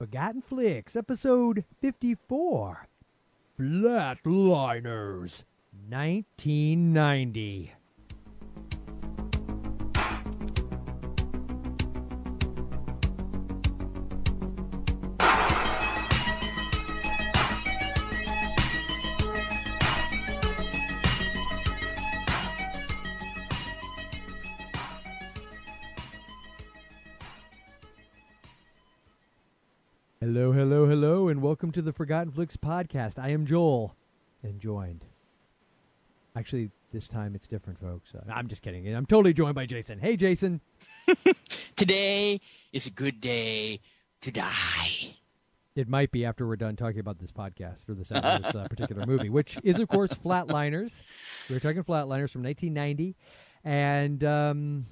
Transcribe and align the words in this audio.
Forgotten 0.00 0.40
Flix, 0.40 0.96
episode 0.96 1.62
54 1.82 2.88
Flatliners, 3.58 5.44
1990. 5.90 7.74
To 31.80 31.84
the 31.84 31.92
Forgotten 31.94 32.30
Flix 32.30 32.58
podcast. 32.58 33.18
I 33.18 33.30
am 33.30 33.46
Joel, 33.46 33.96
and 34.42 34.60
joined. 34.60 35.02
Actually, 36.36 36.70
this 36.92 37.08
time 37.08 37.34
it's 37.34 37.46
different, 37.46 37.80
folks. 37.80 38.10
Uh, 38.14 38.20
I'm 38.30 38.48
just 38.48 38.60
kidding. 38.60 38.86
I'm 38.94 39.06
totally 39.06 39.32
joined 39.32 39.54
by 39.54 39.64
Jason. 39.64 39.98
Hey, 39.98 40.14
Jason. 40.14 40.60
Today 41.76 42.42
is 42.74 42.86
a 42.86 42.90
good 42.90 43.18
day 43.22 43.80
to 44.20 44.30
die. 44.30 45.16
It 45.74 45.88
might 45.88 46.12
be 46.12 46.26
after 46.26 46.46
we're 46.46 46.56
done 46.56 46.76
talking 46.76 47.00
about 47.00 47.18
this 47.18 47.32
podcast 47.32 47.88
or 47.88 47.94
this, 47.94 48.10
this 48.10 48.20
uh, 48.20 48.66
particular 48.68 49.06
movie, 49.06 49.30
which 49.30 49.56
is, 49.62 49.78
of 49.78 49.88
course, 49.88 50.10
Flatliners. 50.10 51.00
We 51.48 51.54
were 51.56 51.60
talking 51.60 51.82
Flatliners 51.82 52.30
from 52.30 52.42
1990, 52.42 53.16
and 53.64 54.22
um, 54.22 54.84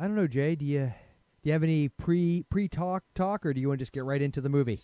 I 0.00 0.04
don't 0.04 0.16
know, 0.16 0.26
Jay. 0.26 0.54
Do 0.54 0.64
you 0.64 0.94
do 1.42 1.50
you 1.50 1.52
have 1.52 1.62
any 1.62 1.90
pre 1.90 2.44
pre 2.48 2.68
talk 2.68 3.04
talk, 3.14 3.44
or 3.44 3.52
do 3.52 3.60
you 3.60 3.68
want 3.68 3.80
to 3.80 3.82
just 3.82 3.92
get 3.92 4.04
right 4.04 4.22
into 4.22 4.40
the 4.40 4.48
movie? 4.48 4.80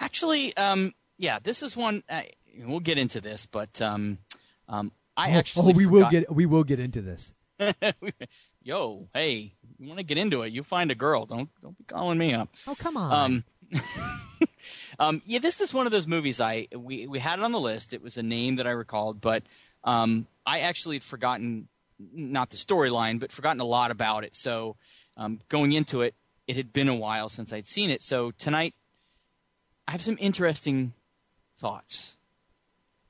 Actually, 0.00 0.56
um, 0.56 0.92
yeah, 1.18 1.38
this 1.42 1.62
is 1.62 1.76
one. 1.76 2.02
Uh, 2.08 2.22
we'll 2.64 2.80
get 2.80 2.98
into 2.98 3.20
this, 3.20 3.46
but 3.46 3.80
um, 3.80 4.18
um, 4.68 4.92
I 5.16 5.30
oh, 5.30 5.38
actually 5.38 5.72
oh, 5.72 5.76
we 5.76 5.84
forgot- 5.84 5.92
will 5.92 6.10
get 6.10 6.32
we 6.34 6.46
will 6.46 6.64
get 6.64 6.80
into 6.80 7.00
this. 7.00 7.34
Yo, 8.62 9.08
hey, 9.12 9.52
you 9.78 9.86
want 9.88 9.98
to 9.98 10.04
get 10.04 10.18
into 10.18 10.42
it? 10.42 10.52
You 10.52 10.62
find 10.62 10.90
a 10.90 10.94
girl. 10.94 11.26
Don't 11.26 11.48
don't 11.60 11.76
be 11.76 11.84
calling 11.84 12.18
me 12.18 12.34
up. 12.34 12.48
Oh, 12.66 12.74
come 12.74 12.96
on. 12.96 13.44
Um, 13.72 13.80
um, 14.98 15.22
yeah, 15.24 15.38
this 15.38 15.60
is 15.60 15.72
one 15.74 15.86
of 15.86 15.92
those 15.92 16.06
movies. 16.06 16.40
I 16.40 16.68
we 16.74 17.06
we 17.06 17.18
had 17.18 17.38
it 17.38 17.44
on 17.44 17.52
the 17.52 17.60
list. 17.60 17.92
It 17.92 18.02
was 18.02 18.16
a 18.16 18.22
name 18.22 18.56
that 18.56 18.66
I 18.66 18.70
recalled, 18.70 19.20
but 19.20 19.42
um, 19.84 20.26
I 20.46 20.60
actually 20.60 20.96
had 20.96 21.04
forgotten 21.04 21.68
not 21.98 22.50
the 22.50 22.56
storyline, 22.56 23.20
but 23.20 23.30
forgotten 23.30 23.60
a 23.60 23.64
lot 23.64 23.90
about 23.90 24.24
it. 24.24 24.34
So 24.34 24.76
um, 25.16 25.40
going 25.48 25.72
into 25.72 26.02
it, 26.02 26.14
it 26.46 26.56
had 26.56 26.72
been 26.72 26.88
a 26.88 26.94
while 26.94 27.28
since 27.28 27.52
I'd 27.52 27.66
seen 27.66 27.90
it. 27.90 28.02
So 28.02 28.30
tonight, 28.32 28.74
I 29.86 29.92
have 29.92 30.02
some 30.02 30.16
interesting 30.20 30.94
thoughts. 31.58 32.16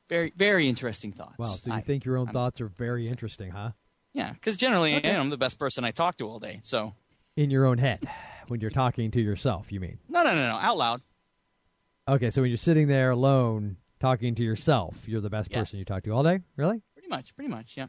Very 0.09 0.33
very 0.37 0.69
interesting 0.69 1.13
thoughts. 1.13 1.39
wow. 1.39 1.47
So 1.47 1.71
you 1.71 1.77
I- 1.77 1.81
think 1.81 2.05
your 2.05 2.17
own 2.17 2.29
I'm- 2.29 2.33
thoughts 2.35 2.61
are 2.61 2.69
very 2.69 3.07
interesting, 3.07 3.51
huh? 3.51 3.71
Yeah, 4.13 4.33
because 4.33 4.57
generally 4.57 4.95
Okay. 4.97 5.15
I'm 5.17 5.31
the 5.31 5.37
best 5.37 5.59
person 5.59 5.85
I 5.85 5.91
talk 5.91 6.17
to 6.19 6.29
all 6.29 6.39
day. 6.39 6.61
So 6.63 6.95
In 7.37 7.51
your 7.51 7.67
own 7.67 7.79
head, 7.79 8.07
when 8.49 8.61
you're 8.61 8.71
talking 8.71 9.11
to 9.13 9.21
yourself, 9.21 9.73
you 9.73 9.81
mean? 9.81 9.99
no, 10.09 10.23
no, 10.23 10.35
no, 10.35 10.47
no, 10.47 10.55
out 10.57 10.77
loud. 10.77 11.03
Okay, 12.07 12.31
so 12.31 12.43
when 12.43 12.51
you're 12.51 12.59
sitting 12.59 12.87
there 12.87 13.11
alone 13.11 13.79
talking 13.99 14.35
to 14.37 14.45
yourself, 14.45 15.09
you're 15.09 15.23
the 15.23 15.31
best 15.31 15.51
Yes. 15.51 15.59
person 15.61 15.79
you 15.79 15.85
talk 15.85 16.03
to 16.05 16.11
all 16.11 16.23
day. 16.23 16.41
Really? 16.57 16.83
Pretty 16.95 17.09
much, 17.09 17.35
pretty 17.35 17.49
much, 17.49 17.77
yeah. 17.77 17.87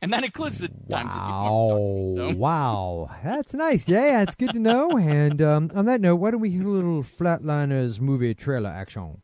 And 0.00 0.12
that 0.12 0.22
includes 0.22 0.58
the 0.58 0.68
times 0.68 1.14
that 1.14 1.26
you 1.26 1.32
want 1.32 1.68
talk 1.68 1.78
to 1.78 1.84
me. 1.84 2.14
So. 2.14 2.28
wow, 2.38 3.10
that's 3.24 3.52
nice, 3.52 3.88
Yeah, 3.88 4.22
it's 4.22 4.34
good 4.34 4.50
to 4.50 4.58
know. 4.58 4.90
And 5.08 5.40
um, 5.42 5.70
on 5.74 5.86
that 5.86 6.00
note, 6.00 6.16
why 6.16 6.30
don't 6.30 6.40
we 6.40 6.50
hear 6.50 6.66
a 6.66 6.70
little 6.70 7.02
Flatliners 7.02 7.98
movie 8.00 8.34
trailer 8.34 8.68
action? 8.70 9.22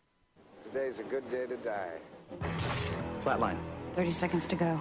Today's 0.63 1.01
a 1.01 1.05
good 1.05 1.29
day 1.31 1.47
to 1.47 1.57
die. 1.59 1.99
Flatline. 3.23 3.59
30 3.93 4.11
seconds 4.13 4.47
to 4.47 4.57
go. 4.57 4.81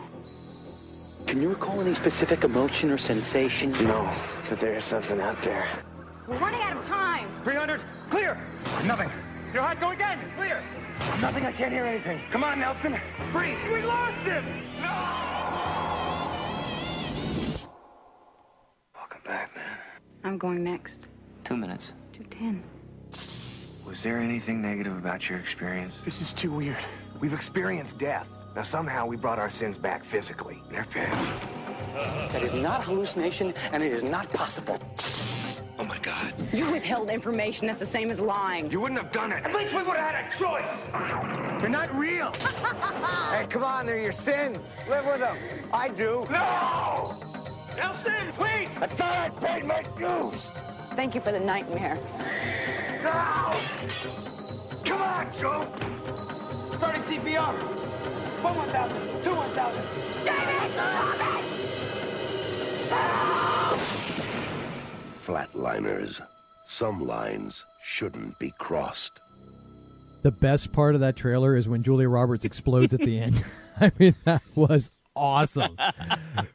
Can 1.28 1.42
you 1.42 1.50
recall 1.50 1.82
any 1.82 1.94
specific 1.94 2.44
emotion 2.44 2.90
or 2.90 2.98
sensation? 2.98 3.72
No, 3.84 4.10
but 4.50 4.60
there 4.60 4.74
is 4.74 4.84
something 4.84 5.20
out 5.20 5.42
there. 5.44 5.68
We're 6.28 6.38
running 6.38 6.62
out 6.62 6.78
of 6.78 6.86
time. 6.88 7.28
300, 7.44 7.82
clear. 8.10 8.38
Nothing. 8.86 9.10
Your 9.54 9.64
heart 9.64 9.80
go 9.80 9.92
again, 9.92 10.20
clear. 10.36 10.62
Nothing, 11.22 11.46
I 11.46 11.52
can't 11.52 11.72
hear 11.72 11.86
anything. 11.86 12.20
Come 12.32 12.44
on, 12.44 12.60
Nelson. 12.60 12.96
Breathe. 13.32 13.58
We 13.72 13.84
lost 13.84 14.18
him. 14.20 14.44
Welcome 14.82 15.83
back, 19.24 19.56
man. 19.56 19.78
I'm 20.24 20.38
going 20.38 20.64
next. 20.64 21.08
Two 21.44 21.58
minutes. 21.58 21.94
210. 22.14 22.64
Was 23.86 24.02
there 24.02 24.18
anything 24.18 24.62
negative 24.62 24.98
about 24.98 25.30
your 25.30 25.40
experience? 25.40 26.00
This 26.06 26.22
is 26.22 26.34
too 26.34 26.52
weird. 26.52 26.78
We've 27.20 27.34
experienced 27.34 27.98
death. 27.98 28.28
Now, 28.56 28.62
somehow 28.62 29.06
we 29.06 29.18
brought 29.18 29.40
our 29.40 29.50
sins 29.50 29.78
back 29.78 30.04
physically. 30.04 30.62
They're 30.70 30.86
past. 30.86 31.44
That 32.32 32.44
is 32.44 32.54
not 32.54 32.84
hallucination, 32.84 33.54
and 33.72 33.84
it 33.84 33.92
is 33.92 34.04
not 34.04 34.32
possible. 34.32 34.80
Oh 35.80 35.84
my 35.84 35.98
God. 36.00 36.34
You 36.54 36.72
withheld 36.72 37.10
information 37.10 37.68
that's 37.68 37.80
the 37.80 37.86
same 37.86 38.12
as 38.12 38.20
lying. 38.20 38.72
You 38.72 38.80
wouldn't 38.80 39.02
have 39.02 39.12
done 39.12 39.32
it. 39.32 39.44
At 39.44 39.54
least 39.56 39.74
we 39.74 39.82
would 39.82 39.98
have 39.98 40.16
had 40.16 40.26
a 40.26 40.38
choice. 40.38 40.84
They're 41.60 41.70
not 41.70 41.94
real. 41.96 42.34
Hey, 43.34 43.48
come 43.50 43.64
on, 43.64 43.88
they're 43.88 43.98
your 44.00 44.12
sins. 44.12 44.60
Live 44.88 45.08
with 45.08 45.20
them. 45.20 45.38
I 45.74 45.90
do. 45.90 46.28
No! 46.30 47.23
Nelson, 47.78 48.32
please! 48.34 48.70
I 48.80 48.88
thought 48.88 49.18
I 49.18 49.30
paid 49.30 49.66
my 49.66 49.82
dues. 49.98 50.50
Thank 50.96 51.16
you 51.16 51.22
for 51.22 51.32
the 51.32 51.40
nightmare. 51.40 51.98
No! 53.04 53.60
Come 54.84 55.02
on, 55.02 55.34
Joe. 55.34 55.68
Starting 56.76 57.04
CPR. 57.04 57.54
One 58.44 58.58
1,000, 58.58 59.24
two 59.24 59.36
1,000. 59.36 59.84
Flatliners. 65.26 66.22
Some 66.66 67.06
lines 67.06 67.66
shouldn't 67.84 68.38
be 68.40 68.54
crossed. 68.58 69.22
The 70.22 70.32
best 70.32 70.72
part 70.72 70.96
of 70.96 71.02
that 71.02 71.16
trailer 71.16 71.56
is 71.56 71.68
when 71.68 71.84
Julia 71.84 72.10
Roberts 72.10 72.46
explodes 72.46 72.94
at 72.94 73.02
the 73.02 73.20
end. 73.20 73.44
I 73.80 73.92
mean, 73.98 74.16
that 74.26 74.42
was 74.56 74.92
awesome. 75.16 75.78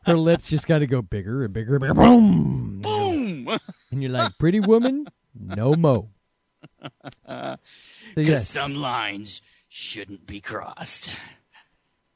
Her 0.04 0.16
lips 0.16 0.46
just 0.48 0.66
got 0.66 0.78
to 0.80 0.86
go 0.86 1.02
bigger 1.02 1.44
and 1.44 1.52
bigger 1.52 1.76
and 1.76 1.80
bigger. 1.82 1.94
Boom! 1.94 2.80
Boom! 2.80 3.58
And 3.90 4.02
you're 4.02 4.12
like, 4.12 4.36
pretty 4.38 4.60
woman, 4.60 5.06
no 5.38 5.74
mo. 5.74 6.10
So 6.82 7.56
Because 8.14 8.28
yes, 8.28 8.48
some 8.48 8.74
lines 8.74 9.40
shouldn't 9.68 10.26
be 10.26 10.40
crossed. 10.40 11.10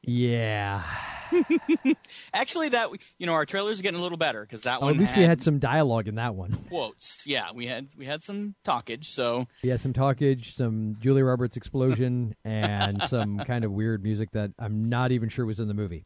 yeah. 0.03 0.83
Actually, 2.35 2.69
that 2.71 2.91
you 3.19 3.27
know, 3.27 3.33
our 3.33 3.47
trailers 3.47 3.81
are 3.81 3.83
getting 3.83 3.99
a 3.99 4.03
little 4.03 4.19
better 4.19 4.43
because 4.43 4.63
that 4.63 4.79
Oh, 4.83 4.87
one 4.87 4.95
at 4.95 5.01
least 5.01 5.17
we 5.17 5.23
had 5.23 5.41
some 5.41 5.59
dialogue 5.59 6.09
in 6.09 6.17
that 6.17 6.35
one. 6.35 6.53
quotes. 6.69 7.25
Yeah, 7.27 7.53
we 7.55 7.67
had 7.67 7.89
we 7.97 8.05
had 8.05 8.23
some 8.23 8.55
talkage. 8.67 9.05
So 9.05 9.47
We 9.63 9.71
had 9.71 9.81
some 9.81 9.93
talkage, 9.95 10.55
some 10.55 10.97
Julia 11.01 11.25
Roberts 11.25 11.57
explosion, 11.57 12.35
and 12.45 13.03
some 13.05 13.39
kind 13.39 13.65
of 13.65 13.73
weird 13.73 14.03
music 14.03 14.31
that 14.33 14.51
I'm 14.59 14.89
not 14.91 15.13
even 15.13 15.29
sure 15.31 15.47
was 15.47 15.61
in 15.61 15.69
the 15.69 15.75
movie. 15.75 16.05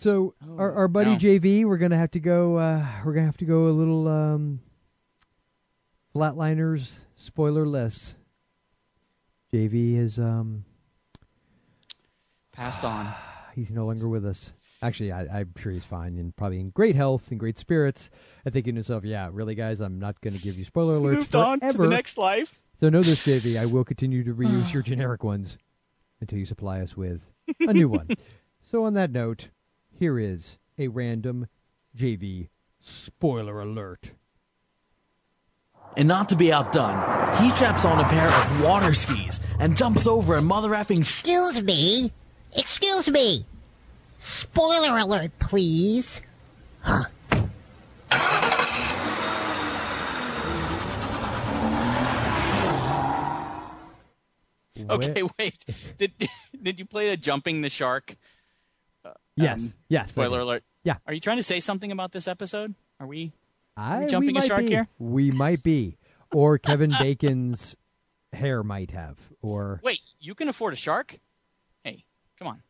So 0.00 0.34
our, 0.56 0.72
our 0.72 0.88
buddy 0.88 1.12
no. 1.12 1.16
JV, 1.16 1.64
we're 1.64 1.78
gonna 1.78 1.96
have 1.96 2.12
to 2.12 2.20
go. 2.20 2.56
Uh, 2.56 2.86
we're 3.04 3.12
gonna 3.12 3.26
have 3.26 3.38
to 3.38 3.44
go 3.44 3.66
a 3.66 3.70
little 3.70 4.06
um, 4.08 4.60
flatliners 6.14 7.00
spoilerless. 7.20 8.14
JV 9.52 9.96
is 9.96 10.18
um, 10.18 10.64
passed 12.52 12.84
on. 12.84 13.12
he's 13.54 13.70
no 13.70 13.86
longer 13.86 14.08
with 14.08 14.24
us. 14.24 14.52
Actually, 14.80 15.10
I, 15.10 15.22
I'm 15.22 15.52
sure 15.58 15.72
he's 15.72 15.84
fine 15.84 16.18
and 16.18 16.36
probably 16.36 16.60
in 16.60 16.70
great 16.70 16.94
health 16.94 17.30
and 17.30 17.40
great 17.40 17.58
spirits. 17.58 18.10
I 18.46 18.50
thinking 18.50 18.74
to 18.74 18.78
himself, 18.78 19.04
yeah, 19.04 19.28
really, 19.32 19.56
guys, 19.56 19.80
I'm 19.80 19.98
not 19.98 20.20
going 20.20 20.34
to 20.34 20.40
give 20.40 20.56
you 20.56 20.64
spoiler 20.64 20.94
alerts 20.94 21.14
Moved 21.14 21.34
on 21.34 21.58
to 21.58 21.72
the 21.72 21.88
next 21.88 22.16
life. 22.16 22.60
So 22.76 22.88
know 22.88 23.02
this, 23.02 23.26
JV. 23.26 23.58
I 23.58 23.66
will 23.66 23.82
continue 23.82 24.22
to 24.22 24.32
reuse 24.32 24.72
your 24.72 24.84
generic 24.84 25.24
ones 25.24 25.58
until 26.20 26.38
you 26.38 26.44
supply 26.44 26.80
us 26.80 26.96
with 26.96 27.22
a 27.60 27.72
new 27.72 27.88
one. 27.88 28.08
So 28.60 28.84
on 28.84 28.94
that 28.94 29.12
note, 29.12 29.48
here 29.98 30.18
is 30.18 30.58
a 30.78 30.86
random 30.88 31.48
JV 31.96 32.48
spoiler 32.80 33.60
alert. 33.60 34.12
And 35.96 36.06
not 36.06 36.28
to 36.28 36.36
be 36.36 36.52
outdone, 36.52 36.96
he 37.42 37.50
straps 37.56 37.84
on 37.84 37.98
a 37.98 38.08
pair 38.08 38.28
of 38.28 38.62
water 38.62 38.94
skis 38.94 39.40
and 39.58 39.76
jumps 39.76 40.06
over 40.06 40.36
a 40.36 40.42
mother 40.42 40.70
effing 40.70 41.00
Excuse 41.00 41.60
me. 41.62 42.12
Excuse 42.54 43.08
me. 43.08 43.44
Spoiler 44.18 44.98
alert, 44.98 45.32
please. 45.40 46.22
Okay, 54.88 55.22
wait. 55.38 55.64
Did 55.96 56.12
did 56.62 56.78
you 56.78 56.84
play 56.86 57.10
the 57.10 57.16
jumping 57.16 57.62
the 57.62 57.68
shark? 57.68 58.16
Yes, 59.42 59.60
Um, 59.60 59.72
yes. 59.88 60.10
Spoiler 60.10 60.40
alert. 60.40 60.64
Yeah. 60.84 60.96
Are 61.06 61.12
you 61.14 61.20
trying 61.20 61.36
to 61.38 61.42
say 61.42 61.60
something 61.60 61.92
about 61.92 62.12
this 62.12 62.26
episode? 62.28 62.74
Are 63.00 63.06
we? 63.06 63.32
I, 63.76 64.06
jumping 64.06 64.36
a 64.36 64.42
shark 64.42 64.62
be. 64.62 64.68
here? 64.68 64.88
We 64.98 65.30
might 65.30 65.62
be. 65.62 65.96
or 66.34 66.58
Kevin 66.58 66.90
Bacon's 66.90 67.76
hair 68.32 68.62
might 68.62 68.90
have, 68.90 69.16
or 69.40 69.80
Wait, 69.84 70.00
you 70.20 70.34
can 70.34 70.48
afford 70.48 70.72
a 70.74 70.76
shark? 70.76 71.18
Hey, 71.84 72.04
come 72.38 72.48
on. 72.48 72.62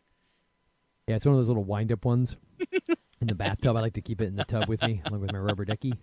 yeah, 1.08 1.16
it's 1.16 1.24
one 1.24 1.34
of 1.34 1.40
those 1.40 1.48
little 1.48 1.64
wind-up 1.64 2.04
ones 2.04 2.36
in 3.20 3.26
the 3.26 3.34
bathtub. 3.34 3.76
I 3.76 3.80
like 3.80 3.94
to 3.94 4.00
keep 4.02 4.20
it 4.20 4.26
in 4.26 4.36
the 4.36 4.44
tub 4.44 4.68
with 4.68 4.80
me, 4.82 5.00
along 5.06 5.22
with 5.22 5.32
my 5.32 5.38
rubber 5.38 5.64
ducky. 5.64 5.94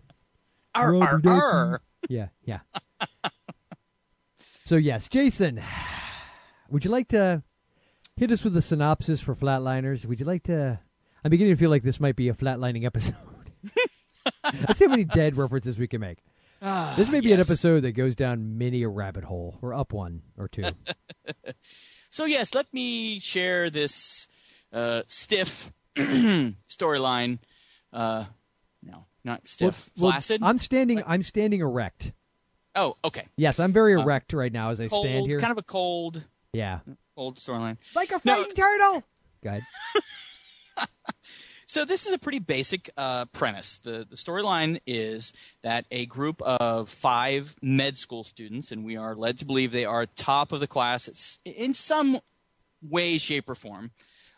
Arr, 0.73 0.91
Rubber 0.93 1.05
arr, 1.05 1.19
ducky. 1.19 1.41
arr. 1.41 1.81
Yeah, 2.09 2.27
yeah. 2.43 2.59
so 4.65 4.75
yes, 4.75 5.07
Jason, 5.07 5.61
would 6.69 6.83
you 6.83 6.91
like 6.91 7.07
to 7.09 7.43
hit 8.17 8.31
us 8.31 8.43
with 8.43 8.55
a 8.57 8.61
synopsis 8.61 9.21
for 9.21 9.35
Flatliners? 9.35 10.05
Would 10.05 10.19
you 10.19 10.25
like 10.25 10.43
to? 10.43 10.79
I'm 11.23 11.31
beginning 11.31 11.53
to 11.55 11.59
feel 11.59 11.69
like 11.69 11.83
this 11.83 11.99
might 11.99 12.15
be 12.15 12.29
a 12.29 12.33
flatlining 12.33 12.85
episode. 12.85 13.15
Let's 14.43 14.77
see 14.79 14.85
how 14.85 14.91
many 14.91 15.03
dead 15.05 15.37
references 15.37 15.77
we 15.79 15.87
can 15.87 16.01
make. 16.01 16.19
this 16.95 17.09
may 17.09 17.19
be 17.19 17.31
an 17.33 17.39
episode 17.39 17.81
that 17.81 17.91
goes 17.93 18.15
down 18.15 18.57
many 18.57 18.83
a 18.83 18.89
rabbit 18.89 19.23
hole, 19.23 19.57
or 19.61 19.73
up 19.73 19.93
one 19.93 20.21
or 20.37 20.47
two. 20.47 20.63
So 22.11 22.23
yes, 22.23 22.55
let 22.55 22.73
me 22.73 23.19
share 23.19 23.69
this 23.69 24.29
uh, 24.71 25.01
stiff 25.05 25.73
storyline. 25.97 27.39
Uh, 27.91 28.23
no, 28.81 29.05
not 29.25 29.45
stiff. 29.49 29.89
Well, 29.97 30.03
well, 30.03 30.11
Flaccid. 30.13 30.41
I'm 30.41 30.57
standing. 30.57 31.03
I'm 31.05 31.21
standing 31.23 31.59
erect. 31.59 32.13
oh, 32.73 32.95
okay. 33.03 33.27
Yes, 33.35 33.59
I'm 33.59 33.73
very 33.73 33.95
Uh, 33.95 34.01
erect 34.03 34.31
right 34.31 34.53
now 34.53 34.69
as 34.69 34.79
I 34.79 34.87
Cold, 34.87 35.05
stand 35.05 35.25
here. 35.25 35.41
kind 35.41 35.51
of 35.51 35.57
a 35.57 35.63
cold, 35.63 36.23
yeah, 36.53 36.79
cold 37.15 37.39
storyline. 37.39 37.77
like 37.95 38.11
a 38.11 38.19
No. 38.23 38.35
fighting 38.35 38.53
turtle. 38.55 39.03
Go 39.43 39.49
ahead. 39.49 39.63
So 41.67 41.83
this 41.83 42.05
is 42.05 42.13
a 42.13 42.19
pretty 42.19 42.37
basic 42.37 42.91
uh, 42.95 43.25
premise. 43.25 43.79
The 43.79 44.05
the 44.07 44.15
storyline 44.15 44.79
is 44.85 45.33
that 45.63 45.85
a 45.89 46.05
group 46.05 46.39
of 46.43 46.89
five 46.89 47.55
med 47.59 47.97
school 47.97 48.23
students, 48.23 48.71
and 48.71 48.85
we 48.85 48.95
are 48.97 49.15
led 49.15 49.39
to 49.39 49.45
believe 49.45 49.71
they 49.71 49.83
are 49.83 50.05
top 50.05 50.51
of 50.51 50.59
the 50.59 50.67
class 50.67 51.07
it's, 51.07 51.39
in 51.43 51.73
some 51.73 52.19
way, 52.83 53.17
shape, 53.17 53.49
or 53.49 53.55
form. 53.55 53.89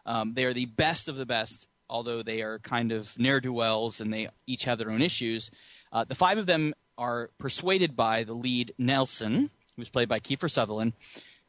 Um, 0.06 0.36
they 0.36 0.46
are 0.46 0.54
the 0.54 0.68
best 0.68 1.10
of 1.10 1.18
the 1.18 1.26
best, 1.26 1.68
although 1.90 2.24
they 2.24 2.42
are 2.44 2.60
kind 2.60 2.94
of 2.94 3.20
ne'er 3.20 3.42
do 3.42 3.52
wells, 3.52 4.00
and 4.00 4.12
they 4.14 4.30
each 4.48 4.64
have 4.64 4.78
their 4.78 4.90
own 4.90 5.02
issues. 5.02 5.52
Uh, 5.92 6.06
the 6.06 6.16
five 6.16 6.38
of 6.38 6.46
them 6.46 6.74
are 6.98 7.30
persuaded 7.38 7.98
by 7.98 8.24
the 8.24 8.34
lead 8.34 8.74
Nelson, 8.78 9.50
who's 9.76 9.90
played 9.90 10.08
by 10.08 10.22
Kiefer 10.22 10.50
Sutherland, 10.50 10.94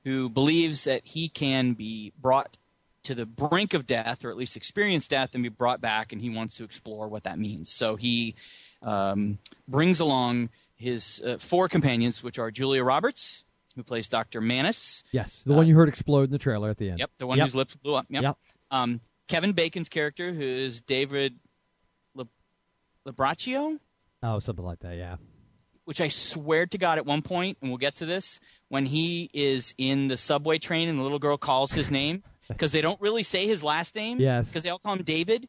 who 0.09 0.31
believes 0.31 0.85
that 0.85 1.03
he 1.05 1.29
can 1.29 1.75
be 1.75 2.15
brought 2.19 2.57
to 3.03 3.15
the 3.15 3.27
brink 3.27 3.75
of 3.75 3.87
death, 3.87 4.25
or 4.25 4.31
at 4.31 4.39
least 4.39 4.57
experience 4.57 5.07
death, 5.07 5.35
and 5.35 5.43
be 5.43 5.51
brought 5.51 5.83
back, 5.83 6.13
and 6.15 6.23
he 6.23 6.31
wants 6.31 6.57
to 6.57 6.65
explore 6.65 7.09
what 7.09 7.25
that 7.25 7.39
means. 7.39 7.71
So 7.71 7.97
he 7.97 8.35
um, 8.81 9.39
brings 9.67 10.01
along 10.01 10.49
his 10.77 11.21
uh, 11.27 11.37
four 11.39 11.69
companions, 11.69 12.23
which 12.23 12.39
are 12.39 12.51
Julia 12.51 12.83
Roberts, 12.83 13.45
who 13.77 13.83
plays 13.83 14.09
Dr. 14.09 14.41
Mannus. 14.41 15.03
Yes, 15.13 15.43
the 15.45 15.53
one 15.53 15.67
you 15.67 15.75
heard 15.77 15.89
explode 15.91 16.25
in 16.25 16.31
the 16.31 16.39
trailer 16.39 16.71
at 16.71 16.79
the 16.79 16.89
end. 16.89 17.01
Yep, 17.01 17.11
the 17.19 17.27
one 17.27 17.37
Yep. 17.37 17.47
whose 17.49 17.55
lips 17.55 17.77
blew 17.77 17.95
up. 17.95 18.07
Yep. 18.09 18.23
Yep. 18.23 18.37
Um, 18.71 19.01
Kevin 19.29 19.53
Bacon's 19.53 19.91
character, 19.91 20.33
who 20.33 20.43
is 20.43 20.81
David 20.81 21.35
Le- 22.15 22.27
Labraccio, 23.07 23.79
Oh, 24.23 24.39
something 24.39 24.65
like 24.65 24.79
that. 24.81 24.97
Yeah. 24.97 25.17
Which 25.89 26.03
I 26.03 26.09
swear 26.09 26.67
to 26.67 26.77
God 26.77 26.99
at 26.99 27.07
one 27.07 27.23
point, 27.23 27.57
and 27.63 27.71
we'll 27.71 27.79
get 27.79 27.95
to 27.95 28.05
this, 28.05 28.41
when 28.69 28.85
he 28.85 29.31
is 29.33 29.73
in 29.79 30.09
the 30.09 30.19
subway 30.19 30.59
train 30.59 30.87
and 30.87 30.99
the 30.99 31.03
little 31.03 31.19
girl 31.19 31.39
calls 31.39 31.73
his 31.73 31.91
name, 31.91 32.23
because 32.47 32.73
they 32.73 32.83
don't 32.83 33.01
really 33.01 33.23
say 33.23 33.47
his 33.47 33.65
last 33.65 33.97
name. 33.97 34.21
Yes. 34.21 34.49
Because 34.49 34.65
they 34.65 34.69
all 34.69 34.79
call 34.79 34.93
him 34.93 35.03
David. 35.03 35.49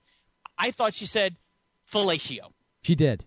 I 0.58 0.72
thought 0.72 0.94
she 0.94 1.06
said 1.06 1.36
fellatio. 1.92 2.54
She 2.82 2.96
did. 2.96 3.26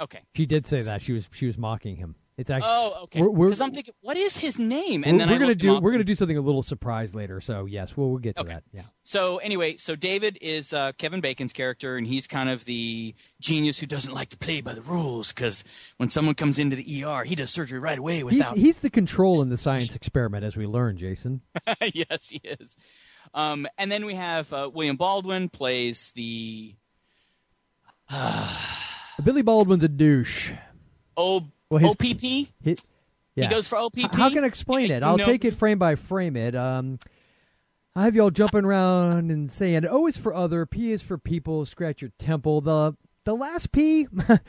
Okay. 0.00 0.22
She 0.34 0.44
did 0.44 0.66
say 0.66 0.82
that. 0.82 1.02
She 1.02 1.12
was 1.12 1.28
she 1.30 1.46
was 1.46 1.56
mocking 1.56 1.94
him. 1.94 2.16
It's 2.38 2.50
actually. 2.50 2.68
Oh, 2.70 3.00
okay. 3.04 3.20
We're- 3.20 3.32
we're- 3.32 3.48
Because 3.50 3.62
I'm 3.62 3.72
thinking, 3.72 3.94
what 4.02 4.18
is 4.18 4.36
his 4.36 4.58
name? 4.58 5.00
we're, 5.00 5.08
And 5.08 5.18
then 5.18 5.28
we're 5.30 5.36
I 5.36 5.38
gonna 5.38 5.54
do 5.54 5.80
we're 5.80 5.90
gonna 5.92 6.04
do 6.04 6.14
something 6.14 6.36
a 6.36 6.40
little 6.42 6.62
surprise 6.62 7.14
later. 7.14 7.40
So 7.40 7.64
yes, 7.64 7.96
we'll 7.96 8.10
we'll 8.10 8.18
get 8.18 8.36
to 8.36 8.42
Okay. 8.42 8.52
that. 8.52 8.62
Yeah. 8.74 8.82
So 9.04 9.38
anyway, 9.38 9.76
so 9.78 9.96
David 9.96 10.36
is 10.42 10.74
uh, 10.74 10.92
Kevin 10.98 11.22
Bacon's 11.22 11.54
character, 11.54 11.96
and 11.96 12.06
he's 12.06 12.26
kind 12.26 12.50
of 12.50 12.66
the 12.66 13.14
genius 13.40 13.78
who 13.78 13.86
doesn't 13.86 14.12
like 14.12 14.28
to 14.30 14.36
play 14.36 14.60
by 14.60 14.74
the 14.74 14.82
rules. 14.82 15.32
Because 15.32 15.64
when 15.96 16.10
someone 16.10 16.34
comes 16.34 16.58
into 16.58 16.76
the 16.76 17.04
ER, 17.04 17.24
he 17.24 17.34
does 17.36 17.50
surgery 17.50 17.78
right 17.78 17.98
away 17.98 18.16
He's 18.16 18.24
without. 18.24 18.56
he's 18.58 18.80
the 18.80 18.90
control 18.90 19.40
in 19.40 19.48
the 19.48 19.56
science 19.56 19.96
experiment, 19.96 20.44
as 20.44 20.56
we 20.58 20.66
learn, 20.66 20.98
Jason. 20.98 21.40
yes, 21.94 22.28
he 22.28 22.42
is. 22.44 22.76
Um, 23.32 23.66
and 23.78 23.90
then 23.90 24.04
we 24.04 24.14
have 24.14 24.52
uh, 24.52 24.70
William 24.72 24.96
Baldwin 24.96 25.48
plays 25.48 26.12
the 26.14 26.74
Billy 29.24 29.42
Baldwin's 29.42 29.84
a 29.84 29.88
douche. 29.88 30.52
O- 31.16 31.46
Well, 31.70 31.78
his- 31.78 31.90
OPP. 31.90 32.20
He, 32.20 32.76
He 33.34 33.46
goes 33.48 33.68
for 33.68 33.76
OPP. 33.76 34.14
How 34.14 34.30
can 34.30 34.44
I 34.44 34.46
explain 34.46 34.90
it? 34.90 35.02
I'll 35.02 35.16
know- 35.18 35.26
take 35.26 35.44
it 35.44 35.54
frame 35.54 35.78
by 35.78 35.94
frame. 35.94 36.36
It. 36.36 36.54
Um, 36.56 36.98
I 37.94 38.04
have 38.04 38.14
y'all 38.14 38.30
jumping 38.30 38.64
around 38.64 39.30
and 39.30 39.50
saying 39.50 39.86
O 39.88 40.06
is 40.06 40.16
for 40.16 40.34
other, 40.34 40.66
P 40.66 40.92
is 40.92 41.02
for 41.02 41.16
people. 41.18 41.64
Scratch 41.64 42.02
your 42.02 42.12
temple. 42.18 42.60
The 42.60 42.94
the 43.24 43.34
last 43.34 43.72
P, 43.72 44.06
that's 44.12 44.40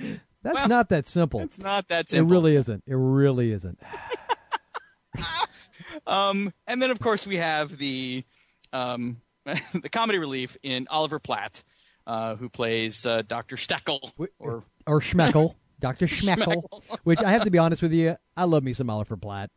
Well, 0.44 0.68
not 0.68 0.90
that 0.90 1.08
simple. 1.08 1.40
It's 1.42 1.58
not 1.58 1.88
that 1.88 2.10
simple. 2.10 2.31
It 2.31 2.36
really 2.36 2.56
isn't. 2.56 2.84
It 2.86 2.96
really 2.96 3.52
isn't. 3.52 3.80
Um, 6.06 6.54
and 6.68 6.81
then 6.81 6.92
of 6.92 7.00
course 7.00 7.25
we 7.25 7.38
have 7.38 7.78
the 7.78 8.24
um, 8.72 9.22
the 9.46 9.90
comedy 9.90 10.20
relief 10.20 10.58
in 10.63 10.88
Oliver 10.90 11.20
Platt, 11.20 11.63
uh, 12.06 12.36
who 12.36 12.50
plays 12.50 13.06
uh, 13.06 13.24
Doctor 13.24 13.56
Steckle. 13.56 14.12
Or 14.40 14.63
or 14.86 15.00
Schmeckel, 15.02 15.56
Doctor 15.79 16.07
Schmeckel. 16.07 16.63
Which 17.03 17.21
I 17.21 17.31
have 17.31 17.44
to 17.44 17.51
be 17.51 17.57
honest 17.57 17.81
with 17.81 17.94
you, 17.94 18.18
I 18.35 18.45
love 18.45 18.63
me 18.63 18.74
some 18.74 18.89
Oliver 18.89 19.18
Platt. 19.18 19.50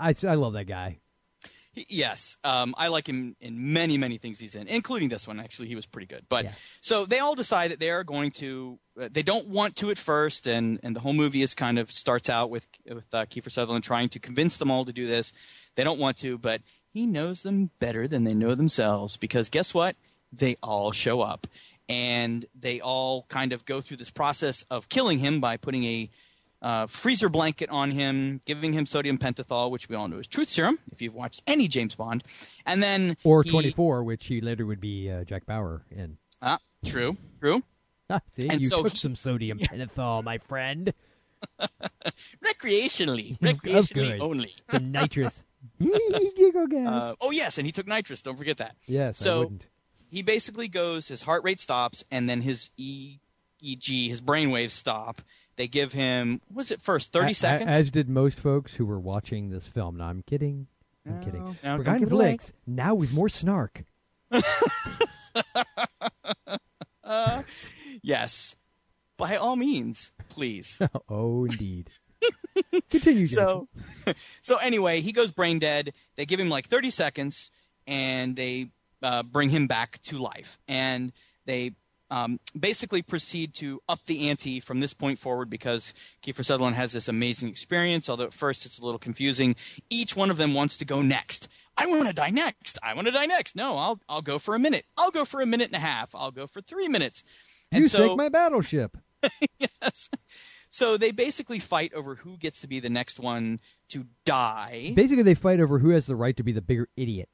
I, 0.00 0.14
I 0.26 0.34
love 0.34 0.54
that 0.54 0.64
guy. 0.64 0.98
yes, 1.88 2.38
um, 2.42 2.74
I 2.76 2.88
like 2.88 3.08
him 3.08 3.36
in 3.40 3.72
many 3.72 3.98
many 3.98 4.18
things 4.18 4.40
he's 4.40 4.54
in, 4.54 4.66
including 4.66 5.08
this 5.08 5.28
one. 5.28 5.38
Actually, 5.38 5.68
he 5.68 5.76
was 5.76 5.86
pretty 5.86 6.06
good. 6.06 6.24
But 6.28 6.46
so 6.80 7.06
they 7.06 7.18
all 7.18 7.34
decide 7.34 7.70
that 7.70 7.80
they 7.80 7.90
are 7.90 8.02
going 8.04 8.30
to. 8.32 8.78
Uh, 9.00 9.08
they 9.12 9.22
don't 9.22 9.48
want 9.48 9.76
to 9.76 9.90
at 9.90 9.98
first, 9.98 10.46
and 10.46 10.80
and 10.82 10.96
the 10.96 11.00
whole 11.00 11.12
movie 11.12 11.42
is 11.42 11.54
kind 11.54 11.78
of 11.78 11.92
starts 11.92 12.28
out 12.30 12.50
with 12.50 12.66
with 12.88 13.06
uh, 13.14 13.26
Kiefer 13.26 13.50
Sutherland 13.50 13.84
trying 13.84 14.08
to 14.10 14.18
convince 14.18 14.56
them 14.56 14.70
all 14.70 14.84
to 14.84 14.92
do 14.92 15.06
this. 15.06 15.32
They 15.76 15.84
don't 15.84 16.00
want 16.00 16.16
to, 16.18 16.38
but 16.38 16.62
he 16.88 17.06
knows 17.06 17.42
them 17.42 17.70
better 17.78 18.08
than 18.08 18.24
they 18.24 18.34
know 18.34 18.54
themselves 18.54 19.16
because 19.18 19.50
guess 19.50 19.74
what? 19.74 19.96
They 20.32 20.56
all 20.62 20.92
show 20.92 21.20
up, 21.20 21.46
and 21.88 22.44
they 22.58 22.80
all 22.80 23.24
kind 23.28 23.52
of 23.52 23.64
go 23.64 23.80
through 23.80 23.96
this 23.98 24.10
process 24.10 24.64
of 24.70 24.88
killing 24.88 25.18
him 25.18 25.40
by 25.40 25.56
putting 25.56 25.84
a 25.84 26.10
uh, 26.62 26.86
freezer 26.86 27.28
blanket 27.28 27.68
on 27.70 27.90
him, 27.92 28.40
giving 28.44 28.72
him 28.72 28.86
sodium 28.86 29.18
pentothal, 29.18 29.70
which 29.70 29.88
we 29.88 29.94
all 29.94 30.08
know 30.08 30.18
is 30.18 30.26
truth 30.26 30.48
serum 30.48 30.78
if 30.90 31.00
you've 31.02 31.14
watched 31.14 31.42
any 31.46 31.68
James 31.68 31.94
Bond, 31.94 32.24
and 32.64 32.82
then 32.82 33.16
Or 33.24 33.42
he- 33.42 33.50
24, 33.50 34.02
which 34.04 34.26
he 34.26 34.40
later 34.40 34.64
would 34.66 34.80
be 34.80 35.10
uh, 35.10 35.24
Jack 35.24 35.46
Bauer 35.46 35.82
in. 35.90 36.16
Ah, 36.42 36.58
true, 36.84 37.16
true. 37.40 37.62
Ah, 38.08 38.20
See, 38.30 38.48
And 38.48 38.60
you 38.60 38.68
so 38.68 38.84
took 38.84 38.92
he- 38.92 38.98
some 38.98 39.16
sodium 39.16 39.58
pentothal, 39.58 40.22
my 40.22 40.38
friend. 40.38 40.94
Recreationally, 42.44 43.38
recreationally 43.40 44.20
only. 44.20 44.54
the 44.68 44.80
nitrous. 44.80 45.44
Uh, 45.80 47.14
oh 47.20 47.30
yes, 47.32 47.58
and 47.58 47.66
he 47.66 47.72
took 47.72 47.86
nitrous. 47.86 48.22
Don't 48.22 48.36
forget 48.36 48.58
that. 48.58 48.76
yes, 48.86 49.20
I 49.20 49.24
so 49.24 49.38
wouldn't. 49.40 49.66
He 50.16 50.22
basically 50.22 50.66
goes. 50.66 51.08
His 51.08 51.24
heart 51.24 51.44
rate 51.44 51.60
stops, 51.60 52.02
and 52.10 52.26
then 52.26 52.40
his 52.40 52.70
EEG, 52.80 54.08
his 54.08 54.22
brain 54.22 54.50
waves 54.50 54.72
stop. 54.72 55.20
They 55.56 55.68
give 55.68 55.92
him 55.92 56.40
what 56.48 56.56
was 56.56 56.70
it 56.70 56.80
first 56.80 57.12
thirty 57.12 57.28
A- 57.28 57.30
a- 57.32 57.34
seconds? 57.34 57.68
As 57.68 57.90
did 57.90 58.08
most 58.08 58.40
folks 58.40 58.76
who 58.76 58.86
were 58.86 58.98
watching 58.98 59.50
this 59.50 59.68
film. 59.68 59.98
No, 59.98 60.04
I'm 60.04 60.22
kidding. 60.22 60.68
I'm 61.06 61.20
kidding. 61.20 61.44
No, 61.62 61.76
Forgotten 61.76 62.00
give 62.00 62.08
it. 62.08 62.12
Flix, 62.12 62.52
now 62.66 62.94
with 62.94 63.12
more 63.12 63.28
snark. 63.28 63.84
Uh, 67.04 67.42
yes, 68.02 68.56
by 69.18 69.36
all 69.36 69.56
means, 69.56 70.12
please. 70.30 70.80
oh, 71.10 71.44
indeed. 71.44 71.88
Continue, 72.88 73.26
so 73.26 73.68
so 74.40 74.56
anyway 74.56 75.02
he 75.02 75.12
goes 75.12 75.30
brain 75.30 75.58
dead 75.58 75.92
they 76.16 76.24
give 76.24 76.40
him 76.40 76.48
like 76.48 76.66
30 76.66 76.90
seconds 76.90 77.50
and 77.86 78.34
they 78.34 78.70
uh, 79.06 79.22
bring 79.22 79.50
him 79.50 79.68
back 79.68 80.02
to 80.02 80.18
life 80.18 80.58
and 80.66 81.12
they 81.44 81.72
um, 82.10 82.40
basically 82.58 83.02
proceed 83.02 83.54
to 83.54 83.80
up 83.88 84.00
the 84.06 84.28
ante 84.28 84.58
from 84.58 84.80
this 84.80 84.94
point 84.94 85.20
forward 85.20 85.48
because 85.48 85.94
Kiefer 86.24 86.44
Sutherland 86.44 86.74
has 86.74 86.90
this 86.90 87.06
amazing 87.06 87.48
experience 87.48 88.08
although 88.08 88.24
at 88.24 88.32
first 88.32 88.66
it's 88.66 88.80
a 88.80 88.84
little 88.84 88.98
confusing 88.98 89.54
each 89.90 90.16
one 90.16 90.30
of 90.30 90.38
them 90.38 90.54
wants 90.54 90.76
to 90.78 90.84
go 90.84 91.02
next 91.02 91.46
I 91.76 91.86
want 91.86 92.08
to 92.08 92.12
die 92.12 92.30
next 92.30 92.78
I 92.82 92.94
want 92.94 93.06
to 93.06 93.12
die 93.12 93.26
next 93.26 93.54
no 93.54 93.76
I'll 93.76 94.00
I'll 94.08 94.22
go 94.22 94.40
for 94.40 94.56
a 94.56 94.58
minute 94.58 94.86
I'll 94.96 95.12
go 95.12 95.24
for 95.24 95.40
a 95.40 95.46
minute 95.46 95.68
and 95.68 95.76
a 95.76 95.86
half 95.86 96.12
I'll 96.12 96.32
go 96.32 96.48
for 96.48 96.60
3 96.60 96.88
minutes 96.88 97.22
and 97.70 97.82
you 97.82 97.88
so 97.88 97.98
sank 97.98 98.18
my 98.18 98.28
battleship. 98.28 98.96
yes. 99.58 100.10
So 100.68 100.96
they 100.96 101.10
basically 101.10 101.58
fight 101.58 101.94
over 101.94 102.16
who 102.16 102.36
gets 102.36 102.60
to 102.60 102.66
be 102.66 102.80
the 102.80 102.90
next 102.90 103.18
one 103.18 103.60
to 103.88 104.06
die. 104.24 104.92
Basically, 104.94 105.22
they 105.22 105.34
fight 105.34 105.60
over 105.60 105.78
who 105.78 105.90
has 105.90 106.06
the 106.06 106.16
right 106.16 106.36
to 106.36 106.42
be 106.42 106.52
the 106.52 106.60
bigger 106.60 106.88
idiot. 106.96 107.28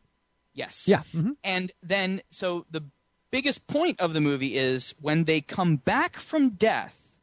Yes. 0.54 0.86
Yeah. 0.86 1.02
mhm. 1.14 1.36
And 1.42 1.72
then, 1.82 2.20
so 2.28 2.66
the 2.70 2.84
biggest 3.30 3.66
point 3.66 4.00
of 4.00 4.12
the 4.12 4.20
movie 4.20 4.56
is 4.56 4.94
when 5.00 5.24
they 5.24 5.40
come 5.40 5.76
back 5.76 6.16
from 6.16 6.50
death, 6.50 7.18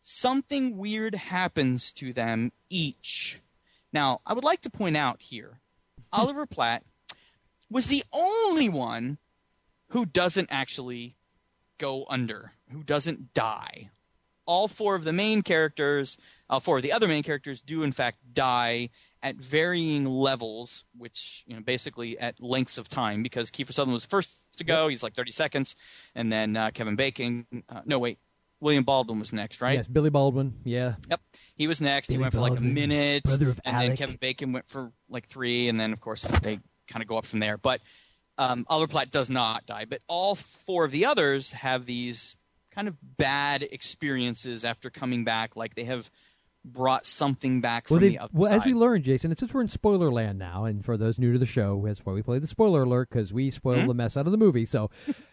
something 0.00 0.76
weird 0.76 1.14
happens 1.14 1.92
to 1.92 2.12
them 2.12 2.52
each. 2.68 3.40
Now, 3.92 4.20
I 4.26 4.34
would 4.34 4.44
like 4.44 4.60
to 4.62 4.70
point 4.70 4.96
out 4.96 5.22
here 5.22 5.60
Oliver 6.12 6.46
Platt 6.46 6.82
was 7.70 7.86
the 7.86 8.04
only 8.12 8.68
one 8.68 9.18
who 9.88 10.04
doesn't 10.04 10.48
actually 10.50 11.16
go 11.78 12.04
under, 12.08 12.52
who 12.70 12.82
doesn't 12.82 13.34
die. 13.34 13.90
All 14.46 14.68
four 14.68 14.94
of 14.94 15.04
the 15.04 15.12
main 15.12 15.42
characters, 15.42 16.16
all 16.48 16.60
four 16.60 16.76
of 16.76 16.82
the 16.82 16.92
other 16.92 17.08
main 17.08 17.22
characters 17.22 17.60
do 17.60 17.82
in 17.82 17.92
fact 17.92 18.18
die 18.32 18.90
at 19.26 19.34
varying 19.34 20.04
levels, 20.06 20.84
which 20.96 21.42
you 21.48 21.56
know 21.56 21.60
basically 21.60 22.16
at 22.16 22.40
lengths 22.40 22.78
of 22.78 22.88
time. 22.88 23.24
Because 23.24 23.50
Kiefer 23.50 23.72
Sutherland 23.72 23.94
was 23.94 24.06
first 24.06 24.30
to 24.58 24.64
go, 24.64 24.86
he's 24.86 25.02
like 25.02 25.14
30 25.14 25.32
seconds, 25.32 25.74
and 26.14 26.32
then 26.32 26.56
uh, 26.56 26.70
Kevin 26.72 26.94
Bacon. 26.94 27.44
Uh, 27.68 27.80
no, 27.84 27.98
wait, 27.98 28.20
William 28.60 28.84
Baldwin 28.84 29.18
was 29.18 29.32
next, 29.32 29.60
right? 29.60 29.74
Yes, 29.74 29.88
Billy 29.88 30.10
Baldwin. 30.10 30.54
Yeah. 30.62 30.94
Yep. 31.10 31.20
He 31.56 31.66
was 31.66 31.80
next. 31.80 32.06
he 32.06 32.14
Billy 32.14 32.22
went 32.22 32.34
for 32.34 32.40
like 32.40 32.56
a 32.56 32.62
minute, 32.62 33.24
brother 33.24 33.50
of 33.50 33.60
and 33.64 33.76
then 33.76 33.96
Kevin 33.96 34.16
Bacon 34.16 34.52
went 34.52 34.68
for 34.68 34.92
like 35.08 35.26
three, 35.26 35.68
and 35.68 35.80
then 35.80 35.92
of 35.92 36.00
course 36.00 36.22
they 36.22 36.60
kind 36.86 37.02
of 37.02 37.08
go 37.08 37.18
up 37.18 37.26
from 37.26 37.40
there. 37.40 37.58
But 37.58 37.80
um, 38.38 38.64
Oliver 38.68 38.88
Platt 38.88 39.10
does 39.10 39.28
not 39.28 39.66
die, 39.66 39.86
but 39.86 40.02
all 40.06 40.36
four 40.36 40.84
of 40.84 40.92
the 40.92 41.04
others 41.04 41.50
have 41.50 41.84
these 41.84 42.36
kind 42.70 42.86
of 42.86 42.94
bad 43.16 43.64
experiences 43.64 44.64
after 44.64 44.88
coming 44.88 45.24
back, 45.24 45.56
like 45.56 45.74
they 45.74 45.84
have 45.84 46.12
brought 46.66 47.06
something 47.06 47.60
back 47.60 47.88
Well, 47.88 47.98
from 48.00 48.02
they, 48.08 48.14
the 48.14 48.18
other 48.18 48.30
well 48.34 48.52
as 48.52 48.64
we 48.64 48.74
learned, 48.74 49.04
Jason, 49.04 49.30
and 49.30 49.38
since 49.38 49.54
we're 49.54 49.60
in 49.62 49.68
spoiler 49.68 50.10
land 50.10 50.38
now, 50.38 50.64
and 50.64 50.84
for 50.84 50.96
those 50.96 51.18
new 51.18 51.32
to 51.32 51.38
the 51.38 51.46
show, 51.46 51.80
that's 51.86 52.04
why 52.04 52.12
we 52.12 52.22
play 52.22 52.38
the 52.40 52.46
spoiler 52.46 52.82
alert 52.82 53.08
because 53.08 53.32
we 53.32 53.50
spoiled 53.50 53.82
Hmm? 53.82 53.86
the 53.88 53.94
mess 53.94 54.16
out 54.16 54.26
of 54.26 54.32
the 54.32 54.38
movie. 54.38 54.64
So, 54.66 54.90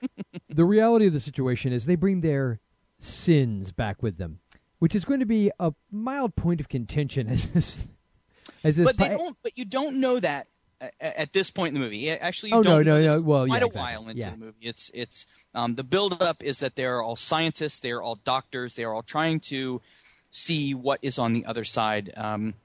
the 0.50 0.64
reality 0.66 1.08
of 1.08 1.14
the 1.14 1.20
situation 1.20 1.74
is 1.74 1.86
they 1.86 1.96
bring 1.96 2.22
their 2.22 2.60
sins 2.98 3.72
back 3.72 4.02
with 4.04 4.18
them, 4.18 4.40
which 4.80 4.96
is 4.96 5.06
going 5.06 5.20
to 5.20 5.26
be 5.26 5.52
a 5.60 5.74
mild 5.92 6.36
point 6.36 6.60
of 6.62 6.70
contention 6.70 7.28
as 7.28 7.50
this. 7.50 7.88
As 8.64 8.78
this 8.78 8.86
but 8.86 8.98
they 8.98 9.10
pi- 9.10 9.16
don't. 9.16 9.38
But 9.44 9.58
you 9.58 9.66
don't 9.66 10.00
know 10.00 10.20
that 10.20 10.48
a- 10.80 11.20
at 11.20 11.34
this 11.34 11.50
point 11.52 11.70
in 11.70 11.74
the 11.74 11.80
movie. 11.86 12.10
Actually, 12.12 12.50
you 12.52 12.56
Oh, 12.58 12.62
no, 12.62 12.78
don't 12.84 12.86
no, 12.86 13.02
this 13.02 13.16
no. 13.16 13.22
Well, 13.22 13.46
quite 13.48 13.58
yeah, 13.58 13.64
a 13.64 13.68
exactly. 13.68 13.82
while 13.98 14.10
into 14.10 14.22
Yeah. 14.22 14.30
the 14.32 14.38
movie. 14.38 14.58
It's 14.62 14.92
it's 14.94 15.26
um, 15.54 15.76
the 15.76 15.84
build 15.84 16.22
up 16.22 16.44
is 16.44 16.60
that 16.60 16.76
they're 16.76 17.02
all 17.02 17.16
scientists. 17.16 17.80
They 17.80 17.92
are 17.92 18.02
all 18.02 18.16
doctors. 18.16 18.76
They 18.76 18.84
are 18.84 18.94
all 18.94 19.02
trying 19.04 19.40
to 19.42 19.82
see 20.34 20.74
what 20.74 21.00
is 21.04 21.18
on 21.20 21.32
the 21.34 21.46
other 21.46 21.64
side. 21.64 22.12
Um, 22.18 22.56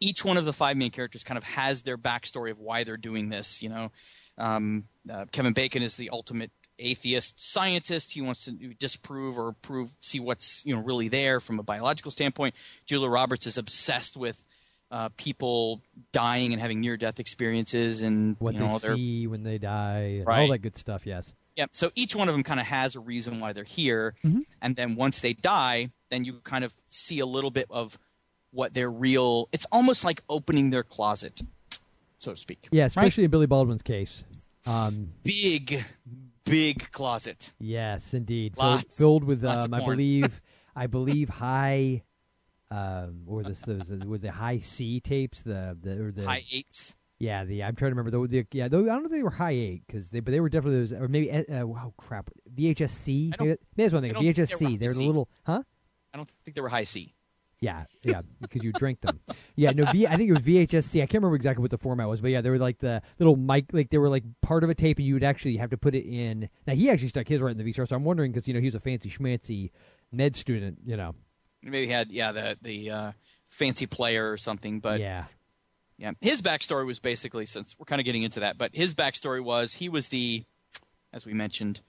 each 0.00 0.24
one 0.24 0.36
of 0.36 0.44
the 0.44 0.52
five 0.52 0.76
main 0.76 0.90
characters 0.90 1.24
kind 1.24 1.38
of 1.38 1.44
has 1.44 1.82
their 1.82 1.98
backstory 1.98 2.50
of 2.52 2.58
why 2.60 2.84
they're 2.84 2.96
doing 2.96 3.30
this. 3.30 3.62
You 3.62 3.70
know, 3.70 3.92
um, 4.38 4.84
uh, 5.10 5.24
Kevin 5.32 5.52
Bacon 5.54 5.82
is 5.82 5.96
the 5.96 6.10
ultimate 6.10 6.50
atheist 6.78 7.40
scientist. 7.40 8.12
He 8.12 8.20
wants 8.20 8.44
to 8.44 8.52
disprove 8.78 9.38
or 9.38 9.52
prove, 9.52 9.90
see 10.00 10.20
what's 10.20 10.64
you 10.64 10.74
know 10.76 10.82
really 10.82 11.08
there 11.08 11.40
from 11.40 11.58
a 11.58 11.62
biological 11.62 12.10
standpoint. 12.10 12.54
Julia 12.86 13.08
Roberts 13.08 13.46
is 13.46 13.58
obsessed 13.58 14.16
with 14.16 14.44
uh, 14.90 15.08
people 15.16 15.80
dying 16.12 16.52
and 16.52 16.60
having 16.60 16.80
near-death 16.80 17.20
experiences, 17.20 18.02
and 18.02 18.36
what 18.40 18.54
you 18.54 18.60
they 18.60 18.66
know, 18.66 18.78
they're 18.78 18.96
see 18.96 19.26
when 19.26 19.42
they 19.42 19.56
die, 19.58 20.18
and 20.20 20.26
all 20.26 20.34
Right. 20.34 20.50
that 20.50 20.58
good 20.58 20.76
stuff. 20.76 21.06
Yes. 21.06 21.32
Yep. 21.56 21.70
So 21.72 21.90
each 21.94 22.14
one 22.16 22.28
of 22.28 22.34
them 22.34 22.42
kind 22.42 22.58
of 22.60 22.66
has 22.66 22.96
a 22.96 23.00
reason 23.00 23.38
why 23.40 23.52
they're 23.52 23.64
here, 23.64 24.14
Mm-hmm. 24.24 24.40
and 24.62 24.76
then 24.76 24.96
once 24.96 25.20
they 25.20 25.32
die, 25.32 25.90
then 26.10 26.24
you 26.24 26.34
kind 26.44 26.64
of 26.64 26.74
see 26.90 27.18
a 27.20 27.26
little 27.26 27.50
bit 27.50 27.66
of 27.70 27.98
what 28.50 28.74
their 28.74 28.90
real. 28.90 29.48
It's 29.52 29.66
almost 29.72 30.04
like 30.04 30.22
opening 30.28 30.70
their 30.70 30.82
closet, 30.82 31.40
so 32.18 32.32
to 32.32 32.36
speak. 32.36 32.68
Yeah, 32.70 32.82
Right? 32.82 32.86
especially 32.88 33.24
in 33.24 33.30
Billy 33.30 33.46
Baldwin's 33.46 33.82
case. 33.82 34.24
Um, 34.66 35.12
big, 35.22 35.84
big 36.44 36.90
closet. 36.92 37.52
Yes, 37.58 38.12
indeed. 38.12 38.54
Filled, 38.56 38.66
Lots. 38.66 38.98
filled 38.98 39.24
with, 39.24 39.42
Lots 39.44 39.64
um, 39.66 39.72
of 39.74 39.80
I 39.82 39.86
believe, 39.86 40.40
I 40.76 40.86
believe 40.86 41.28
high, 41.28 42.02
um, 42.70 43.22
or 43.26 43.42
this 43.42 43.60
those 43.60 43.90
were 44.04 44.18
the 44.18 44.32
high 44.32 44.58
C 44.58 45.00
tapes, 45.00 45.42
the 45.42 45.76
the 45.80 46.04
or 46.04 46.12
the 46.12 46.24
High 46.24 46.44
eights. 46.52 46.94
yeah, 47.18 47.44
the 47.44 47.62
I'm 47.64 47.74
trying 47.74 47.92
to 47.92 47.96
remember 47.96 48.10
the, 48.10 48.26
the 48.42 48.46
yeah, 48.52 48.68
though 48.68 48.82
I 48.82 48.86
don't 48.86 49.02
know 49.02 49.06
if 49.06 49.12
they 49.12 49.22
were 49.22 49.30
high 49.30 49.50
eight 49.52 49.82
because 49.86 50.10
they 50.10 50.20
but 50.20 50.30
they 50.32 50.40
were 50.40 50.48
definitely 50.48 50.80
those 50.80 50.92
or 50.92 51.08
maybe 51.08 51.30
uh, 51.32 51.42
oh 51.64 51.94
crap 51.96 52.30
VHS 52.54 52.90
C. 52.90 53.32
Maybe, 53.38 53.48
maybe 53.50 53.58
that's 53.76 53.92
one 53.92 54.02
thing. 54.02 54.10
I 54.10 54.14
don't 54.14 54.22
they 54.22 54.28
were 54.28 54.34
VHS-C. 54.46 54.76
They're 54.76 54.92
the 54.92 55.04
little 55.06 55.28
huh? 55.44 55.62
I 56.12 56.16
don't 56.16 56.28
think 56.44 56.54
they 56.54 56.60
were 56.60 56.68
high 56.68 56.84
C. 56.84 57.14
Yeah, 57.60 57.84
yeah, 58.02 58.22
because 58.40 58.62
you 58.62 58.72
drink 58.72 59.02
them. 59.02 59.20
Yeah, 59.54 59.72
no, 59.72 59.84
v, 59.92 60.06
I 60.06 60.16
think 60.16 60.30
it 60.30 60.32
was 60.32 60.40
VHS-C. 60.40 61.02
I 61.02 61.04
can't 61.04 61.22
remember 61.22 61.36
exactly 61.36 61.60
what 61.60 61.70
the 61.70 61.76
format 61.76 62.08
was, 62.08 62.22
but 62.22 62.30
yeah, 62.30 62.40
they 62.40 62.48
were 62.48 62.56
like 62.56 62.78
the 62.78 63.02
little 63.18 63.36
mic, 63.36 63.66
like 63.74 63.90
they 63.90 63.98
were 63.98 64.08
like 64.08 64.24
part 64.40 64.64
of 64.64 64.70
a 64.70 64.74
tape, 64.74 64.96
and 64.96 65.06
you 65.06 65.12
would 65.12 65.22
actually 65.24 65.58
have 65.58 65.68
to 65.68 65.76
put 65.76 65.94
it 65.94 66.06
in. 66.06 66.48
Now 66.66 66.74
he 66.74 66.88
actually 66.88 67.08
stuck 67.08 67.28
his 67.28 67.38
right 67.40 67.50
in 67.50 67.58
the 67.58 67.64
VCR, 67.70 67.86
so 67.86 67.94
I'm 67.96 68.04
wondering 68.04 68.32
because 68.32 68.48
you 68.48 68.54
know 68.54 68.60
he 68.60 68.66
was 68.66 68.74
a 68.74 68.80
fancy 68.80 69.10
schmancy 69.10 69.72
med 70.10 70.34
student, 70.34 70.78
you 70.86 70.96
know. 70.96 71.14
Maybe 71.62 71.84
he 71.84 71.92
had 71.92 72.10
yeah 72.10 72.32
the 72.32 72.56
the 72.62 72.90
uh, 72.90 73.12
fancy 73.50 73.84
player 73.84 74.32
or 74.32 74.38
something, 74.38 74.80
but 74.80 74.98
yeah, 74.98 75.26
Yeah, 75.98 76.12
his 76.22 76.40
backstory 76.40 76.86
was 76.86 76.98
basically 76.98 77.44
since 77.44 77.76
we're 77.78 77.84
kind 77.84 78.00
of 78.00 78.06
getting 78.06 78.22
into 78.22 78.40
that, 78.40 78.56
but 78.56 78.70
his 78.72 78.94
backstory 78.94 79.44
was 79.44 79.74
he 79.74 79.90
was 79.90 80.08
the, 80.08 80.44
as 81.12 81.26
we 81.26 81.34
mentioned, 81.34 81.82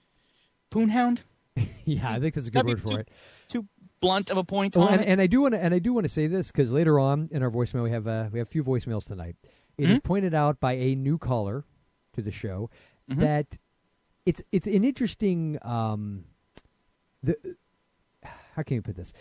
poonhound. 0.70 1.20
yeah, 1.86 2.10
I 2.10 2.20
think 2.20 2.34
that's 2.34 2.46
a 2.46 2.50
good 2.50 2.66
That'd 2.66 2.68
word 2.68 2.82
for 2.82 2.88
too, 2.88 3.00
it. 3.00 3.08
Blunt 4.02 4.30
of 4.30 4.36
a 4.36 4.44
point 4.44 4.76
Oh, 4.76 4.82
on 4.82 4.94
and, 4.94 5.04
and 5.04 5.20
I 5.20 5.26
do 5.26 5.40
want 5.40 5.54
to, 5.54 5.60
and 5.62 5.72
I 5.72 5.78
do 5.78 5.94
want 5.94 6.04
to 6.04 6.08
say 6.10 6.26
this 6.26 6.48
because 6.48 6.72
later 6.72 6.98
on 7.00 7.28
in 7.32 7.42
our 7.42 7.50
voicemail 7.50 7.84
we 7.84 7.90
have 7.90 8.06
uh, 8.06 8.28
we 8.32 8.38
have 8.40 8.48
a 8.48 8.50
few 8.50 8.62
voicemails 8.64 9.06
tonight. 9.06 9.36
It 9.78 9.88
is 9.88 9.98
Mhm. 9.98 10.02
pointed 10.02 10.34
out 10.34 10.60
by 10.60 10.72
a 10.74 10.94
new 10.94 11.16
caller 11.16 11.64
to 12.14 12.20
the 12.20 12.30
show 12.32 12.68
Mhm. 13.10 13.16
that 13.20 13.58
it's 14.26 14.42
it's 14.52 14.66
an 14.66 14.84
interesting 14.84 15.58
um, 15.62 16.24
the 17.22 17.36
how 18.54 18.62
can 18.62 18.74
you 18.74 18.82
put 18.82 18.96
this? 18.96 19.12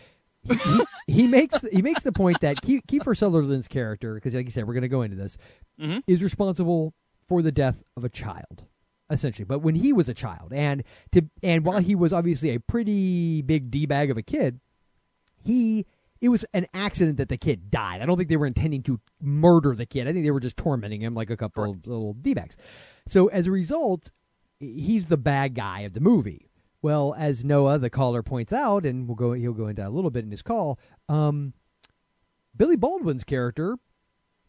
He, 0.44 0.56
he, 0.56 0.82
he 1.22 1.28
makes 1.28 1.58
he 1.72 1.82
makes 1.82 2.02
the 2.04 2.12
point 2.12 2.42
that 2.42 2.58
Kiefer 2.58 3.16
Sutherland's 3.16 3.68
character, 3.68 4.16
because 4.16 4.34
like 4.34 4.46
you 4.46 4.52
said, 4.52 4.68
we're 4.68 4.74
going 4.74 4.82
to 4.82 4.88
go 4.90 5.04
into 5.04 5.16
this, 5.16 5.38
Mhm. 5.80 6.04
is 6.08 6.22
responsible 6.24 6.94
for 7.28 7.42
the 7.42 7.52
death 7.52 7.84
of 7.96 8.04
a 8.04 8.10
child, 8.10 8.64
essentially. 9.10 9.46
But 9.46 9.60
when 9.60 9.76
he 9.76 9.94
was 9.94 10.10
a 10.10 10.14
child, 10.14 10.52
and 10.54 10.84
to 11.12 11.30
and 11.44 11.64
while 11.64 11.80
he 11.80 11.94
was 11.96 12.12
obviously 12.12 12.50
a 12.56 12.60
pretty 12.60 13.42
big 13.44 13.70
d 13.72 13.86
bag 13.86 14.10
of 14.12 14.18
a 14.18 14.24
kid, 14.24 14.60
he 15.44 15.86
it 16.22 16.30
was 16.30 16.46
an 16.54 16.68
accident 16.74 17.18
that 17.18 17.30
the 17.30 17.38
kid 17.38 17.72
died. 17.72 18.02
I 18.02 18.06
don't 18.06 18.16
think 18.16 18.30
they 18.30 18.38
were 18.38 18.46
intending 18.46 18.84
to 18.84 19.00
murder 19.20 19.74
the 19.74 19.88
kid. 19.88 20.08
I 20.08 20.14
think 20.14 20.24
they 20.24 20.32
were 20.32 20.40
just 20.40 20.56
tormenting 20.56 21.02
him 21.02 21.16
like 21.16 21.32
a 21.32 21.38
couple 21.38 21.64
of 21.64 21.88
little 21.88 22.14
d 22.14 22.36
bags. 22.36 22.58
So 23.08 23.28
as 23.28 23.48
a 23.48 23.52
result, 23.52 24.12
he's 24.60 25.08
the 25.08 25.18
bad 25.18 25.56
guy 25.56 25.82
of 25.82 25.94
the 25.94 26.00
movie. 26.00 26.52
Well, 26.84 27.16
as 27.18 27.44
Noah, 27.44 27.80
the 27.80 27.90
caller, 27.90 28.24
points 28.24 28.54
out, 28.54 28.86
and 28.86 29.08
we'll 29.08 29.16
go, 29.16 29.34
he'll 29.34 29.54
go 29.54 29.68
into 29.68 29.82
that 29.82 29.90
a 29.90 29.94
little 29.94 30.10
bit 30.12 30.24
in 30.24 30.32
his 30.32 30.42
call. 30.42 30.80
Um, 31.10 31.54
Billy 32.56 32.76
Baldwin's 32.76 33.24
character 33.24 33.78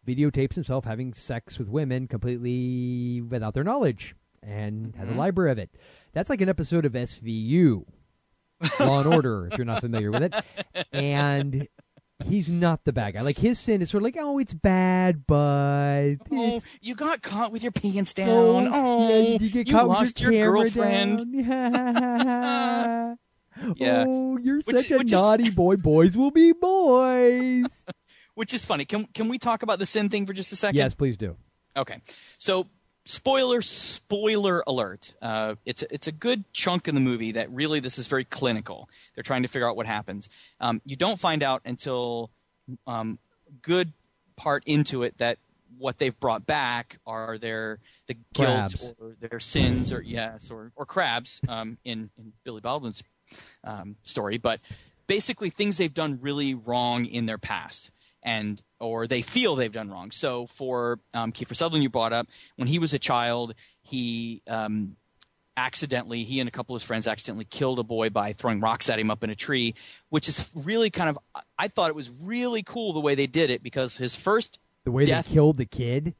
videotapes 0.07 0.55
himself 0.55 0.85
having 0.85 1.15
sex 1.15 1.59
with 1.59 1.69
women 1.69 2.09
completely 2.09 3.21
without 3.21 3.55
their 3.55 3.65
knowledge, 3.65 4.15
and 4.43 4.95
has 4.97 5.09
a 5.09 5.15
library 5.15 5.53
of 5.53 5.59
it. 5.59 5.71
That's 6.13 6.29
like 6.29 6.41
an 6.41 6.49
episode 6.49 6.85
of 6.85 6.93
SVU, 6.93 7.85
Law 8.81 9.01
and 9.01 9.15
Order, 9.15 9.49
if 9.51 9.59
you're 9.59 9.65
not 9.65 9.81
familiar 9.81 10.11
with 10.11 10.23
it. 10.23 10.35
And 10.93 11.69
he's 12.25 12.51
not 12.51 12.85
the 12.85 12.93
bad 12.93 13.15
guy. 13.15 13.23
Like 13.23 13.39
his 13.39 13.59
sin 13.59 13.83
is 13.83 13.91
sort 13.91 14.03
of 14.03 14.05
like, 14.05 14.17
oh, 14.19 14.39
it's 14.39 14.53
bad, 14.53 15.27
but 15.27 16.17
Oh, 16.31 16.57
it's 16.57 16.67
you 16.81 16.95
got 16.95 17.23
caught 17.23 17.53
with 17.53 17.63
your 17.63 17.73
pants 17.73 18.15
oh, 18.19 18.25
down. 18.25 18.69
Oh, 18.73 18.75
Oh, 18.75 19.09
yeah, 19.09 19.17
you 19.17 19.35
oh, 19.35 19.39
get 19.53 19.69
you 19.69 19.75
caught 19.75 19.89
lost 19.89 20.15
with 20.23 20.23
your, 20.23 20.33
your 20.33 20.53
girlfriend. 20.53 21.27
yeah. 23.77 24.05
Oh, 24.07 24.39
you're 24.39 24.61
Which- 24.63 24.77
such 24.77 24.91
a 24.91 24.99
which 24.99 25.07
is- 25.07 25.13
naughty 25.13 25.51
boy. 25.51 25.77
Boys 25.77 26.17
will 26.17 26.31
be 26.31 26.53
boys. 26.53 27.67
Which 28.35 28.55
is 28.55 28.65
funny. 28.65 28.87
Can 28.87 29.05
can 29.13 29.29
we 29.29 29.39
talk 29.39 29.63
about 29.63 29.79
the 29.79 29.85
sin 29.85 30.09
thing 30.09 30.25
for 30.25 30.33
just 30.33 30.51
a 30.53 30.57
second? 30.57 30.77
yes, 30.77 30.95
please 30.95 31.19
do. 31.19 31.37
Okay. 31.77 31.99
So, 32.39 32.67
spoiler, 33.05 33.63
spoiler 33.63 34.63
alert. 34.67 35.15
Uh, 35.21 35.57
it's 35.65 35.83
it's 35.91 36.07
a 36.07 36.13
good 36.13 36.45
chunk 36.53 36.89
in 36.89 36.95
the 36.95 37.01
movie 37.01 37.33
that 37.33 37.51
really 37.51 37.81
this 37.81 37.99
is 37.99 38.07
very 38.07 38.25
clinical. 38.25 38.89
They're 39.15 39.25
trying 39.25 39.43
to 39.43 39.49
figure 39.49 39.69
out 39.69 39.77
what 39.77 39.87
happens. 39.87 40.29
Um, 40.61 40.81
you 40.85 40.97
don't 40.97 41.21
find 41.21 41.43
out 41.43 41.63
until 41.65 42.31
um, 42.87 43.19
good 43.63 43.93
part 44.37 44.63
into 44.67 45.03
it 45.03 45.19
that 45.19 45.39
what 45.79 45.99
they've 45.99 46.19
brought 46.19 46.47
back 46.47 46.99
are 47.07 47.39
their 47.39 47.79
the 48.07 48.17
Crabs. 48.35 48.75
guilt 48.75 48.97
or 49.01 49.17
their 49.21 49.41
sins 49.41 49.93
or 49.93 50.01
yes 50.01 50.51
or 50.51 50.73
or 50.77 50.87
crabs 50.87 51.41
um, 51.49 51.79
in 51.85 52.11
in 52.19 52.33
Billy 52.45 52.61
Baldwin's 52.61 53.03
um, 53.65 53.97
story, 54.03 54.39
but 54.39 54.61
basically 55.07 55.51
things 55.51 55.79
they've 55.79 55.93
done 55.93 56.19
really 56.21 56.55
wrong 56.55 57.05
in 57.07 57.27
their 57.27 57.39
past 57.39 57.91
and 58.23 58.63
or 58.81 59.07
they 59.07 59.23
feel 59.23 59.57
they've 59.57 59.73
done 59.73 59.91
wrong. 59.91 60.11
So 60.11 60.47
for 60.47 60.99
um, 61.15 61.33
Kiefer 61.33 61.57
Sutherland, 61.57 61.83
you 61.83 61.91
brought 61.91 62.13
up 62.13 62.29
when 62.57 62.69
he 62.69 62.79
was 62.79 62.93
a 62.93 62.99
child, 62.99 63.55
he 63.83 64.43
um, 64.49 64.97
accidentally 65.57 66.25
he 66.25 66.41
and 66.41 66.49
a 66.49 66.53
couple 66.53 66.75
of 66.75 66.81
his 66.83 66.87
friends 66.87 67.07
accidentally 67.07 67.45
killed 67.45 67.79
a 67.79 67.83
boy 67.83 68.11
by 68.11 68.33
throwing 68.33 68.61
rocks 68.61 68.89
at 68.89 68.99
him 68.99 69.11
up 69.11 69.23
in 69.23 69.31
a 69.31 69.35
tree, 69.35 69.75
which 70.09 70.29
is 70.29 70.49
really 70.55 70.91
kind 70.91 71.11
of 71.11 71.19
I 71.59 71.69
thought 71.69 71.89
it 71.91 71.95
was 71.97 72.11
really 72.11 72.63
cool 72.63 72.93
the 72.93 73.01
way 73.01 73.15
they 73.15 73.27
did 73.27 73.51
it 73.51 73.63
because 73.63 73.97
his 73.97 74.15
first 74.15 74.59
The 74.85 74.91
way 74.93 75.05
death 75.05 75.29
they 75.29 75.35
killed 75.35 75.57
the 75.59 75.67
kid. 75.67 76.15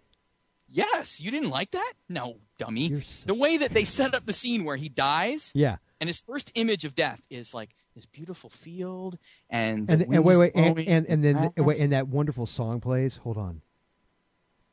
Yes, 0.69 1.21
you 1.21 1.31
didn't 1.31 1.51
like 1.51 1.73
that? 1.73 1.93
No, 2.09 2.37
dummy. 2.59 2.87
You're 2.89 3.03
The 3.27 3.35
way 3.35 3.59
that 3.59 3.73
they 3.75 3.85
set 3.85 4.15
up 4.15 4.25
the 4.25 4.33
scene 4.33 4.65
where 4.65 4.77
he 4.77 4.89
dies 4.89 5.53
Yeah. 5.55 5.77
and 6.01 6.09
his 6.09 6.21
first 6.23 6.51
image 6.55 6.85
of 6.85 6.95
death 6.95 7.27
is 7.31 7.53
like 7.53 7.71
this 7.95 8.07
beautiful 8.07 8.51
field, 8.51 9.19
and 9.51 9.87
the 9.87 9.93
And, 9.95 10.03
and 10.03 10.25
wait, 10.25 10.37
wait, 10.37 10.53
and, 10.55 10.79
and, 10.79 11.07
and 11.07 11.25
then 11.25 11.35
grass." 11.35 11.53
wait, 11.59 11.81
and 11.81 11.93
that 11.93 12.09
wonderful 12.09 12.47
song 12.47 12.81
plays. 12.81 13.17
Hold 13.17 13.37
on. 13.37 13.61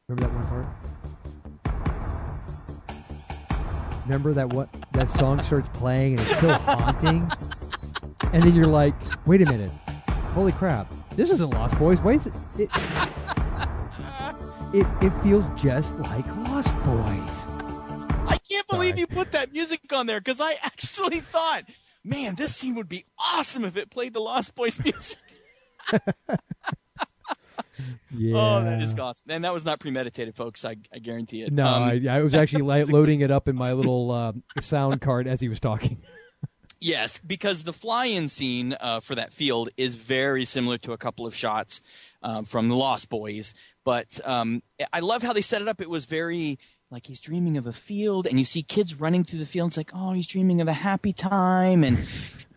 Remember 0.08 0.28
that 0.28 0.36
one 0.36 0.48
part? 0.48 0.68
Remember 4.06 4.34
that 4.34 4.54
what 4.54 4.70
that 4.94 5.10
song 5.10 5.42
starts 5.42 5.70
playing 5.74 6.20
and 6.20 6.28
it's 6.28 6.40
so 6.40 6.50
haunting, 6.54 7.30
and 8.34 8.42
then 8.42 8.56
you're 8.56 8.66
like, 8.66 8.96
wait 9.28 9.42
a 9.42 9.46
minute, 9.46 9.72
holy 10.34 10.52
crap, 10.52 10.92
this 11.16 11.30
isn't 11.30 11.52
Lost 11.52 11.78
Boys. 11.78 12.02
Wait, 12.02 12.26
it 12.26 12.34
it, 12.58 12.70
it, 14.74 14.88
it 15.02 15.24
feels 15.24 15.46
just 15.62 15.96
like 16.00 16.26
Lost 16.38 16.74
Boys. 16.84 17.46
I 18.28 18.40
can't 18.50 18.68
believe 18.68 18.92
Sorry. 18.92 19.00
you 19.02 19.08
put 19.08 19.32
that 19.34 19.52
music 19.52 19.82
on 19.94 20.08
there 20.08 20.20
because 20.20 20.40
I 20.42 20.54
actually 20.64 21.20
thought, 21.20 21.64
man, 22.04 22.36
this 22.36 22.56
scene 22.56 22.76
would 22.76 22.90
be 22.90 23.06
awesome 23.18 23.64
if 23.66 23.76
it 23.78 23.90
played 23.90 24.14
the 24.14 24.20
Lost 24.20 24.56
Boys 24.56 24.80
music. 24.84 25.18
Yeah. 28.12 28.36
Oh, 28.36 28.64
that 28.64 28.82
is 28.82 28.94
awesome. 28.96 29.28
And 29.30 29.44
that 29.44 29.54
was 29.54 29.64
not 29.66 29.80
premeditated, 29.80 30.36
folks. 30.36 30.66
I, 30.66 30.78
I 30.94 31.00
guarantee 31.00 31.44
it. 31.44 31.54
No, 31.54 31.66
Um, 31.66 31.84
I, 31.84 32.02
I 32.10 32.22
was 32.22 32.34
actually 32.36 32.64
loading 32.84 33.22
it 33.22 33.32
up 33.32 33.48
in 33.48 33.56
my 33.56 33.72
little 33.72 34.12
uh, 34.12 34.34
sound 34.62 35.00
card 35.02 35.28
as 35.28 35.40
he 35.40 35.48
was 35.48 35.60
talking. 35.60 36.02
Yes, 36.82 37.20
because 37.20 37.64
the 37.64 37.74
fly-in 37.74 38.28
scene 38.30 38.76
uh, 38.80 39.00
for 39.00 39.16
that 39.16 39.34
field 39.34 39.70
is 39.78 39.96
very 39.96 40.46
similar 40.46 40.78
to 40.80 40.94
a 40.94 40.98
couple 40.98 41.26
of 41.28 41.36
shots 41.36 41.82
um, 42.24 42.46
from 42.46 42.70
the 42.70 42.76
Lost 42.76 43.10
Boys. 43.10 43.54
But 43.84 44.20
um, 44.26 44.64
I 44.92 45.02
love 45.02 45.22
how 45.22 45.34
they 45.34 45.42
set 45.42 45.62
it 45.62 45.68
up. 45.68 45.80
It 45.82 45.90
was 45.90 46.06
very 46.06 46.58
like 46.92 47.06
he's 47.06 47.20
dreaming 47.20 47.58
of 47.58 47.68
a 47.68 47.74
field, 47.74 48.26
and 48.26 48.40
you 48.40 48.46
see 48.46 48.64
kids 48.64 49.00
running 49.00 49.24
through 49.24 49.40
the 49.40 49.46
field. 49.46 49.70
It's 49.70 49.78
like, 49.78 49.92
oh, 49.94 50.14
he's 50.14 50.28
dreaming 50.28 50.62
of 50.62 50.68
a 50.68 50.74
happy 50.74 51.14
time, 51.14 51.84
and 51.84 52.00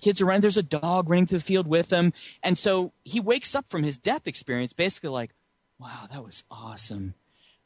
kids 0.00 0.20
are 0.20 0.24
running. 0.24 0.40
There's 0.40 0.56
a 0.56 0.62
dog 0.62 1.10
running 1.10 1.26
through 1.26 1.38
the 1.38 1.44
field 1.44 1.66
with 1.66 1.92
him, 1.92 2.12
and 2.42 2.56
so 2.56 2.92
he 3.04 3.20
wakes 3.20 3.54
up 3.54 3.68
from 3.68 3.82
his 3.82 3.96
death 3.96 4.26
experience, 4.26 4.72
basically 4.72 5.10
like, 5.10 5.32
wow, 5.78 6.06
that 6.10 6.24
was 6.24 6.44
awesome. 6.50 7.14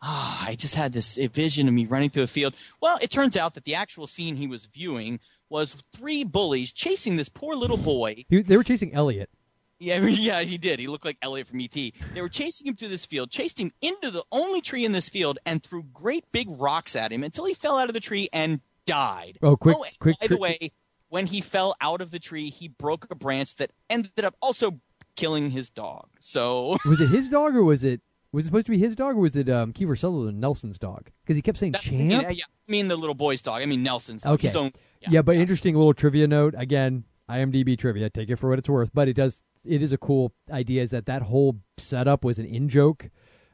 Ah, 0.02 0.44
I 0.46 0.56
just 0.56 0.74
had 0.74 0.92
this 0.92 1.16
vision 1.16 1.68
of 1.68 1.74
me 1.74 1.86
running 1.86 2.10
through 2.10 2.24
a 2.24 2.28
field. 2.28 2.54
Well, 2.80 2.98
it 3.00 3.10
turns 3.10 3.36
out 3.36 3.54
that 3.54 3.64
the 3.64 3.74
actual 3.74 4.06
scene 4.06 4.36
he 4.36 4.46
was 4.46 4.66
viewing 4.66 5.20
was 5.48 5.82
three 5.92 6.22
bullies 6.24 6.72
chasing 6.72 7.16
this 7.16 7.28
poor 7.28 7.54
little 7.54 7.76
boy. 7.76 8.24
He, 8.28 8.42
they 8.42 8.56
were 8.56 8.64
chasing 8.64 8.92
Elliott. 8.92 9.30
Yeah, 9.78 9.98
yeah, 10.06 10.40
he 10.42 10.58
did. 10.58 10.78
He 10.78 10.86
looked 10.86 11.04
like 11.04 11.18
Elliott 11.22 11.46
from 11.48 11.60
ET. 11.60 11.72
They 11.72 11.92
were 12.20 12.28
chasing 12.28 12.66
him 12.66 12.76
through 12.76 12.88
this 12.88 13.04
field, 13.04 13.30
chased 13.30 13.58
him 13.60 13.72
into 13.82 14.10
the 14.10 14.24
only 14.32 14.60
tree 14.60 14.84
in 14.84 14.92
this 14.92 15.08
field, 15.08 15.38
and 15.44 15.62
threw 15.62 15.82
great 15.92 16.24
big 16.32 16.48
rocks 16.50 16.96
at 16.96 17.12
him 17.12 17.22
until 17.22 17.44
he 17.44 17.54
fell 17.54 17.78
out 17.78 17.88
of 17.88 17.94
the 17.94 18.00
tree 18.00 18.28
and 18.32 18.60
died. 18.86 19.38
Oh, 19.42 19.56
quick- 19.56 19.76
and 19.76 19.98
quick 19.98 20.20
By 20.20 20.26
the 20.28 20.36
way, 20.38 20.72
when 21.08 21.26
he 21.26 21.40
fell 21.40 21.76
out 21.80 22.00
of 22.00 22.10
the 22.10 22.18
tree, 22.18 22.50
he 22.50 22.68
broke 22.68 23.06
a 23.10 23.14
branch 23.14 23.56
that 23.56 23.70
ended 23.90 24.24
up 24.24 24.34
also 24.40 24.80
killing 25.14 25.50
his 25.50 25.70
dog. 25.70 26.08
So 26.20 26.76
Was 26.84 27.00
it 27.00 27.08
his 27.10 27.28
dog 27.28 27.54
or 27.56 27.62
was 27.64 27.84
it 27.84 28.00
was 28.32 28.44
it 28.44 28.48
supposed 28.48 28.66
to 28.66 28.72
be 28.72 28.78
his 28.78 28.94
dog 28.94 29.16
or 29.16 29.20
was 29.20 29.34
it 29.36 29.48
um, 29.48 29.72
Kiefer 29.72 29.98
Sutherland 29.98 30.40
Nelson's 30.40 30.78
dog? 30.78 31.10
Because 31.22 31.36
he 31.36 31.42
kept 31.42 31.58
saying 31.58 31.72
that- 31.72 31.80
champ. 31.82 32.10
Yeah, 32.10 32.30
yeah, 32.30 32.44
I 32.68 32.70
mean 32.70 32.88
the 32.88 32.96
little 32.96 33.14
boy's 33.14 33.40
dog. 33.42 33.62
I 33.62 33.66
mean 33.66 33.82
Nelson's 33.82 34.22
dog. 34.22 34.44
Okay. 34.44 34.52
Own- 34.58 34.72
Yeah, 35.08 35.22
but 35.22 35.36
interesting 35.36 35.74
little 35.74 35.94
trivia 35.94 36.26
note. 36.26 36.54
Again, 36.56 37.04
IMDb 37.30 37.78
trivia. 37.78 38.10
Take 38.10 38.28
it 38.30 38.36
for 38.36 38.48
what 38.50 38.58
it's 38.58 38.68
worth. 38.68 38.90
But 38.92 39.08
it 39.08 39.14
does. 39.14 39.40
It 39.68 39.82
is 39.82 39.92
a 39.92 39.98
cool 39.98 40.32
idea. 40.50 40.82
Is 40.82 40.90
that 40.90 41.06
that 41.06 41.22
whole 41.22 41.56
setup 41.78 42.24
was 42.24 42.38
an 42.38 42.46
in 42.46 42.68
joke 42.68 43.10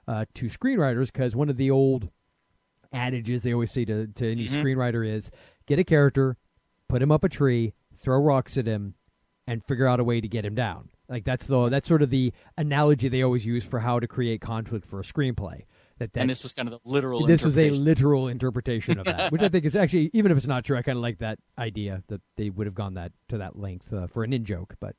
uh, 0.09 0.25
to 0.35 0.47
screenwriters 0.47 1.07
because 1.13 1.35
one 1.37 1.49
of 1.49 1.57
the 1.57 1.71
old 1.71 2.09
adages 2.93 3.43
they 3.43 3.53
always 3.53 3.73
say 3.73 3.85
to 3.87 4.07
to 4.09 4.31
any 4.31 4.45
Mhm. 4.47 4.63
screenwriter 4.63 5.07
is 5.07 5.31
get 5.67 5.79
a 5.79 5.85
character, 5.85 6.37
put 6.89 7.01
him 7.03 7.11
up 7.11 7.25
a 7.25 7.29
tree, 7.29 7.73
throw 7.97 8.21
rocks 8.21 8.59
at 8.59 8.67
him, 8.67 8.95
and 9.47 9.65
figure 9.65 9.87
out 9.87 10.01
a 10.01 10.05
way 10.05 10.21
to 10.21 10.29
get 10.29 10.45
him 10.45 10.55
down. 10.55 10.91
Like 11.09 11.25
that's 11.25 11.47
the 11.47 11.69
that's 11.69 11.89
sort 11.89 12.03
of 12.03 12.11
the 12.11 12.33
analogy 12.57 13.09
they 13.09 13.23
always 13.23 13.45
use 13.47 13.65
for 13.65 13.81
how 13.81 13.99
to 14.01 14.07
create 14.07 14.41
conflict 14.41 14.87
for 14.87 15.01
a 15.01 15.03
screenplay. 15.03 15.63
That, 15.99 16.13
that 16.15 16.21
and 16.23 16.31
this 16.31 16.43
was 16.43 16.55
kind 16.55 16.69
of 16.69 16.81
the 16.83 16.91
literal. 16.91 17.27
this 17.27 17.45
was 17.45 17.57
a 17.59 17.71
literal 17.71 18.29
interpretation 18.29 18.99
of 18.99 19.05
that, 19.05 19.31
which 19.31 19.43
I 19.43 19.49
think 19.49 19.65
is 19.65 19.77
actually, 19.83 20.11
even 20.13 20.33
if 20.33 20.39
it's 20.39 20.47
not 20.47 20.65
true, 20.65 20.77
I 20.77 20.83
kind 20.83 20.97
of 20.97 21.03
like 21.03 21.19
that 21.19 21.39
idea 21.59 22.03
that 22.09 22.21
they 22.37 22.51
would 22.51 22.67
have 22.67 22.75
gone 22.75 22.95
that 22.95 23.13
to 23.29 23.39
that 23.39 23.59
length 23.59 23.93
uh, 23.93 24.07
for 24.09 24.25
an 24.25 24.33
in 24.33 24.45
joke. 24.45 24.75
But 24.81 24.97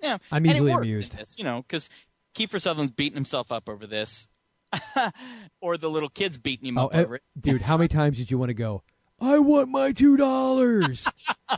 Yeah, 0.00 0.18
I'm 0.30 0.46
easily 0.46 0.72
amused. 0.72 1.16
This, 1.16 1.38
you 1.38 1.44
know, 1.44 1.62
because 1.62 1.88
Kiefer 2.34 2.60
Sutherland's 2.60 2.92
beating 2.94 3.16
himself 3.16 3.50
up 3.50 3.68
over 3.68 3.86
this, 3.86 4.28
or 5.60 5.76
the 5.76 5.90
little 5.90 6.08
kids 6.08 6.38
beating 6.38 6.68
him 6.68 6.78
oh, 6.78 6.86
up 6.86 6.94
uh, 6.94 6.98
over 6.98 7.14
it. 7.16 7.22
dude, 7.38 7.62
how 7.62 7.76
many 7.78 7.88
times 7.88 8.18
did 8.18 8.30
you 8.30 8.38
want 8.38 8.50
to 8.50 8.54
go? 8.54 8.82
I 9.20 9.40
want 9.40 9.68
my 9.68 9.92
two 9.92 10.16
dollars. 10.16 11.06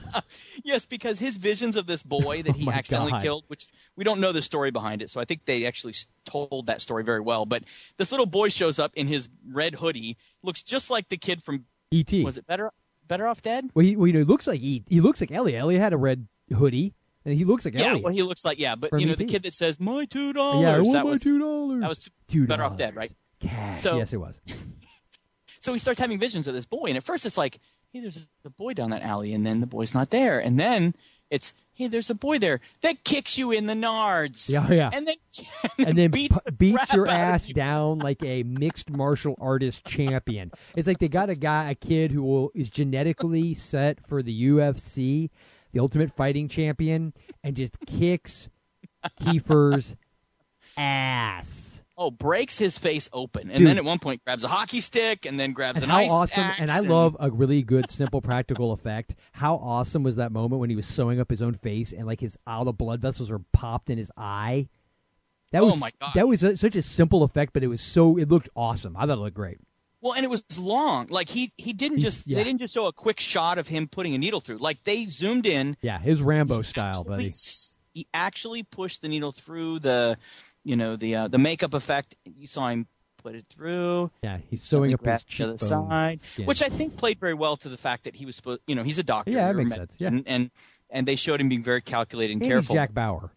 Yes, 0.62 0.84
because 0.84 1.18
his 1.18 1.36
visions 1.36 1.76
of 1.76 1.86
this 1.86 2.02
boy 2.02 2.42
that 2.42 2.54
he 2.54 2.68
Oh 2.68 2.70
accidentally 2.70 3.12
God. 3.12 3.22
killed, 3.22 3.44
which 3.48 3.70
we 3.96 4.04
don't 4.04 4.20
know 4.20 4.32
the 4.32 4.42
story 4.42 4.70
behind 4.70 5.02
it, 5.02 5.10
so 5.10 5.20
I 5.20 5.24
think 5.24 5.44
they 5.44 5.64
actually 5.66 5.94
told 6.24 6.66
that 6.66 6.80
story 6.80 7.02
very 7.02 7.20
well. 7.20 7.46
But 7.46 7.64
this 7.96 8.10
little 8.12 8.26
boy 8.26 8.50
shows 8.50 8.78
up 8.78 8.92
in 8.94 9.06
his 9.06 9.28
red 9.48 9.76
hoodie, 9.76 10.16
looks 10.42 10.62
just 10.62 10.90
like 10.90 11.08
the 11.08 11.16
kid 11.16 11.42
from 11.42 11.64
E.T. 11.90 12.24
was 12.24 12.36
it 12.36 12.46
Better 12.46 12.70
Better 13.08 13.26
Off 13.26 13.42
Dead? 13.42 13.70
Well, 13.74 13.84
he, 13.84 13.96
well, 13.96 14.06
you 14.06 14.12
know, 14.12 14.20
he 14.20 14.24
looks 14.24 14.46
like 14.46 14.60
he 14.60 14.84
he 14.88 15.00
looks 15.00 15.20
like 15.20 15.32
Elliott. 15.32 15.60
Elliott 15.60 15.82
had 15.82 15.92
a 15.92 15.98
red 15.98 16.28
hoodie, 16.54 16.94
and 17.24 17.34
he 17.34 17.44
looks 17.44 17.64
like 17.64 17.74
Yeah, 17.74 17.86
Elliott. 17.88 18.04
well, 18.04 18.12
he 18.14 18.22
looks 18.22 18.44
like 18.44 18.58
yeah, 18.58 18.74
but 18.76 18.90
From 18.90 19.00
you 19.00 19.06
know 19.06 19.14
the 19.14 19.24
kid 19.26 19.42
that 19.44 19.54
says 19.54 19.78
my 19.80 20.04
two 20.04 20.32
dollars. 20.32 20.62
yeah, 20.62 20.74
I 20.76 20.80
want 20.80 20.92
that 20.92 21.04
my 21.04 21.10
was 21.10 21.22
two 21.22 21.38
dollars. 21.38 21.80
that 21.80 21.88
was 21.88 22.08
two 22.28 22.46
Better 22.46 22.62
Off. 22.64 22.76
Dead, 22.76 22.94
right? 22.96 23.12
Cash. 23.40 23.80
So- 23.80 23.96
yes, 23.98 24.12
it 24.12 24.18
was. 24.18 24.40
So 25.62 25.74
he 25.74 25.78
starts 25.78 26.00
having 26.00 26.18
visions 26.18 26.46
of 26.46 26.54
this 26.54 26.64
boy, 26.64 26.86
and 26.86 26.96
at 26.96 27.04
first 27.04 27.26
it's 27.26 27.36
like, 27.36 27.58
hey, 27.92 28.00
there's 28.00 28.26
a 28.46 28.50
boy 28.50 28.72
down 28.72 28.90
that 28.90 29.02
alley, 29.02 29.34
and 29.34 29.44
then 29.44 29.58
the 29.60 29.66
boy's 29.66 29.92
not 29.92 30.08
there, 30.08 30.38
and 30.38 30.58
then 30.58 30.94
it's, 31.30 31.52
hey, 31.74 31.86
there's 31.86 32.08
a 32.08 32.14
boy 32.14 32.38
there 32.38 32.60
that 32.80 33.04
kicks 33.04 33.36
you 33.36 33.52
in 33.52 33.66
the 33.66 33.74
nards. 33.74 34.48
Yeah, 34.48 34.66
oh, 34.66 34.72
yeah. 34.72 34.88
And 34.90 35.06
then, 35.06 35.16
and 35.86 35.98
then 35.98 36.10
beats 36.10 36.38
pu- 36.40 36.50
the 36.58 36.72
crap 36.72 36.92
your 36.94 37.06
out 37.08 37.12
of 37.12 37.18
ass 37.20 37.48
you. 37.48 37.52
down 37.54 37.98
like 37.98 38.24
a 38.24 38.42
mixed 38.44 38.88
martial 38.88 39.36
artist 39.38 39.84
champion. 39.84 40.50
It's 40.76 40.88
like 40.88 40.98
they 40.98 41.08
got 41.08 41.28
a 41.28 41.34
guy, 41.34 41.70
a 41.70 41.74
kid 41.74 42.10
who 42.10 42.22
will, 42.22 42.50
is 42.54 42.70
genetically 42.70 43.52
set 43.52 43.98
for 44.08 44.22
the 44.22 44.48
UFC, 44.48 45.28
the 45.72 45.80
Ultimate 45.80 46.14
Fighting 46.16 46.48
Champion, 46.48 47.12
and 47.44 47.56
just 47.56 47.76
kicks 47.86 48.48
Kiefer's 49.20 49.96
ass. 50.76 51.82
Oh, 51.96 52.10
breaks 52.10 52.56
his 52.56 52.78
face 52.78 53.10
open, 53.12 53.50
and 53.50 53.58
Dude. 53.58 53.66
then 53.66 53.76
at 53.76 53.84
one 53.84 53.98
point 53.98 54.24
grabs 54.24 54.42
a 54.42 54.48
hockey 54.48 54.80
stick, 54.80 55.26
and 55.26 55.38
then 55.38 55.52
grabs 55.52 55.82
And 55.82 55.84
an 55.84 55.90
how 55.90 55.98
ice 55.98 56.10
awesome! 56.10 56.44
axe 56.44 56.56
And 56.58 56.70
I 56.70 56.80
love 56.80 57.14
a 57.20 57.30
really 57.30 57.62
good, 57.62 57.90
simple, 57.90 58.22
practical 58.22 58.72
effect. 58.72 59.14
How 59.32 59.56
awesome 59.56 60.02
was 60.02 60.16
that 60.16 60.32
moment 60.32 60.60
when 60.60 60.70
he 60.70 60.76
was 60.76 60.86
sewing 60.86 61.20
up 61.20 61.28
his 61.28 61.42
own 61.42 61.54
face 61.54 61.92
and 61.92 62.06
like 62.06 62.20
his 62.20 62.38
all 62.46 62.64
the 62.64 62.72
blood 62.72 63.02
vessels 63.02 63.30
were 63.30 63.42
popped 63.52 63.90
in 63.90 63.98
his 63.98 64.10
eye? 64.16 64.68
That 65.52 65.62
Oh 65.62 65.66
was 65.72 65.80
my 65.80 65.90
God. 66.00 66.12
that 66.14 66.26
was 66.26 66.42
a, 66.42 66.56
such 66.56 66.74
a 66.74 66.80
simple 66.80 67.22
effect, 67.22 67.52
but 67.52 67.62
it 67.62 67.66
was 67.66 67.82
so 67.82 68.16
it 68.16 68.30
looked 68.30 68.48
awesome. 68.56 68.96
I 68.96 69.00
thought 69.00 69.18
it 69.18 69.20
looked 69.20 69.36
great. 69.36 69.58
Well, 70.00 70.14
and 70.14 70.24
it 70.24 70.28
was 70.28 70.42
long. 70.58 71.08
Like 71.08 71.28
he 71.28 71.52
he 71.56 71.72
didn't 71.72 72.00
just 72.00 72.26
yeah. 72.26 72.38
they 72.38 72.44
didn't 72.44 72.60
just 72.60 72.74
show 72.74 72.86
a 72.86 72.92
quick 72.92 73.20
shot 73.20 73.58
of 73.58 73.68
him 73.68 73.86
putting 73.86 74.14
a 74.14 74.18
needle 74.18 74.40
through. 74.40 74.58
Like 74.58 74.84
they 74.84 75.04
zoomed 75.04 75.46
in. 75.46 75.76
Yeah, 75.82 75.98
his 75.98 76.22
Rambo 76.22 76.58
He 76.58 76.64
style, 76.64 77.00
actually 77.00 77.16
buddy. 77.16 77.32
He 77.92 78.06
actually 78.14 78.62
pushed 78.62 79.02
the 79.02 79.08
needle 79.08 79.32
through 79.32 79.80
the, 79.80 80.16
you 80.64 80.76
know, 80.76 80.96
the 80.96 81.16
uh, 81.16 81.28
the 81.28 81.38
makeup 81.38 81.74
effect. 81.74 82.16
You 82.24 82.46
saw 82.46 82.68
him 82.68 82.86
put 83.22 83.34
it 83.34 83.46
through. 83.50 84.10
Yeah, 84.22 84.38
he's 84.48 84.62
sewing 84.62 84.94
up 84.94 85.04
his 85.04 85.22
to 85.22 85.46
the 85.46 85.52
cheekbone 85.58 85.88
side, 85.88 86.20
skin. 86.20 86.46
which 86.46 86.62
I 86.62 86.68
think 86.68 86.96
played 86.96 87.20
very 87.20 87.34
well 87.34 87.56
to 87.58 87.68
the 87.68 87.76
fact 87.76 88.04
that 88.04 88.16
he 88.16 88.24
was 88.24 88.36
supposed. 88.36 88.60
You 88.66 88.74
know, 88.74 88.82
he's 88.82 88.98
a 88.98 89.02
doctor. 89.02 89.32
Yeah, 89.32 89.48
that 89.48 89.56
makes 89.56 89.74
sense, 89.74 89.96
yeah. 89.98 90.08
and, 90.08 90.26
and 90.26 90.50
and 90.88 91.06
they 91.06 91.16
showed 91.16 91.40
him 91.40 91.48
being 91.48 91.62
very 91.62 91.82
calculated 91.82 92.32
and 92.32 92.42
And 92.42 92.50
he's 92.50 92.52
careful. 92.52 92.74
Jack 92.74 92.94
Bauer. 92.94 93.32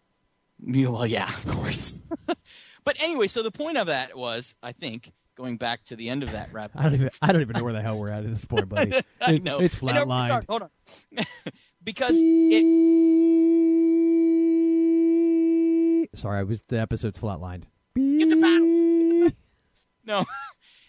Yeah, 0.66 0.88
well, 0.88 1.06
yeah, 1.06 1.28
of 1.28 1.46
course. 1.46 1.98
but 2.84 2.96
anyway, 3.00 3.26
so 3.26 3.42
the 3.42 3.50
point 3.50 3.76
of 3.76 3.88
that 3.88 4.16
was, 4.16 4.54
I 4.62 4.72
think, 4.72 5.12
going 5.34 5.56
back 5.56 5.84
to 5.84 5.96
the 5.96 6.08
end 6.10 6.22
of 6.22 6.32
that 6.32 6.52
rap. 6.52 6.70
I 6.74 6.82
don't 6.84 6.94
even 6.94 7.10
I 7.22 7.32
don't 7.32 7.40
even 7.42 7.56
know 7.56 7.64
where 7.64 7.72
the 7.72 7.82
hell 7.82 7.98
we're 7.98 8.10
at 8.10 8.24
at 8.24 8.30
this 8.30 8.44
point, 8.44 8.68
buddy. 8.68 8.92
I 9.20 9.38
know. 9.38 9.58
it's 9.60 9.82
I 9.82 9.92
know, 9.92 10.04
flatlined. 10.06 10.26
start- 10.28 10.44
Hold 10.48 10.62
on. 10.62 10.70
because 11.84 12.14
it, 12.16 12.64
Sorry, 16.16 16.38
I 16.38 16.42
was 16.44 16.60
the 16.62 16.78
episode's 16.80 17.18
flatlined. 17.18 17.64
Get 17.96 18.30
the 18.30 18.36
battles. 18.36 19.32
no. 20.04 20.24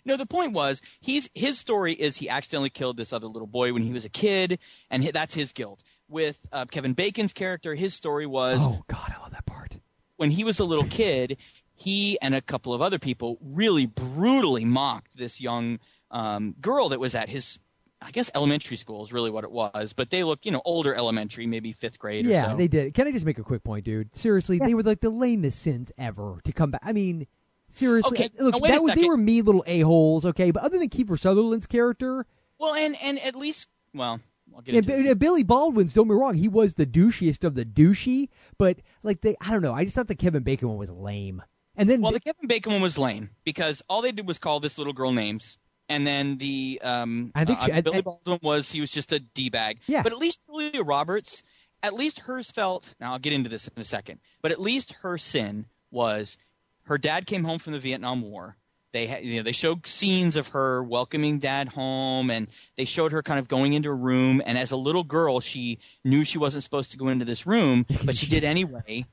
No, 0.07 0.17
the 0.17 0.27
point 0.27 0.53
was 0.53 0.83
he's 0.99 1.31
his 1.33 1.57
story 1.57 1.93
is 1.93 2.17
he 2.17 2.29
accidentally 2.29 2.69
killed 2.69 2.95
this 2.95 3.11
other 3.11 3.25
little 3.25 3.47
boy 3.47 3.73
when 3.73 3.81
he 3.81 3.91
was 3.91 4.05
a 4.05 4.09
kid, 4.09 4.59
and 4.91 5.03
hi- 5.03 5.09
that's 5.09 5.33
his 5.33 5.51
guilt. 5.51 5.81
With 6.07 6.45
uh, 6.51 6.65
Kevin 6.65 6.93
Bacon's 6.93 7.33
character, 7.33 7.73
his 7.73 7.95
story 7.95 8.27
was 8.27 8.59
Oh 8.61 8.83
God, 8.87 9.15
I 9.17 9.19
love 9.19 9.31
that 9.31 9.47
part. 9.47 9.77
when 10.17 10.29
he 10.29 10.43
was 10.43 10.59
a 10.59 10.63
little 10.63 10.85
kid, 10.85 11.37
he 11.75 12.17
and 12.21 12.33
a 12.33 12.41
couple 12.41 12.73
of 12.73 12.81
other 12.81 12.97
people 12.99 13.37
really 13.41 13.85
brutally 13.85 14.65
mocked 14.65 15.17
this 15.17 15.39
young 15.41 15.79
um, 16.11 16.55
girl 16.61 16.89
that 16.89 16.99
was 16.99 17.13
at 17.15 17.27
his, 17.29 17.59
I 18.01 18.11
guess, 18.11 18.31
elementary 18.33 18.77
school 18.77 19.03
is 19.03 19.11
really 19.11 19.29
what 19.29 19.43
it 19.43 19.51
was. 19.51 19.93
But 19.93 20.09
they 20.09 20.23
look, 20.23 20.45
you 20.45 20.51
know, 20.51 20.61
older 20.65 20.95
elementary, 20.95 21.45
maybe 21.47 21.71
fifth 21.73 21.99
grade 21.99 22.25
Yeah, 22.25 22.47
or 22.47 22.51
so. 22.51 22.57
they 22.57 22.67
did. 22.67 22.93
Can 22.93 23.07
I 23.07 23.11
just 23.11 23.25
make 23.25 23.37
a 23.39 23.43
quick 23.43 23.63
point, 23.63 23.83
dude? 23.85 24.15
Seriously, 24.15 24.57
they 24.59 24.73
were 24.73 24.83
like 24.83 25.01
the 25.01 25.09
lamest 25.09 25.59
sins 25.59 25.91
ever 25.97 26.37
to 26.45 26.51
come 26.53 26.71
back. 26.71 26.81
I 26.83 26.93
mean, 26.93 27.27
seriously, 27.69 28.17
Okay, 28.17 28.29
look, 28.39 28.53
now 28.53 28.59
wait 28.59 28.69
a 28.69 28.73
that 28.73 28.81
was, 28.83 28.95
they 28.95 29.05
were 29.05 29.17
mean 29.17 29.43
little 29.43 29.63
a 29.67 29.81
holes, 29.81 30.25
okay. 30.25 30.51
But 30.51 30.63
other 30.63 30.77
than 30.79 30.87
Kiefer 30.89 31.19
Sutherland's 31.19 31.65
character, 31.65 32.25
Well, 32.59 32.73
and 32.75 32.95
and 33.03 33.19
at 33.19 33.35
least, 33.35 33.67
well, 33.93 34.21
I'll 34.55 34.61
get 34.61 34.75
And 34.75 34.89
into 34.89 35.03
this. 35.03 35.15
Billy 35.15 35.43
Baldwin's, 35.43 35.93
don't 35.93 36.07
me 36.07 36.15
wrong, 36.15 36.35
he 36.35 36.47
was 36.47 36.75
the 36.75 36.85
douchiest 36.85 37.43
of 37.43 37.55
the 37.55 37.65
douchey, 37.65 38.29
but 38.57 38.77
like 39.03 39.19
they, 39.21 39.35
I 39.41 39.51
don't 39.51 39.61
know, 39.61 39.73
I 39.73 39.83
just 39.83 39.95
thought 39.95 40.07
the 40.07 40.15
Kevin 40.15 40.43
Bacon 40.43 40.69
one 40.69 40.77
was 40.77 40.89
lame. 40.89 41.41
And 41.77 41.89
then 41.89 42.01
Well, 42.01 42.11
the 42.11 42.19
Kevin 42.19 42.47
Bacon 42.47 42.73
one 42.73 42.81
was 42.81 42.97
lame 42.97 43.29
because 43.43 43.81
all 43.89 44.01
they 44.01 44.11
did 44.11 44.27
was 44.27 44.39
call 44.39 44.59
this 44.59 44.77
little 44.77 44.93
girl 44.93 45.11
names, 45.11 45.57
and 45.89 46.05
then 46.07 46.37
the 46.37 46.79
um, 46.83 47.31
I 47.35 47.45
think 47.45 47.59
uh, 47.59 47.65
she- 47.65 47.71
I- 47.73 47.81
Billy 47.81 47.97
I- 47.97 48.01
Baldwin 48.01 48.39
was 48.41 48.71
he 48.71 48.81
was 48.81 48.91
just 48.91 49.11
a 49.11 49.19
d 49.19 49.49
bag. 49.49 49.79
Yeah. 49.87 50.03
But 50.03 50.11
at 50.11 50.17
least 50.17 50.39
Julia 50.47 50.83
Roberts, 50.83 51.43
at 51.83 51.93
least 51.93 52.19
hers 52.21 52.51
felt. 52.51 52.95
Now 52.99 53.13
I'll 53.13 53.19
get 53.19 53.33
into 53.33 53.49
this 53.49 53.67
in 53.67 53.81
a 53.81 53.85
second. 53.85 54.19
But 54.41 54.51
at 54.51 54.59
least 54.61 54.93
her 55.01 55.17
sin 55.17 55.65
was 55.91 56.37
her 56.83 56.97
dad 56.97 57.25
came 57.27 57.43
home 57.43 57.59
from 57.59 57.73
the 57.73 57.79
Vietnam 57.79 58.21
War. 58.21 58.57
They 58.93 59.07
had, 59.07 59.25
you 59.25 59.35
know, 59.35 59.43
they 59.43 59.51
showed 59.51 59.85
scenes 59.87 60.37
of 60.37 60.47
her 60.47 60.81
welcoming 60.81 61.37
dad 61.37 61.67
home, 61.69 62.29
and 62.29 62.47
they 62.77 62.85
showed 62.85 63.11
her 63.11 63.21
kind 63.21 63.39
of 63.39 63.49
going 63.49 63.73
into 63.73 63.89
a 63.89 63.93
room. 63.93 64.41
And 64.45 64.57
as 64.57 64.71
a 64.71 64.77
little 64.77 65.03
girl, 65.03 65.41
she 65.41 65.79
knew 66.05 66.23
she 66.23 66.37
wasn't 66.37 66.63
supposed 66.63 66.91
to 66.91 66.97
go 66.97 67.09
into 67.09 67.25
this 67.25 67.45
room, 67.45 67.85
but 68.05 68.15
she 68.15 68.25
did 68.25 68.43
anyway. 68.55 69.05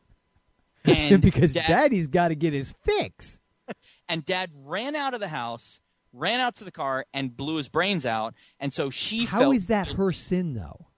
And 0.84 1.20
because 1.22 1.52
dad- 1.54 1.66
Daddy's 1.68 2.08
got 2.08 2.28
to 2.28 2.34
get 2.34 2.52
his 2.52 2.74
fix. 2.84 3.40
and 4.08 4.24
dad 4.24 4.50
ran 4.54 4.96
out 4.96 5.14
of 5.14 5.20
the 5.20 5.28
house 5.28 5.80
ran 6.12 6.40
out 6.40 6.54
to 6.56 6.64
the 6.64 6.70
car 6.72 7.06
and 7.14 7.34
blew 7.36 7.56
his 7.56 7.68
brains 7.70 8.04
out 8.04 8.34
and 8.60 8.70
so 8.72 8.90
she 8.90 9.24
How 9.24 9.38
felt 9.38 9.56
is 9.56 9.68
that 9.68 9.88
her 9.88 10.12
sin, 10.12 10.52
though? 10.54 10.88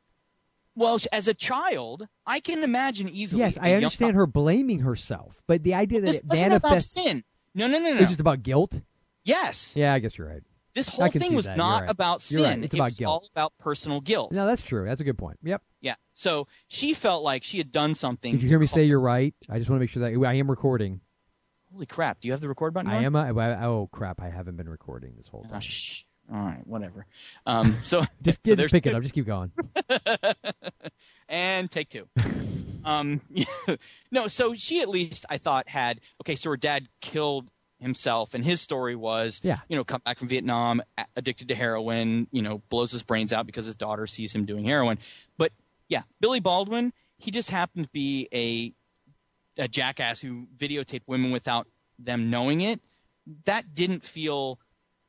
well 0.74 0.98
as 1.12 1.28
a 1.28 1.34
child 1.34 2.08
i 2.26 2.40
can 2.40 2.64
imagine 2.64 3.08
easily 3.08 3.40
Yes, 3.42 3.56
I 3.60 3.74
understand 3.74 4.16
her 4.16 4.26
blaming 4.26 4.80
herself, 4.80 5.40
but 5.46 5.62
the 5.62 5.74
idea 5.74 6.00
that 6.00 6.06
this 6.06 6.16
it 6.16 6.26
manifests 6.26 6.94
sin 6.94 7.22
no 7.54 7.68
no 7.68 7.78
no 7.78 7.92
no 7.94 8.00
it's 8.00 8.10
just 8.10 8.18
about 8.20 8.42
guilt. 8.42 8.80
yes 9.24 9.74
Yeah, 9.76 9.92
I 9.94 10.00
guess 10.00 10.18
you're 10.18 10.26
right. 10.28 10.42
This 10.74 10.88
whole 10.88 11.08
thing 11.08 11.34
was 11.34 11.46
that. 11.46 11.56
not 11.56 11.82
right. 11.82 11.90
about 11.90 12.20
sin 12.22 12.42
right. 12.42 12.58
It's 12.64 12.74
it 12.74 12.78
about 12.78 12.84
was 12.86 12.98
guilt. 12.98 13.08
all 13.10 13.28
about 13.32 13.52
personal 13.58 14.00
guilt 14.00 14.32
No, 14.32 14.46
that's 14.46 14.62
true. 14.62 14.84
That's 14.86 15.00
a 15.00 15.04
good 15.04 15.16
point. 15.18 15.38
Yep. 15.42 15.62
yeah 15.80 15.94
so 16.14 16.46
she 16.68 16.94
felt 16.94 17.22
like 17.22 17.42
she 17.44 17.58
had 17.58 17.72
done 17.72 17.94
something 17.94 18.32
Did 18.32 18.42
you 18.42 18.48
hear 18.48 18.58
me 18.58 18.66
say 18.66 18.84
you're 18.84 19.00
right? 19.00 19.34
I 19.48 19.58
just 19.58 19.70
want 19.70 19.78
to 19.78 19.82
make 19.82 19.90
sure 19.90 20.02
that 20.08 20.26
I 20.28 20.34
am 20.34 20.48
recording. 20.50 21.00
holy 21.72 21.86
crap 21.86 22.20
do 22.20 22.28
you 22.28 22.32
have 22.32 22.40
the 22.40 22.48
record 22.48 22.74
button 22.74 22.90
I 22.90 22.96
on? 22.98 23.04
am. 23.04 23.16
A, 23.16 23.34
I- 23.38 23.64
oh 23.64 23.88
crap! 23.92 24.20
I 24.20 24.30
haven't 24.30 24.56
been 24.56 24.68
recording 24.68 25.14
this 25.16 25.26
whole 25.28 25.44
Ah, 25.48 25.52
time. 25.52 25.60
shh. 25.60 26.02
all 26.32 26.38
right 26.38 26.66
whatever 26.66 27.06
um 27.46 27.76
so 27.84 28.04
Just, 28.22 28.44
so 28.46 28.54
just 28.56 28.72
pick 28.72 28.86
it 28.86 28.94
up. 28.94 29.02
Just 29.02 29.14
keep 29.14 29.26
going. 29.26 29.50
and 31.28 31.70
take 31.70 31.88
two. 31.88 32.06
um, 32.84 33.20
no, 34.10 34.28
so 34.28 34.54
she 34.54 34.80
at 34.82 34.88
least 34.88 35.24
I 35.30 35.38
thought 35.38 35.68
had 35.68 36.00
okay. 36.22 36.36
So 36.36 36.50
her 36.50 36.56
dad 36.56 36.88
killed 37.00 37.50
himself, 37.84 38.34
and 38.34 38.44
his 38.44 38.60
story 38.60 38.96
was, 38.96 39.40
Yeah. 39.44 39.58
you 39.68 39.76
know, 39.76 39.84
come 39.84 40.00
back 40.04 40.18
from 40.18 40.26
Vietnam, 40.28 40.82
addicted 41.14 41.46
to 41.48 41.54
heroin, 41.54 42.26
you 42.32 42.42
know, 42.42 42.62
blows 42.68 42.90
his 42.90 43.02
brains 43.04 43.32
out 43.32 43.46
because 43.46 43.66
his 43.66 43.76
daughter 43.76 44.06
sees 44.08 44.34
him 44.34 44.44
doing 44.44 44.64
heroin. 44.64 44.98
But 45.38 45.52
yeah, 45.88 46.02
Billy 46.20 46.40
Baldwin, 46.40 46.92
he 47.18 47.30
just 47.30 47.50
happened 47.50 47.86
to 47.86 47.92
be 47.92 48.28
a 48.34 48.72
a 49.56 49.68
jackass 49.68 50.20
who 50.20 50.48
videotaped 50.56 51.02
women 51.06 51.30
without 51.30 51.68
them 51.96 52.28
knowing 52.28 52.60
it. 52.60 52.80
That 53.44 53.72
didn't 53.74 54.04
feel 54.04 54.58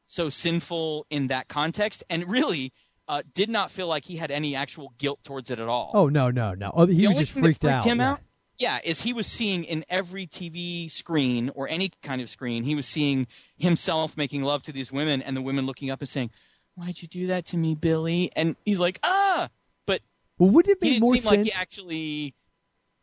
so 0.06 0.30
sinful 0.30 1.08
in 1.10 1.28
that 1.28 1.48
context, 1.48 2.04
and 2.10 2.30
really. 2.30 2.72
Uh, 3.08 3.22
did 3.36 3.52
not 3.52 3.70
feel 3.70 3.86
like 3.86 4.04
he 4.04 4.16
had 4.16 4.32
any 4.32 4.56
actual 4.56 4.92
guilt 4.98 5.20
towards 5.24 5.52
it 5.52 5.60
at 5.60 5.68
all 5.68 5.92
Oh 5.94 6.10
no, 6.10 6.32
no, 6.32 6.56
no! 6.56 6.72
Oh, 6.74 6.88
he 6.88 7.02
the 7.04 7.08
was 7.10 7.18
just 7.18 7.34
freaked, 7.34 7.46
freaked 7.62 7.66
out. 7.66 7.84
him 7.84 8.00
yeah. 8.00 8.14
out 8.14 8.20
yeah 8.58 8.80
is 8.84 9.02
he 9.02 9.14
was 9.14 9.28
seeing 9.28 9.64
in 9.64 9.84
every 9.90 10.26
tv 10.28 10.90
screen 10.90 11.50
or 11.56 11.68
any 11.68 11.92
kind 12.02 12.22
of 12.22 12.30
screen 12.30 12.64
he 12.64 12.76
was 12.76 12.86
seeing 12.86 13.28
himself 13.58 14.16
making 14.18 14.44
love 14.44 14.62
to 14.64 14.72
these 14.72 14.92
women 14.92 15.22
and 15.22 15.36
the 15.36 15.42
women 15.42 15.66
looking 15.66 15.90
up 15.92 16.00
and 16.02 16.10
saying 16.10 16.30
why'd 16.76 17.02
you 17.02 17.08
do 17.08 17.28
that 17.28 17.46
to 17.46 17.58
me 17.58 17.76
billy 17.76 18.32
and 18.36 18.56
he's 18.66 18.80
like 18.80 19.00
ah 19.04 19.50
but 19.86 20.02
Well, 20.38 20.50
would 20.52 20.68
it 20.68 20.78
he 20.82 20.90
make 20.90 21.00
didn't 21.00 21.08
seem 21.14 21.22
sense? 21.22 21.26
like 21.26 21.46
he 21.46 21.52
actually 21.54 22.34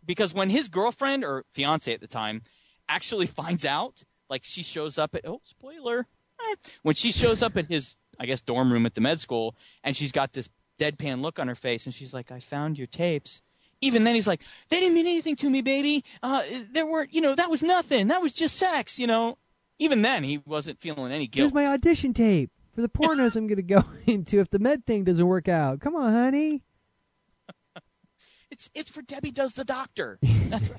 because 0.05 0.35
when 0.35 0.51
his 0.51 0.69
girlfriend 0.69 1.25
or 1.25 1.45
fiance 1.49 1.93
at 1.93 2.01
the 2.01 2.07
time 2.07 2.43
actually 2.89 3.27
finds 3.41 3.65
out 3.65 4.03
like 4.29 4.43
she 4.45 4.63
shows 4.63 4.99
up 4.99 5.15
at 5.15 5.27
oh 5.27 5.41
spoiler 5.45 6.07
eh, 6.51 6.55
when 6.83 6.95
she 6.95 7.13
shows 7.13 7.43
up 7.43 7.57
at 7.57 7.67
his 7.67 7.95
i 8.19 8.27
guess 8.27 8.41
dorm 8.41 8.73
room 8.73 8.87
at 8.87 8.95
the 8.95 9.01
med 9.01 9.21
school 9.21 9.55
and 9.85 9.97
she's 9.97 10.13
got 10.13 10.33
this 10.33 10.49
deadpan 10.79 11.21
look 11.23 11.39
on 11.39 11.47
her 11.49 11.55
face 11.55 11.85
and 11.87 11.95
she's 11.95 12.13
like 12.15 12.33
i 12.33 12.41
found 12.41 12.77
your 12.79 12.87
tapes 12.87 13.41
even 13.83 14.05
then 14.05 14.15
he's 14.15 14.27
like 14.27 14.41
they 14.71 14.81
didn't 14.81 14.95
mean 14.95 15.07
anything 15.07 15.37
to 15.37 15.51
me 15.51 15.61
baby. 15.61 16.05
Uh, 16.23 16.43
there 16.71 16.87
weren't 16.87 17.13
you 17.13 17.21
know 17.21 17.35
that 17.35 17.51
was 17.51 17.63
nothing. 17.63 18.09
That 18.09 18.23
was 18.23 18.33
just 18.33 18.57
sex 18.57 18.99
you 18.99 19.07
know. 19.07 19.37
Even 19.79 20.01
then 20.03 20.23
he 20.23 20.39
wasn't 20.39 20.79
feeling 20.79 21.13
any 21.13 21.27
guilt 21.27 21.53
Here's 21.53 21.55
my 21.55 21.67
audition 21.67 22.15
tape. 22.15 22.51
For 22.75 22.81
the 22.81 22.89
pornos 22.89 23.37
I'm 23.37 23.47
going 23.47 23.57
to 23.57 23.63
go 23.63 23.85
into 24.07 24.39
if 24.39 24.49
the 24.49 24.59
med 24.59 24.87
thing 24.87 25.05
doesn't 25.05 25.27
work 25.27 25.49
out. 25.49 25.81
Come 25.81 25.95
on, 25.95 26.13
honey. 26.13 26.63
it's 28.51 28.71
it's 28.75 28.91
for 28.91 29.03
debbie 29.03 29.33
does 29.33 29.55
the 29.55 29.65
doctor. 29.65 30.19
That's 30.49 30.71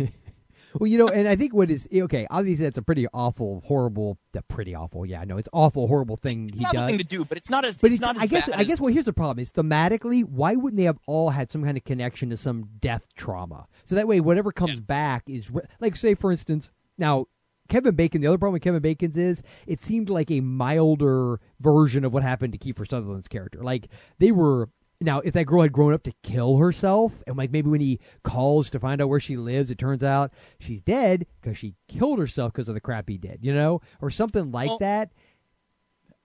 Well, 0.80 0.88
you 0.88 0.98
know, 0.98 1.08
and 1.08 1.28
I 1.28 1.36
think 1.36 1.54
what 1.54 1.70
is 1.70 1.88
eh, 1.92 2.02
okay. 2.02 2.28
Obviously, 2.30 2.66
that's 2.66 2.78
a 2.78 2.82
pretty 2.82 3.08
awful, 3.14 3.62
horrible. 3.66 4.18
Pretty 4.48 4.76
awful. 4.76 5.06
Yeah, 5.06 5.24
no, 5.24 5.38
it's 5.38 5.50
awful, 5.54 5.88
horrible 5.88 6.18
thing 6.18 6.46
it's 6.46 6.58
he 6.58 6.64
not 6.64 6.74
does. 6.74 6.84
a 6.84 6.88
thing 6.88 6.98
to 6.98 7.04
do 7.04 7.26
but 7.26 7.38
it's 7.38 7.50
not 7.50 7.66
as 7.66 7.78
But 7.78 7.92
it's, 7.92 8.00
not 8.00 8.16
as 8.16 8.24
I 8.24 8.26
guess 8.28 8.48
bad 8.48 8.60
I 8.60 8.64
guess 8.64 8.80
well 8.80 8.94
here's 8.94 9.06
the 9.06 9.14
problem 9.14 9.40
is 9.40 9.52
thematically 9.52 10.24
why 10.24 10.56
wouldn't 10.56 10.78
they 10.78 10.86
have 10.86 11.00
all 11.08 11.30
had 11.30 11.52
some 11.52 11.64
kind 11.64 11.78
of 11.78 11.84
connection 11.84 12.30
to 12.30 12.38
some 12.38 12.70
death 12.80 13.08
trauma 13.16 13.68
so 13.84 13.96
that 13.96 14.08
way 14.08 14.20
whatever 14.20 14.52
comes 14.52 14.80
back 14.80 15.24
is 15.28 15.50
re- 15.50 15.64
like 15.80 15.96
say 15.96 16.16
for 16.16 16.32
instance 16.32 16.72
now 16.98 17.28
Kevin 17.70 17.96
Bacon 17.96 18.22
the 18.22 18.28
other 18.28 18.38
problem 18.38 18.54
with 18.54 18.62
Kevin 18.62 18.82
Bacon's 18.82 19.18
is 19.18 19.42
it 19.68 19.82
seemed 19.82 20.10
like 20.10 20.30
a 20.32 20.42
milder 20.42 21.40
version 21.60 22.04
of 22.06 22.14
what 22.14 22.24
happened 22.24 22.54
to 22.54 22.60
Kiefer 22.60 22.88
Sutherland's 22.88 23.28
character 23.28 23.64
like 23.64 23.88
they 24.20 24.32
were 24.32 24.70
now 25.04 25.20
if 25.20 25.34
that 25.34 25.46
girl 25.46 25.62
had 25.62 25.72
grown 25.72 25.94
up 25.94 26.04
to 26.04 26.14
kill 26.24 26.58
herself 26.58 27.24
and 27.28 27.38
like 27.38 27.52
maybe 27.52 27.70
when 27.70 27.82
he 27.82 28.00
calls 28.24 28.70
to 28.70 28.80
find 28.80 29.02
out 29.02 29.10
where 29.10 29.20
she 29.20 29.38
lives 29.38 29.70
it 29.70 29.78
turns 29.78 30.04
out 30.04 30.32
she's 30.60 30.82
dead 30.82 31.26
because 31.42 31.58
she 31.58 31.76
killed 31.88 32.20
herself 32.20 32.52
because 32.52 32.70
of 32.70 32.76
the 32.76 32.82
crap 32.82 33.08
he 33.10 33.18
did 33.18 33.40
you 33.42 33.54
know 33.54 33.82
or 34.02 34.10
something 34.10 34.52
like 34.52 34.70
Well, 34.70 34.78
that 34.80 35.12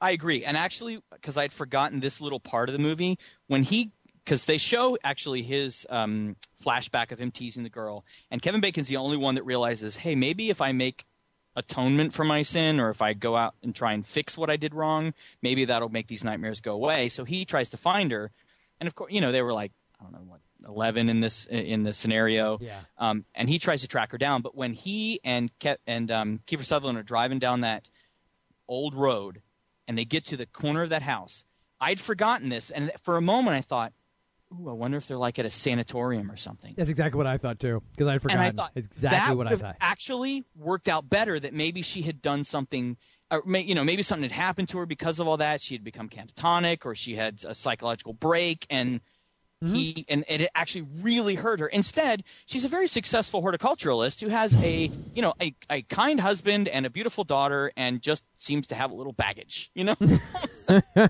I 0.00 0.12
agree. 0.12 0.44
And 0.44 0.56
actually, 0.56 1.02
because 1.10 1.36
I'd 1.36 1.52
forgotten 1.52 2.00
this 2.00 2.20
little 2.20 2.40
part 2.40 2.68
of 2.68 2.72
the 2.72 2.78
movie, 2.78 3.18
when 3.48 3.64
he, 3.64 3.90
because 4.24 4.44
they 4.44 4.58
show 4.58 4.96
actually 5.02 5.42
his 5.42 5.86
um, 5.90 6.36
flashback 6.64 7.10
of 7.10 7.18
him 7.18 7.30
teasing 7.30 7.64
the 7.64 7.68
girl, 7.68 8.04
and 8.30 8.40
Kevin 8.40 8.60
Bacon's 8.60 8.88
the 8.88 8.96
only 8.96 9.16
one 9.16 9.34
that 9.34 9.44
realizes, 9.44 9.96
hey, 9.96 10.14
maybe 10.14 10.50
if 10.50 10.60
I 10.60 10.72
make 10.72 11.04
atonement 11.56 12.12
for 12.14 12.24
my 12.24 12.42
sin, 12.42 12.78
or 12.78 12.90
if 12.90 13.02
I 13.02 13.12
go 13.12 13.36
out 13.36 13.54
and 13.62 13.74
try 13.74 13.92
and 13.92 14.06
fix 14.06 14.38
what 14.38 14.50
I 14.50 14.56
did 14.56 14.74
wrong, 14.74 15.14
maybe 15.42 15.64
that'll 15.64 15.88
make 15.88 16.06
these 16.06 16.22
nightmares 16.22 16.60
go 16.60 16.74
away. 16.74 17.08
So 17.08 17.24
he 17.24 17.44
tries 17.44 17.70
to 17.70 17.76
find 17.76 18.12
her, 18.12 18.30
and 18.80 18.86
of 18.86 18.94
course, 18.94 19.12
you 19.12 19.20
know, 19.20 19.32
they 19.32 19.42
were 19.42 19.52
like, 19.52 19.72
I 20.00 20.04
don't 20.04 20.12
know 20.12 20.18
what. 20.26 20.40
11 20.66 21.08
in 21.08 21.20
this 21.20 21.46
in 21.46 21.82
this 21.82 21.96
scenario 21.96 22.58
Yeah. 22.60 22.80
um, 22.98 23.24
and 23.36 23.48
he 23.48 23.60
tries 23.60 23.82
to 23.82 23.86
track 23.86 24.10
her 24.10 24.18
down 24.18 24.42
but 24.42 24.56
when 24.56 24.72
he 24.72 25.20
and 25.22 25.52
Ke- 25.60 25.78
and 25.86 26.10
um, 26.10 26.40
Kiefer 26.48 26.64
Sutherland 26.64 26.98
are 26.98 27.04
driving 27.04 27.38
down 27.38 27.60
that 27.60 27.88
old 28.68 28.94
road 28.96 29.40
and 29.86 29.96
they 29.96 30.04
get 30.04 30.24
to 30.26 30.36
the 30.36 30.46
corner 30.46 30.82
of 30.82 30.90
that 30.90 31.02
house. 31.02 31.44
I'd 31.80 32.00
forgotten 32.00 32.48
this, 32.48 32.70
and 32.70 32.90
for 33.04 33.16
a 33.16 33.20
moment 33.22 33.56
I 33.56 33.60
thought, 33.60 33.92
"Ooh, 34.52 34.68
I 34.68 34.72
wonder 34.72 34.96
if 34.96 35.06
they're 35.06 35.16
like 35.16 35.38
at 35.38 35.46
a 35.46 35.50
sanatorium 35.50 36.28
or 36.28 36.36
something." 36.36 36.74
That's 36.76 36.90
exactly 36.90 37.16
what 37.18 37.28
I 37.28 37.38
thought 37.38 37.60
too, 37.60 37.80
because 37.92 38.08
I'd 38.08 38.20
forgotten. 38.20 38.42
and 38.44 38.52
I 38.52 38.60
thought 38.60 38.72
exactly 38.74 39.36
what 39.36 39.46
I 39.46 39.54
thought. 39.54 39.76
actually 39.80 40.44
worked 40.56 40.88
out 40.88 41.08
better. 41.08 41.38
That 41.38 41.54
maybe 41.54 41.82
she 41.82 42.02
had 42.02 42.20
done 42.20 42.42
something, 42.42 42.96
may, 43.44 43.60
you 43.62 43.74
know, 43.74 43.84
maybe 43.84 44.02
something 44.02 44.28
had 44.28 44.32
happened 44.32 44.68
to 44.70 44.78
her 44.78 44.86
because 44.86 45.18
of 45.20 45.28
all 45.28 45.36
that. 45.38 45.60
She 45.60 45.74
had 45.74 45.84
become 45.84 46.08
catatonic, 46.08 46.84
or 46.86 46.94
she 46.94 47.16
had 47.16 47.42
a 47.46 47.54
psychological 47.54 48.12
break, 48.12 48.66
and 48.70 49.00
Mm-hmm. 49.60 49.74
he 49.74 50.04
and 50.08 50.24
it 50.28 50.48
actually 50.54 50.86
really 51.00 51.34
hurt 51.34 51.58
her. 51.58 51.66
Instead, 51.66 52.22
she's 52.46 52.64
a 52.64 52.68
very 52.68 52.86
successful 52.86 53.42
horticulturalist 53.42 54.20
who 54.20 54.28
has 54.28 54.54
a 54.58 54.88
you 55.14 55.20
know 55.20 55.34
a, 55.42 55.52
a 55.68 55.82
kind 55.82 56.20
husband 56.20 56.68
and 56.68 56.86
a 56.86 56.90
beautiful 56.90 57.24
daughter, 57.24 57.72
and 57.76 58.00
just 58.00 58.22
seems 58.36 58.68
to 58.68 58.76
have 58.76 58.92
a 58.92 58.94
little 58.94 59.12
baggage, 59.12 59.70
you 59.74 59.82
know. 59.82 59.96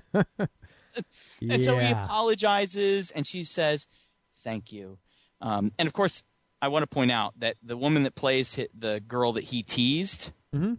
And 1.51 1.63
so 1.63 1.79
he 1.79 1.91
apologizes, 1.93 3.11
and 3.13 3.27
she 3.27 3.45
says, 3.45 3.87
"Thank 4.35 4.73
you." 4.73 4.99
Um, 5.41 5.73
and 5.79 5.87
of 5.87 5.93
course, 5.93 6.25
I 6.61 6.69
want 6.69 6.83
to 6.83 6.87
point 6.89 7.13
out 7.13 7.39
that 7.39 7.57
the 7.63 7.77
woman 7.77 8.03
that 8.03 8.15
plays 8.15 8.59
the 8.77 9.01
girl 9.07 9.33
that 9.35 9.45
he 9.45 9.63
teased, 9.63 10.33
Mhm. 10.55 10.79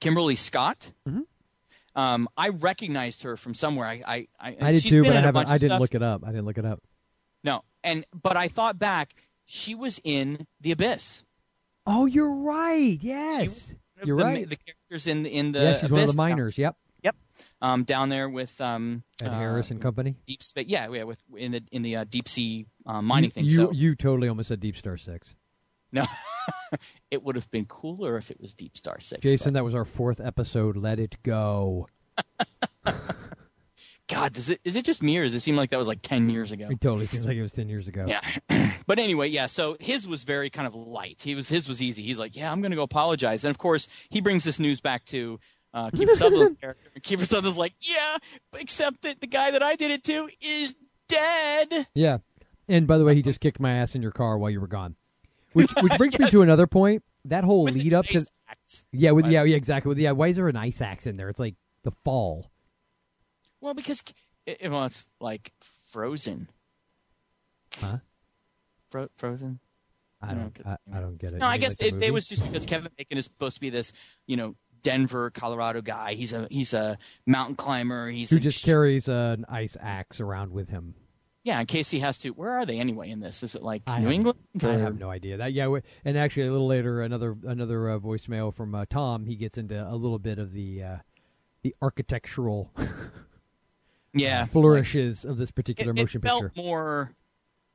Kimberly 0.00 0.36
Scott, 0.36 0.90
Mm-hmm. 1.08 1.20
um, 1.94 2.28
I 2.36 2.50
recognized 2.50 3.22
her 3.22 3.36
from 3.36 3.54
somewhere. 3.54 3.86
I, 3.86 4.02
I, 4.06 4.26
I, 4.40 4.56
I 4.60 4.72
did 4.72 4.82
too, 4.84 5.02
but 5.04 5.16
I 5.16 5.20
haven't. 5.20 5.48
I 5.48 5.58
didn't 5.58 5.68
stuff. 5.70 5.80
look 5.80 5.94
it 5.94 6.02
up. 6.02 6.22
I 6.24 6.28
didn't 6.28 6.44
look 6.46 6.58
it 6.58 6.64
up. 6.64 6.82
No, 7.44 7.62
and 7.82 8.04
but 8.12 8.36
I 8.36 8.48
thought 8.48 8.78
back, 8.78 9.14
she 9.44 9.74
was 9.74 10.00
in 10.04 10.46
The 10.60 10.72
Abyss. 10.72 11.24
Oh, 11.86 12.06
you're 12.06 12.30
right. 12.32 12.98
Yes, 13.00 13.74
you're 14.04 14.18
the, 14.18 14.24
right. 14.24 14.48
The 14.48 14.56
characters 14.56 15.06
in 15.06 15.22
the 15.22 15.30
in 15.30 15.52
the 15.52 15.60
yeah, 15.60 15.78
she's 15.78 15.90
one 15.90 16.02
of 16.02 16.08
the 16.08 16.14
miners. 16.16 16.58
Yep, 16.58 16.76
Yep, 17.04 17.16
um, 17.62 17.84
down 17.84 18.08
there 18.10 18.28
with 18.28 18.60
um, 18.60 19.02
Ed 19.22 19.28
uh, 19.28 19.38
Harris 19.38 19.70
and 19.70 19.80
company. 19.80 20.16
deep 20.26 20.42
space. 20.42 20.66
Yeah, 20.68 20.88
yeah, 20.90 21.04
with 21.04 21.18
in 21.36 21.52
the 21.52 21.62
in 21.72 21.82
the 21.82 21.96
uh, 21.96 22.04
deep 22.08 22.28
sea 22.28 22.66
uh, 22.86 23.00
mining 23.00 23.28
you, 23.28 23.30
thing. 23.32 23.44
You, 23.46 23.50
so 23.56 23.72
you 23.72 23.94
totally 23.94 24.28
almost 24.28 24.48
said 24.48 24.60
Deep 24.60 24.76
Star 24.76 24.96
Six. 24.98 25.34
no, 25.92 26.04
it 27.10 27.22
would 27.22 27.36
have 27.36 27.50
been 27.50 27.66
cooler 27.66 28.16
if 28.16 28.30
it 28.30 28.40
was 28.40 28.52
Deep 28.52 28.76
Star 28.76 29.00
Six. 29.00 29.22
Jason, 29.22 29.54
that 29.54 29.64
was 29.64 29.74
our 29.74 29.84
fourth 29.84 30.20
episode. 30.20 30.76
Let 30.76 30.98
it 30.98 31.16
go. 31.22 31.88
God, 34.08 34.32
does 34.32 34.48
it 34.48 34.60
is 34.64 34.74
it 34.74 34.86
just 34.86 35.02
me 35.02 35.18
or 35.18 35.24
does 35.24 35.34
it 35.34 35.40
seem 35.40 35.54
like 35.54 35.70
that 35.70 35.78
was 35.78 35.86
like 35.86 36.00
ten 36.00 36.30
years 36.30 36.50
ago? 36.50 36.68
It 36.70 36.80
totally 36.80 37.04
seems 37.06 37.26
like 37.28 37.36
it 37.36 37.42
was 37.42 37.52
ten 37.52 37.68
years 37.68 37.88
ago. 37.88 38.06
Yeah. 38.08 38.22
but 38.86 38.98
anyway, 38.98 39.28
yeah. 39.28 39.46
So 39.46 39.76
his 39.80 40.08
was 40.08 40.24
very 40.24 40.48
kind 40.48 40.66
of 40.66 40.74
light. 40.74 41.20
He 41.22 41.34
was 41.34 41.50
his 41.50 41.68
was 41.68 41.82
easy. 41.82 42.02
He's 42.02 42.18
like, 42.18 42.34
yeah, 42.34 42.50
I'm 42.50 42.62
going 42.62 42.70
to 42.70 42.76
go 42.76 42.82
apologize. 42.82 43.44
And 43.44 43.50
of 43.50 43.58
course, 43.58 43.86
he 44.08 44.22
brings 44.22 44.44
this 44.44 44.58
news 44.58 44.80
back 44.80 45.04
to 45.06 45.38
uh, 45.74 45.90
Kiefer 45.90 46.14
Sutherland's 46.16 46.54
character. 46.54 46.90
And 46.94 47.04
Kiefer 47.04 47.26
Sutherland's 47.26 47.58
like, 47.58 47.74
yeah, 47.80 48.16
except 48.54 49.02
that 49.02 49.20
the 49.20 49.26
guy 49.26 49.50
that 49.50 49.62
I 49.62 49.76
did 49.76 49.90
it 49.90 50.04
to 50.04 50.30
is 50.40 50.74
dead. 51.08 51.86
Yeah. 51.94 52.18
And 52.66 52.86
by 52.86 52.98
the 52.98 53.04
way, 53.04 53.14
he 53.14 53.22
just 53.22 53.40
kicked 53.40 53.60
my 53.60 53.72
ass 53.72 53.94
in 53.94 54.02
your 54.02 54.12
car 54.12 54.38
while 54.38 54.50
you 54.50 54.60
were 54.60 54.66
gone. 54.66 54.96
Which 55.58 55.72
which 55.82 55.98
brings 55.98 56.18
me 56.18 56.30
to 56.30 56.42
another 56.42 56.66
point. 56.66 57.02
That 57.24 57.44
whole 57.44 57.64
With 57.64 57.74
lead 57.74 57.94
up 57.94 58.06
to 58.06 58.24
axe. 58.48 58.84
yeah, 58.92 59.10
with 59.10 59.26
yeah, 59.26 59.42
yeah, 59.42 59.56
exactly. 59.56 59.88
With 59.90 59.98
yeah, 59.98 60.12
why 60.12 60.28
is 60.28 60.36
there 60.36 60.48
an 60.48 60.56
ice 60.56 60.80
axe 60.80 61.06
in 61.06 61.16
there? 61.16 61.28
It's 61.28 61.40
like 61.40 61.56
the 61.82 61.92
fall. 62.04 62.50
Well, 63.60 63.74
because 63.74 64.02
it, 64.46 64.58
it- 64.60 64.70
well, 64.70 64.84
it's 64.84 65.06
like 65.20 65.52
frozen. 65.82 66.48
Huh? 67.80 67.98
Fro- 68.90 69.10
frozen. 69.16 69.60
I 70.20 70.34
don't 70.34 70.54
mm, 70.54 70.66
I, 70.92 70.98
I 70.98 71.00
don't 71.00 71.18
get 71.18 71.32
it. 71.34 71.38
No, 71.38 71.46
I 71.46 71.58
guess 71.58 71.80
like 71.80 71.92
it, 71.92 72.02
it 72.02 72.12
was 72.12 72.26
just 72.26 72.44
because 72.44 72.66
Kevin 72.66 72.90
Bacon 72.96 73.18
is 73.18 73.24
supposed 73.26 73.54
to 73.54 73.60
be 73.60 73.70
this, 73.70 73.92
you 74.26 74.36
know, 74.36 74.56
Denver, 74.82 75.30
Colorado 75.30 75.80
guy. 75.80 76.14
He's 76.14 76.32
a 76.32 76.48
he's 76.50 76.74
a 76.74 76.98
mountain 77.26 77.56
climber. 77.56 78.08
He's 78.08 78.30
who 78.30 78.40
just 78.40 78.64
carries 78.64 79.08
an 79.08 79.44
ice 79.48 79.76
axe 79.80 80.20
around 80.20 80.52
with 80.52 80.70
him. 80.70 80.94
Yeah. 81.44 81.60
In 81.60 81.66
case 81.66 81.90
he 81.90 82.00
has 82.00 82.18
to, 82.18 82.30
where 82.30 82.50
are 82.52 82.66
they 82.66 82.78
anyway 82.78 83.10
in 83.10 83.20
this? 83.20 83.42
Is 83.42 83.54
it 83.54 83.62
like 83.62 83.82
I 83.86 84.00
New 84.00 84.10
England? 84.10 84.38
I 84.62 84.66
or- 84.66 84.78
have 84.78 84.98
no 84.98 85.10
idea 85.10 85.36
that. 85.38 85.52
Yeah, 85.52 85.74
and 86.04 86.18
actually 86.18 86.46
a 86.46 86.50
little 86.52 86.66
later, 86.66 87.02
another 87.02 87.36
another 87.46 87.90
uh, 87.90 87.98
voicemail 87.98 88.52
from 88.54 88.74
uh, 88.74 88.84
Tom. 88.90 89.26
He 89.26 89.36
gets 89.36 89.56
into 89.58 89.80
a 89.88 89.94
little 89.96 90.18
bit 90.18 90.38
of 90.38 90.52
the 90.52 90.82
uh, 90.82 90.96
the 91.62 91.74
architectural 91.82 92.70
yeah, 94.14 94.44
flourishes 94.46 95.24
of 95.24 95.36
this 95.38 95.50
it, 95.50 95.54
particular 95.54 95.92
it 95.92 95.96
motion 95.96 96.20
felt 96.20 96.42
picture. 96.44 96.62
more 96.62 97.14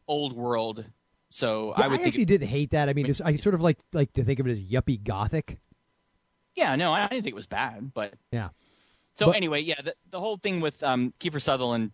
old 0.08 0.34
world. 0.34 0.86
So 1.30 1.74
Yeah, 1.78 1.86
I 1.86 1.88
would 1.88 1.98
think. 1.98 2.08
actually 2.08 2.26
didn't 2.26 2.48
hate 2.48 2.72
that. 2.72 2.90
I 2.90 2.94
mean, 2.94 3.08
I 3.24 3.36
sort 3.36 3.56
of 3.56 3.62
like 3.62 3.80
like 3.94 4.14
to 4.14 4.24
think 4.24 4.40
of 4.40 4.48
it 4.48 4.52
as 4.52 4.62
yuppie 4.62 5.02
gothic. 5.04 5.60
yeah, 6.56 6.76
no, 6.76 6.92
I 6.92 7.08
didn't 7.08 7.24
think 7.24 7.34
it 7.34 7.36
was 7.36 7.48
bad, 7.48 7.92
but 7.94 8.14
Yeah. 8.32 8.50
So 9.16 9.28
But- 9.28 9.36
anyway, 9.36 9.62
yeah, 9.62 9.76
the, 9.84 9.96
the 10.12 10.20
whole 10.20 10.38
thing 10.38 10.60
with 10.62 10.82
um, 10.84 11.14
Kiefer 11.20 11.42
Sutherland, 11.42 11.92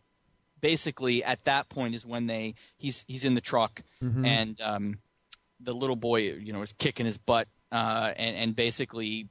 basically 0.61 1.23
at 1.23 1.45
that 1.45 1.69
point 1.69 1.95
is 1.95 2.05
when 2.05 2.27
they 2.27 2.55
he's 2.77 3.03
he's 3.07 3.23
in 3.25 3.35
the 3.35 3.41
truck 3.41 3.81
Mhm. 4.03 4.25
and 4.25 4.61
um, 4.61 4.99
the 5.59 5.73
little 5.73 5.95
boy 5.95 6.19
you 6.19 6.53
know 6.53 6.61
is 6.61 6.71
kicking 6.73 7.05
his 7.05 7.17
butt 7.17 7.47
uh, 7.71 8.11
and 8.15 8.35
and 8.35 8.55
basically 8.55 9.27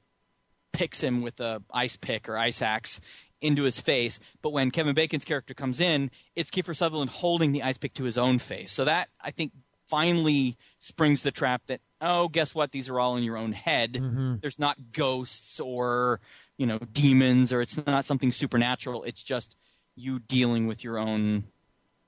picks 0.71 1.01
him 1.01 1.21
with 1.21 1.39
a 1.39 1.61
ice 1.73 1.95
pick 1.95 2.29
or 2.29 2.37
ice 2.37 2.61
axe 2.61 3.01
into 3.41 3.63
his 3.63 3.79
face. 3.79 4.19
But 4.41 4.51
when 4.51 4.69
Kevin 4.69 4.93
Bacon's 4.93 5.23
character 5.25 5.53
comes 5.53 5.79
in, 5.79 6.11
it's 6.35 6.51
Kiefer 6.51 6.75
Sutherland 6.75 7.09
holding 7.09 7.51
the 7.53 7.63
ice 7.63 7.77
pick 7.77 7.93
to 7.93 8.03
his 8.03 8.17
own 8.17 8.37
face. 8.39 8.71
So 8.71 8.85
that 8.85 9.09
I 9.21 9.31
think 9.31 9.51
finally 9.87 10.57
springs 10.77 11.23
the 11.23 11.31
trap 11.31 11.63
that 11.67 11.81
oh, 12.01 12.29
guess 12.29 12.55
what? 12.55 12.71
These 12.71 12.89
are 12.89 12.97
all 12.99 13.17
in 13.17 13.23
your 13.23 13.35
own 13.35 13.51
head. 13.51 13.93
Mm-hmm. 13.93 14.35
There's 14.41 14.59
not 14.59 14.77
ghosts 14.93 15.59
or 15.59 16.19
you 16.57 16.65
know 16.65 16.77
demons 16.91 17.51
or 17.51 17.61
it's 17.61 17.79
not 17.87 18.05
something 18.05 18.31
supernatural. 18.31 19.03
It's 19.03 19.23
just 19.23 19.55
you 19.99 20.19
dealing 20.19 20.67
with 20.67 20.83
your 20.83 20.97
own 20.97 21.45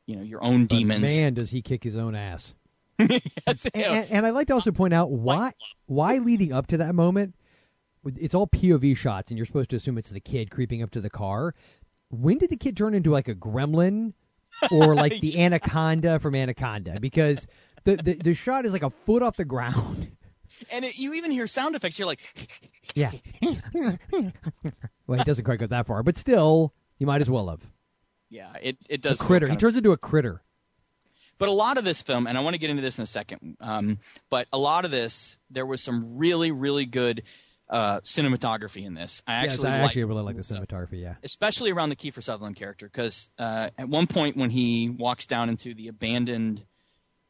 you 0.06 0.16
know 0.16 0.24
your 0.24 0.44
own 0.44 0.66
But 0.66 0.78
demons. 0.78 1.02
man, 1.02 1.34
does 1.34 1.52
he 1.52 1.62
kick 1.62 1.84
his 1.84 1.96
own 1.96 2.16
ass! 2.16 2.54
Yes, 3.00 3.66
And, 3.74 3.84
and, 3.84 4.12
and 4.12 4.26
I'd 4.26 4.34
like 4.34 4.48
to 4.48 4.54
also 4.54 4.72
point 4.72 4.94
out 4.94 5.10
why 5.12 5.54
why 5.88 6.18
leading 6.18 6.54
up 6.54 6.68
to 6.68 6.78
that 6.78 6.94
moment, 6.96 7.36
it's 8.06 8.34
all 8.36 8.48
POV 8.48 8.96
shots, 8.98 9.32
and 9.32 9.38
you're 9.38 9.46
supposed 9.46 9.70
to 9.72 9.76
assume 9.76 9.98
it's 9.98 10.10
the 10.10 10.20
kid 10.20 10.52
creeping 10.52 10.82
up 10.84 10.92
to 10.92 11.02
the 11.02 11.10
car. 11.10 11.54
When 12.10 12.38
did 12.38 12.50
the 12.50 12.58
kid 12.58 12.76
turn 12.78 12.94
into 12.94 13.10
like 13.12 13.28
a 13.28 13.36
gremlin 13.36 14.14
or 14.72 14.96
like 15.04 15.20
the 15.22 15.40
anaconda 15.40 16.20
from 16.20 16.36
Anaconda? 16.36 17.00
Because 17.00 17.48
the, 17.86 17.96
the 17.96 18.14
the 18.16 18.34
shot 18.34 18.66
is 18.66 18.74
like 18.74 18.84
a 18.84 18.90
foot 18.90 19.22
off 19.24 19.38
the 19.38 19.46
ground. 19.46 20.12
and 20.72 20.86
it, 20.86 20.98
you 21.00 21.14
even 21.14 21.32
hear 21.32 21.48
sound 21.48 21.76
effects. 21.76 21.98
You're 21.98 22.08
like, 22.08 22.22
Yeah. 22.96 23.12
well, 24.12 25.20
it 25.20 25.26
doesn't 25.26 25.46
quite 25.46 25.60
go 25.60 25.68
that 25.68 25.88
far, 25.88 26.04
but 26.04 26.18
still, 26.18 26.74
you 27.00 27.08
might 27.08 27.22
as 27.22 27.30
well 27.30 27.50
have. 27.50 27.62
Yeah, 28.32 28.54
it 28.62 28.78
it 28.90 29.02
does. 29.02 29.20
feel 29.20 29.28
critter. 29.28 29.46
He 29.48 29.54
of- 29.54 29.60
turns 29.60 29.78
into 29.78 29.92
a 29.92 29.98
critter. 29.98 30.42
But 31.38 31.50
a 31.50 31.54
lot 31.54 31.78
of 31.80 31.84
this 31.86 32.02
film, 32.04 32.28
and 32.28 32.38
I 32.38 32.42
want 32.42 32.54
to 32.54 32.60
get 32.60 32.70
into 32.70 32.84
this 32.84 32.98
in 33.00 33.04
a 33.04 33.08
second, 33.08 33.58
um, 33.60 33.98
but 34.30 34.48
a 34.54 34.60
lot 34.60 34.86
of 34.86 34.92
this, 34.92 35.38
there 35.50 35.66
was 35.66 35.82
some 35.82 36.18
really, 36.20 36.52
really 36.52 36.86
good 36.86 37.24
uh, 37.68 38.00
cinematography 38.02 38.86
in 38.86 38.94
this. 38.94 39.24
I 39.26 39.44
Yes, 39.46 39.54
actually, 39.54 39.70
I 39.70 39.72
liked 39.72 39.84
actually 39.86 40.04
really 40.04 40.22
like 40.22 40.36
the 40.36 40.44
stuff. 40.44 40.60
cinematography. 40.68 41.02
Yeah. 41.02 41.16
especially 41.24 41.72
around 41.72 41.90
the 41.90 41.96
Kiefer 41.96 42.22
Sutherland 42.22 42.58
character, 42.58 42.86
because 42.86 43.30
uh, 43.40 43.72
at 43.76 43.90
one 43.90 44.06
point 44.06 44.38
when 44.38 44.52
he 44.52 44.90
walks 44.90 45.26
down 45.26 45.50
into 45.50 45.74
the 45.74 45.88
abandoned 45.88 46.64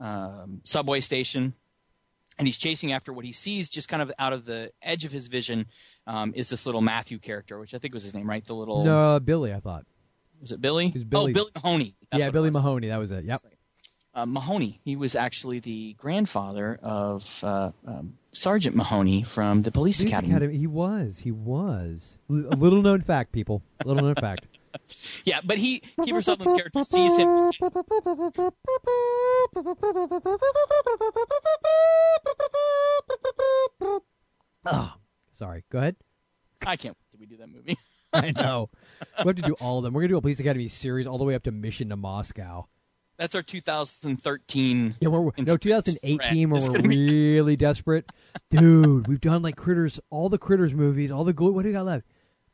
um, 0.01 0.59
subway 0.65 0.99
station, 0.99 1.53
and 2.37 2.47
he's 2.47 2.57
chasing 2.57 2.91
after 2.91 3.13
what 3.13 3.23
he 3.23 3.31
sees 3.31 3.69
just 3.69 3.87
kind 3.87 4.01
of 4.01 4.11
out 4.19 4.33
of 4.33 4.43
the 4.45 4.71
edge 4.81 5.05
of 5.05 5.11
his 5.11 5.27
vision 5.27 5.67
um, 6.07 6.33
is 6.35 6.49
this 6.49 6.65
little 6.65 6.81
Matthew 6.81 7.19
character, 7.19 7.59
which 7.59 7.73
I 7.73 7.77
think 7.77 7.93
was 7.93 8.03
his 8.03 8.13
name, 8.15 8.27
right? 8.27 8.43
The 8.43 8.55
little 8.55 8.83
No, 8.83 9.19
Billy. 9.19 9.53
I 9.53 9.59
thought. 9.59 9.85
Was 10.41 10.51
it 10.51 10.61
Billy? 10.61 10.87
It 10.87 10.93
was 10.93 11.03
Billy. 11.03 11.31
Oh, 11.31 11.33
Billy 11.33 11.51
Mahoney. 11.55 11.95
That's 12.11 12.19
yeah, 12.23 12.29
Billy. 12.31 12.49
Mahoney. 12.49 12.87
That 12.89 12.97
was 12.97 13.11
it. 13.11 13.23
Yep. 13.25 13.39
uh, 14.13 14.25
Mahoney. 14.25 14.81
He 14.83 14.95
was 14.95 15.15
actually 15.15 15.59
the 15.59 15.93
grandfather 15.93 16.79
of 16.81 17.43
uh, 17.43 17.71
um, 17.87 18.17
Sergeant 18.31 18.75
Mahoney 18.75 19.23
from 19.23 19.61
the 19.61 19.71
Police, 19.71 19.97
Police 19.97 20.11
Academy. 20.11 20.33
Academy. 20.33 20.57
He 20.57 20.67
was. 20.67 21.19
He 21.19 21.31
was. 21.31 22.17
A 22.29 22.33
little 22.33 22.81
known 22.81 23.01
fact, 23.01 23.31
people. 23.31 23.61
A 23.83 23.87
little 23.87 24.03
known 24.03 24.15
fact. 24.15 24.47
Yeah, 25.25 25.41
but 25.43 25.57
he 25.57 25.81
Kiefer 25.99 26.23
Sutherland's 26.23 26.57
character 26.57 26.81
sees 26.83 27.17
him. 27.17 27.27
Oh, 34.65 34.93
sorry. 35.31 35.65
Go 35.69 35.79
ahead. 35.79 35.97
I 36.65 36.77
can't 36.77 36.95
wait 36.95 37.11
till 37.11 37.19
we 37.19 37.25
do 37.25 37.35
that 37.37 37.49
movie. 37.49 37.77
I 38.13 38.31
know. 38.31 38.69
we 39.19 39.27
have 39.27 39.35
to 39.37 39.41
do 39.41 39.53
all 39.61 39.77
of 39.77 39.83
them. 39.83 39.93
We're 39.93 40.01
gonna 40.01 40.09
do 40.09 40.17
a 40.17 40.21
Police 40.21 40.39
Academy 40.39 40.67
series 40.67 41.07
all 41.07 41.17
the 41.17 41.23
way 41.23 41.35
up 41.35 41.43
to 41.43 41.51
Mission 41.51 41.89
to 41.89 41.95
Moscow. 41.95 42.67
That's 43.17 43.35
our 43.35 43.43
2013. 43.43 44.95
Yeah, 44.99 45.09
we're, 45.09 45.31
no, 45.37 45.55
2018 45.55 46.49
when 46.49 46.71
we're 46.71 46.79
really 46.81 47.55
desperate, 47.55 48.11
dude. 48.49 49.07
We've 49.07 49.21
done 49.21 49.43
like 49.43 49.55
critters, 49.55 49.99
all 50.09 50.27
the 50.27 50.39
critters 50.39 50.73
movies, 50.73 51.11
all 51.11 51.23
the 51.23 51.33
good. 51.33 51.53
What 51.53 51.63
do 51.63 51.69
you 51.69 51.73
got 51.73 51.85
left? 51.85 52.05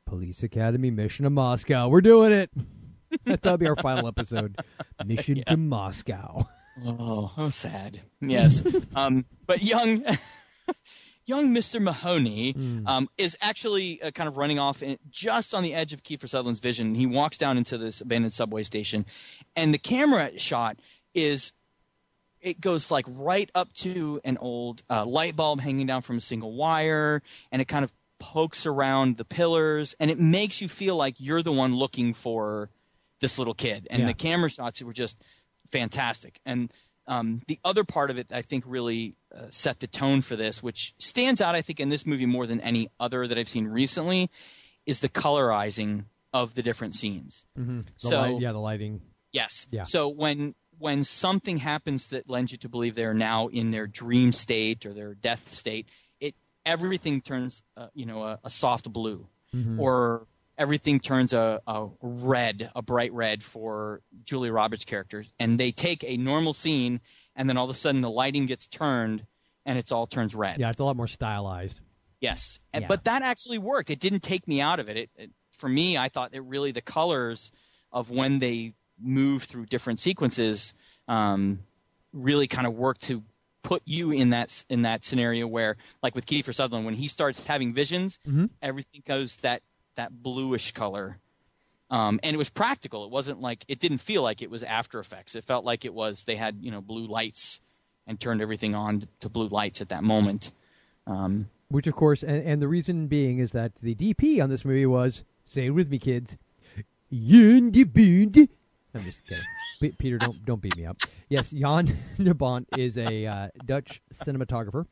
Police 0.06 0.44
Academy, 0.44 0.92
Mission 0.92 1.24
to 1.24 1.30
Moscow. 1.30 1.88
We're 1.88 2.02
doing 2.02 2.34
it. 2.34 2.52
That'll 3.26 3.58
be 3.58 3.68
our 3.68 3.76
final 3.78 4.08
episode. 4.08 4.58
Mission 5.06 5.44
to 5.48 5.58
Moscow. 5.58 6.48
Oh, 6.86 7.32
how 7.36 7.50
sad. 7.50 8.02
Yes. 8.22 8.62
um, 8.96 9.26
but 9.46 9.64
young, 9.64 10.04
young 11.28 11.54
Mr. 11.54 11.80
Mahoney 11.80 12.56
um, 12.88 13.08
is 13.18 13.38
actually 13.42 14.02
uh, 14.02 14.10
kind 14.12 14.28
of 14.28 14.38
running 14.38 14.58
off 14.58 14.82
in, 14.82 14.98
just 15.12 15.54
on 15.54 15.62
the 15.62 15.74
edge 15.76 15.94
of 15.94 16.02
Kiefer 16.02 16.28
Sutherland's 16.28 16.60
vision. 16.60 16.96
He 16.96 17.06
walks 17.06 17.38
down 17.38 17.58
into 17.58 17.78
this 17.78 18.02
abandoned 18.02 18.34
subway 18.34 18.64
station, 18.64 19.06
and 19.56 19.74
the 19.74 19.78
camera 19.78 20.40
shot 20.40 20.78
is 21.14 21.52
it 22.42 22.62
goes 22.62 22.90
like 22.92 23.06
right 23.08 23.50
up 23.54 23.74
to 23.74 24.22
an 24.24 24.38
old 24.38 24.84
uh, 24.90 25.06
light 25.06 25.36
bulb 25.36 25.60
hanging 25.60 25.86
down 25.88 26.02
from 26.02 26.18
a 26.18 26.22
single 26.22 26.54
wire, 26.54 27.22
and 27.52 27.62
it 27.62 27.66
kind 27.68 27.84
of 27.84 27.94
pokes 28.20 28.66
around 28.66 29.18
the 29.18 29.26
pillars, 29.26 29.96
and 30.00 30.10
it 30.10 30.18
makes 30.20 30.62
you 30.62 30.68
feel 30.70 30.96
like 30.96 31.16
you're 31.20 31.44
the 31.44 31.52
one 31.52 31.76
looking 31.76 32.14
for 32.14 32.70
this 33.20 33.38
little 33.38 33.54
kid. 33.54 33.88
And 33.92 34.02
Yeah. 34.02 34.08
the 34.08 34.14
camera 34.14 34.50
shots 34.50 34.82
were 34.82 34.94
just 34.94 35.18
fantastic. 35.72 36.40
And 36.46 36.72
um, 37.08 37.42
the 37.48 37.60
other 37.64 37.84
part 37.84 38.10
of 38.12 38.20
it, 38.20 38.28
I 38.32 38.42
think, 38.42 38.64
really 38.68 39.16
uh, 39.36 39.46
set 39.50 39.80
the 39.80 39.88
tone 39.88 40.22
for 40.22 40.36
this, 40.36 40.62
which 40.62 40.94
stands 40.98 41.40
out, 41.42 41.56
I 41.56 41.62
think, 41.62 41.80
in 41.80 41.90
this 41.90 42.06
movie 42.06 42.26
more 42.26 42.46
than 42.48 42.60
any 42.62 42.90
other 43.00 43.28
that 43.28 43.38
I've 43.38 43.50
seen 43.50 43.68
recently, 43.68 44.30
is 44.86 45.00
the 45.00 45.10
colorizing 45.10 46.06
of 46.34 46.54
the 46.56 46.62
different 46.62 46.96
scenes. 46.96 47.46
The 47.56 47.84
So- 47.98 48.20
light, 48.22 48.42
yeah, 48.42 48.52
the 48.52 48.60
lighting. 48.60 49.02
Yes. 49.32 49.68
Yeah. 49.72 49.84
So 49.84 50.08
when 50.08 50.56
when 50.80 51.04
something 51.04 51.58
happens 51.58 52.10
that 52.10 52.30
lends 52.30 52.52
you 52.52 52.58
to 52.60 52.70
believe 52.70 52.94
they 52.96 53.04
are 53.06 53.14
now 53.14 53.48
in 53.48 53.72
their 53.72 53.88
dream 53.88 54.32
state 54.32 54.86
or 54.86 54.94
their 54.94 55.16
death 55.16 55.48
state, 55.52 55.90
it 56.20 56.36
everything 56.66 57.20
turns 57.22 57.64
uh, 57.76 57.88
you 57.94 58.06
know 58.06 58.24
a, 58.24 58.40
a 58.44 58.50
soft 58.50 58.92
blue, 58.92 59.28
or 59.78 60.28
everything 60.58 61.00
turns 61.00 61.34
a, 61.34 61.62
a 61.68 61.88
red, 62.02 62.72
a 62.76 62.82
bright 62.82 63.14
red 63.14 63.44
for 63.44 64.02
Julia 64.26 64.52
Roberts' 64.52 64.86
characters, 64.86 65.32
and 65.40 65.60
they 65.60 65.72
take 65.72 66.04
a 66.04 66.18
normal 66.18 66.54
scene, 66.54 67.02
and 67.36 67.48
then 67.50 67.58
all 67.58 67.66
of 67.66 67.72
a 67.72 67.74
sudden 67.78 68.02
the 68.02 68.10
lighting 68.10 68.46
gets 68.48 68.68
turned, 68.68 69.26
and 69.66 69.78
it's 69.78 69.92
all 69.92 70.08
turns 70.08 70.34
red. 70.36 70.60
Yeah, 70.60 70.70
it's 70.70 70.80
a 70.80 70.84
lot 70.84 70.96
more 70.96 71.08
stylized. 71.08 71.80
Yes, 72.20 72.58
And- 72.74 72.82
Yeah. 72.84 72.88
but 72.88 73.04
that 73.04 73.22
actually 73.22 73.60
worked. 73.60 73.90
It 73.90 74.00
didn't 74.00 74.22
take 74.24 74.48
me 74.48 74.60
out 74.62 74.80
of 74.80 74.90
it. 74.90 74.98
It, 74.98 75.10
it. 75.16 75.32
For 75.52 75.70
me, 75.70 75.98
I 75.98 76.10
thought 76.10 76.34
it 76.34 76.42
really 76.44 76.72
the 76.72 76.82
colors 76.82 77.52
of 77.92 78.10
when 78.10 78.40
they 78.40 78.74
move 79.00 79.44
through 79.44 79.66
different 79.68 80.00
sequences 80.00 80.74
um, 81.08 81.60
really 82.14 82.48
kind 82.48 82.66
of 82.68 82.74
worked 82.74 83.02
to 83.04 83.24
put 83.64 83.82
you 83.86 84.12
in 84.12 84.30
that 84.32 84.66
in 84.70 84.84
that 84.84 85.04
scenario 85.06 85.46
where, 85.48 85.76
like 86.02 86.16
with 86.16 86.26
Kiefer 86.26 86.54
Sutherland, 86.54 86.86
when 86.86 86.96
he 86.96 87.08
starts 87.08 87.44
having 87.46 87.74
visions, 87.74 88.18
Mm-hmm. 88.28 88.46
everything 88.62 89.04
goes 89.06 89.36
that 89.38 89.62
that 89.98 90.24
bluish 90.24 90.72
color, 90.72 91.20
Um, 91.90 92.20
and 92.24 92.34
it 92.34 92.38
was 92.38 92.50
practical. 92.50 93.04
It 93.06 93.12
wasn't 93.12 93.40
like 93.42 93.64
it 93.68 93.80
didn't 93.80 94.00
feel 94.00 94.22
like 94.24 94.42
it 94.42 94.50
was 94.50 94.64
After 94.64 95.00
Effects. 95.00 95.36
It 95.36 95.46
felt 95.46 95.64
like 95.66 95.86
it 95.86 95.94
was 95.94 96.24
they 96.24 96.36
had 96.36 96.58
you 96.62 96.72
know 96.72 96.82
blue 96.82 97.06
lights 97.08 97.60
and 98.08 98.20
turned 98.20 98.42
everything 98.42 98.74
on 98.74 99.08
to 99.20 99.30
blue 99.30 99.48
lights 99.50 99.82
at 99.82 99.90
that 99.90 100.04
moment. 100.04 100.52
Um, 101.06 101.50
Which, 101.70 101.88
of 101.88 101.96
course, 101.96 102.24
and, 102.24 102.42
and 102.44 102.62
the 102.62 102.68
reason 102.68 103.08
being 103.08 103.40
is 103.40 103.52
that 103.52 103.76
the 103.82 103.96
DP 103.96 104.42
on 104.42 104.50
this 104.50 104.64
movie 104.66 104.86
was, 104.86 105.24
say 105.46 105.66
it 105.68 105.72
with 105.72 105.90
me, 105.90 106.00
kids, 106.00 106.38
Jan 107.12 107.72
de 107.72 107.84
Bont. 107.84 108.50
I'm 108.94 109.04
just 109.04 109.24
kidding. 109.26 109.46
Peter, 109.98 110.18
don't 110.18 110.44
don't 110.46 110.62
beat 110.62 110.76
me 110.76 110.86
up. 110.86 110.98
Yes, 111.30 111.52
Jan 111.52 111.98
de 112.18 112.34
Bont 112.34 112.68
is 112.78 112.98
a 112.98 113.26
uh, 113.26 113.48
Dutch 113.66 114.02
cinematographer. 114.14 114.86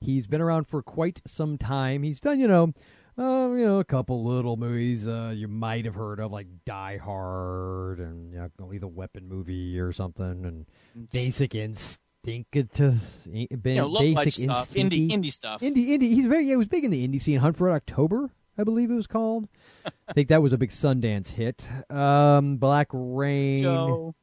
He's 0.00 0.26
been 0.26 0.40
around 0.40 0.64
for 0.68 0.82
quite 0.82 1.20
some 1.26 1.58
time. 1.58 2.02
He's 2.02 2.20
done, 2.20 2.40
you 2.40 2.48
know, 2.48 2.72
uh, 3.18 3.50
you 3.52 3.64
know, 3.66 3.78
a 3.78 3.84
couple 3.84 4.24
little 4.24 4.56
movies 4.56 5.06
uh, 5.06 5.32
you 5.34 5.48
might 5.48 5.84
have 5.84 5.94
heard 5.94 6.20
of, 6.20 6.32
like 6.32 6.46
Die 6.64 6.96
Hard 6.98 7.98
and 7.98 8.32
you 8.32 8.38
know, 8.38 8.66
Lethal 8.66 8.90
Weapon 8.90 9.28
movie 9.28 9.78
or 9.78 9.92
something, 9.92 10.44
and 10.44 10.66
Basic 11.12 11.52
Instinctus, 11.52 13.26
you 13.26 13.48
know, 13.74 13.86
low 13.86 14.00
light 14.00 14.24
Basic 14.26 14.44
stuff, 14.44 14.72
indie 14.74 15.10
indie 15.10 15.32
stuff. 15.32 15.60
Indie, 15.60 15.88
indie. 15.88 16.02
He's 16.02 16.26
very. 16.26 16.44
Yeah, 16.44 16.52
he 16.52 16.56
was 16.56 16.68
big 16.68 16.84
in 16.84 16.90
the 16.90 17.06
indie 17.06 17.20
scene. 17.20 17.38
Hunt 17.38 17.56
for 17.56 17.66
Red 17.68 17.74
October, 17.76 18.30
I 18.56 18.64
believe 18.64 18.90
it 18.90 18.94
was 18.94 19.06
called. 19.06 19.48
I 20.08 20.12
think 20.12 20.28
that 20.28 20.42
was 20.42 20.52
a 20.52 20.58
big 20.58 20.70
Sundance 20.70 21.28
hit. 21.28 21.66
Um, 21.90 22.56
Black 22.56 22.88
Rain. 22.92 23.58
Joe. 23.58 24.14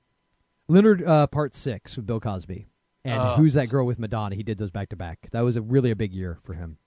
Leonard 0.68 1.04
uh, 1.04 1.26
Part 1.28 1.54
Six 1.56 1.96
with 1.96 2.06
Bill 2.06 2.20
Cosby, 2.20 2.68
and 3.04 3.20
Oh. 3.20 3.36
Who's 3.38 3.56
That 3.56 3.68
Girl 3.68 3.86
with 3.86 3.98
Madonna. 3.98 4.36
He 4.36 4.44
did 4.44 4.58
those 4.60 4.70
back 4.72 4.90
to 4.90 4.96
back. 4.96 5.28
That 5.32 5.42
was 5.42 5.56
a 5.56 5.62
really 5.62 5.90
a 5.90 5.96
big 5.96 6.14
year 6.14 6.38
for 6.44 6.54
him. 6.54 6.78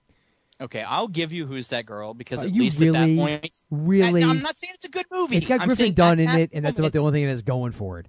Okay, 0.63 0.83
I'll 0.83 1.09
give 1.09 1.33
you 1.33 1.45
who's 1.47 1.69
that 1.69 1.87
girl 1.87 2.15
because 2.15 2.43
Are 2.45 2.47
at 2.47 2.53
least 2.53 2.79
really, 2.79 2.97
at 2.97 3.07
that 3.07 3.17
point, 3.17 3.59
really? 3.71 4.23
I, 4.23 4.31
am 4.31 4.43
not 4.43 4.57
saying 4.57 4.73
it's 4.77 4.85
a 4.85 4.89
good 4.91 5.07
movie. 5.11 5.39
It's 5.39 5.47
got 5.47 5.61
I'm 5.61 5.67
Griffin 5.67 5.93
Dunne 5.93 6.21
in 6.21 6.29
it, 6.31 6.51
and 6.53 6.65
that's 6.65 6.79
about 6.79 6.93
the 6.93 7.01
only 7.01 7.13
thing 7.13 7.25
it 7.25 7.31
has 7.31 7.43
going 7.43 7.73
for 7.73 7.99
it. 7.99 8.07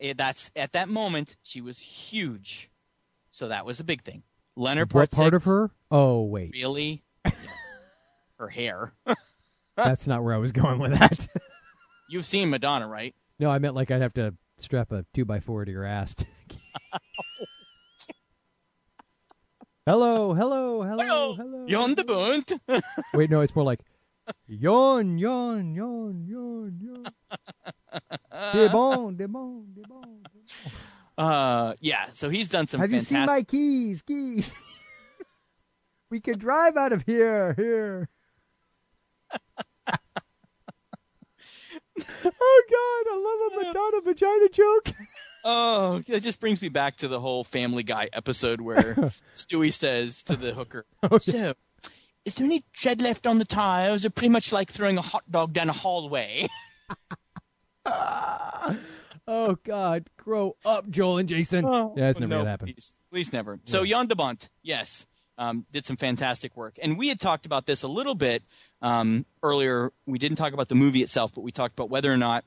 eh, 0.00 0.12
That's 0.14 0.50
at 0.54 0.72
that 0.72 0.90
moment 0.90 1.36
she 1.42 1.62
was 1.62 1.78
huge, 1.78 2.70
so 3.30 3.48
that 3.48 3.64
was 3.64 3.80
a 3.80 3.84
big 3.84 4.02
thing. 4.02 4.22
Leonard 4.54 4.92
What 4.92 5.10
part, 5.10 5.12
part 5.12 5.32
six, 5.32 5.36
of 5.36 5.44
her? 5.44 5.70
Oh 5.90 6.24
wait, 6.24 6.50
Really? 6.52 7.02
Yeah. 7.24 7.32
Her 8.38 8.48
hair. 8.48 8.92
that's 9.76 10.06
not 10.06 10.22
where 10.22 10.34
I 10.34 10.38
was 10.38 10.52
going 10.52 10.78
with 10.78 10.98
that. 10.98 11.26
You've 12.10 12.26
seen 12.26 12.50
Madonna, 12.50 12.86
right? 12.86 13.14
no, 13.38 13.50
I 13.50 13.58
meant 13.58 13.74
like 13.74 13.90
I'd 13.90 14.02
have 14.02 14.14
to 14.14 14.34
strap 14.58 14.92
a 14.92 15.06
two 15.14 15.24
by 15.24 15.40
four 15.40 15.64
to 15.64 15.70
your 15.72 15.84
ass. 15.84 16.14
Hello, 19.86 20.32
hello, 20.32 20.82
hello, 20.82 21.34
hello. 21.34 21.66
Jan 21.68 21.92
de 21.92 22.04
Bont. 22.04 22.52
Wait, 23.12 23.28
no, 23.28 23.42
it's 23.42 23.54
more 23.54 23.66
like 23.66 23.80
yawn, 24.46 25.18
yawn, 25.18 25.74
yawn, 25.74 26.24
yawn, 26.26 26.80
yawn. 26.80 27.04
De 28.54 28.70
bon, 28.70 29.14
de 29.14 29.28
bon, 29.28 29.66
de 29.74 29.82
bon. 29.86 30.22
Uh, 31.18 31.74
yeah. 31.80 32.06
So 32.06 32.30
he's 32.30 32.48
done 32.48 32.66
some. 32.66 32.80
Have 32.80 32.92
you 32.92 33.00
seen 33.00 33.26
my 33.26 33.42
keys? 33.42 34.00
Keys. 34.00 34.50
we 36.10 36.18
can 36.18 36.38
drive 36.38 36.78
out 36.78 36.94
of 36.94 37.02
here. 37.04 37.52
Here. 37.52 38.08
oh 42.24 42.62
God, 42.70 43.04
I 43.12 43.16
love 43.20 43.52
a 43.52 43.66
Madonna 43.66 44.00
vagina 44.00 44.48
joke. 44.48 44.94
Oh, 45.46 46.02
it 46.06 46.20
just 46.20 46.40
brings 46.40 46.62
me 46.62 46.70
back 46.70 46.96
to 46.96 47.08
the 47.08 47.20
whole 47.20 47.44
Family 47.44 47.82
Guy 47.82 48.08
episode 48.14 48.62
where 48.62 48.94
Stewie 49.36 49.72
says 49.72 50.22
to 50.24 50.36
the 50.36 50.54
hooker, 50.54 50.86
Oh, 51.02 51.18
"So, 51.18 51.52
is 52.24 52.36
there 52.36 52.46
any 52.46 52.64
tread 52.72 53.02
left 53.02 53.26
on 53.26 53.38
the 53.38 53.44
tire? 53.44 53.92
Or 53.92 54.10
pretty 54.10 54.30
much 54.30 54.52
like 54.52 54.70
throwing 54.70 54.96
a 54.96 55.02
hot 55.02 55.30
dog 55.30 55.52
down 55.52 55.68
a 55.68 55.74
hallway?" 55.74 56.48
Oh 59.26 59.56
God, 59.64 60.10
grow 60.18 60.54
up, 60.66 60.88
Joel 60.90 61.16
and 61.16 61.28
Jason. 61.28 61.64
yeah, 61.64 62.10
it's 62.10 62.20
never 62.20 62.28
no, 62.30 62.38
gonna 62.40 62.50
happen. 62.50 62.66
Please, 62.66 62.98
please 63.10 63.32
never. 63.32 63.58
So 63.64 63.82
Jan 63.82 64.06
de 64.06 64.14
Bont, 64.14 64.50
yes, 64.62 65.06
um, 65.38 65.64
did 65.72 65.86
some 65.86 65.96
fantastic 65.96 66.54
work, 66.58 66.74
and 66.82 66.98
we 66.98 67.08
had 67.08 67.18
talked 67.18 67.46
about 67.46 67.64
this 67.64 67.82
a 67.82 67.88
little 67.88 68.14
bit 68.14 68.42
um, 68.82 69.24
earlier. 69.42 69.92
We 70.04 70.18
didn't 70.18 70.36
talk 70.36 70.52
about 70.52 70.68
the 70.68 70.74
movie 70.74 71.02
itself, 71.02 71.32
but 71.34 71.40
we 71.40 71.52
talked 71.52 71.72
about 71.72 71.88
whether 71.88 72.12
or 72.12 72.18
not 72.18 72.44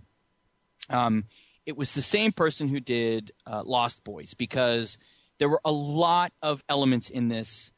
um, 0.92 1.24
it 1.68 1.78
was 1.78 1.94
the 1.94 2.02
same 2.02 2.32
person 2.32 2.70
who 2.70 2.80
did 2.80 3.32
uh, 3.46 3.62
Lost 3.64 4.04
Boys, 4.06 4.34
because 4.34 4.98
there 5.38 5.50
were 5.50 5.62
a 5.66 5.72
lot 5.72 6.32
of 6.42 6.64
elements 6.70 7.10
in 7.10 7.28
this 7.28 7.72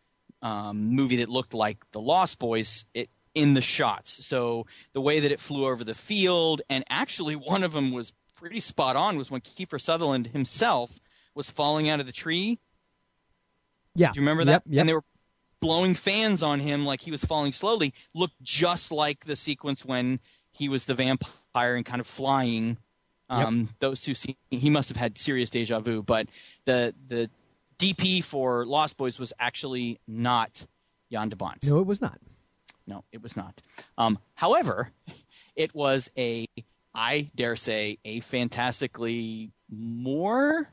um, 0.43 0.95
movie 0.95 1.17
that 1.17 1.27
looked 1.27 1.55
like 1.55 1.79
the 1.91 1.99
Lost 1.99 2.39
Boys. 2.39 2.85
It 2.93 3.09
in 3.35 3.53
the 3.53 3.61
shots, 3.61 4.25
so 4.25 4.65
the 4.93 5.01
way 5.01 5.19
that 5.19 5.31
it 5.31 5.39
flew 5.39 5.67
over 5.67 5.83
the 5.83 5.93
field, 5.93 6.61
and 6.69 6.83
actually 6.89 7.35
one 7.35 7.63
of 7.63 7.73
them 7.73 7.91
was 7.91 8.13
pretty 8.35 8.59
spot 8.59 8.95
on. 8.95 9.17
Was 9.17 9.31
when 9.31 9.41
Kiefer 9.41 9.81
Sutherland 9.81 10.27
himself 10.27 10.99
was 11.35 11.51
falling 11.51 11.89
out 11.89 11.99
of 11.99 12.05
the 12.05 12.11
tree. 12.11 12.59
Yeah. 13.95 14.11
Do 14.11 14.19
you 14.19 14.21
remember 14.21 14.45
that? 14.45 14.51
Yep, 14.51 14.63
yep. 14.67 14.79
And 14.81 14.89
they 14.89 14.93
were 14.93 15.03
blowing 15.59 15.95
fans 15.95 16.41
on 16.43 16.59
him 16.59 16.85
like 16.85 17.01
he 17.01 17.11
was 17.11 17.25
falling 17.25 17.53
slowly. 17.53 17.93
Looked 18.13 18.41
just 18.41 18.91
like 18.91 19.25
the 19.25 19.35
sequence 19.35 19.83
when 19.83 20.19
he 20.51 20.69
was 20.69 20.85
the 20.85 20.93
vampire 20.93 21.75
and 21.75 21.85
kind 21.85 21.99
of 21.99 22.07
flying. 22.07 22.77
Um, 23.29 23.69
Those 23.79 24.01
two 24.01 24.13
scenes, 24.13 24.37
he 24.49 24.69
must 24.69 24.89
have 24.89 24.97
had 24.97 25.17
serious 25.17 25.49
deja 25.49 25.79
vu. 25.79 26.01
But 26.01 26.27
the 26.65 26.93
the 27.07 27.29
DP 27.77 28.23
for 28.23 28.65
Lost 28.65 28.97
Boys 28.97 29.19
was 29.19 29.33
actually 29.39 29.99
not 30.07 30.65
Jan 31.11 31.29
de 31.29 31.35
Bont. 31.35 31.65
No, 31.65 31.79
it 31.79 31.85
was 31.85 32.01
not. 32.01 32.19
No, 32.87 33.03
it 33.11 33.21
was 33.21 33.37
not. 33.37 33.61
Um, 33.97 34.17
however, 34.35 34.91
it 35.55 35.73
was 35.75 36.09
a, 36.17 36.47
I 36.93 37.29
dare 37.35 37.55
say, 37.55 37.99
a 38.03 38.19
fantastically 38.21 39.51
more 39.69 40.69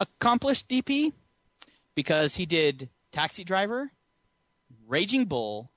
accomplished 0.00 0.68
DP 0.68 1.12
because 1.94 2.36
he 2.36 2.46
did 2.46 2.88
Taxi 3.12 3.44
Driver, 3.44 3.92
Raging 4.88 5.26
Bull, 5.26 5.70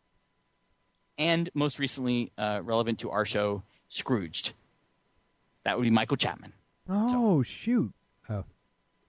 and 1.17 1.49
most 1.54 1.78
recently, 1.78 2.32
uh, 2.38 2.62
relevant 2.63 2.99
to 2.99 3.12
our 3.12 3.25
show, 3.25 3.63
Scrooged. 3.89 4.54
That 5.65 5.78
would 5.78 5.84
be 5.84 5.89
Michael 5.89 6.17
Chapman. 6.17 6.54
Oh 6.88 7.43
shoot. 7.43 7.91
Oh. 8.30 8.45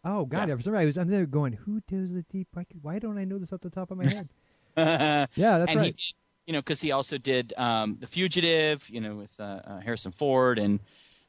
Oh 0.05 0.25
God! 0.25 0.49
For 0.51 0.62
some 0.62 0.73
reason, 0.73 0.75
I 0.75 0.85
was 0.87 0.97
I'm 0.99 1.09
there 1.09 1.27
going, 1.27 1.53
who 1.53 1.83
does 1.88 2.12
the 2.12 2.23
deep? 2.23 2.49
Why, 2.53 2.64
why 2.81 2.99
don't 2.99 3.19
I 3.19 3.25
know 3.25 3.38
this 3.38 3.53
off 3.53 3.61
the 3.61 3.71
top 3.71 3.90
of 3.90 3.99
my 3.99 4.05
head? 4.09 4.29
yeah, 4.77 5.27
that's 5.35 5.71
and 5.71 5.71
he 5.71 5.77
right. 5.77 5.97
did, 5.97 6.14
you 6.47 6.53
know, 6.53 6.61
because 6.61 6.81
he 6.81 6.92
also 6.92 7.19
did 7.19 7.53
um, 7.57 7.97
The 8.01 8.07
Fugitive, 8.07 8.88
you 8.88 9.01
know, 9.01 9.16
with 9.16 9.38
uh, 9.40 9.61
uh, 9.64 9.81
Harrison 9.81 10.12
Ford, 10.12 10.59
and 10.59 10.81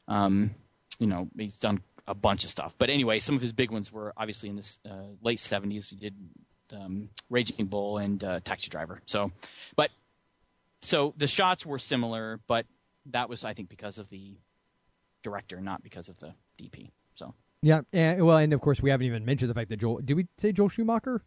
um, 0.08 0.52
you 1.00 1.08
know, 1.08 1.28
he's 1.38 1.56
done 1.56 1.82
a 2.08 2.14
bunch 2.14 2.44
of 2.44 2.50
stuff. 2.50 2.76
But 2.78 2.90
anyway, 2.90 3.20
some 3.20 3.36
of 3.36 3.42
his 3.42 3.52
big 3.52 3.72
ones 3.72 3.92
were 3.92 4.14
obviously 4.16 4.50
in 4.50 4.58
the 4.58 4.78
uh, 4.90 4.94
late 5.22 5.40
'70s. 5.40 5.90
He 5.90 5.96
did 5.96 6.14
um, 6.72 7.10
Raging 7.30 7.66
Bull 7.66 7.98
and 7.98 8.24
uh, 8.24 8.40
Taxi 8.44 8.70
Driver. 8.70 9.02
So, 9.06 9.32
but 9.76 9.90
so 10.82 11.14
the 11.18 11.28
shots 11.28 11.66
were 11.66 11.80
similar, 11.80 12.40
but 12.48 12.66
that 13.08 13.28
was, 13.28 13.44
I 13.44 13.54
think, 13.54 13.70
because 13.70 13.98
of 13.98 14.10
the 14.10 14.36
director, 15.28 15.60
not 15.60 15.84
because 15.84 16.08
of 16.10 16.18
the 16.20 16.34
DP. 16.58 16.92
So. 17.16 17.34
Yeah, 17.62 17.82
and, 17.92 18.26
well, 18.26 18.38
and 18.38 18.54
of 18.54 18.62
course, 18.62 18.82
we 18.82 18.90
haven't 18.92 19.08
even 19.08 19.26
mentioned 19.26 19.50
the 19.50 19.54
fact 19.56 19.70
that 19.70 19.78
Joel. 19.78 20.00
Did 20.04 20.14
we 20.16 20.28
say 20.38 20.52
Joel 20.54 20.70
Schumacher 20.70 21.24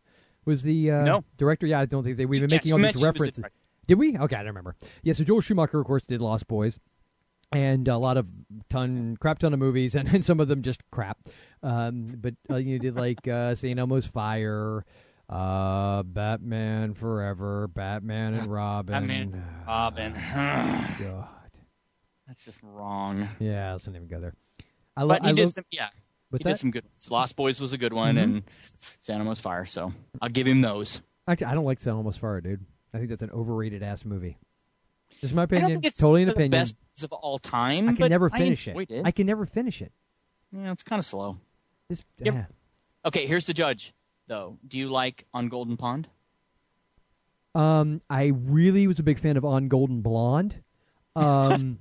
was 0.47 0.63
the 0.63 0.91
uh, 0.91 1.05
No. 1.05 1.25
director? 1.37 1.67
Yeah, 1.67 1.81
I 1.81 1.87
don't 1.87 2.03
think 2.05 2.17
they, 2.17 2.25
we've 2.25 2.41
been 2.41 2.51
Yes, 2.51 2.61
making 2.65 2.73
all 2.73 2.79
these 2.79 2.99
the 3.01 3.05
references. 3.05 3.45
Did 3.87 3.99
we? 3.99 4.17
Okay, 4.17 4.37
I 4.37 4.39
don't 4.39 4.47
remember. 4.47 4.75
Yeah, 5.03 5.13
so 5.13 5.25
Joel 5.25 5.41
Schumacher, 5.43 5.81
of 5.81 5.87
course, 5.87 6.03
did 6.07 6.21
Lost 6.23 6.47
Boys, 6.49 6.79
and 7.53 7.89
a 7.89 7.99
lot 7.99 8.17
of 8.17 8.27
ton, 8.71 9.17
crap 9.21 9.41
ton 9.41 9.53
of 9.53 9.59
movies, 9.59 9.95
and, 9.97 10.09
and 10.09 10.25
some 10.25 10.41
of 10.41 10.49
them 10.49 10.63
just 10.63 10.81
crap. 10.91 11.19
Um, 11.63 12.07
but 12.17 12.35
uh, 12.51 12.57
you 12.57 12.79
did 12.79 12.97
like 12.97 13.27
uh, 13.29 13.55
St. 13.55 13.79
Elmo's 13.79 14.07
Fire, 14.07 14.85
uh, 15.29 16.03
Batman 16.05 16.95
Forever, 16.95 17.67
Batman 17.69 18.35
and 18.35 18.47
Robin. 18.51 18.93
Batman, 18.93 19.45
Robin. 19.67 20.13
God. 21.01 21.29
That's 22.31 22.45
just 22.45 22.61
wrong. 22.63 23.29
Yeah, 23.41 23.73
let's 23.73 23.89
not 23.89 23.97
even 23.97 24.07
go 24.07 24.21
there. 24.21 24.35
I, 24.97 25.03
lo- 25.03 25.09
But 25.17 25.23
he 25.25 25.29
I 25.31 25.33
did 25.33 25.43
love- 25.43 25.53
some, 25.53 25.65
yeah. 25.73 25.89
What's 26.29 26.45
he 26.45 26.45
that? 26.45 26.51
did 26.55 26.59
some 26.61 26.71
good 26.71 26.85
ones. 26.85 27.11
Lost 27.11 27.35
Boys 27.35 27.59
was 27.61 27.73
a 27.73 27.79
good 27.79 27.93
one, 27.93 28.15
Mhm. 28.15 28.23
and 28.23 28.43
St. 29.01 29.19
Elmo's 29.19 29.41
Fire. 29.41 29.65
So 29.67 29.93
I'll 30.23 30.29
give 30.29 30.47
him 30.47 30.61
those. 30.61 31.03
Actually, 31.27 31.47
I 31.49 31.55
don't 31.55 31.65
like 31.65 31.81
St. 31.81 31.93
Elmo's 31.93 32.17
Fire, 32.17 32.41
dude. 32.41 32.65
I 32.95 32.99
think 32.99 33.11
that's 33.11 33.23
an 33.23 33.33
overrated 33.33 33.83
ass 33.83 34.05
movie. 34.05 34.39
Just 35.21 35.35
my 35.35 35.43
I 35.43 35.45
opinion. 35.47 35.63
don't 35.71 35.75
think 35.83 35.87
it's 35.87 35.97
totally 35.99 36.23
an 36.23 36.29
opinion. 36.29 36.51
best 36.53 36.77
of 37.03 37.11
all 37.13 37.41
time. 37.41 37.89
I 37.89 37.95
can 37.95 38.09
never 38.11 38.31
finish 38.31 38.69
it. 38.69 38.77
it. 38.91 39.03
I 39.05 39.11
can 39.11 39.27
never 39.27 39.45
finish 39.45 39.83
it. 39.83 39.91
Yeah, 40.53 40.71
it's 40.71 40.85
kind 40.85 41.01
of 41.01 41.05
slow. 41.07 41.39
This, 41.89 42.05
Yep. 42.21 42.35
yeah. 42.35 42.45
Okay, 43.05 43.27
here's 43.27 43.47
the 43.47 43.55
judge, 43.55 43.93
though. 44.29 44.57
Do 44.69 44.79
you 44.79 44.89
like 44.89 45.27
On 45.35 45.49
Golden 45.49 45.77
Pond? 45.77 46.09
Um, 47.57 48.01
I 48.09 48.27
really 48.27 48.87
was 48.87 49.01
a 49.01 49.03
big 49.03 49.19
fan 49.19 49.37
of 49.37 49.45
On 49.45 49.67
Golden 49.67 50.01
Blonde. 50.03 50.63
Um, 51.17 51.79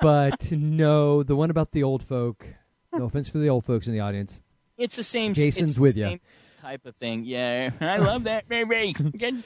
but 0.00 0.50
no, 0.50 1.22
the 1.22 1.36
one 1.36 1.50
about 1.50 1.72
the 1.72 1.82
old 1.82 2.02
folk. 2.02 2.46
No 2.92 3.04
offense 3.04 3.30
to 3.30 3.38
the 3.38 3.48
old 3.48 3.64
folks 3.64 3.86
in 3.86 3.92
the 3.92 4.00
audience. 4.00 4.40
It's 4.78 4.96
the 4.96 5.02
same. 5.02 5.34
Jason's 5.34 5.70
it's 5.70 5.76
the 5.76 5.82
with 5.82 5.94
same 5.94 6.20
type 6.56 6.86
of 6.86 6.96
thing. 6.96 7.24
Yeah, 7.24 7.70
I 7.80 7.98
love 7.98 8.24
that 8.24 8.48
baby. 8.48 8.94
In 8.98 9.44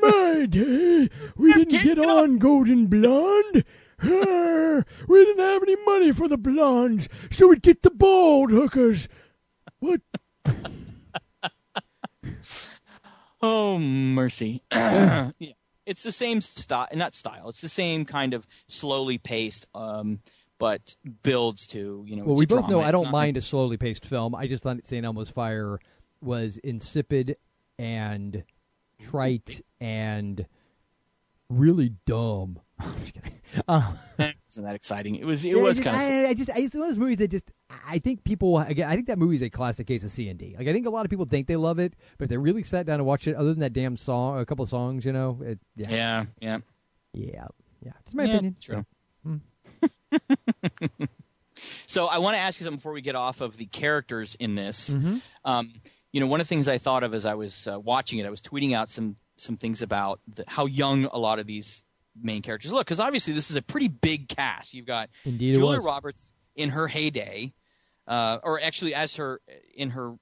my 0.00 0.46
day, 0.48 1.10
we 1.36 1.52
didn't 1.52 1.82
get 1.82 1.98
on 1.98 2.38
Golden 2.38 2.86
Blonde. 2.86 3.64
We 4.02 4.10
didn't 5.24 5.38
have 5.38 5.62
any 5.62 5.76
money 5.84 6.12
for 6.12 6.28
the 6.28 6.36
blondes, 6.36 7.08
so 7.30 7.48
we'd 7.48 7.62
get 7.62 7.82
the 7.82 7.90
bald 7.90 8.50
hookers. 8.50 9.08
What? 9.78 10.00
oh 13.42 13.78
mercy. 13.78 14.62
yeah. 14.72 15.30
It's 15.86 16.02
the 16.02 16.12
same 16.12 16.40
style, 16.40 16.88
not 16.94 17.14
style. 17.14 17.48
It's 17.48 17.60
the 17.60 17.68
same 17.68 18.04
kind 18.04 18.34
of 18.34 18.46
slowly 18.68 19.18
paced, 19.18 19.66
um, 19.74 20.20
but 20.58 20.96
builds 21.22 21.66
to 21.68 22.04
you 22.06 22.16
know. 22.16 22.24
Well, 22.24 22.36
we 22.36 22.44
both 22.46 22.66
drama. 22.66 22.72
know 22.72 22.80
I 22.80 22.90
don't 22.90 23.04
not- 23.04 23.12
mind 23.12 23.36
a 23.36 23.40
slowly 23.40 23.76
paced 23.76 24.04
film. 24.04 24.34
I 24.34 24.48
just 24.48 24.62
thought 24.62 24.84
St. 24.84 25.06
Elmo's 25.06 25.30
Fire 25.30 25.78
was 26.20 26.58
insipid 26.58 27.36
and 27.78 28.42
trite 29.02 29.62
and 29.80 30.46
really 31.48 31.92
dumb. 32.04 32.58
I'm 32.78 32.98
just 33.00 33.14
kidding. 33.14 33.40
Uh, 33.68 33.92
Isn't 34.50 34.64
that 34.64 34.74
exciting? 34.74 35.16
It 35.16 35.24
was. 35.24 35.44
It 35.44 35.58
was 35.58 35.80
I 35.80 35.84
kind 35.84 35.96
just, 35.96 36.08
of. 36.08 36.12
I, 36.12 36.28
I 36.28 36.34
just, 36.34 36.50
I, 36.50 36.58
it's 36.58 36.74
one 36.74 36.82
of 36.82 36.88
those 36.90 36.98
movies 36.98 37.16
that 37.18 37.28
just, 37.28 37.50
I 37.88 37.98
think 37.98 38.22
people, 38.22 38.58
again, 38.58 38.88
I 38.88 38.94
think 38.94 39.08
that 39.08 39.18
movie 39.18 39.34
is 39.36 39.42
a 39.42 39.50
classic 39.50 39.86
case 39.88 40.04
of 40.04 40.10
C 40.12 40.28
and 40.28 40.38
D. 40.38 40.54
Like, 40.56 40.68
I 40.68 40.72
think 40.72 40.86
a 40.86 40.90
lot 40.90 41.04
of 41.04 41.10
people 41.10 41.24
think 41.26 41.48
they 41.48 41.56
love 41.56 41.78
it, 41.80 41.94
but 42.16 42.24
if 42.24 42.28
they 42.30 42.36
really 42.36 42.62
sat 42.62 42.86
down 42.86 43.00
and 43.00 43.06
watched 43.06 43.26
it, 43.26 43.34
other 43.34 43.50
than 43.50 43.60
that 43.60 43.72
damn 43.72 43.96
song, 43.96 44.38
a 44.38 44.46
couple 44.46 44.62
of 44.62 44.68
songs, 44.68 45.04
you 45.04 45.12
know, 45.12 45.40
it, 45.42 45.58
yeah, 45.74 45.90
Yeah, 45.90 46.24
yeah. 46.40 46.58
yeah, 47.12 47.46
yeah. 47.84 47.92
Just 48.04 48.14
my 48.16 48.24
Yeah, 48.24 48.30
opinion. 48.34 48.56
True. 48.60 48.86
Hmm. 49.24 49.36
so 51.86 52.06
I 52.06 52.18
want 52.18 52.34
to 52.34 52.38
ask 52.38 52.60
you 52.60 52.64
something 52.64 52.76
before 52.78 52.92
we 52.92 53.00
get 53.00 53.16
off 53.16 53.40
of 53.40 53.56
the 53.56 53.66
characters 53.66 54.34
in 54.36 54.54
this. 54.54 54.90
Mhm. 54.90 55.20
Um, 55.44 55.72
you 56.12 56.20
know, 56.20 56.26
one 56.26 56.40
of 56.40 56.46
the 56.46 56.48
things 56.48 56.68
I 56.68 56.78
thought 56.78 57.02
of 57.02 57.14
as 57.14 57.26
I 57.26 57.34
was 57.34 57.66
uh, 57.66 57.78
watching 57.80 58.18
it, 58.18 58.26
I 58.26 58.30
was 58.30 58.40
tweeting 58.40 58.74
out 58.74 58.88
some 58.88 59.16
some 59.38 59.56
things 59.58 59.82
about 59.82 60.20
the, 60.34 60.44
how 60.46 60.64
young 60.66 61.04
a 61.06 61.18
lot 61.18 61.38
of 61.38 61.46
these 61.46 61.82
main 62.18 62.40
characters 62.40 62.72
look, 62.72 62.86
because 62.86 63.00
obviously 63.00 63.34
this 63.34 63.50
is 63.50 63.56
a 63.56 63.62
pretty 63.62 63.88
big 63.88 64.28
cast. 64.28 64.72
You've 64.72 64.86
got 64.86 65.10
Indeed, 65.24 65.54
Julia. 65.56 65.80
Roberts 65.80 66.32
in 66.56 66.70
her 66.70 66.88
heyday, 66.88 67.52
uh, 68.08 68.38
or 68.42 68.60
actually 68.60 68.94
as 68.94 69.16
her 69.16 69.40
in 69.74 69.90
her 69.90 70.14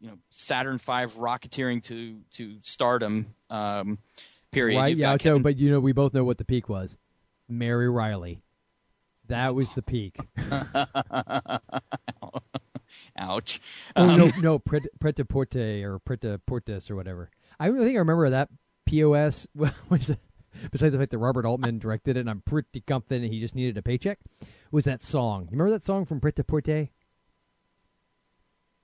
you 0.00 0.08
know 0.08 0.18
Saturn 0.30 0.78
V 0.78 0.84
rocketeering 0.86 1.82
to 1.84 2.20
to 2.32 2.56
stardom 2.62 3.34
um, 3.50 3.98
period. 4.50 4.78
Right? 4.78 4.88
You've 4.90 4.98
Yeah. 4.98 5.16
Kevin- 5.16 5.42
but 5.42 5.56
you 5.56 5.70
know, 5.70 5.80
we 5.80 5.92
both 5.92 6.12
know 6.12 6.24
what 6.24 6.38
the 6.38 6.44
peak 6.44 6.68
was. 6.68 6.96
Mary 7.48 7.88
Reilly. 7.88 8.42
That 9.28 9.54
was 9.54 9.70
the 9.70 9.82
peak. 9.82 10.16
Ouch. 13.16 13.60
oh 13.96 14.08
Um, 14.08 14.18
no, 14.18 14.30
no, 14.40 14.58
pret, 14.58 15.18
a 15.18 15.24
porte 15.24 15.56
or 15.56 15.98
pret 16.00 16.24
a 16.24 16.38
portes 16.46 16.90
or 16.90 16.96
whatever. 16.96 17.30
I 17.58 17.68
really 17.68 17.86
think 17.86 17.96
I 17.96 18.00
remember 18.00 18.28
that 18.30 18.48
POS 18.86 19.46
was 19.54 20.12
besides 20.70 20.92
the 20.92 20.98
fact 20.98 21.10
that 21.12 21.18
Robert 21.18 21.46
Altman 21.46 21.78
directed 21.78 22.16
it, 22.16 22.20
and 22.20 22.30
I'm 22.30 22.42
pretty 22.42 22.80
confident 22.80 23.32
he 23.32 23.40
just 23.40 23.54
needed 23.54 23.78
a 23.78 23.82
paycheck. 23.82 24.18
Was 24.72 24.84
that 24.86 25.02
song? 25.02 25.42
You 25.44 25.50
remember 25.52 25.70
that 25.72 25.84
song 25.84 26.04
from 26.06 26.18
Pret 26.20 26.38
a 26.38 26.44
Porte? 26.44 26.88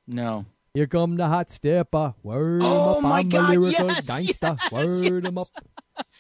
No. 0.06 0.44
Here 0.74 0.86
come 0.86 1.16
the 1.16 1.26
hot 1.26 1.50
stepper, 1.50 2.14
word 2.22 2.62
'em 2.62 2.68
Oh 2.68 2.96
up, 2.98 3.02
my 3.02 3.20
I'm 3.20 3.26
a 3.26 3.30
God, 3.30 3.50
lyrical 3.50 3.86
yes, 3.86 4.06
gangster, 4.06 4.56
yes, 4.70 4.72
up. 4.72 5.48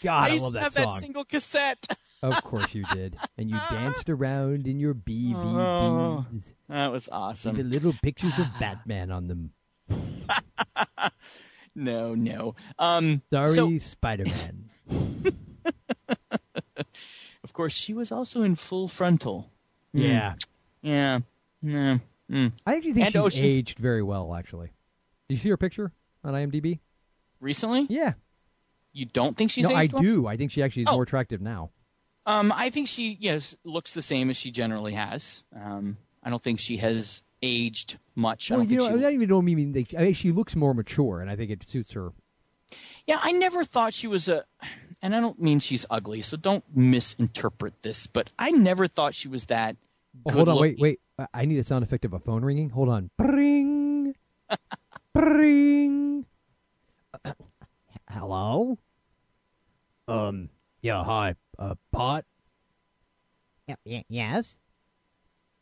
God, 0.02 0.12
I 0.12 0.28
I, 0.28 0.28
used 0.32 0.42
love 0.42 0.52
to 0.54 0.58
that 0.58 0.62
have 0.64 0.72
song. 0.72 0.84
that 0.84 0.94
single 0.94 1.24
cassette. 1.24 1.96
Of 2.22 2.42
course 2.42 2.74
you 2.74 2.82
did, 2.92 3.16
and 3.36 3.48
you 3.50 3.56
danced 3.70 4.08
around 4.08 4.66
in 4.66 4.80
your 4.80 4.94
BVDs. 4.94 5.34
Oh, 5.36 6.26
that 6.68 6.90
was 6.90 7.08
awesome. 7.12 7.56
the 7.56 7.62
little 7.62 7.92
pictures 8.02 8.36
of 8.38 8.46
Batman 8.60 9.10
on 9.12 9.28
them. 9.28 9.52
No, 11.74 12.16
no. 12.16 12.56
Um, 12.76 13.22
Sorry, 13.32 13.50
so, 13.50 13.78
Spider-Man. 13.78 14.68
of 17.44 17.52
course, 17.52 17.72
she 17.72 17.94
was 17.94 18.10
also 18.10 18.42
in 18.42 18.56
Full 18.56 18.88
Frontal. 18.88 19.48
Yeah. 20.02 20.34
Yeah. 20.82 21.18
Yeah. 21.62 21.98
Mm. 22.30 22.52
I 22.66 22.76
actually 22.76 22.92
think 22.92 23.06
And 23.06 23.12
she's 23.14 23.22
Ocean's- 23.22 23.54
aged 23.54 23.78
very 23.78 24.02
well. 24.02 24.34
Actually, 24.34 24.68
did 25.28 25.34
you 25.36 25.40
see 25.40 25.48
her 25.50 25.56
picture 25.56 25.92
on 26.24 26.34
IMDb? 26.34 26.78
Recently? 27.40 27.86
Yeah. 27.88 28.14
You 28.92 29.06
don't 29.06 29.36
think 29.36 29.50
she's 29.50 29.68
no, 29.68 29.74
I 29.74 29.84
aged 29.84 29.94
well? 29.94 30.02
do. 30.02 30.26
I 30.26 30.36
think 30.36 30.50
she 30.50 30.62
actually 30.62 30.82
is 30.82 30.88
Oh. 30.90 30.94
more 30.94 31.02
attractive 31.04 31.40
now. 31.40 31.70
Um, 32.26 32.52
I 32.54 32.68
think 32.70 32.88
she 32.88 33.16
yes 33.20 33.56
looks 33.64 33.94
the 33.94 34.02
same 34.02 34.28
as 34.28 34.36
she 34.36 34.50
generally 34.50 34.92
has. 34.94 35.42
Um, 35.54 35.96
I 36.22 36.28
don't 36.30 36.42
think 36.42 36.60
she 36.60 36.76
has 36.78 37.22
aged 37.42 37.98
much. 38.14 38.50
I 38.50 38.56
don't 38.56 38.64
you 38.64 38.68
think 38.68 38.80
know, 38.80 38.88
she. 38.88 38.94
I 38.94 39.02
don't 39.08 39.14
even 39.14 39.28
know. 39.30 39.40
Mean, 39.40 39.72
like, 39.72 39.94
I 39.96 40.02
mean, 40.02 40.12
she 40.12 40.30
looks 40.32 40.54
more 40.54 40.74
mature, 40.74 41.20
and 41.22 41.30
I 41.30 41.36
think 41.36 41.50
it 41.50 41.66
suits 41.68 41.92
her. 41.92 42.12
Yeah, 43.06 43.18
I 43.22 43.32
never 43.32 43.64
thought 43.64 43.94
she 43.94 44.06
was 44.06 44.28
a, 44.28 44.44
and 45.00 45.16
I 45.16 45.20
don't 45.20 45.40
mean 45.40 45.60
she's 45.60 45.86
ugly, 45.88 46.20
so 46.20 46.36
don't 46.36 46.64
misinterpret 46.76 47.80
this. 47.82 48.06
But 48.06 48.30
I 48.38 48.50
never 48.50 48.86
thought 48.88 49.14
she 49.14 49.28
was 49.28 49.46
that. 49.46 49.76
Oh, 50.26 50.32
hold 50.32 50.48
on, 50.48 50.60
wait, 50.60 50.76
good-looking. 50.76 50.82
wait. 50.82 51.00
I- 51.34 51.42
I 51.42 51.44
need 51.44 51.58
a 51.58 51.64
sound 51.64 51.82
effect 51.84 52.04
of 52.04 52.12
a 52.12 52.18
phone 52.18 52.44
ringing. 52.44 52.70
Hold 52.70 52.88
on. 52.88 53.10
Bring. 53.18 54.14
Bring. 55.14 56.26
Hello. 58.10 58.78
Um. 60.06 60.48
Yeah. 60.82 61.04
Hi. 61.04 61.34
Uh. 61.58 61.74
Pot. 61.92 62.24
Y- 63.66 63.74
y- 63.84 64.04
yes? 64.08 64.58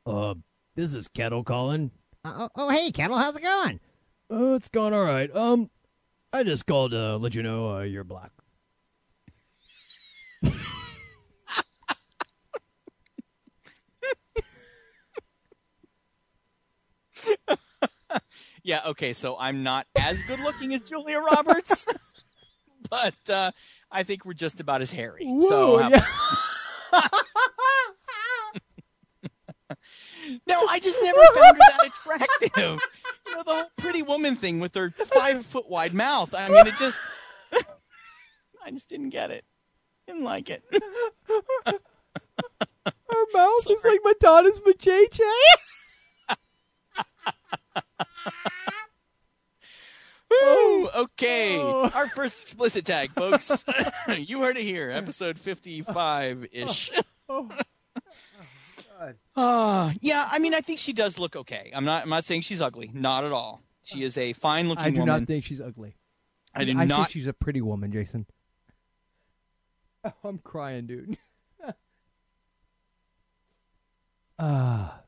Uh. 0.04 0.34
This 0.76 0.94
is 0.94 1.08
Kettle 1.08 1.42
calling. 1.42 1.90
Uh, 2.24 2.32
oh, 2.40 2.48
oh, 2.56 2.68
hey, 2.68 2.90
Kettle, 2.92 3.16
how's 3.16 3.34
it 3.36 3.42
going? 3.42 3.80
Uh, 4.30 4.54
it's 4.54 4.68
gone 4.68 4.92
all 4.92 5.04
right. 5.04 5.34
Um, 5.34 5.70
I 6.32 6.42
just 6.42 6.66
called 6.66 6.90
to 6.90 7.16
let 7.16 7.34
you 7.34 7.42
know 7.42 7.76
uh, 7.76 7.80
you're 7.82 8.04
black. 8.04 8.30
Yeah, 18.62 18.80
okay, 18.86 19.12
so 19.12 19.36
I'm 19.38 19.62
not 19.62 19.86
as 19.96 20.20
good 20.24 20.40
looking 20.40 20.74
as 20.74 20.82
Julia 20.82 21.18
Roberts, 21.20 21.86
but 22.90 23.14
uh, 23.30 23.52
I 23.92 24.02
think 24.02 24.24
we're 24.24 24.32
just 24.32 24.58
about 24.58 24.80
as 24.82 24.90
hairy. 24.90 25.24
so, 25.48 25.78
Whoa, 25.78 25.82
how- 25.82 25.88
yeah. 25.90 26.04
no, 30.48 30.66
I 30.68 30.80
just 30.80 30.98
never 31.02 31.20
found 31.34 31.56
her 31.56 31.58
that 31.58 31.86
attractive. 31.86 32.56
You 32.56 32.78
know, 33.36 33.42
the 33.44 33.52
whole 33.52 33.64
pretty 33.76 34.02
woman 34.02 34.34
thing 34.34 34.58
with 34.58 34.74
her 34.74 34.90
five 34.90 35.46
foot 35.46 35.68
wide 35.68 35.94
mouth. 35.94 36.34
I 36.34 36.48
mean, 36.48 36.66
it 36.66 36.74
just, 36.76 36.98
I 38.64 38.72
just 38.72 38.88
didn't 38.88 39.10
get 39.10 39.30
it. 39.30 39.44
Didn't 40.08 40.24
like 40.24 40.50
it. 40.50 40.64
Her 40.72 40.80
mouth 43.32 43.66
is 43.70 43.84
like 43.84 44.00
Madonna's 44.04 44.58
vajayjay. 44.60 45.42
Woo! 50.30 50.88
Okay, 50.88 51.58
our 51.58 52.08
first 52.08 52.42
explicit 52.42 52.84
tag, 52.84 53.12
folks. 53.12 53.64
you 54.16 54.40
heard 54.40 54.56
it 54.56 54.64
here, 54.64 54.90
episode 54.90 55.38
fifty-five 55.38 56.46
ish. 56.52 56.90
Uh, 59.36 59.92
yeah, 60.00 60.28
I 60.30 60.38
mean, 60.38 60.54
I 60.54 60.60
think 60.60 60.78
she 60.78 60.92
does 60.92 61.18
look 61.18 61.36
okay. 61.36 61.70
I'm 61.74 61.84
not. 61.84 62.02
I'm 62.02 62.08
not 62.08 62.24
saying 62.24 62.42
she's 62.42 62.60
ugly. 62.60 62.90
Not 62.92 63.24
at 63.24 63.32
all. 63.32 63.62
She 63.84 64.02
is 64.02 64.18
a 64.18 64.32
fine-looking 64.32 64.82
woman. 64.82 64.86
I 64.86 64.90
do 64.90 64.98
woman. 65.00 65.20
not 65.20 65.26
think 65.28 65.44
she's 65.44 65.60
ugly. 65.60 65.96
I 66.52 66.64
do 66.64 66.76
I 66.76 66.84
not. 66.84 67.10
she's 67.10 67.28
a 67.28 67.32
pretty 67.32 67.60
woman, 67.60 67.92
Jason. 67.92 68.26
Oh, 70.04 70.12
I'm 70.24 70.38
crying, 70.38 70.86
dude. 70.86 71.18
Ah. 74.38 75.00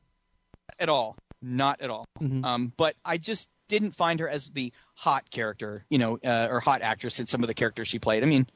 at 0.78 0.88
all. 0.88 1.16
Not 1.40 1.80
at 1.80 1.90
all. 1.90 2.06
Mhm. 2.20 2.44
Um, 2.44 2.72
but 2.76 2.96
I 3.04 3.16
just 3.18 3.48
didn't 3.68 3.92
find 3.92 4.18
her 4.20 4.28
as 4.28 4.50
the 4.50 4.72
hot 4.94 5.30
character, 5.30 5.84
you 5.90 5.98
know, 5.98 6.18
uh, 6.24 6.48
or 6.50 6.60
hot 6.60 6.82
actress 6.82 7.20
in 7.20 7.26
some 7.26 7.42
of 7.42 7.48
the 7.48 7.54
characters 7.54 7.86
she 7.88 7.98
played. 7.98 8.22
I 8.22 8.26
mean, 8.26 8.46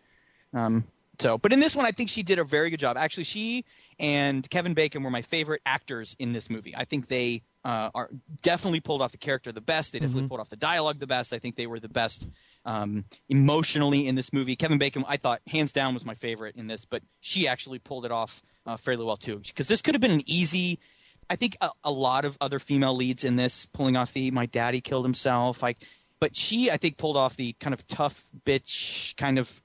um, 0.55 0.85
so, 1.21 1.39
but 1.39 1.53
in 1.53 1.61
this 1.61 1.77
one, 1.77 1.87
I 1.87 1.93
think 1.93 2.09
she 2.09 2.23
did 2.23 2.39
a 2.39 2.45
very 2.45 2.71
good 2.71 2.81
job. 2.81 2.97
Actually, 2.97 3.25
she 3.25 3.65
and 3.99 4.49
Kevin 4.51 4.75
Bacon 4.75 5.03
were 5.03 5.11
my 5.11 5.23
favorite 5.23 5.61
actors 5.67 6.17
in 6.19 6.33
this 6.33 6.51
movie. 6.51 6.75
I 6.75 6.85
think 6.85 7.09
they 7.09 7.43
uh, 7.65 7.91
are 7.95 8.11
definitely 8.41 8.81
pulled 8.81 9.03
off 9.03 9.13
the 9.13 9.19
character 9.19 9.53
the 9.53 9.61
best. 9.61 9.93
They 9.93 10.01
definitely 10.01 10.29
pulled 10.29 10.41
off 10.41 10.49
the 10.49 10.57
dialogue 10.57 10.99
the 10.99 11.07
best. 11.07 11.33
I 11.33 11.39
think 11.39 11.55
they 11.55 11.67
were 11.67 11.79
the 11.79 11.89
best 11.89 12.27
um, 12.65 13.05
emotionally 13.29 14.09
in 14.09 14.15
this 14.15 14.33
movie. 14.33 14.57
Kevin 14.57 14.79
Bacon, 14.79 15.05
I 15.07 15.17
thought 15.19 15.43
hands 15.47 15.71
down 15.71 15.95
was 15.95 16.05
my 16.05 16.15
favorite 16.15 16.57
in 16.57 16.67
this, 16.67 16.85
but 16.85 17.03
she 17.21 17.47
actually 17.47 17.79
pulled 17.79 18.05
it 18.05 18.11
off 18.11 18.43
uh, 18.67 18.77
fairly 18.77 19.05
well 19.05 19.19
too. 19.19 19.39
Because 19.47 19.69
this 19.69 19.83
could 19.83 19.95
have 19.95 20.01
been 20.03 20.11
an 20.11 20.23
easy. 20.27 20.81
I 21.31 21.37
think 21.37 21.57
a, 21.61 21.71
a 21.85 21.91
lot 21.91 22.25
of 22.25 22.37
other 22.41 22.59
female 22.59 22.95
leads 22.95 23.25
in 23.25 23.37
this 23.37 23.67
pulling 23.67 23.97
off 23.97 24.13
the 24.13 24.31
"my 24.31 24.47
daddy 24.47 24.81
killed 24.81 25.05
himself," 25.05 25.63
like, 25.63 25.79
but 26.21 26.37
she 26.37 26.71
I 26.71 26.77
think 26.77 26.97
pulled 26.99 27.17
off 27.17 27.37
the 27.37 27.55
kind 27.61 27.73
of 27.75 27.87
tough 27.87 28.27
bitch 28.45 29.17
kind 29.17 29.39
of 29.39 29.63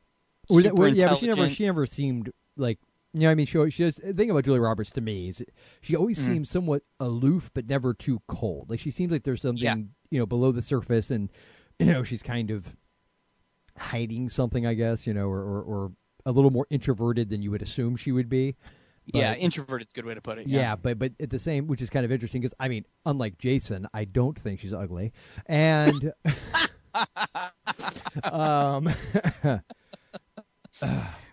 super 0.49 0.73
well, 0.75 0.93
yeah, 0.93 1.09
but 1.09 1.17
she 1.19 1.27
never 1.27 1.49
she 1.49 1.65
never 1.65 1.85
seemed 1.85 2.31
like 2.55 2.79
You 3.13 3.21
know, 3.21 3.31
I 3.31 3.35
mean, 3.35 3.45
she 3.47 3.69
she 3.69 3.83
does. 3.83 3.95
The 3.95 4.13
thing 4.13 4.31
about 4.31 4.45
Julie 4.45 4.59
Roberts 4.59 4.91
to 4.91 5.01
me 5.01 5.27
is 5.29 5.43
she 5.81 5.95
always 5.95 6.19
Mm-hmm. 6.19 6.33
seems 6.33 6.49
somewhat 6.49 6.83
aloof, 6.99 7.51
but 7.53 7.67
never 7.67 7.93
too 7.93 8.21
cold. 8.27 8.69
Like 8.69 8.79
she 8.79 8.91
seems 8.91 9.11
like 9.11 9.23
there's 9.23 9.41
something 9.41 9.63
Yeah. 9.63 9.75
you 10.09 10.19
know 10.19 10.25
below 10.25 10.51
the 10.51 10.61
surface, 10.61 11.11
and 11.11 11.29
you 11.79 11.87
know 11.87 12.03
she's 12.03 12.23
kind 12.23 12.49
of 12.51 12.75
hiding 13.77 14.29
something, 14.29 14.65
I 14.65 14.73
guess. 14.73 15.05
You 15.07 15.13
know, 15.13 15.27
or 15.27 15.39
or, 15.41 15.61
or 15.61 15.91
a 16.25 16.31
little 16.31 16.51
more 16.51 16.67
introverted 16.69 17.29
than 17.29 17.41
you 17.41 17.51
would 17.51 17.61
assume 17.61 17.95
she 17.95 18.11
would 18.11 18.29
be. 18.29 18.55
But- 19.11 19.19
yeah, 19.19 19.33
introverted. 19.35 19.87
A 19.91 19.93
good 19.93 20.05
way 20.05 20.13
to 20.13 20.21
put 20.21 20.37
it. 20.37 20.47
yeah, 20.47 20.75
but 20.75 20.99
but 20.99 21.13
at 21.19 21.29
the 21.29 21.39
same, 21.39 21.67
which 21.67 21.81
is 21.81 21.89
kind 21.89 22.05
of 22.05 22.11
interesting 22.11 22.41
because 22.41 22.55
I 22.59 22.67
mean, 22.67 22.85
unlike 23.05 23.37
Jason, 23.37 23.87
I 23.93 24.05
don't 24.05 24.37
think 24.37 24.59
she's 24.59 24.73
ugly, 24.73 25.13
and 25.45 26.13
um, 28.23 28.89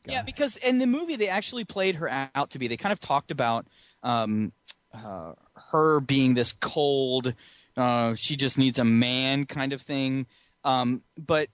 Yeah, 0.07 0.23
because 0.23 0.57
in 0.57 0.79
the 0.79 0.87
movie 0.87 1.17
they 1.17 1.29
actually 1.29 1.65
played 1.65 1.97
her 1.97 2.09
out 2.35 2.51
to 2.51 2.59
be. 2.59 2.69
They 2.69 2.77
kind 2.77 2.93
of 2.93 3.01
talked 3.01 3.31
about 3.31 3.67
um, 4.03 4.53
uh, 4.93 5.33
her 5.73 6.01
being 6.01 6.35
this 6.35 6.53
cold, 6.53 7.35
uh, 7.77 8.15
she 8.15 8.37
just 8.37 8.59
needs 8.59 8.79
a 8.79 8.85
man 8.85 9.47
kind 9.47 9.73
of 9.73 9.81
thing. 9.81 10.27
Um, 10.63 11.03
but 11.17 11.49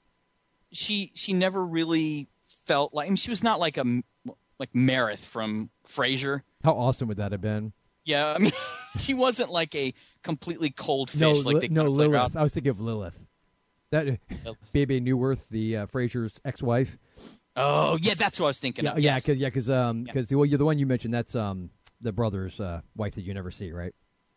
she 0.72 1.12
she 1.14 1.32
never 1.32 1.64
really 1.64 2.28
felt 2.66 2.92
like 2.92 3.06
I 3.06 3.10
mean, 3.10 3.16
she 3.16 3.30
was 3.30 3.42
not 3.42 3.60
like 3.60 3.76
a 3.76 4.02
like 4.60 4.74
Meredith 4.74 5.24
from 5.24 5.70
Frasier. 5.88 6.42
how 6.62 6.72
awesome 6.72 7.08
would 7.08 7.16
that 7.16 7.32
have 7.32 7.40
been? 7.40 7.72
Yeah, 8.04 8.34
I 8.34 8.38
mean, 8.38 8.52
she 8.98 9.14
wasn't 9.14 9.50
like 9.50 9.74
a 9.74 9.92
completely 10.22 10.70
cold 10.70 11.10
fish. 11.10 11.20
no, 11.20 11.32
like 11.32 11.46
Li- 11.46 11.60
they 11.60 11.68
no, 11.68 11.84
Lilith. 11.86 12.36
I 12.36 12.42
was 12.42 12.52
thinking 12.52 12.70
of 12.70 12.80
Lilith. 12.80 13.18
That 13.90 14.20
Bebe 14.72 15.00
Neuwirth, 15.00 15.48
the 15.48 15.78
uh, 15.78 15.86
Frasier's 15.86 16.38
ex-wife. 16.44 16.96
Oh, 17.56 17.98
yeah, 18.00 18.14
that's 18.14 18.38
what 18.38 18.46
I 18.46 18.50
was 18.50 18.58
thinking. 18.60 18.84
Yeah, 18.84 18.92
of. 18.92 18.98
yeah, 19.00 19.14
yes. 19.14 19.24
because 19.24 19.38
yeah, 19.38 19.48
because 19.48 19.68
um, 19.70 20.04
because 20.04 20.28
the 20.28 20.36
well, 20.36 20.46
you're 20.46 20.58
the 20.58 20.64
one 20.64 20.78
you 20.78 20.86
mentioned. 20.86 21.12
That's 21.12 21.34
um, 21.34 21.70
the 22.00 22.12
brother's 22.12 22.60
uh, 22.60 22.82
wife 22.94 23.16
that 23.16 23.22
you 23.22 23.34
never 23.34 23.50
see, 23.50 23.72
right? 23.72 23.94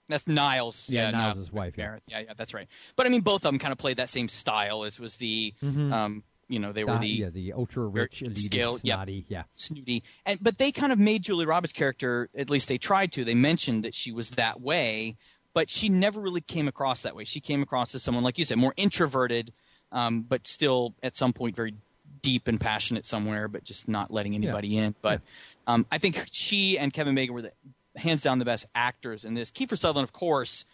That's 0.10 0.28
Niles. 0.28 0.86
Yeah, 0.88 1.06
Yeah, 1.06 1.12
Niles' 1.12 1.36
Niles' 1.36 1.52
wife, 1.52 1.78
yeah. 1.78 1.98
Yeah. 2.08 2.20
yeah, 2.20 2.34
that's 2.36 2.54
right. 2.54 2.68
But 2.96 3.06
I 3.06 3.10
mean, 3.10 3.22
both 3.22 3.38
of 3.46 3.52
them 3.52 3.60
kind 3.60 3.72
of 3.72 3.78
played 3.78 3.98
that 3.98 4.10
same 4.10 4.28
style. 4.28 4.84
As 4.84 5.00
was 5.00 5.18
the, 5.18 5.54
um, 5.64 6.24
you 6.54 6.60
know, 6.60 6.72
they 6.72 6.84
were 6.84 7.00
the 7.00 7.08
yeah, 7.08 7.30
the 7.30 7.54
ultra 7.54 7.84
rich, 7.88 8.22
elitist, 8.22 8.38
scale- 8.38 8.80
yeah. 8.84 8.96
snotty. 8.96 9.26
Yeah, 9.28 9.44
snooty, 9.54 10.04
and 10.24 10.38
but 10.42 10.60
they 10.60 10.72
kind 10.72 10.94
of 10.94 11.00
made 11.00 11.24
Julie 11.24 11.48
Roberts' 11.48 11.74
character. 11.74 12.30
At 12.38 12.52
least 12.52 12.68
they 12.68 12.78
tried 12.78 13.12
to. 13.14 13.26
They 13.26 13.34
mentioned 13.34 13.84
that 13.84 13.96
she 13.96 14.12
was 14.12 14.32
that 14.32 14.62
way, 14.62 15.18
but 15.56 15.72
she 15.72 15.90
never 15.90 16.22
really 16.22 16.42
came 16.42 16.68
across 16.68 17.02
that 17.02 17.16
way. 17.16 17.24
She 17.24 17.40
came 17.40 17.64
across 17.64 17.96
as 17.96 18.04
someone, 18.04 18.24
like 18.24 18.38
you 18.38 18.46
said, 18.46 18.60
more 18.60 18.76
introverted, 18.78 19.52
um, 19.92 20.22
but 20.22 20.48
still 20.48 20.94
at 21.02 21.16
some 21.16 21.34
point 21.34 21.56
very 21.56 21.74
deep 22.22 22.48
and 22.48 22.62
passionate 22.62 23.08
somewhere, 23.08 23.48
but 23.48 23.64
just 23.64 23.88
not 23.88 24.12
letting 24.12 24.36
anybody 24.36 24.78
in. 24.78 24.94
But 25.02 25.22
um, 25.66 25.88
I 25.92 25.98
think 25.98 26.24
she 26.32 26.78
and 26.78 26.94
Kevin 26.94 27.16
Bacon 27.16 27.34
were 27.34 27.42
the 27.42 27.52
hands 27.96 28.22
down 28.22 28.38
the 28.38 28.46
best 28.46 28.68
actors 28.76 29.26
in 29.26 29.34
this. 29.34 29.50
Kiefer 29.50 29.78
Sutherland, 29.78 30.08
of 30.08 30.14
course, 30.14 30.66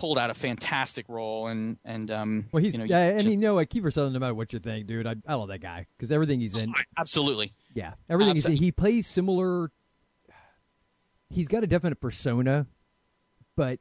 pulled 0.00 0.16
out 0.16 0.30
a 0.30 0.34
fantastic 0.34 1.04
role, 1.10 1.46
and 1.48 1.76
and 1.84 2.10
um, 2.10 2.46
well, 2.52 2.62
he's 2.62 2.72
you 2.72 2.78
know, 2.78 2.86
yeah, 2.86 3.08
I 3.08 3.12
just- 3.12 3.26
mean, 3.26 3.38
no, 3.38 3.54
like 3.54 3.68
Kiefer 3.68 3.92
Sutherland. 3.92 4.14
No 4.14 4.20
matter 4.20 4.34
what 4.34 4.52
you 4.52 4.58
think, 4.58 4.86
dude, 4.86 5.06
I, 5.06 5.14
I 5.28 5.34
love 5.34 5.48
that 5.48 5.60
guy 5.60 5.86
because 5.96 6.10
everything 6.10 6.40
he's 6.40 6.56
in, 6.56 6.72
absolutely. 6.96 7.52
yeah, 7.74 7.92
everything 8.08 8.34
he's 8.34 8.46
in, 8.46 8.52
he 8.56 8.72
plays 8.72 9.06
similar. 9.06 9.70
He's 11.28 11.46
got 11.48 11.62
a 11.62 11.66
definite 11.66 12.00
persona, 12.00 12.66
but 13.56 13.78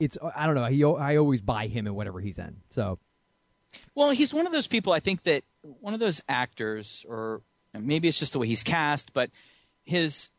it's 0.00 0.16
I 0.34 0.46
don't 0.46 0.54
know. 0.54 0.64
He 0.64 0.82
I 0.82 1.16
always 1.16 1.40
buy 1.42 1.66
him 1.68 1.86
in 1.86 1.94
whatever 1.94 2.18
he's 2.18 2.38
in. 2.38 2.56
So 2.70 2.98
Well, 3.94 4.10
he's 4.10 4.32
one 4.34 4.46
of 4.46 4.52
those 4.52 4.66
people. 4.66 4.92
I 4.92 5.00
think 5.00 5.22
that 5.24 5.44
one 5.60 5.94
of 5.94 6.00
those 6.00 6.20
actors, 6.28 7.04
or 7.08 7.42
maybe 7.78 8.08
it's 8.08 8.18
just 8.18 8.32
the 8.32 8.38
way 8.38 8.46
he's 8.48 8.62
cast, 8.64 9.12
but 9.12 9.30
his 9.84 10.30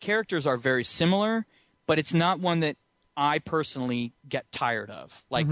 characters 0.00 0.46
are 0.46 0.56
very 0.56 0.82
similar. 0.82 1.46
But 1.86 1.98
it's 1.98 2.12
not 2.14 2.40
one 2.40 2.60
that 2.60 2.76
I 3.18 3.40
personally 3.40 4.12
get 4.28 4.50
tired 4.52 4.90
of. 4.90 5.24
Like 5.28 5.46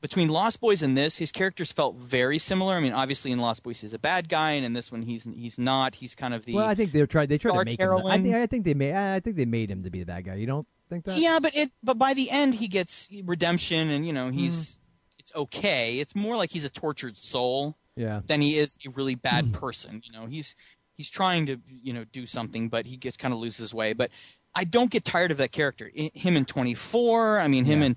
between 0.00 0.28
Lost 0.30 0.60
Boys 0.60 0.80
and 0.80 0.96
this, 0.96 1.18
his 1.18 1.30
characters 1.30 1.70
felt 1.70 1.96
very 1.96 2.38
similar. 2.38 2.74
I 2.74 2.80
mean, 2.80 2.94
obviously 2.94 3.32
in 3.32 3.38
Lost 3.38 3.62
Boys 3.62 3.82
he's 3.82 3.92
a 3.92 3.98
bad 3.98 4.30
guy, 4.30 4.52
and 4.52 4.64
in 4.64 4.72
this 4.72 4.90
one 4.90 5.02
he's 5.02 5.24
he's 5.24 5.58
not. 5.58 5.96
He's 5.96 6.14
kind 6.14 6.32
of 6.32 6.46
the 6.46 6.54
well, 6.54 6.66
I 6.66 6.74
think 6.74 6.92
they 6.92 7.04
tried. 7.06 7.28
They 7.28 7.36
tried 7.38 7.58
to 7.58 7.64
make 7.64 7.78
him. 7.78 8.06
I 8.06 8.18
think 8.18 8.34
I 8.34 8.46
think 8.46 8.64
they 8.64 8.74
made. 8.74 8.94
I 8.94 9.20
think 9.20 9.36
they 9.36 9.44
made 9.44 9.70
him 9.70 9.82
to 9.84 9.90
be 9.90 10.00
the 10.00 10.06
bad 10.06 10.24
guy. 10.24 10.36
You 10.36 10.46
don't 10.46 10.66
think 10.88 11.04
that? 11.04 11.18
Yeah, 11.18 11.38
but 11.38 11.54
it 11.54 11.70
but 11.82 11.98
by 11.98 12.14
the 12.14 12.30
end 12.30 12.54
he 12.54 12.66
gets 12.68 13.08
redemption, 13.24 13.90
and 13.90 14.06
you 14.06 14.12
know 14.14 14.30
he's 14.30 14.76
Mm. 14.76 14.78
it's 15.18 15.34
okay. 15.36 15.98
It's 16.00 16.14
more 16.16 16.36
like 16.38 16.50
he's 16.50 16.64
a 16.64 16.70
tortured 16.70 17.18
soul. 17.18 17.76
Yeah. 17.96 18.22
than 18.24 18.40
he 18.40 18.58
is 18.58 18.78
a 18.86 18.90
really 18.90 19.14
bad 19.16 19.52
person. 19.52 20.00
You 20.04 20.18
know, 20.18 20.26
he's 20.26 20.54
he's 20.96 21.10
trying 21.10 21.44
to 21.46 21.58
you 21.68 21.92
know 21.92 22.04
do 22.04 22.24
something, 22.24 22.70
but 22.70 22.86
he 22.86 22.96
gets 22.96 23.18
kind 23.18 23.34
of 23.34 23.40
loses 23.40 23.58
his 23.58 23.74
way. 23.74 23.92
But 23.92 24.10
I 24.54 24.64
don't 24.64 24.90
get 24.90 25.04
tired 25.04 25.30
of 25.30 25.36
that 25.38 25.52
character. 25.52 25.90
I, 25.98 26.10
him 26.14 26.36
in 26.36 26.44
Twenty 26.44 26.74
Four. 26.74 27.38
I 27.40 27.48
mean, 27.48 27.64
him 27.64 27.80
Yeah. 27.80 27.86
in 27.86 27.96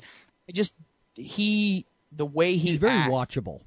just 0.54 0.74
he 1.16 1.86
the 2.12 2.26
way 2.26 2.54
he 2.56 2.70
He's 2.72 2.78
very 2.78 2.94
acts- 2.94 3.12
watchable. 3.12 3.62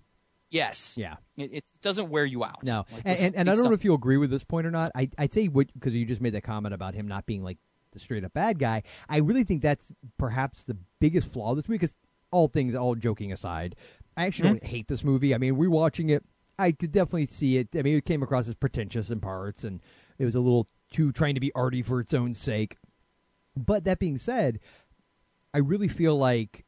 Yes. 0.51 0.95
Yeah. 0.97 1.17
It, 1.37 1.53
it 1.53 1.65
doesn't 1.83 2.09
wear 2.09 2.25
you 2.25 2.45
out. 2.45 2.63
No, 2.63 2.87
Like, 2.93 3.03
and, 3.05 3.19
and, 3.19 3.35
and 3.37 3.51
I 3.51 3.55
don't 3.57 3.65
know 3.65 3.73
if 3.73 3.85
you 3.85 3.95
agree 3.95 4.17
with 4.17 4.31
this 4.31 4.45
point 4.45 4.67
or 4.67 4.71
not. 4.71 4.93
I, 4.95 5.11
I'd 5.19 5.33
say 5.33 5.49
what 5.49 5.67
because 5.75 5.93
you 5.93 6.07
just 6.07 6.21
made 6.21 6.35
that 6.35 6.43
comment 6.45 6.73
about 6.75 6.95
him 6.95 7.09
not 7.09 7.27
being 7.27 7.43
like 7.43 7.59
the 7.93 7.99
straight 7.99 8.25
up 8.25 8.33
bad 8.33 8.59
guy. 8.59 8.85
I 9.09 9.19
really 9.19 9.43
think 9.45 9.63
that's 9.63 9.91
perhaps 10.19 10.63
the 10.63 10.77
biggest 11.01 11.33
flaw 11.33 11.55
this 11.55 11.67
week. 11.69 11.81
Because 11.81 11.97
all 12.31 12.47
things, 12.49 12.75
all 12.75 12.95
joking 12.95 13.33
aside, 13.33 13.75
I 14.17 14.27
actually 14.27 14.51
Mm-hmm. 14.51 14.59
don't 14.59 14.67
hate 14.71 14.89
this 14.89 15.03
movie. 15.03 15.35
I 15.35 15.39
mean, 15.39 15.57
rewatching 15.57 16.11
it, 16.11 16.25
I 16.59 16.73
could 16.73 16.93
definitely 16.93 17.27
see 17.27 17.59
it. 17.59 17.69
I 17.77 17.83
mean, 17.83 17.97
it 17.97 18.05
came 18.05 18.23
across 18.23 18.49
as 18.49 18.55
pretentious 18.55 19.11
in 19.11 19.21
parts, 19.21 19.65
and 19.65 19.81
it 20.19 20.25
was 20.25 20.37
a 20.37 20.41
little 20.41 20.69
too 20.97 21.13
trying 21.13 21.35
to 21.35 21.41
be 21.41 21.53
arty 21.55 21.83
for 21.83 22.01
its 22.01 22.15
own 22.15 22.33
sake. 22.33 22.79
But 23.55 23.85
that 23.85 23.99
being 23.99 24.17
said, 24.17 24.61
I 25.53 25.59
really 25.59 25.89
feel 25.89 26.17
like 26.17 26.65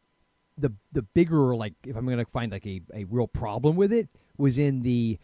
the 0.58 0.72
the 0.92 1.02
bigger 1.02 1.56
like 1.56 1.74
if 1.84 1.96
I'm 1.96 2.04
going 2.04 2.18
to 2.18 2.24
find 2.26 2.52
like 2.52 2.66
a, 2.66 2.82
a 2.92 3.04
real 3.04 3.28
problem 3.28 3.76
with 3.76 3.92
it 3.92 4.08
was 4.36 4.58
in 4.58 4.82
the 4.82 5.18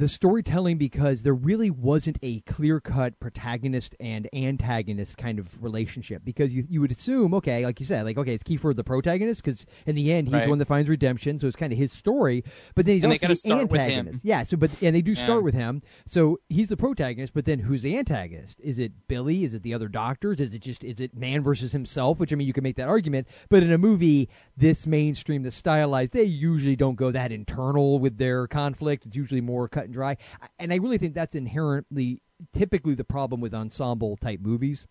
the 0.00 0.08
storytelling 0.08 0.78
because 0.78 1.22
there 1.24 1.34
really 1.34 1.70
wasn't 1.70 2.16
a 2.22 2.40
clear 2.40 2.80
cut 2.80 3.20
protagonist 3.20 3.94
and 4.00 4.26
antagonist 4.32 5.18
kind 5.18 5.38
of 5.38 5.62
relationship 5.62 6.22
because 6.24 6.54
you 6.54 6.64
you 6.70 6.80
would 6.80 6.90
assume 6.90 7.34
okay 7.34 7.66
like 7.66 7.78
you 7.78 7.84
said 7.84 8.06
like 8.06 8.16
okay 8.16 8.32
it's 8.32 8.42
Kiefer 8.42 8.74
the 8.74 8.82
protagonist 8.82 9.44
because 9.44 9.66
in 9.84 9.94
the 9.94 10.10
end 10.10 10.28
he's 10.28 10.32
Right. 10.34 10.44
the 10.44 10.48
one 10.48 10.58
that 10.58 10.68
finds 10.68 10.88
redemption 10.88 11.38
so 11.38 11.46
it's 11.46 11.54
kind 11.56 11.70
of 11.70 11.78
his 11.78 11.92
story 11.92 12.42
but 12.74 12.86
then 12.86 12.94
he's 12.94 13.04
And 13.04 13.12
also 13.12 13.28
the 13.28 13.36
start 13.36 13.68
with 13.70 13.80
him. 13.82 13.90
antagonist. 13.90 14.24
Yeah 14.24 14.42
so 14.42 14.56
but 14.56 14.82
and 14.82 14.96
they 14.96 15.02
do 15.02 15.12
Yeah. 15.12 15.22
start 15.22 15.44
with 15.44 15.52
him. 15.52 15.82
So 16.06 16.40
he's 16.48 16.68
the 16.68 16.78
protagonist 16.78 17.34
but 17.34 17.44
then 17.44 17.58
who's 17.58 17.82
the 17.82 17.98
antagonist? 17.98 18.58
Is 18.60 18.78
it 18.78 18.92
Billy? 19.06 19.44
Is 19.44 19.52
it 19.52 19.62
the 19.62 19.74
other 19.74 19.88
doctors? 19.88 20.40
Is 20.40 20.54
it 20.54 20.62
just 20.62 20.82
is 20.82 21.00
it 21.00 21.14
man 21.14 21.42
versus 21.42 21.72
himself? 21.72 22.18
Which 22.18 22.32
I 22.32 22.36
mean 22.36 22.46
you 22.46 22.54
can 22.54 22.64
make 22.64 22.76
that 22.76 22.88
argument 22.88 23.28
but 23.50 23.62
in 23.62 23.70
a 23.70 23.76
movie 23.76 24.30
this 24.56 24.86
mainstream 24.86 25.42
this 25.42 25.56
stylized 25.56 26.14
they 26.14 26.22
usually 26.22 26.74
don't 26.76 26.94
go 26.96 27.10
that 27.10 27.32
internal 27.32 27.98
with 27.98 28.16
their 28.16 28.46
conflict. 28.46 29.04
It's 29.04 29.14
usually 29.16 29.42
more 29.42 29.68
cut 29.68 29.89
and 29.90 29.94
dry 29.94 30.16
and 30.58 30.72
I 30.72 30.76
really 30.76 30.98
think 30.98 31.14
that's 31.14 31.34
inherently 31.34 32.22
typically 32.54 32.94
the 32.94 33.04
problem 33.04 33.40
with 33.40 33.52
ensemble 33.52 34.16
type 34.16 34.40
movies 34.40 34.86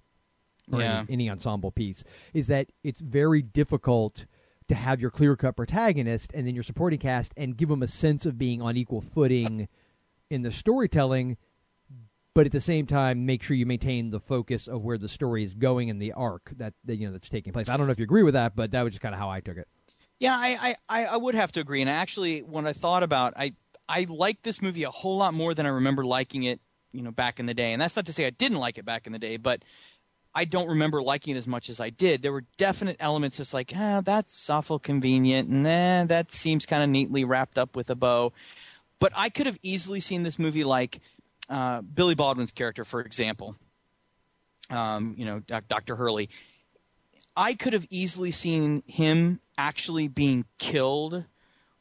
or 0.71 0.81
Yeah. 0.81 0.99
any, 0.99 1.13
any 1.13 1.29
ensemble 1.29 1.71
piece 1.71 2.03
is 2.33 2.47
that 2.47 2.67
it's 2.83 2.99
very 2.99 3.41
difficult 3.41 4.25
to 4.67 4.75
have 4.75 5.01
your 5.01 5.09
clear 5.09 5.35
cut 5.35 5.55
protagonist 5.55 6.31
and 6.35 6.45
then 6.45 6.53
your 6.53 6.63
supporting 6.63 6.99
cast 6.99 7.33
and 7.37 7.57
give 7.57 7.69
them 7.69 7.81
a 7.81 7.87
sense 7.87 8.25
of 8.25 8.37
being 8.37 8.61
on 8.61 8.77
equal 8.77 9.01
footing 9.01 9.67
in 10.29 10.43
the 10.43 10.51
storytelling 10.51 11.37
but 12.35 12.45
at 12.45 12.51
the 12.51 12.59
same 12.59 12.85
time 12.85 13.25
make 13.25 13.41
sure 13.41 13.55
you 13.57 13.65
maintain 13.65 14.11
the 14.11 14.19
focus 14.19 14.67
of 14.67 14.83
where 14.83 14.97
the 14.97 15.09
story 15.09 15.43
is 15.43 15.55
going 15.55 15.89
and 15.89 15.99
the 16.01 16.11
arc 16.11 16.51
that, 16.57 16.73
that 16.85 16.97
you 16.97 17.07
know 17.07 17.11
that's 17.13 17.29
taking 17.29 17.51
place. 17.53 17.67
I 17.69 17.77
don't 17.77 17.87
know 17.87 17.91
if 17.91 17.99
you 17.99 18.03
agree 18.03 18.23
with 18.23 18.35
that, 18.35 18.55
but 18.55 18.71
that 18.71 18.83
was 18.83 18.91
just 18.93 19.01
kind 19.01 19.15
of 19.15 19.19
how 19.19 19.29
I 19.29 19.39
took 19.39 19.57
it. 19.57 19.67
Yeah, 20.19 20.35
I, 20.37 20.75
I, 20.89 21.01
I 21.01 21.05
I 21.05 21.17
would 21.17 21.33
have 21.33 21.51
to 21.53 21.59
agree. 21.61 21.81
And 21.81 21.89
actually, 21.89 22.41
when 22.41 22.67
I 22.67 22.73
thought 22.73 23.03
about, 23.03 23.33
I 23.37 23.53
I 23.89 24.05
like 24.07 24.43
this 24.43 24.61
movie 24.61 24.83
a 24.83 24.91
whole 24.91 25.17
lot 25.17 25.33
more 25.33 25.53
than 25.53 25.65
I 25.65 25.69
remember 25.69 26.05
liking 26.05 26.43
it, 26.43 26.61
you 26.91 27.01
know, 27.01 27.11
back 27.11 27.39
in 27.39 27.47
the 27.47 27.55
day. 27.55 27.73
And 27.73 27.81
that's 27.81 27.95
not 27.95 28.05
to 28.05 28.13
say 28.13 28.27
I 28.27 28.29
didn't 28.29 28.59
like 28.59 28.77
it 28.77 28.85
back 28.85 29.07
in 29.07 29.13
the 29.13 29.19
day, 29.19 29.37
but 29.37 29.63
I 30.35 30.45
don't 30.45 30.69
remember 30.69 31.01
liking 31.01 31.35
it 31.35 31.39
as 31.39 31.47
much 31.47 31.69
as 31.69 31.79
I 31.79 31.89
did. 31.89 32.21
There 32.21 32.31
were 32.31 32.45
definite 32.57 32.97
elements 32.99 33.37
just 33.37 33.53
like, 33.53 33.73
ah, 33.75 34.01
that's 34.01 34.49
awful 34.49 34.77
convenient, 34.77 35.49
and 35.49 35.65
eh, 35.65 36.03
that 36.05 36.31
seems 36.31 36.67
kind 36.67 36.83
of 36.83 36.89
neatly 36.89 37.25
wrapped 37.25 37.57
up 37.57 37.75
with 37.75 37.89
a 37.89 37.95
bow. 37.95 38.31
But 38.99 39.11
I 39.15 39.29
could 39.29 39.47
have 39.47 39.57
easily 39.63 39.99
seen 39.99 40.21
this 40.21 40.37
movie 40.37 40.63
like 40.63 40.99
uh, 41.49 41.81
Billy 41.81 42.13
Baldwin's 42.13 42.51
character, 42.51 42.85
for 42.85 43.01
example. 43.01 43.55
Um, 44.69 45.15
you 45.17 45.25
know, 45.25 45.39
Dr. 45.67 45.95
Hurley. 45.95 46.29
I 47.35 47.55
could 47.55 47.73
have 47.73 47.87
easily 47.89 48.29
seen 48.29 48.83
him 48.85 49.39
actually 49.57 50.07
being 50.07 50.45
killed 50.59 51.23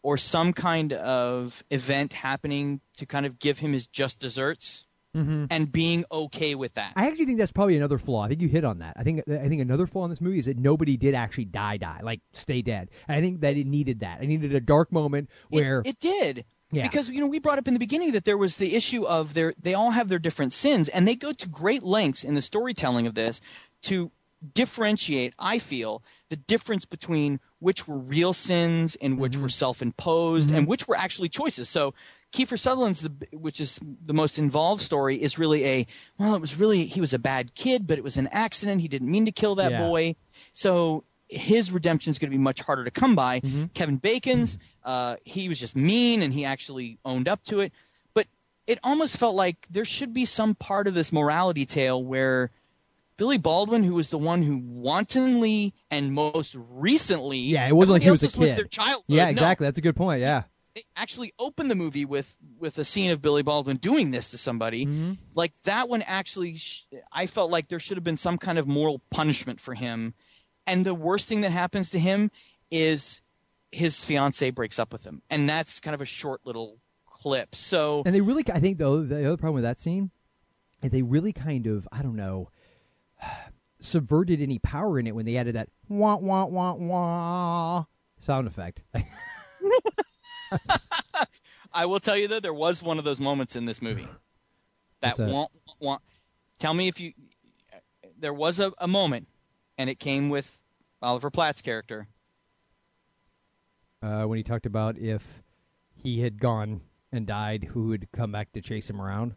or 0.03 0.17
some 0.17 0.53
kind 0.53 0.93
of 0.93 1.63
event 1.71 2.13
happening 2.13 2.81
to 2.97 3.07
kind 3.07 3.27
of 3.27 3.39
give 3.39 3.59
him 3.59 3.73
his 3.73 3.87
just 3.87 4.19
desserts 4.19 4.85
mm-hmm. 5.15 5.47
and 5.51 5.73
being 5.73 6.05
okay 6.11 6.55
with 6.55 6.75
that. 6.75 6.93
I 6.97 7.09
actually 7.09 7.27
think 7.27 7.39
that's 7.39 7.53
probably 7.53 7.77
another 7.77 7.99
flaw. 7.99 8.25
I 8.25 8.29
think 8.29 8.41
you 8.41 8.49
hit 8.49 8.65
on 8.65 8.79
that. 8.79 8.95
I 8.97 9.03
think 9.03 9.23
I 9.29 9.49
think 9.49 9.61
another 9.61 9.87
flaw 9.87 10.05
in 10.05 10.11
this 10.11 10.21
movie 10.21 10.39
is 10.39 10.47
that 10.47 10.59
nobody 10.59 10.97
did 10.97 11.15
actually 11.15 11.47
die 11.47 11.77
die, 11.77 12.01
like 12.03 12.21
stay 12.33 12.63
dead. 12.63 12.91
And 13.07 13.17
I 13.17 13.21
think 13.21 13.41
that 13.41 13.57
it 13.57 13.67
needed 13.67 14.01
that. 14.01 14.21
I 14.21 14.27
needed 14.27 14.55
a 14.55 14.61
dark 14.61 14.93
moment 14.93 15.29
where 15.49 15.81
it, 15.81 15.89
it 15.89 16.01
did. 16.01 16.45
Yeah. 16.71 16.83
Because 16.83 17.09
you 17.09 17.21
know 17.21 17.27
we 17.27 17.39
brought 17.39 17.59
up 17.59 17.67
in 17.67 17.75
the 17.75 17.81
beginning 17.81 18.13
that 18.13 18.25
there 18.25 18.37
was 18.37 18.57
the 18.57 18.75
issue 18.75 19.05
of 19.07 19.35
their 19.35 19.55
they 19.61 19.75
all 19.75 19.93
have 19.93 20.09
their 20.09 20.19
different 20.19 20.53
sins 20.53 20.89
and 20.89 21.09
they 21.09 21.15
go 21.15 21.33
to 21.33 21.49
great 21.49 21.83
lengths 21.83 22.25
in 22.25 22.35
the 22.35 22.43
storytelling 22.43 23.07
of 23.07 23.15
this 23.15 23.41
to 23.83 24.13
differentiate 24.55 25.35
I 25.39 25.59
feel 25.59 26.03
the 26.29 26.37
difference 26.37 26.85
between 26.85 27.41
which 27.59 27.89
were 27.89 27.99
real 27.99 28.33
sins 28.33 28.97
and 29.01 29.19
which 29.19 29.37
were 29.37 29.43
mm-hmm. 29.43 29.49
self-imposed 29.49 30.51
and 30.51 30.61
mm-hmm. 30.61 30.69
which 30.71 30.87
were 30.87 30.97
actually 30.97 31.29
choices. 31.29 31.69
So 31.69 31.95
Kiefer 32.33 32.59
Sutherland's 32.59 33.01
the 33.01 33.13
which 33.33 33.61
is 33.61 33.81
the 34.05 34.15
most 34.15 34.39
involved 34.39 34.83
story 34.83 35.21
is 35.21 35.39
really 35.39 35.65
a 35.65 35.87
well 36.19 36.35
it 36.35 36.41
was 36.41 36.59
really 36.59 36.85
he 36.85 37.01
was 37.01 37.15
a 37.15 37.19
bad 37.19 37.55
kid 37.55 37.87
but 37.87 37.99
it 37.99 38.05
was 38.05 38.17
an 38.17 38.29
accident 38.29 38.81
he 38.81 38.89
didn't 38.89 39.11
mean 39.11 39.25
to 39.25 39.33
kill 39.33 39.55
that 39.57 39.73
Yeah. 39.73 39.89
boy. 39.89 40.15
So 40.53 41.05
his 41.29 41.71
redemption 41.71 42.11
is 42.11 42.19
going 42.19 42.31
to 42.31 42.37
be 42.37 42.43
much 42.43 42.61
harder 42.61 42.85
to 42.85 42.91
come 42.91 43.15
by. 43.15 43.41
Mm-hmm. 43.41 43.67
Kevin 43.75 43.97
Bacon's, 43.97 44.59
uh, 44.85 45.17
he 45.25 45.49
was 45.49 45.61
just 45.61 45.77
mean 45.77 46.23
and 46.23 46.33
he 46.33 46.45
actually 46.45 46.99
owned 47.05 47.29
up 47.29 47.45
to 47.45 47.61
it. 47.61 47.73
But 48.15 48.27
it 48.67 48.79
almost 48.83 49.19
felt 49.19 49.35
like 49.35 49.67
there 49.71 49.85
should 49.85 50.15
be 50.15 50.25
some 50.25 50.55
part 50.55 50.87
of 50.87 50.95
this 50.95 51.13
morality 51.13 51.67
tale 51.67 52.03
where 52.03 52.51
Billy 53.19 53.37
Baldwin, 53.37 53.83
who 53.85 53.95
was 53.95 54.09
the 54.09 54.17
one 54.17 54.43
who 54.43 54.59
wantonly 54.65 55.75
and 55.91 56.15
most 56.15 56.57
recently, 56.57 57.39
Yeah, 57.39 57.69
it 57.69 57.73
wasn't 57.77 57.95
like 57.97 58.03
he 58.03 58.11
was 58.11 58.23
a 58.23 58.29
kid. 58.29 58.57
their 58.57 58.65
childhood. 58.65 59.05
Yeah, 59.09 59.25
No, 59.27 59.31
exactly. 59.31 59.67
That's 59.67 59.77
a 59.77 59.83
good 59.83 59.97
point. 59.97 60.23
Yeah. 60.23 60.45
they 60.75 60.85
actually 60.97 61.33
opened 61.39 61.71
the 61.71 61.75
movie 61.75 62.05
with 62.07 62.37
with 62.59 62.79
a 62.79 62.85
scene 62.85 63.11
of 63.11 63.21
Billy 63.21 63.43
Baldwin 63.43 63.77
doing 63.77 64.13
this 64.13 64.31
to 64.31 64.39
somebody. 64.39 64.87
Mm-hmm. 64.87 65.13
Like 65.35 65.53
that 65.65 65.89
one 65.91 66.03
actually, 66.03 66.57
sh- 66.57 66.87
I 67.13 67.27
felt 67.27 67.51
like 67.51 67.69
there 67.69 67.81
should 67.81 67.97
have 67.97 68.05
been 68.05 68.17
some 68.17 68.39
kind 68.39 68.59
of 68.59 68.67
moral 68.67 69.01
punishment 69.11 69.61
for 69.61 69.75
him. 69.75 70.15
And 70.67 70.87
the 70.87 70.95
worst 70.95 71.29
thing 71.29 71.41
that 71.43 71.51
happens 71.53 71.91
to 71.91 71.99
him 71.99 72.31
is 72.71 73.21
his 73.73 74.05
fiance 74.05 74.49
breaks 74.51 74.79
up 74.79 74.93
with 74.93 75.05
him, 75.05 75.23
and 75.29 75.49
that's 75.49 75.81
kind 75.81 75.95
of 75.95 76.01
a 76.01 76.05
short 76.07 76.41
little 76.45 76.79
clip. 77.07 77.55
So 77.57 78.03
And 78.07 78.15
they 78.15 78.21
really, 78.21 78.45
I 78.53 78.61
think, 78.61 78.79
though, 78.79 79.03
the 79.03 79.27
other 79.27 79.37
problem 79.37 79.55
with 79.57 79.65
that 79.65 79.81
scene 79.81 80.11
is 80.83 80.91
they 80.91 81.03
really 81.03 81.33
kind 81.33 81.67
of, 81.67 81.89
I 81.91 82.03
don't 82.03 82.17
know, 82.17 82.51
subverted 83.81 84.41
any 84.41 84.59
power 84.59 84.99
in 84.99 85.07
it 85.07 85.15
when 85.15 85.25
they 85.25 85.37
added 85.37 85.55
that 85.55 85.69
wah, 85.89 86.17
wah, 86.17 86.45
wah, 86.47 86.75
wah 86.75 87.85
sound 88.21 88.47
effect. 88.47 88.83
I 91.73 91.87
will 91.87 92.01
tell 92.01 92.17
you 92.17 92.29
though, 92.29 92.41
there 92.41 92.55
was 92.55 92.83
one 92.83 92.99
of 92.99 93.05
those 93.05 93.21
moments 93.21 93.57
in 93.57 93.65
this 93.67 93.83
movie. 93.83 94.09
That, 95.01 95.17
that? 95.17 95.31
wah, 95.31 95.47
wah. 95.79 95.99
Tell 96.59 96.75
me 96.75 96.89
if 96.89 96.99
you. 96.99 97.13
There 98.19 98.35
was 98.35 98.59
a, 98.59 98.73
a 98.79 98.89
moment, 98.89 99.29
and 99.77 99.89
it 99.89 100.01
came 100.01 100.29
with 100.29 100.59
Oliver 101.01 101.31
Platt's 101.31 101.63
character. 101.63 102.09
uh, 104.03 104.25
when 104.25 104.39
he 104.39 104.43
talked 104.43 104.67
about 104.67 104.99
if 104.99 105.43
he 105.95 106.23
had 106.23 106.41
gone 106.41 106.81
and 107.13 107.27
died, 107.27 107.65
who 107.73 107.89
would 107.89 108.09
come 108.13 108.33
back 108.33 108.51
to 108.53 108.61
chase 108.61 108.91
him 108.91 109.01
around. 109.01 109.35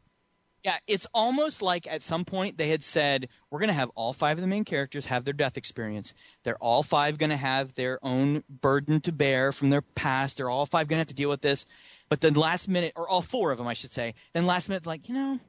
Yeah, 0.63 0.77
it's 0.85 1.07
almost 1.11 1.63
like 1.63 1.87
at 1.87 2.03
some 2.03 2.23
point 2.23 2.57
they 2.57 2.69
had 2.69 2.83
said, 2.83 3.29
we're 3.49 3.59
going 3.59 3.69
to 3.69 3.73
have 3.73 3.89
all 3.95 4.13
five 4.13 4.37
of 4.37 4.41
the 4.41 4.47
main 4.47 4.63
characters 4.63 5.07
have 5.07 5.25
their 5.25 5.33
death 5.33 5.57
experience. 5.57 6.13
They're 6.43 6.57
all 6.57 6.83
five 6.83 7.17
going 7.17 7.31
to 7.31 7.37
have 7.37 7.73
their 7.73 7.97
own 8.03 8.43
burden 8.47 9.01
to 9.01 9.11
bear 9.11 9.51
from 9.51 9.71
their 9.71 9.81
past. 9.81 10.37
They're 10.37 10.51
all 10.51 10.67
five 10.67 10.87
going 10.87 10.97
to 10.97 11.01
have 11.01 11.07
to 11.07 11.15
deal 11.15 11.29
with 11.29 11.41
this. 11.41 11.65
But 12.09 12.21
then 12.21 12.33
last 12.33 12.67
minute, 12.67 12.93
or 12.95 13.09
all 13.09 13.23
four 13.23 13.51
of 13.51 13.57
them, 13.57 13.67
I 13.67 13.73
should 13.73 13.91
say, 13.91 14.13
then 14.33 14.45
last 14.45 14.69
minute, 14.69 14.85
like, 14.85 15.09
you 15.09 15.15
know, 15.15 15.39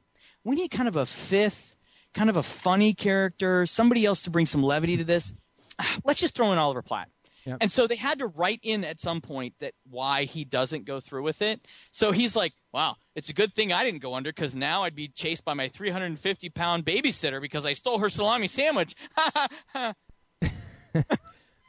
we 0.43 0.55
need 0.55 0.71
kind 0.71 0.87
of 0.87 0.95
a 0.95 1.05
fifth, 1.05 1.75
kind 2.15 2.29
of 2.29 2.37
a 2.37 2.43
funny 2.43 2.93
character, 2.95 3.67
somebody 3.67 4.05
else 4.05 4.23
to 4.23 4.31
bring 4.31 4.47
some 4.47 4.63
levity 4.63 4.97
to 4.97 5.03
this. 5.03 5.33
Ah, 5.77 5.97
Let's 6.03 6.21
just 6.21 6.33
throw 6.33 6.51
in 6.51 6.57
Oliver 6.57 6.81
Platt. 6.81 7.09
Yep. 7.45 7.57
And 7.61 7.71
so 7.71 7.87
they 7.87 7.95
had 7.95 8.19
to 8.19 8.27
write 8.27 8.59
in 8.63 8.83
at 8.83 8.99
some 8.99 9.21
point 9.21 9.55
that 9.59 9.73
why 9.89 10.23
he 10.23 10.45
doesn't 10.45 10.85
go 10.85 10.99
through 10.99 11.23
with 11.23 11.41
it. 11.41 11.67
So 11.91 12.11
he's 12.11 12.35
like, 12.35 12.53
"Wow, 12.71 12.95
it's 13.15 13.29
a 13.29 13.33
good 13.33 13.53
thing 13.53 13.73
I 13.73 13.83
didn't 13.83 14.01
go 14.01 14.13
under 14.13 14.31
because 14.31 14.55
now 14.55 14.83
I'd 14.83 14.95
be 14.95 15.09
chased 15.09 15.43
by 15.43 15.53
my 15.53 15.67
350 15.67 16.49
pound 16.49 16.85
babysitter 16.85 17.41
because 17.41 17.65
I 17.65 17.73
stole 17.73 17.99
her 17.99 18.09
salami 18.09 18.47
sandwich." 18.47 18.95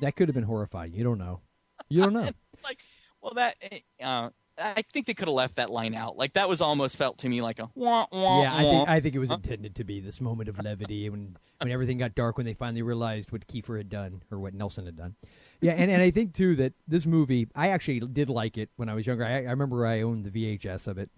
That 0.00 0.16
could 0.16 0.28
have 0.28 0.34
been 0.34 0.44
horrifying. 0.44 0.92
You 0.92 1.04
don't 1.04 1.18
know. 1.18 1.40
You 1.88 2.02
don't 2.02 2.12
know. 2.12 2.28
it's 2.52 2.64
like, 2.64 2.78
well, 3.22 3.32
that 3.34 3.56
uh, 4.02 4.30
I 4.58 4.82
think 4.92 5.06
they 5.06 5.14
could 5.14 5.28
have 5.28 5.34
left 5.34 5.56
that 5.56 5.70
line 5.70 5.94
out. 5.94 6.16
Like 6.16 6.34
that 6.34 6.48
was 6.48 6.60
almost 6.60 6.96
felt 6.96 7.18
to 7.18 7.28
me 7.28 7.40
like 7.40 7.58
a 7.58 7.70
wah 7.74 8.06
wah. 8.12 8.42
yeah, 8.42 8.54
I 8.54 8.62
think 8.62 8.88
I 8.88 9.00
think 9.00 9.14
it 9.14 9.18
was 9.18 9.30
intended 9.30 9.76
to 9.76 9.84
be 9.84 10.00
this 10.00 10.20
moment 10.20 10.48
of 10.48 10.58
levity 10.62 11.08
when 11.08 11.36
when 11.60 11.70
everything 11.70 11.98
got 11.98 12.14
dark 12.14 12.36
when 12.36 12.46
they 12.46 12.54
finally 12.54 12.82
realized 12.82 13.32
what 13.32 13.46
Kiefer 13.46 13.78
had 13.78 13.88
done 13.88 14.22
or 14.30 14.38
what 14.38 14.54
Nelson 14.54 14.86
had 14.86 14.96
done. 14.96 15.14
Yeah, 15.60 15.72
and, 15.72 15.90
and 15.90 16.02
I 16.02 16.10
think 16.10 16.34
too 16.34 16.56
that 16.56 16.72
this 16.86 17.06
movie 17.06 17.48
I 17.54 17.68
actually 17.68 18.00
did 18.00 18.28
like 18.28 18.58
it 18.58 18.70
when 18.76 18.88
I 18.88 18.94
was 18.94 19.06
younger. 19.06 19.24
I, 19.24 19.36
I 19.44 19.50
remember 19.50 19.86
I 19.86 20.02
owned 20.02 20.24
the 20.24 20.30
VHS 20.30 20.86
of 20.86 20.98
it, 20.98 21.10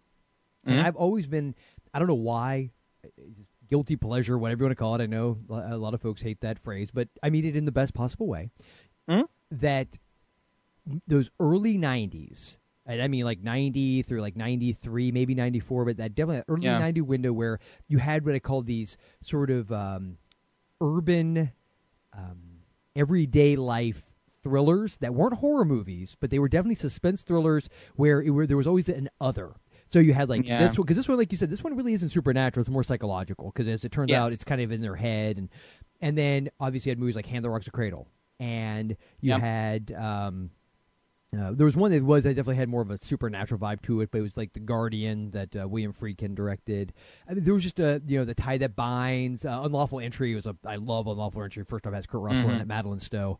and 0.64 0.80
I've 0.80 0.96
always 0.96 1.26
been 1.26 1.54
I 1.92 1.98
don't 1.98 2.08
know 2.08 2.14
why 2.14 2.70
guilty 3.68 3.96
pleasure, 3.96 4.38
whatever 4.38 4.60
you 4.60 4.64
want 4.66 4.76
to 4.76 4.80
call 4.80 4.94
it. 4.94 5.00
I 5.00 5.06
know 5.06 5.38
a 5.48 5.76
lot 5.76 5.94
of 5.94 6.00
folks 6.00 6.22
hate 6.22 6.40
that 6.42 6.58
phrase, 6.58 6.90
but 6.90 7.08
I 7.22 7.30
mean 7.30 7.44
it 7.44 7.56
in 7.56 7.64
the 7.64 7.72
best 7.72 7.94
possible 7.94 8.26
way. 8.26 8.50
That 9.50 9.98
those 11.06 11.30
early 11.40 11.76
'90s, 11.78 12.58
I 12.86 13.08
mean 13.08 13.24
like 13.24 13.42
'90 13.42 14.02
through 14.02 14.20
like 14.20 14.36
'93, 14.36 15.10
maybe 15.12 15.34
'94, 15.34 15.84
but 15.84 15.96
that 15.96 16.14
definitely 16.14 16.38
that 16.38 16.52
early 16.52 16.64
Yeah. 16.66 16.78
'90 16.78 17.00
window 17.00 17.32
where 17.32 17.58
you 17.88 17.98
had 17.98 18.24
what 18.24 18.34
I 18.34 18.38
call 18.38 18.62
these 18.62 18.96
sort 19.22 19.50
of 19.50 19.72
um, 19.72 20.18
urban, 20.80 21.52
um, 22.12 22.38
everyday 22.94 23.56
life 23.56 24.02
thrillers 24.50 24.96
that 24.98 25.14
weren't 25.14 25.34
horror 25.34 25.64
movies, 25.64 26.16
but 26.20 26.30
they 26.30 26.38
were 26.38 26.48
definitely 26.48 26.76
suspense 26.76 27.22
thrillers 27.22 27.68
where 27.96 28.22
it 28.22 28.30
were 28.30 28.46
there 28.46 28.56
was 28.56 28.66
always 28.66 28.88
an 28.88 29.08
other. 29.20 29.52
So 29.88 29.98
you 29.98 30.14
had 30.14 30.28
like 30.28 30.44
Yeah. 30.46 30.58
this 30.66 30.78
one 30.78 30.84
because 30.84 30.96
this 30.96 31.08
one, 31.08 31.18
like 31.18 31.32
you 31.32 31.38
said, 31.38 31.50
this 31.50 31.62
one 31.64 31.76
really 31.76 31.92
isn't 31.94 32.08
supernatural; 32.10 32.62
it's 32.62 32.70
more 32.70 32.84
psychological. 32.84 33.52
Because 33.54 33.68
as 33.68 33.84
it 33.84 33.92
turns 33.92 34.10
Yes. 34.10 34.20
out, 34.20 34.32
it's 34.32 34.44
kind 34.44 34.60
of 34.60 34.70
in 34.72 34.80
their 34.80 34.96
head, 34.96 35.38
and 35.38 35.48
and 36.00 36.16
then 36.16 36.48
obviously 36.60 36.90
you 36.90 36.92
had 36.92 36.98
movies 36.98 37.16
like 37.16 37.26
Hand 37.26 37.44
that 37.44 37.50
Rocks 37.50 37.64
the 37.66 37.70
Cradle, 37.70 38.06
and 38.40 38.90
you 39.20 39.30
Yep. 39.30 39.40
had 39.40 39.92
um, 39.92 40.50
uh, 41.36 41.52
there 41.52 41.66
was 41.66 41.76
one 41.76 41.90
that 41.90 42.02
was 42.02 42.24
that 42.24 42.30
definitely 42.30 42.56
had 42.56 42.68
more 42.68 42.82
of 42.82 42.90
a 42.90 42.98
supernatural 43.02 43.60
vibe 43.60 43.82
to 43.82 44.00
it, 44.00 44.10
but 44.10 44.18
it 44.18 44.22
was 44.22 44.36
like 44.36 44.52
The 44.54 44.60
Guardian 44.60 45.30
that 45.32 45.54
uh, 45.56 45.68
William 45.68 45.92
Friedkin 45.92 46.34
directed. 46.34 46.92
I 47.28 47.34
mean, 47.34 47.44
there 47.44 47.52
was 47.54 47.62
just 47.62 47.78
a 47.78 48.00
you 48.06 48.18
know 48.18 48.24
the 48.24 48.34
tie 48.34 48.58
that 48.58 48.74
binds. 48.76 49.44
Uh, 49.44 49.60
Unlawful 49.64 50.00
Entry 50.00 50.34
was 50.34 50.46
a 50.46 50.56
I 50.64 50.76
love 50.76 51.06
Unlawful 51.06 51.42
Entry. 51.42 51.64
First 51.64 51.86
off, 51.86 51.92
has 51.94 52.06
Kurt 52.06 52.22
Russell 52.22 52.50
in 52.50 52.60
it, 52.60 52.66
Madeleine 52.66 53.00
Stowe. 53.00 53.38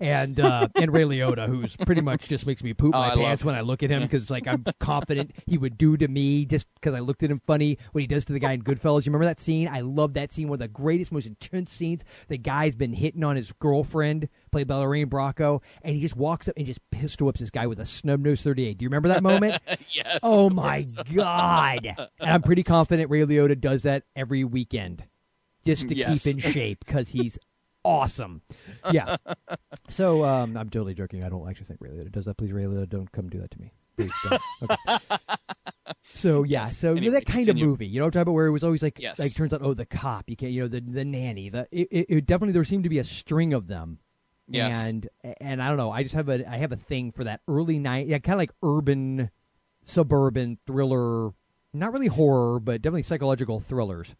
And 0.00 0.40
uh, 0.40 0.66
and 0.74 0.92
Ray 0.92 1.02
Liotta, 1.04 1.46
who's 1.46 1.76
pretty 1.76 2.00
much 2.00 2.26
just 2.28 2.44
makes 2.44 2.64
me 2.64 2.72
poop 2.74 2.92
Oh, 2.94 2.98
my 2.98 3.12
I 3.12 3.14
pants 3.14 3.44
when 3.44 3.54
I 3.54 3.60
look 3.60 3.84
at 3.84 3.90
him 3.90 4.02
because 4.02 4.30
like 4.30 4.48
I'm 4.48 4.64
confident 4.80 5.30
he 5.46 5.58
would 5.58 5.78
do 5.78 5.96
to 5.96 6.08
me 6.08 6.44
just 6.44 6.66
because 6.74 6.94
I 6.94 6.98
looked 7.00 7.22
at 7.22 7.30
him 7.30 7.38
funny 7.38 7.78
what 7.92 8.00
he 8.00 8.08
does 8.08 8.24
to 8.24 8.32
the 8.32 8.40
guy 8.40 8.52
in 8.52 8.62
Goodfellas. 8.62 9.06
You 9.06 9.10
remember 9.12 9.26
that 9.26 9.38
scene? 9.38 9.68
I 9.68 9.80
love 9.82 10.14
that 10.14 10.32
scene. 10.32 10.48
One 10.48 10.56
of 10.56 10.60
the 10.60 10.66
greatest, 10.68 11.12
most 11.12 11.26
intense 11.26 11.72
scenes. 11.72 12.04
The 12.26 12.36
guy's 12.38 12.74
been 12.74 12.92
hitting 12.92 13.22
on 13.22 13.36
his 13.36 13.52
girlfriend, 13.52 14.28
played 14.50 14.66
by 14.66 14.74
Lorraine 14.76 15.08
Bracco, 15.08 15.62
and 15.82 15.94
he 15.94 16.00
just 16.00 16.16
walks 16.16 16.48
up 16.48 16.54
and 16.56 16.66
just 16.66 16.80
pistol 16.90 17.26
whips 17.26 17.38
this 17.38 17.50
guy 17.50 17.68
with 17.68 17.78
a 17.78 17.84
snub 17.84 18.20
nose 18.20 18.42
38. 18.42 18.78
Do 18.78 18.82
you 18.82 18.88
remember 18.88 19.08
that 19.08 19.22
moment? 19.22 19.62
yes. 19.90 20.18
oh 20.24 20.50
my 20.50 20.84
god! 21.14 21.86
And 22.18 22.30
I'm 22.30 22.42
pretty 22.42 22.64
confident 22.64 23.08
Ray 23.08 23.20
Liotta 23.20 23.60
does 23.60 23.82
that 23.84 24.02
every 24.16 24.42
weekend, 24.42 25.04
just 25.64 25.88
to 25.90 25.94
Yes. 25.94 26.24
keep 26.24 26.34
in 26.34 26.40
shape 26.40 26.78
because 26.84 27.10
he's 27.10 27.38
awesome. 27.84 28.42
Yeah. 28.90 29.16
So 29.88 30.24
um, 30.24 30.56
I'm 30.56 30.70
totally 30.70 30.94
joking. 30.94 31.22
I 31.22 31.28
don't 31.28 31.46
actually 31.50 31.66
think 31.66 31.80
Ray 31.82 31.90
Liotta 31.90 32.10
does 32.10 32.24
that. 32.24 32.38
Please, 32.38 32.50
Ray 32.52 32.62
Liotta, 32.62 32.88
don't 32.88 33.10
come 33.12 33.28
do 33.28 33.38
that 33.40 33.50
to 33.50 33.60
me. 33.60 33.72
Please 33.96 34.12
don't. 34.24 34.40
Okay. 34.70 34.98
So 36.14 36.42
yeah, 36.44 36.64
so 36.64 36.92
Anyway, 36.92 37.14
that 37.14 37.26
kind 37.26 37.44
continue. 37.46 37.64
of 37.64 37.70
movie, 37.70 37.86
you 37.86 37.98
know, 37.98 38.04
what 38.04 38.08
I'm 38.08 38.12
talking 38.12 38.22
about 38.22 38.32
where 38.32 38.46
it 38.46 38.50
was 38.52 38.64
always 38.64 38.82
like, 38.82 38.98
Yes. 38.98 39.18
like 39.18 39.34
turns 39.34 39.52
out, 39.52 39.60
oh, 39.62 39.74
the 39.74 39.84
cop, 39.84 40.28
you 40.30 40.36
can't, 40.36 40.52
you 40.52 40.62
know, 40.62 40.68
the 40.68 40.80
the 40.80 41.04
nanny, 41.04 41.48
the 41.50 41.66
it, 41.70 41.88
it, 41.90 42.06
it 42.08 42.26
definitely 42.26 42.52
there 42.52 42.64
seemed 42.64 42.84
to 42.84 42.88
be 42.90 42.98
a 42.98 43.04
string 43.04 43.52
of 43.52 43.66
them, 43.66 43.98
Yes. 44.48 44.74
and 44.74 45.08
and 45.40 45.62
I 45.62 45.68
don't 45.68 45.76
know, 45.78 45.90
I 45.90 46.02
just 46.02 46.14
have 46.14 46.28
a 46.28 46.48
I 46.50 46.58
have 46.58 46.72
a 46.72 46.76
thing 46.76 47.12
for 47.12 47.24
that 47.24 47.40
early 47.48 47.78
night, 47.78 48.06
yeah, 48.06 48.18
kind 48.18 48.34
of 48.34 48.38
like 48.38 48.52
urban, 48.62 49.30
suburban 49.82 50.58
thriller, 50.66 51.32
not 51.74 51.92
really 51.92 52.06
horror, 52.08 52.60
but 52.60 52.80
definitely 52.82 53.02
psychological 53.02 53.60
thrillers. 53.60 54.14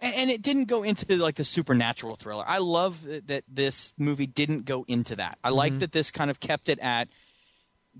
And, 0.00 0.14
and 0.14 0.30
it 0.30 0.42
didn't 0.42 0.64
go 0.66 0.82
into 0.82 1.16
like 1.16 1.36
the 1.36 1.44
supernatural 1.44 2.16
thriller. 2.16 2.44
I 2.46 2.58
love 2.58 3.02
that, 3.04 3.26
that 3.28 3.44
this 3.48 3.94
movie 3.98 4.26
didn't 4.26 4.64
go 4.64 4.84
into 4.88 5.16
that. 5.16 5.38
I 5.44 5.48
Mm-hmm. 5.48 5.56
like 5.56 5.78
that 5.80 5.92
this 5.92 6.10
kind 6.10 6.30
of 6.30 6.40
kept 6.40 6.68
it 6.68 6.78
at. 6.80 7.08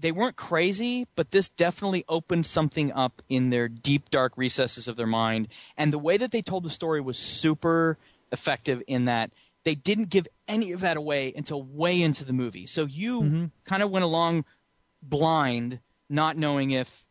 They 0.01 0.13
weren't 0.13 0.37
crazy, 0.37 1.09
but 1.17 1.33
this 1.33 1.49
definitely 1.49 2.05
opened 2.09 2.47
something 2.47 2.93
up 2.93 3.21
in 3.29 3.51
their 3.51 3.69
deep, 3.69 4.11
dark 4.11 4.33
recesses 4.37 4.87
of 4.87 4.97
their 4.97 5.09
mind. 5.09 5.49
And 5.77 5.93
the 5.93 5.99
way 5.99 6.17
that 6.17 6.31
they 6.31 6.41
told 6.43 6.63
the 6.63 6.71
story 6.71 7.01
was 7.01 7.19
super 7.19 7.99
effective 8.31 8.81
in 8.87 9.07
that 9.07 9.33
they 9.65 9.75
didn't 9.75 10.11
give 10.11 10.29
any 10.47 10.71
of 10.73 10.81
that 10.83 10.97
away 10.97 11.33
until 11.37 11.63
way 11.65 12.01
into 12.01 12.25
the 12.25 12.33
movie. 12.33 12.65
So 12.67 12.85
you 12.85 13.23
Mm-hmm. 13.23 13.45
kind 13.65 13.83
of 13.83 13.91
went 13.91 14.05
along 14.05 14.45
blind, 15.03 15.81
not 16.09 16.37
knowing 16.37 16.71
if 16.71 17.05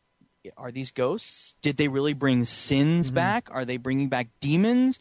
are 0.57 0.71
these 0.71 0.91
ghosts? 0.91 1.55
Did 1.61 1.77
they 1.77 1.87
really 1.87 2.13
bring 2.13 2.45
sins 2.45 3.09
back? 3.09 3.49
Are 3.51 3.65
they 3.65 3.77
bringing 3.77 4.07
back 4.09 4.27
demons? 4.39 4.99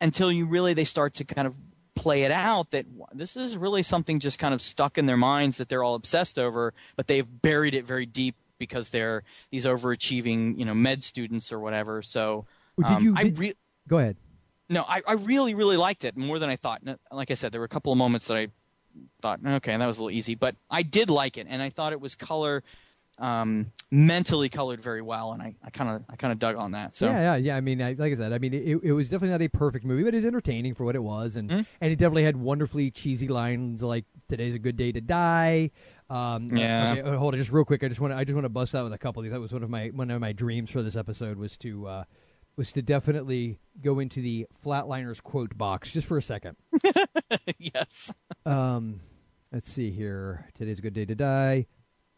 Until 0.00 0.32
you 0.32 0.46
really 0.46 0.74
they 0.74 0.84
start 0.84 1.14
to 1.14 1.24
kind 1.24 1.46
of 1.46 1.54
play 1.94 2.24
it 2.24 2.32
out 2.32 2.70
that 2.72 2.86
this 3.12 3.36
is 3.36 3.56
really 3.56 3.82
something 3.82 4.18
just 4.18 4.38
kind 4.38 4.52
of 4.52 4.60
stuck 4.60 4.98
in 4.98 5.06
their 5.06 5.16
minds 5.16 5.58
that 5.58 5.68
they're 5.68 5.84
all 5.84 5.94
obsessed 5.94 6.38
over, 6.38 6.74
but 6.96 7.06
they've 7.06 7.26
buried 7.42 7.74
it 7.74 7.84
very 7.84 8.06
deep 8.06 8.34
because 8.58 8.90
they're 8.90 9.22
these 9.50 9.64
overachieving, 9.64 10.58
you 10.58 10.64
know, 10.64 10.74
med 10.74 11.04
students 11.04 11.52
or 11.52 11.60
whatever. 11.60 12.02
So 12.02 12.46
Oh, 12.78 12.82
did 12.88 12.96
um, 12.96 13.04
you- 13.04 13.14
I 13.16 13.24
did- 13.24 13.38
re- 13.38 13.54
Go 13.88 13.98
ahead. 13.98 14.16
no, 14.68 14.82
I, 14.88 15.02
I 15.06 15.12
really, 15.14 15.54
really 15.54 15.76
liked 15.76 16.04
it 16.04 16.16
more 16.16 16.38
than 16.38 16.48
I 16.50 16.56
thought. 16.56 16.82
Like 17.12 17.30
I 17.30 17.34
said, 17.34 17.52
there 17.52 17.60
were 17.60 17.66
a 17.66 17.68
couple 17.68 17.92
of 17.92 17.98
moments 17.98 18.26
that 18.28 18.36
I 18.36 18.48
thought, 19.20 19.40
okay, 19.44 19.76
that 19.76 19.86
was 19.86 19.98
a 19.98 20.02
little 20.02 20.16
easy, 20.16 20.34
but 20.34 20.56
I 20.70 20.82
did 20.82 21.10
like 21.10 21.36
it, 21.36 21.46
and 21.48 21.62
I 21.62 21.68
thought 21.70 21.92
it 21.92 22.00
was 22.00 22.14
color, 22.14 22.62
um, 23.18 23.66
mentally 23.90 24.48
colored 24.48 24.80
very 24.82 25.02
well, 25.02 25.32
and 25.32 25.42
I 25.42 25.54
kind 25.70 25.90
of, 25.90 26.02
I 26.08 26.16
kind 26.16 26.32
of 26.32 26.38
dug 26.38 26.56
on 26.56 26.72
that. 26.72 26.94
So 26.96 27.06
Yeah, 27.06 27.20
yeah, 27.20 27.36
yeah. 27.36 27.56
I 27.56 27.60
mean, 27.60 27.82
I, 27.82 27.92
like 27.92 28.12
I 28.12 28.16
said, 28.16 28.32
I 28.32 28.38
mean, 28.38 28.54
it, 28.54 28.80
it 28.82 28.92
was 28.92 29.08
definitely 29.08 29.30
not 29.30 29.42
a 29.42 29.48
perfect 29.48 29.84
movie, 29.84 30.02
but 30.02 30.14
it 30.14 30.16
was 30.18 30.24
entertaining 30.24 30.74
for 30.74 30.84
what 30.84 30.96
it 30.96 31.02
was, 31.02 31.36
and 31.36 31.50
Mhm. 31.50 31.66
and 31.80 31.92
it 31.92 31.96
definitely 31.96 32.24
had 32.24 32.36
wonderfully 32.36 32.90
cheesy 32.90 33.28
lines 33.28 33.82
like 33.82 34.04
"Today's 34.28 34.54
a 34.54 34.58
good 34.58 34.76
day 34.76 34.92
to 34.92 35.00
die." 35.00 35.70
Um, 36.10 36.48
uh, 36.52 36.56
Yeah. 36.56 36.92
okay, 36.92 37.00
uh, 37.02 37.16
hold 37.16 37.34
on, 37.34 37.38
just 37.38 37.52
real 37.52 37.64
quick. 37.64 37.84
I 37.84 37.88
just 37.88 38.00
want 38.00 38.12
to, 38.12 38.16
I 38.16 38.24
just 38.24 38.34
want 38.34 38.44
to 38.44 38.48
bust 38.50 38.74
out 38.74 38.84
with 38.84 38.92
a 38.92 38.98
couple 38.98 39.20
of 39.20 39.24
these. 39.24 39.32
That 39.32 39.40
was 39.40 39.52
one 39.52 39.62
of 39.62 39.70
my 39.70 39.88
one 39.88 40.10
of 40.10 40.20
my 40.20 40.32
dreams 40.32 40.70
for 40.70 40.82
this 40.82 40.96
episode 40.96 41.36
was 41.38 41.56
to 41.58 41.86
uh, 41.86 42.04
was 42.56 42.72
to 42.72 42.82
definitely 42.82 43.58
go 43.82 43.98
into 43.98 44.20
the 44.20 44.46
Flatliners 44.64 45.22
quote 45.22 45.56
box 45.56 45.90
just 45.90 46.06
for 46.06 46.18
a 46.18 46.22
second. 46.22 46.56
yes, 47.58 48.12
Um, 48.46 49.00
let's 49.52 49.70
see 49.70 49.90
here. 49.90 50.46
Today's 50.54 50.78
a 50.78 50.82
good 50.82 50.92
day 50.94 51.04
to 51.06 51.14
die. 51.14 51.66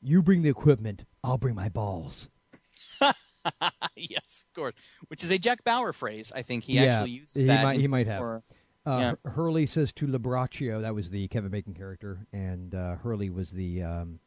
You 0.07 0.23
bring 0.23 0.43
the 0.43 0.51
equipment. 0.51 1.05
I'll 1.23 1.39
bring 1.39 1.55
my 1.55 1.69
balls. 1.71 2.29
yes, 3.97 4.43
of 4.47 4.55
course. 4.55 4.75
Which 5.09 5.25
is 5.25 5.31
a 5.31 5.39
Jack 5.39 5.65
Bauer 5.65 5.93
phrase. 5.93 6.33
I 6.35 6.43
think 6.43 6.65
he 6.65 6.75
Yeah, 6.75 6.83
actually 6.85 7.11
uses 7.13 7.43
he 7.43 7.45
that. 7.49 7.65
might- 7.65 7.81
he 7.81 7.89
might 7.89 8.07
have. 8.07 8.23
Uh, 8.23 8.41
Yeah. 8.87 9.15
Hurley 9.25 9.65
says 9.67 9.93
to 9.95 10.07
Labraccio, 10.07 10.83
that 10.83 10.95
was 10.95 11.09
the 11.11 11.27
Kevin 11.29 11.51
Bacon 11.51 11.73
character, 11.75 12.27
and 12.33 12.75
uh, 12.75 12.97
Hurley 12.97 13.31
was 13.31 13.51
the 13.51 13.83
um, 13.83 14.21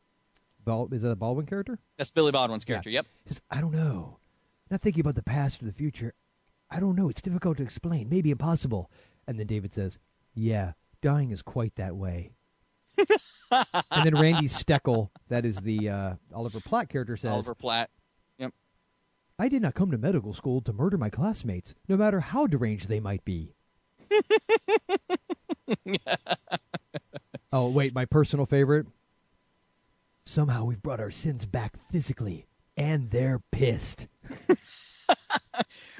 Bal- 0.65 0.89
is 0.91 1.03
that 1.03 1.11
a 1.11 1.15
Baldwin 1.15 1.45
character? 1.45 1.79
That's 1.97 2.09
Billy 2.11 2.31
Baldwin's 2.31 2.65
Yeah. 2.67 2.73
character. 2.75 2.89
Yep. 2.89 3.05
He 3.23 3.29
says, 3.29 3.41
I 3.51 3.61
don't 3.61 3.73
know. 3.73 4.17
Not 4.71 4.81
thinking 4.81 5.01
about 5.01 5.15
the 5.15 5.23
past 5.23 5.61
or 5.61 5.65
the 5.65 5.71
future. 5.73 6.13
I 6.71 6.79
don't 6.79 6.95
know. 6.95 7.07
It's 7.07 7.21
difficult 7.21 7.57
to 7.57 7.63
explain. 7.63 8.09
Maybe 8.09 8.31
impossible. 8.31 8.91
And 9.27 9.39
then 9.39 9.45
David 9.47 9.73
says, 9.73 9.99
Yeah, 10.33 10.73
dying 11.01 11.29
is 11.31 11.41
quite 11.41 11.75
that 11.75 11.95
way. 11.95 12.31
And 13.91 14.05
then 14.05 14.15
Randy 14.15 14.47
Steckle, 14.47 15.09
that 15.29 15.45
is 15.45 15.57
the 15.57 15.89
uh, 15.89 16.13
Oliver 16.33 16.59
Platt 16.59 16.89
character, 16.89 17.15
says, 17.15 17.31
Oliver 17.31 17.55
Platt. 17.55 17.89
Yep. 18.37 18.53
I 19.39 19.47
did 19.47 19.61
not 19.61 19.75
come 19.75 19.91
to 19.91 19.97
medical 19.97 20.33
school 20.33 20.61
to 20.61 20.73
murder 20.73 20.97
my 20.97 21.09
classmates, 21.09 21.75
no 21.87 21.95
matter 21.95 22.19
how 22.19 22.47
deranged 22.47 22.89
they 22.89 22.99
might 22.99 23.23
be. 23.23 23.53
oh, 27.53 27.69
wait, 27.69 27.93
my 27.93 28.05
personal 28.05 28.45
favorite? 28.45 28.87
Somehow 30.25 30.65
we've 30.65 30.81
brought 30.81 30.99
our 30.99 31.11
sins 31.11 31.45
back 31.45 31.75
physically, 31.89 32.47
and 32.75 33.09
they're 33.09 33.41
pissed. 33.51 34.07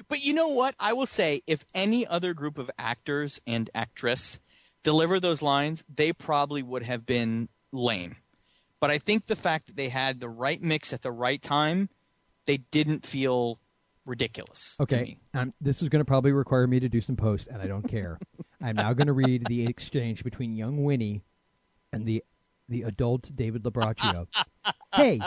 But 0.08 0.24
you 0.24 0.32
know 0.32 0.48
what? 0.48 0.74
I 0.78 0.92
will 0.94 1.06
say, 1.06 1.42
if 1.46 1.64
any 1.74 2.06
other 2.06 2.34
group 2.34 2.58
of 2.58 2.70
actors 2.78 3.40
and 3.46 3.68
actress 3.74 4.40
deliver 4.82 5.20
those 5.20 5.42
lines, 5.42 5.84
they 5.92 6.12
probably 6.12 6.62
would 6.62 6.82
have 6.82 7.06
been 7.06 7.48
lame. 7.72 8.16
But 8.80 8.90
I 8.90 8.98
think 8.98 9.26
the 9.26 9.36
fact 9.36 9.66
that 9.66 9.76
they 9.76 9.88
had 9.88 10.20
the 10.20 10.28
right 10.28 10.62
mix 10.62 10.92
at 10.92 11.02
the 11.02 11.10
right 11.10 11.42
time, 11.42 11.88
they 12.46 12.58
didn't 12.58 13.04
feel 13.04 13.58
ridiculous. 14.06 14.76
Okay, 14.80 15.18
um, 15.34 15.52
this 15.60 15.82
is 15.82 15.88
going 15.88 16.00
to 16.00 16.04
probably 16.04 16.32
require 16.32 16.66
me 16.66 16.80
to 16.80 16.88
do 16.88 17.00
some 17.00 17.16
post, 17.16 17.48
and 17.48 17.60
I 17.60 17.66
don't 17.66 17.86
care. 17.86 18.18
I'm 18.62 18.76
now 18.76 18.92
going 18.92 19.06
to 19.06 19.12
read 19.12 19.46
the 19.46 19.66
exchange 19.66 20.24
between 20.24 20.56
young 20.56 20.84
Winnie 20.84 21.22
and 21.92 22.06
the 22.06 22.24
the 22.68 22.82
adult 22.82 23.34
David 23.34 23.62
Labraccio. 23.62 24.26
hey, 24.94 25.20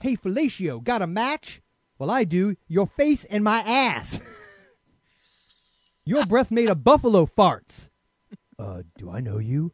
hey, 0.00 0.16
Felicio, 0.16 0.82
got 0.82 1.02
a 1.02 1.06
match? 1.06 1.62
Well, 1.98 2.10
I 2.10 2.24
do. 2.24 2.56
Your 2.68 2.86
face 2.86 3.24
and 3.24 3.42
my 3.42 3.60
ass. 3.60 4.20
Your 6.04 6.26
breath 6.26 6.50
made 6.50 6.68
of 6.68 6.82
buffalo 6.82 7.26
farts. 7.26 7.88
Uh, 8.62 8.82
do 8.96 9.10
I 9.10 9.20
know 9.20 9.38
you? 9.38 9.72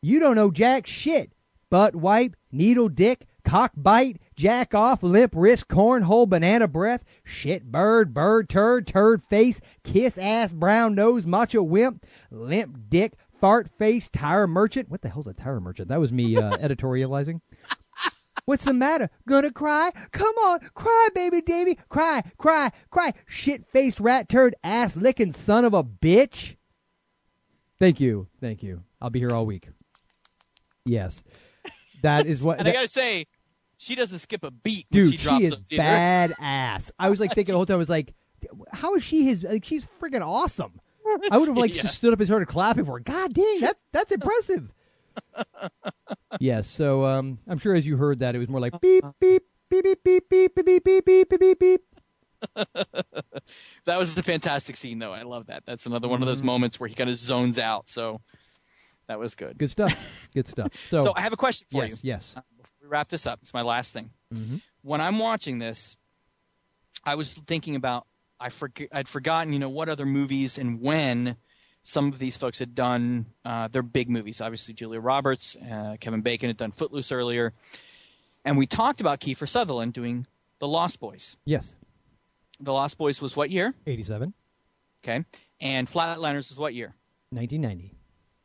You 0.00 0.18
don't 0.18 0.36
know 0.36 0.50
jack 0.50 0.86
shit. 0.86 1.32
Butt 1.70 1.94
wipe, 1.94 2.34
needle 2.50 2.88
dick, 2.88 3.26
cock 3.44 3.72
bite, 3.76 4.18
jack 4.34 4.74
off, 4.74 5.02
limp 5.02 5.34
wrist, 5.36 5.68
cornhole, 5.68 6.26
banana 6.26 6.66
breath, 6.66 7.04
shit 7.22 7.70
bird, 7.70 8.14
bird 8.14 8.48
turd, 8.48 8.86
turd 8.86 9.22
face, 9.24 9.60
kiss 9.84 10.16
ass, 10.16 10.54
brown 10.54 10.94
nose, 10.94 11.26
macho 11.26 11.62
wimp, 11.62 12.06
limp 12.30 12.78
dick, 12.88 13.12
fart 13.38 13.68
face, 13.76 14.08
tire 14.08 14.46
merchant. 14.46 14.88
What 14.88 15.02
the 15.02 15.10
hell's 15.10 15.26
a 15.26 15.34
tire 15.34 15.60
merchant? 15.60 15.88
That 15.88 16.00
was 16.00 16.10
me 16.10 16.38
uh, 16.38 16.50
editorializing. 16.56 17.42
What's 18.46 18.64
the 18.64 18.72
matter? 18.72 19.10
Gonna 19.28 19.52
cry? 19.52 19.90
Come 20.12 20.34
on, 20.36 20.60
cry, 20.72 21.08
baby 21.14 21.42
Davy. 21.42 21.78
Cry, 21.90 22.22
cry, 22.38 22.70
cry. 22.90 23.12
Shit 23.26 23.66
faced 23.70 24.00
rat 24.00 24.30
turd, 24.30 24.54
ass 24.64 24.96
licking 24.96 25.34
son 25.34 25.66
of 25.66 25.74
a 25.74 25.84
bitch. 25.84 26.56
Thank 27.80 28.00
you. 28.00 28.26
Thank 28.40 28.62
you. 28.62 28.82
I'll 29.00 29.10
be 29.10 29.18
here 29.20 29.32
all 29.32 29.46
week. 29.46 29.68
Yes. 30.84 31.22
That 32.02 32.26
is 32.26 32.42
what. 32.42 32.58
And 32.58 32.66
that- 32.66 32.70
I 32.70 32.74
gotta 32.74 32.88
say, 32.88 33.26
she 33.76 33.94
doesn't 33.94 34.18
skip 34.18 34.42
a 34.44 34.50
beat 34.50 34.86
when 34.90 35.04
dude, 35.04 35.12
she 35.12 35.18
drops 35.18 35.38
she 35.40 35.46
is 35.46 35.58
badass. 35.70 36.90
I 36.98 37.10
was 37.10 37.20
like 37.20 37.30
thinking 37.32 37.52
the 37.52 37.56
whole 37.58 37.66
time, 37.66 37.74
I 37.74 37.78
was 37.78 37.88
like, 37.88 38.14
how 38.72 38.94
is 38.94 39.04
she 39.04 39.24
his? 39.24 39.42
Like, 39.44 39.64
she's 39.64 39.86
freaking 40.00 40.24
awesome. 40.26 40.80
I 41.30 41.38
would 41.38 41.48
have 41.48 41.56
like 41.56 41.74
Yeah. 41.74 41.82
just 41.82 41.94
stood 41.96 42.12
up 42.12 42.18
and 42.18 42.26
started 42.28 42.46
clapping 42.48 42.84
for 42.84 42.92
her. 42.92 43.00
God 43.00 43.32
dang, 43.32 43.60
that 43.60 43.76
that's 43.92 44.12
impressive. 44.12 44.70
yes. 46.40 46.66
So 46.66 47.04
um, 47.04 47.38
I'm 47.46 47.58
sure 47.58 47.74
as 47.74 47.86
you 47.86 47.96
heard 47.96 48.20
that, 48.20 48.34
it 48.34 48.38
was 48.38 48.48
more 48.48 48.60
like 48.60 48.78
beep 48.80 49.04
beep 49.20 49.42
beep 49.70 49.84
beep 49.84 50.04
beep 50.04 50.28
beep 50.28 50.54
beep 50.54 50.64
beep 50.64 50.84
beep 50.84 51.04
beep 51.04 51.28
beep 51.30 51.40
beep 51.40 51.58
beep. 51.58 51.80
That 53.86 53.98
was 53.98 54.16
a 54.18 54.22
fantastic 54.22 54.76
scene, 54.76 54.98
though. 54.98 55.12
I 55.12 55.22
love 55.22 55.46
that. 55.46 55.64
That's 55.64 55.86
another 55.86 56.08
one 56.08 56.16
of 56.22 56.26
Mm-hmm. 56.28 56.34
those 56.34 56.42
moments 56.42 56.78
where 56.78 56.88
he 56.88 56.94
kind 56.94 57.08
of 57.08 57.16
zones 57.16 57.58
out. 57.58 57.88
So 57.88 58.20
that 59.06 59.18
was 59.18 59.34
good. 59.34 59.56
Good 59.56 59.70
stuff. 59.70 60.30
Good 60.34 60.46
stuff. 60.48 60.72
So, 60.88 61.00
So 61.00 61.12
I 61.16 61.22
have 61.22 61.32
a 61.32 61.36
question 61.36 61.66
for 61.70 61.84
yes, 61.84 62.04
you. 62.04 62.08
yes. 62.08 62.34
Uh, 62.36 62.42
before 62.60 62.76
we 62.82 62.88
wrap 62.88 63.08
this 63.08 63.26
up, 63.26 63.38
it's 63.40 63.54
my 63.54 63.62
last 63.62 63.92
thing. 63.94 64.10
Mhm. 64.34 64.60
When 64.82 65.00
I'm 65.00 65.18
watching 65.18 65.58
this, 65.58 65.96
I 67.04 67.14
was 67.14 67.32
thinking 67.34 67.74
about 67.76 68.06
I 68.40 68.50
forg- 68.50 68.88
I'd 68.92 69.08
forgotten, 69.08 69.52
you 69.52 69.58
know, 69.58 69.68
what 69.70 69.88
other 69.88 70.04
movies 70.06 70.58
and 70.58 70.80
when 70.80 71.36
some 71.82 72.08
of 72.12 72.18
these 72.18 72.36
folks 72.36 72.58
had 72.58 72.74
done 72.74 73.26
uh, 73.46 73.68
their 73.68 73.82
big 73.82 74.10
movies. 74.10 74.40
Obviously, 74.42 74.74
Julia 74.74 75.00
Roberts, 75.00 75.56
uh, 75.56 75.96
Kevin 75.98 76.20
Bacon 76.20 76.48
had 76.50 76.56
done 76.58 76.70
Footloose 76.70 77.10
earlier, 77.10 77.52
and 78.44 78.58
we 78.58 78.66
talked 78.66 79.00
about 79.00 79.18
Kiefer 79.20 79.48
Sutherland 79.48 79.94
doing 79.94 80.26
The 80.60 80.68
Lost 80.68 81.00
Boys. 81.00 81.36
Yes. 81.46 81.74
The 82.60 82.72
Lost 82.72 82.98
Boys 82.98 83.20
was 83.20 83.36
what 83.36 83.50
year? 83.50 83.74
87, 83.86 84.34
Okay, 85.04 85.24
and 85.60 85.88
Flatliners 85.88 86.48
was 86.50 86.56
what 86.58 86.74
year? 86.74 86.94
1990. 87.30 87.94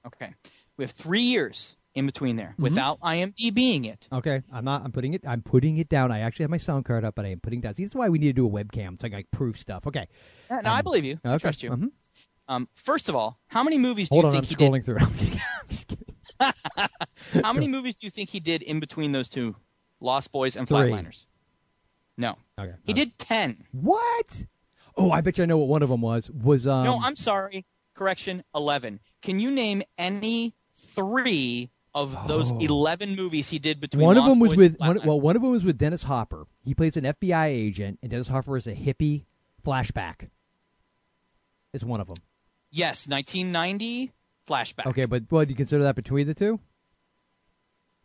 Okay, 0.06 0.34
we 0.78 0.84
have 0.84 0.92
three 0.92 1.22
years 1.24 1.76
in 1.96 2.06
between 2.06 2.36
there 2.36 2.50
Mm-hmm. 2.54 2.64
without 2.64 3.00
IMDbing 3.02 3.86
it. 3.86 4.08
Okay, 4.12 4.42
I'm 4.52 4.66
not. 4.66 4.84
I'm 4.84 4.92
putting 4.92 5.14
it. 5.14 5.24
I'm 5.28 5.42
putting 5.42 5.78
it 5.78 5.90
down. 5.90 6.12
I 6.12 6.20
actually 6.20 6.44
have 6.44 6.50
my 6.52 6.58
sound 6.58 6.86
card 6.86 7.04
up, 7.06 7.16
but 7.16 7.26
I 7.26 7.30
am 7.30 7.40
putting 7.40 7.60
it 7.60 7.64
down. 7.64 7.74
See, 7.74 7.84
that's 7.84 7.96
why 7.96 8.10
we 8.10 8.20
need 8.20 8.28
to 8.28 8.34
do 8.34 8.46
a 8.46 8.50
webcam 8.50 9.00
so 9.00 9.06
I 9.06 9.10
can 9.10 9.18
like, 9.20 9.32
prove 9.32 9.58
stuff. 9.58 9.88
Okay. 9.88 10.08
No, 10.50 10.60
I 10.66 10.82
believe 10.82 11.06
you. 11.06 11.20
I 11.24 11.38
trust 11.38 11.64
you. 11.64 11.72
Mhm. 11.72 11.92
Um, 12.48 12.68
first 12.76 13.08
of 13.10 13.16
all, 13.16 13.40
how 13.48 13.64
many 13.64 13.78
movies 13.78 14.10
do 14.10 14.16
Hold 14.16 14.26
you 14.26 14.30
on, 14.32 14.36
I'm 14.38 14.44
think 14.44 14.60
he 14.60 14.66
scrolling 14.68 14.84
through. 14.86 14.98
I'm 15.00 15.18
just. 15.18 15.32
I'm 15.32 15.70
just 15.70 15.88
kidding. 15.88 16.16
How 17.44 17.54
many 17.54 17.68
movies 17.70 17.96
do 17.96 18.06
you 18.06 18.12
think 18.12 18.30
he 18.30 18.40
did 18.42 18.62
in 18.62 18.80
between 18.82 19.12
those 19.14 19.30
two, 19.30 19.56
Lost 20.02 20.32
Boys 20.32 20.58
and. 20.58 20.68
Flatliners? 20.68 21.26
No, 22.18 22.38
Okay. 22.60 22.74
he 22.86 22.94
did 22.94 23.18
ten. 23.18 23.66
What? 23.72 24.46
Oh, 24.96 25.12
I 25.12 25.22
bet 25.22 25.38
you 25.38 25.44
I 25.44 25.48
know 25.48 25.58
what 25.58 25.68
one 25.68 25.82
of 25.84 25.90
them 25.90 26.02
was. 26.02 26.30
Was 26.30 26.68
um. 26.68 26.84
no, 26.84 27.00
I'm 27.02 27.16
sorry. 27.16 27.66
Correction, 27.96 28.44
eleven. 28.56 29.00
Can 29.22 29.40
you 29.40 29.50
name 29.52 29.82
any 29.98 30.54
three 30.72 31.70
of 31.96 32.28
those 32.28 32.52
Oh. 32.52 32.60
eleven 32.60 33.16
movies 33.16 33.50
he 33.50 33.60
did 33.60 33.80
between? 33.80 34.06
one 34.06 34.18
of 34.18 34.26
them 34.26 34.40
was 34.40 34.52
Boys 34.52 34.58
with 34.60 34.78
one, 34.80 35.00
well, 35.06 35.20
one 35.20 35.36
of 35.36 35.42
them 35.42 35.52
was 35.52 35.64
with 35.64 35.78
Dennis 35.78 36.04
Hopper. 36.04 36.46
He 36.64 36.74
plays 36.76 36.98
an 36.98 37.04
FBI 37.06 37.48
agent, 37.48 38.00
and 38.02 38.12
Dennis 38.12 38.28
Hopper 38.28 38.58
is 38.58 38.68
a 38.68 38.74
hippie 38.76 39.26
flashback. 39.66 40.30
Is 41.74 41.84
one 41.84 42.00
of 42.02 42.08
them. 42.08 42.18
Yes, 42.70 43.08
1990 43.08 44.12
flashback. 44.48 44.86
Okay, 44.88 45.06
but 45.06 45.24
what 45.30 45.48
do 45.48 45.52
you 45.52 45.56
consider 45.56 45.84
that 45.84 45.96
between 45.96 46.28
the 46.28 46.34
two? 46.36 46.60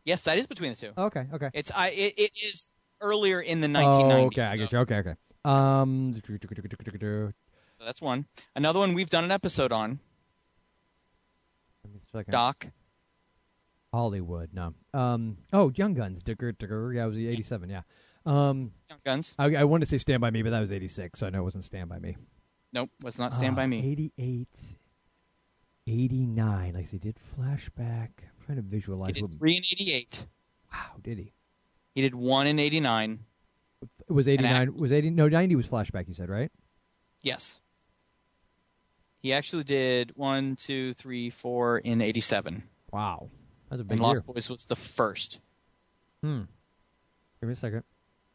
Yes, 0.05 0.23
that 0.23 0.39
is 0.39 0.47
between 0.47 0.71
the 0.73 0.77
two. 0.77 0.93
Okay, 0.97 1.27
okay. 1.35 1.51
It's 1.53 1.71
I. 1.75 1.89
It, 1.91 2.15
it 2.17 2.31
is 2.43 2.71
earlier 3.01 3.41
in 3.41 3.61
the 3.61 3.67
Oh, 3.69 3.71
1990s. 3.71 4.27
okay, 4.27 4.43
I 4.43 4.57
get 4.57 4.73
you. 4.73 4.79
Okay, 4.81 4.97
okay. 4.97 5.15
Um, 5.45 6.21
That's 7.85 8.03
one. 8.03 8.27
Another 8.57 8.79
one 8.81 8.95
we've 8.95 9.11
done 9.11 9.25
an 9.25 9.31
episode 9.31 9.73
on. 9.73 10.01
Doc. 12.31 12.67
Hollywood. 13.93 14.51
No. 14.53 14.75
Um. 14.93 15.39
Oh, 15.53 15.71
Young 15.75 15.95
Guns. 15.95 16.23
Digger, 16.23 16.53
digger. 16.53 16.93
Yeah, 16.93 17.05
it 17.05 17.09
was 17.09 17.19
eighty-seven. 17.19 17.71
Yeah. 17.71 17.83
Um. 18.27 18.73
Young 18.91 18.99
Guns. 19.05 19.35
I, 19.39 19.55
I 19.57 19.65
wanted 19.65 19.87
to 19.87 19.91
say 19.91 19.99
Stand 19.99 20.21
by 20.21 20.31
Me, 20.31 20.43
but 20.43 20.51
that 20.51 20.61
was 20.61 20.73
eighty-six, 20.73 21.19
so 21.21 21.27
I 21.27 21.31
know 21.31 21.41
it 21.41 21.45
wasn't 21.45 21.65
Stand 21.65 21.89
by 21.89 21.99
Me. 21.99 22.17
Nope, 22.73 22.91
was 23.03 23.19
not 23.19 23.33
Stand 23.33 23.55
Ah, 23.55 23.57
by 23.57 23.67
Me. 23.67 23.79
88, 23.79 24.49
89. 25.87 26.75
Like 26.75 26.91
he 26.91 26.99
did 26.99 27.17
flashback. 27.17 28.11
I'm 28.21 28.45
trying 28.45 28.57
to 28.57 28.63
visualize. 28.63 29.13
He 29.15 29.23
what, 29.23 29.31
did 29.31 29.39
three 29.39 29.57
in 29.57 29.63
'88. 29.65 30.27
wow, 30.71 30.79
did 31.03 31.17
he? 31.19 31.33
He 31.99 32.03
did 32.03 32.15
one 32.15 32.47
in 32.47 32.61
'89, 32.61 33.19
it 34.09 34.13
was 34.13 34.29
eighty 34.29 34.45
nine. 34.45 34.73
Was 34.77 34.93
eighty? 34.93 35.11
No, 35.11 35.27
ninety 35.29 35.57
was 35.57 35.67
flashback. 35.67 36.07
You 36.07 36.15
said 36.15 36.29
right? 36.29 36.53
Yes. 37.23 37.59
He 39.21 39.33
actually 39.33 39.65
did 39.65 40.13
one, 40.15 40.55
two, 40.55 40.93
three, 40.93 41.29
four 41.29 41.79
in 41.79 42.01
'87, 42.01 42.63
Wow, 42.93 43.31
that's 43.69 43.81
a 43.81 43.85
big 43.85 43.99
and 43.99 44.01
year. 44.01 44.09
Lost 44.11 44.27
Boys 44.27 44.49
was 44.49 44.65
the 44.67 44.77
first. 44.77 45.41
Hmm. 46.23 46.43
Give 47.41 47.49
me 47.49 47.55
a 47.55 47.57
2nd 47.57 47.83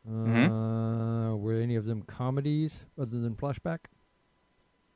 Mhm. 0.09 1.31
Uh, 1.31 1.37
were 1.37 1.53
any 1.53 1.77
of 1.77 1.85
them 1.85 2.01
comedies 2.01 2.83
other 2.99 3.17
than 3.21 3.33
flashback? 3.33 3.85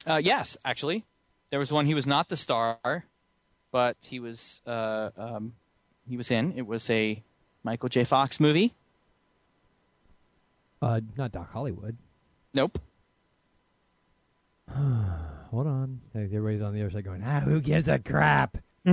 Uh, 0.05 0.19
yes, 0.21 0.57
actually, 0.65 1.05
there 1.51 1.59
was 1.59 1.71
one. 1.71 1.85
He 1.85 1.93
was 1.93 2.05
not 2.05 2.27
the 2.27 2.35
star, 2.35 3.05
but 3.71 3.95
he 4.03 4.19
was. 4.19 4.61
Uh, 4.65 5.11
um, 5.15 5.53
he 6.05 6.17
was 6.17 6.31
in. 6.31 6.51
It 6.57 6.67
was 6.67 6.89
a 6.89 7.23
Michael 7.67 7.89
J. 7.89 8.05
Fox 8.05 8.39
movie. 8.39 8.73
Uh, 10.81 11.01
not 11.17 11.33
Doc 11.33 11.51
Hollywood. 11.51 11.97
Nope. 12.53 12.79
Hold 14.71 15.67
on. 15.67 15.99
Everybody's 16.15 16.61
on 16.61 16.73
the 16.73 16.79
other 16.79 16.91
side 16.91 17.03
going, 17.03 17.21
ah, 17.25 17.41
who 17.41 17.59
gives 17.59 17.89
a 17.89 17.99
crap? 17.99 18.57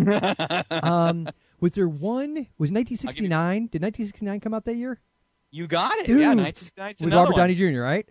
um, 0.72 1.28
was 1.60 1.74
there 1.74 1.86
one? 1.86 2.34
Was 2.58 2.72
1969? 2.72 3.68
Did 3.70 3.80
1969 3.80 4.40
come 4.40 4.54
out 4.54 4.64
that 4.64 4.74
year? 4.74 4.98
You 5.52 5.68
got 5.68 5.96
it. 5.98 6.06
Dude, 6.06 6.18
yeah, 6.18 6.34
1969. 6.34 6.94
With 7.00 7.14
Robert 7.14 7.32
one. 7.34 7.38
Downey 7.38 7.54
Jr., 7.54 7.80
right? 7.80 8.08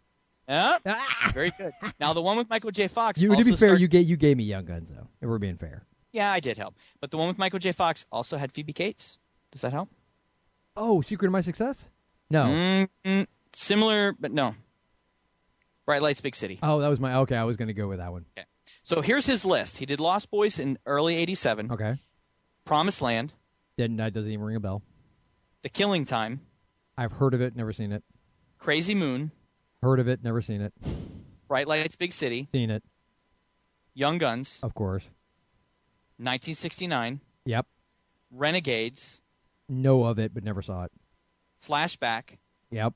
Yeah, 0.48 0.78
Ah! 0.86 1.32
very 1.34 1.52
good. 1.58 1.74
Now 2.00 2.14
the 2.14 2.22
one 2.22 2.38
with 2.38 2.50
Michael 2.50 2.72
J. 2.72 2.88
Fox. 2.88 3.20
You, 3.22 3.36
to 3.36 3.44
be 3.44 3.58
fair, 3.58 3.76
you 3.76 3.90
gave 3.90 4.08
you 4.08 4.16
gave 4.16 4.38
me 4.38 4.46
Young 4.46 4.64
Guns 4.64 4.90
though. 4.90 5.08
If 5.22 5.28
we're 5.28 5.40
being 5.40 5.58
fair. 5.58 5.84
Yeah, 6.14 6.32
I 6.32 6.40
did 6.40 6.58
help. 6.58 6.76
But 7.02 7.12
the 7.12 7.18
one 7.18 7.28
with 7.28 7.38
Michael 7.38 7.60
J. 7.60 7.74
Fox 7.74 8.06
also 8.14 8.38
had 8.38 8.54
Phoebe 8.54 8.72
Cates. 8.72 9.18
Does 9.52 9.60
that 9.60 9.74
help? 9.74 9.90
Oh, 10.76 11.02
Secret 11.02 11.28
of 11.28 11.32
My 11.32 11.42
Success? 11.42 11.88
No. 12.30 12.88
Mm, 13.06 13.28
similar, 13.54 14.14
but 14.20 14.32
no. 14.32 14.56
Bright 15.86 16.02
Lights, 16.02 16.22
Big 16.22 16.36
City. 16.36 16.60
Oh, 16.64 16.80
that 16.80 16.88
was 16.88 17.00
my 17.00 17.16
okay. 17.18 17.36
I 17.36 17.44
was 17.44 17.58
going 17.58 17.68
to 17.68 17.74
go 17.74 17.88
with 17.88 18.00
that 18.00 18.12
one. 18.12 18.26
Okay. 18.38 18.48
So 18.84 19.02
here's 19.02 19.26
his 19.26 19.44
list. 19.46 19.78
He 19.78 19.86
did 19.86 20.00
Lost 20.00 20.32
Boys 20.32 20.58
in 20.60 20.78
early 20.86 21.16
'87. 21.18 21.72
Okay. 21.72 22.02
Promised 22.66 23.02
Land, 23.02 23.34
Didn't 23.78 23.98
that 23.98 24.14
doesn't 24.14 24.32
even 24.32 24.46
ring 24.46 24.56
a 24.56 24.60
bell. 24.62 24.82
The 25.64 25.70
Killing 25.70 26.06
Time, 26.06 26.40
I've 26.98 27.12
heard 27.12 27.34
of 27.34 27.42
it, 27.42 27.56
never 27.58 27.74
seen 27.74 27.92
it. 27.92 28.04
Crazy 28.58 28.96
Moon, 28.96 29.32
Heard 29.82 30.00
of 30.00 30.08
it, 30.08 30.24
never 30.24 30.42
seen 30.42 30.62
it. 30.62 30.74
Bright 31.50 31.68
Lights, 31.68 31.98
Big 31.98 32.14
City, 32.14 32.48
Seen 32.54 32.70
it, 32.70 32.82
Young 33.94 34.18
Guns, 34.18 34.62
of 34.64 34.74
course. 34.74 35.04
1969, 36.18 37.20
Yep. 37.46 37.66
Renegades, 38.32 39.20
Know 39.70 40.04
of 40.04 40.20
it, 40.20 40.34
but 40.34 40.44
never 40.44 40.62
saw 40.62 40.84
it. 40.84 40.92
Flashback, 41.66 42.38
Yep. 42.72 42.94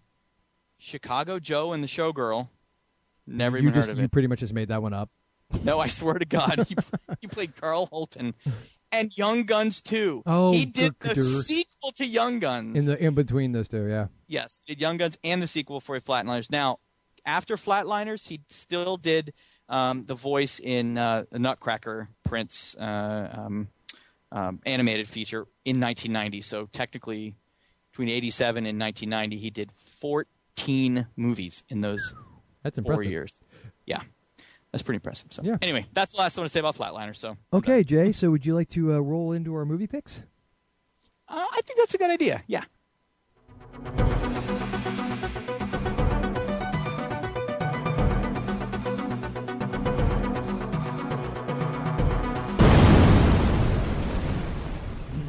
Chicago 0.78 1.40
Joe 1.40 1.74
and 1.74 1.84
the 1.84 1.88
Showgirl. 1.88 2.50
Never 3.26 3.58
you 3.58 3.64
even 3.64 3.74
just 3.74 3.88
heard 3.88 3.94
of 3.94 3.98
you 4.00 4.06
it. 4.06 4.12
pretty 4.12 4.28
much 4.28 4.40
just 4.40 4.54
made 4.54 4.68
that 4.70 4.82
one 4.82 4.94
up. 4.94 5.10
No, 5.64 5.80
I 5.80 5.88
swear 5.88 6.16
to 6.16 6.26
God, 6.26 6.66
he, 6.68 6.76
he 7.22 7.28
played 7.28 7.56
Karl 7.56 7.88
Hulten. 7.88 8.34
And 8.92 9.18
Young 9.18 9.44
Guns 9.44 9.82
too. 9.82 10.24
Oh, 10.26 10.54
he 10.54 10.66
did 10.66 10.96
the 11.00 11.16
sequel 11.16 11.92
to 11.94 12.06
Young 12.06 12.40
Guns. 12.40 12.78
In 12.78 12.86
the 12.86 12.98
in 13.04 13.16
between 13.16 13.52
those 13.52 13.68
two, 13.68 13.88
yeah. 13.88 14.08
Yes, 14.28 14.62
did 14.66 14.80
Young 14.80 14.98
Guns 14.98 15.18
and 15.24 15.42
the 15.42 15.48
sequel 15.48 15.82
for 15.82 16.00
Flatliners. 16.00 16.50
Now, 16.50 16.80
after 17.26 17.58
Flatliners, 17.58 18.28
he 18.30 18.42
still 18.50 18.96
did 18.96 19.34
um, 19.68 20.06
the 20.06 20.16
voice 20.16 20.60
in 20.60 20.98
uh, 20.98 21.26
Nutcracker 21.34 22.08
Prince 22.24 22.76
uh, 22.80 23.30
um, 23.38 23.68
um, 24.32 24.60
animated 24.66 25.08
feature 25.08 25.48
in 25.66 25.80
1990. 25.80 26.42
So 26.42 26.68
technically, 26.72 27.36
between 27.92 28.10
87 28.10 28.66
and 28.66 28.80
1990, 28.80 29.38
he 29.38 29.50
did 29.50 29.72
14 29.72 31.08
movies 31.16 31.64
in 31.70 31.82
those 31.82 32.16
That's 32.64 32.78
four 32.78 32.92
impressive. 32.94 33.12
years. 33.12 33.40
Yeah, 33.86 34.02
that's 34.72 34.84
pretty 34.84 34.98
impressive. 34.98 35.32
So 35.32 35.42
Yeah. 35.44 35.58
anyway, 35.62 35.86
that's 35.94 36.14
the 36.16 36.22
last 36.22 36.38
I 36.38 36.42
want 36.42 36.50
to 36.50 36.54
say 36.54 36.60
about 36.60 36.76
Flatliners. 36.76 37.16
So 37.18 37.38
Okay, 37.54 37.84
Jay. 37.84 38.12
So 38.12 38.30
would 38.32 38.46
you 38.46 38.54
like 38.56 38.70
to 38.70 38.94
uh, 38.94 39.00
roll 39.00 39.32
into 39.32 39.54
our 39.56 39.66
movie 39.66 39.88
picks? 39.88 40.24
uh, 41.30 41.46
I 41.52 41.62
think 41.66 41.80
that's 41.80 41.94
a 41.94 41.98
good 41.98 42.12
idea. 42.12 42.44
Yeah. 42.48 42.64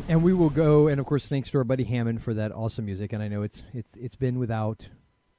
And 0.09 0.23
we 0.23 0.33
will 0.33 0.49
go, 0.51 0.89
and 0.89 0.99
of 1.01 1.05
course, 1.07 1.29
thanks 1.29 1.51
to 1.51 1.59
our 1.59 1.65
buddy 1.65 1.85
Hammond 1.85 2.23
for 2.23 2.33
that 2.35 2.51
awesome 2.53 2.87
music. 2.87 3.13
And 3.13 3.23
I 3.23 3.29
know 3.29 3.43
it's 3.43 3.63
it's 3.75 3.95
it's 3.95 4.15
been 4.17 4.39
without 4.39 4.89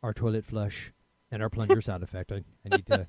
our 0.03 0.13
toilet 0.13 0.45
flush 0.45 0.93
and 1.31 1.41
our 1.41 1.49
plunger 1.49 1.81
sound 1.81 2.03
effect. 2.03 2.31
I, 2.31 2.43
I 2.71 2.75
need 2.77 2.85
to, 2.87 3.07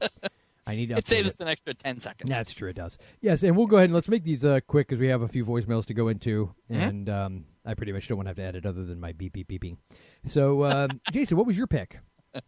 I 0.67 0.75
need 0.75 0.89
to. 0.89 0.97
It 0.97 1.07
saved 1.07 1.27
it. 1.27 1.31
us 1.31 1.41
an 1.41 1.49
extra 1.49 1.75
10 1.75 2.01
seconds. 2.01 2.31
That's 2.31 2.55
true. 2.55 2.71
It 2.71 2.77
does. 2.77 2.97
Yes, 3.21 3.43
and 3.43 3.57
we'll 3.59 3.67
go 3.67 3.77
ahead 3.77 3.91
and 3.91 3.95
let's 3.95 4.09
make 4.09 4.25
these 4.25 4.43
uh, 4.43 4.61
quick 4.67 4.89
because 4.89 5.01
we 5.01 5.09
have 5.09 5.21
a 5.21 5.29
few 5.29 5.45
voicemails 5.45 5.85
to 5.87 5.95
go 5.95 6.09
into, 6.09 6.55
Mhm. 6.71 6.89
and 6.89 7.11
um, 7.11 7.45
I 7.67 7.75
pretty 7.75 7.93
much 7.93 8.09
don't 8.09 8.17
want 8.17 8.27
to 8.27 8.31
have 8.31 8.37
to 8.39 8.43
edit 8.45 8.65
other 8.65 8.85
than 8.87 8.99
my 8.99 9.13
beep 9.13 9.35
beep 9.35 9.49
beeping. 9.51 9.77
So, 10.27 10.65
um, 10.65 10.89
Jason, 11.13 11.37
what 11.37 11.47
was 11.47 11.59
your 11.59 11.67
pick? 11.67 11.99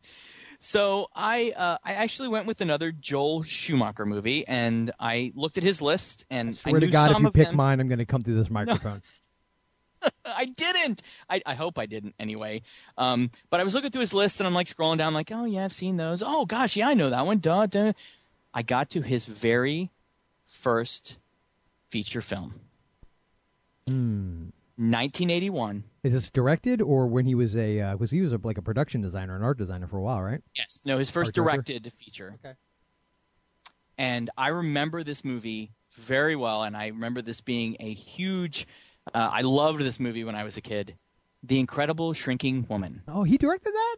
So 0.64 1.08
I 1.12 1.52
uh, 1.56 1.78
I 1.84 1.94
actually 1.94 2.28
went 2.28 2.46
with 2.46 2.60
another 2.60 2.92
Joel 2.92 3.42
Schumacher 3.42 4.06
movie, 4.06 4.46
and 4.46 4.92
I 5.00 5.32
looked 5.34 5.58
at 5.58 5.64
his 5.64 5.82
list, 5.82 6.24
and 6.30 6.50
I 6.50 6.52
Swear 6.52 6.76
I 6.76 6.80
to 6.80 6.86
God, 6.86 7.10
if 7.10 7.18
you 7.18 7.30
pick 7.32 7.46
them. 7.48 7.56
mine, 7.56 7.80
I'm 7.80 7.88
going 7.88 7.98
to 7.98 8.06
come 8.06 8.22
through 8.22 8.36
this 8.36 8.48
microphone. 8.58 9.02
I 10.24 10.44
didn't. 10.44 11.02
I, 11.28 11.42
I 11.44 11.54
hope 11.54 11.80
I 11.80 11.86
didn't 11.86 12.14
anyway. 12.20 12.62
Um, 12.96 13.32
but 13.50 13.58
I 13.58 13.64
was 13.64 13.74
looking 13.74 13.90
through 13.90 14.02
his 14.02 14.14
list, 14.14 14.38
and 14.38 14.46
I'm 14.46 14.54
like 14.54 14.68
scrolling 14.68 14.98
down, 14.98 15.14
like, 15.14 15.32
oh 15.32 15.46
yeah, 15.46 15.64
I've 15.64 15.72
seen 15.72 15.96
those. 15.96 16.22
Oh 16.24 16.46
gosh, 16.46 16.76
yeah, 16.76 16.86
I 16.88 16.94
know 16.94 17.10
that 17.10 17.26
one. 17.26 17.38
Duh, 17.38 17.66
duh. 17.66 17.92
I 18.54 18.62
got 18.62 18.88
to 18.90 19.00
his 19.02 19.24
very 19.24 19.90
first 20.46 21.16
feature 21.90 22.22
film, 22.22 22.60
Hmm. 23.88 24.50
1981. 24.76 25.82
Is 26.04 26.12
this 26.14 26.30
directed 26.30 26.82
or 26.82 27.06
when 27.06 27.26
he 27.26 27.34
was 27.36 27.56
a 27.56 27.80
uh, 27.80 27.96
was 27.96 28.10
he 28.10 28.20
was 28.20 28.32
a, 28.32 28.40
like 28.42 28.58
a 28.58 28.62
production 28.62 29.00
designer, 29.02 29.36
an 29.36 29.42
art 29.42 29.56
designer 29.58 29.86
for 29.86 29.98
a 29.98 30.02
while, 30.02 30.20
right? 30.20 30.40
Yes, 30.56 30.82
no, 30.84 30.98
his 30.98 31.10
first 31.10 31.28
Art 31.28 31.34
director? 31.34 31.72
directed 31.74 31.92
feature. 31.92 32.38
Okay. 32.44 32.54
And 33.98 34.30
I 34.36 34.48
remember 34.48 35.04
this 35.04 35.24
movie 35.24 35.70
very 35.96 36.34
well, 36.34 36.64
and 36.64 36.76
I 36.76 36.88
remember 36.88 37.22
this 37.22 37.40
being 37.40 37.76
a 37.78 37.92
huge. 37.94 38.66
Uh, 39.14 39.30
I 39.32 39.42
loved 39.42 39.80
this 39.80 40.00
movie 40.00 40.24
when 40.24 40.34
I 40.34 40.44
was 40.44 40.56
a 40.56 40.60
kid. 40.60 40.96
The 41.44 41.58
Incredible 41.58 42.12
Shrinking 42.14 42.66
Woman. 42.68 43.02
Oh, 43.08 43.24
he 43.24 43.36
directed 43.36 43.72
that. 43.74 43.96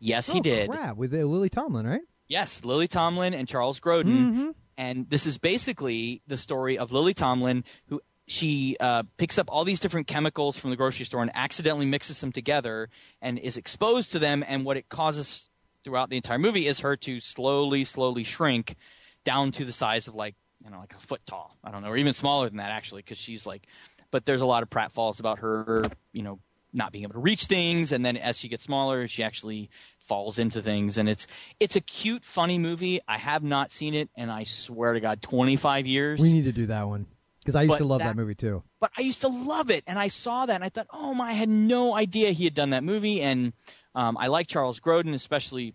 Yes, 0.00 0.28
he 0.28 0.38
Oh, 0.38 0.42
did. 0.42 0.70
Crap, 0.70 0.96
with 0.96 1.12
uh, 1.14 1.18
Lily 1.18 1.50
Tomlin, 1.50 1.86
right? 1.86 2.00
Yes, 2.28 2.64
Lily 2.64 2.88
Tomlin 2.88 3.34
and 3.34 3.46
Charles 3.46 3.80
Grodin. 3.80 4.06
Mm-hmm. 4.06 4.50
And 4.76 5.08
this 5.08 5.26
is 5.26 5.38
basically 5.38 6.22
the 6.26 6.36
story 6.36 6.78
of 6.78 6.90
Lily 6.92 7.14
Tomlin, 7.14 7.64
who 7.86 8.00
she 8.26 8.76
uh, 8.80 9.02
picks 9.16 9.38
up 9.38 9.48
all 9.50 9.64
these 9.64 9.80
different 9.80 10.06
chemicals 10.06 10.58
from 10.58 10.70
the 10.70 10.76
grocery 10.76 11.04
store 11.04 11.22
and 11.22 11.30
accidentally 11.34 11.86
mixes 11.86 12.20
them 12.20 12.32
together 12.32 12.88
and 13.20 13.38
is 13.38 13.56
exposed 13.56 14.12
to 14.12 14.18
them. 14.18 14.44
And 14.46 14.64
what 14.64 14.76
it 14.76 14.88
causes 14.88 15.48
throughout 15.82 16.08
the 16.08 16.16
entire 16.16 16.38
movie 16.38 16.66
is 16.66 16.80
her 16.80 16.96
to 16.96 17.20
slowly, 17.20 17.84
slowly 17.84 18.24
shrink 18.24 18.76
down 19.24 19.50
to 19.52 19.64
the 19.64 19.72
size 19.72 20.08
of 20.08 20.14
like 20.14 20.34
you 20.64 20.70
know 20.70 20.78
like 20.78 20.94
a 20.94 20.98
foot 20.98 21.20
tall. 21.26 21.56
I 21.62 21.70
don't 21.70 21.82
know, 21.82 21.88
or 21.88 21.96
even 21.96 22.14
smaller 22.14 22.48
than 22.48 22.58
that 22.58 22.70
actually, 22.70 23.02
because 23.02 23.18
she's 23.18 23.46
like. 23.46 23.66
But 24.10 24.26
there's 24.26 24.42
a 24.42 24.46
lot 24.46 24.62
of 24.62 24.70
pratfalls 24.70 25.18
about 25.18 25.40
her, 25.40 25.82
you 26.12 26.22
know, 26.22 26.38
not 26.72 26.92
being 26.92 27.02
able 27.02 27.14
to 27.14 27.18
reach 27.18 27.46
things, 27.46 27.90
and 27.90 28.04
then 28.04 28.16
as 28.16 28.38
she 28.38 28.46
gets 28.48 28.62
smaller, 28.62 29.08
she 29.08 29.24
actually 29.24 29.70
falls 29.98 30.38
into 30.38 30.62
things, 30.62 30.98
and 30.98 31.08
it's 31.08 31.26
it's 31.58 31.74
a 31.74 31.80
cute, 31.80 32.24
funny 32.24 32.56
movie. 32.56 33.00
I 33.08 33.18
have 33.18 33.42
not 33.42 33.72
seen 33.72 33.92
it, 33.92 34.10
and 34.16 34.30
I 34.30 34.44
swear 34.44 34.92
to 34.92 35.00
God, 35.00 35.20
25 35.20 35.88
years. 35.88 36.20
We 36.20 36.32
need 36.32 36.44
to 36.44 36.52
do 36.52 36.66
that 36.66 36.86
one 36.86 37.06
because 37.44 37.54
I 37.54 37.62
used 37.62 37.72
But 37.74 37.78
to 37.78 37.84
love 37.84 37.98
that, 38.00 38.06
that- 38.06 38.16
movie 38.16 38.34
too. 38.34 38.62
but 38.80 38.90
I 38.96 39.02
used 39.02 39.20
to 39.20 39.28
love 39.28 39.70
it, 39.70 39.84
and 39.86 39.98
I 39.98 40.08
saw 40.08 40.46
that, 40.46 40.54
and 40.54 40.64
I 40.64 40.70
thought, 40.70 40.86
oh 40.90 41.12
my, 41.14 41.28
I 41.30 41.32
had 41.34 41.48
no 41.48 41.94
idea 41.94 42.30
he 42.32 42.44
had 42.44 42.54
done 42.54 42.70
that 42.70 42.82
movie, 42.82 43.20
and 43.20 43.52
um, 43.94 44.16
I 44.18 44.28
like 44.28 44.46
Charles 44.48 44.80
Grodin, 44.80 45.12
especially 45.14 45.74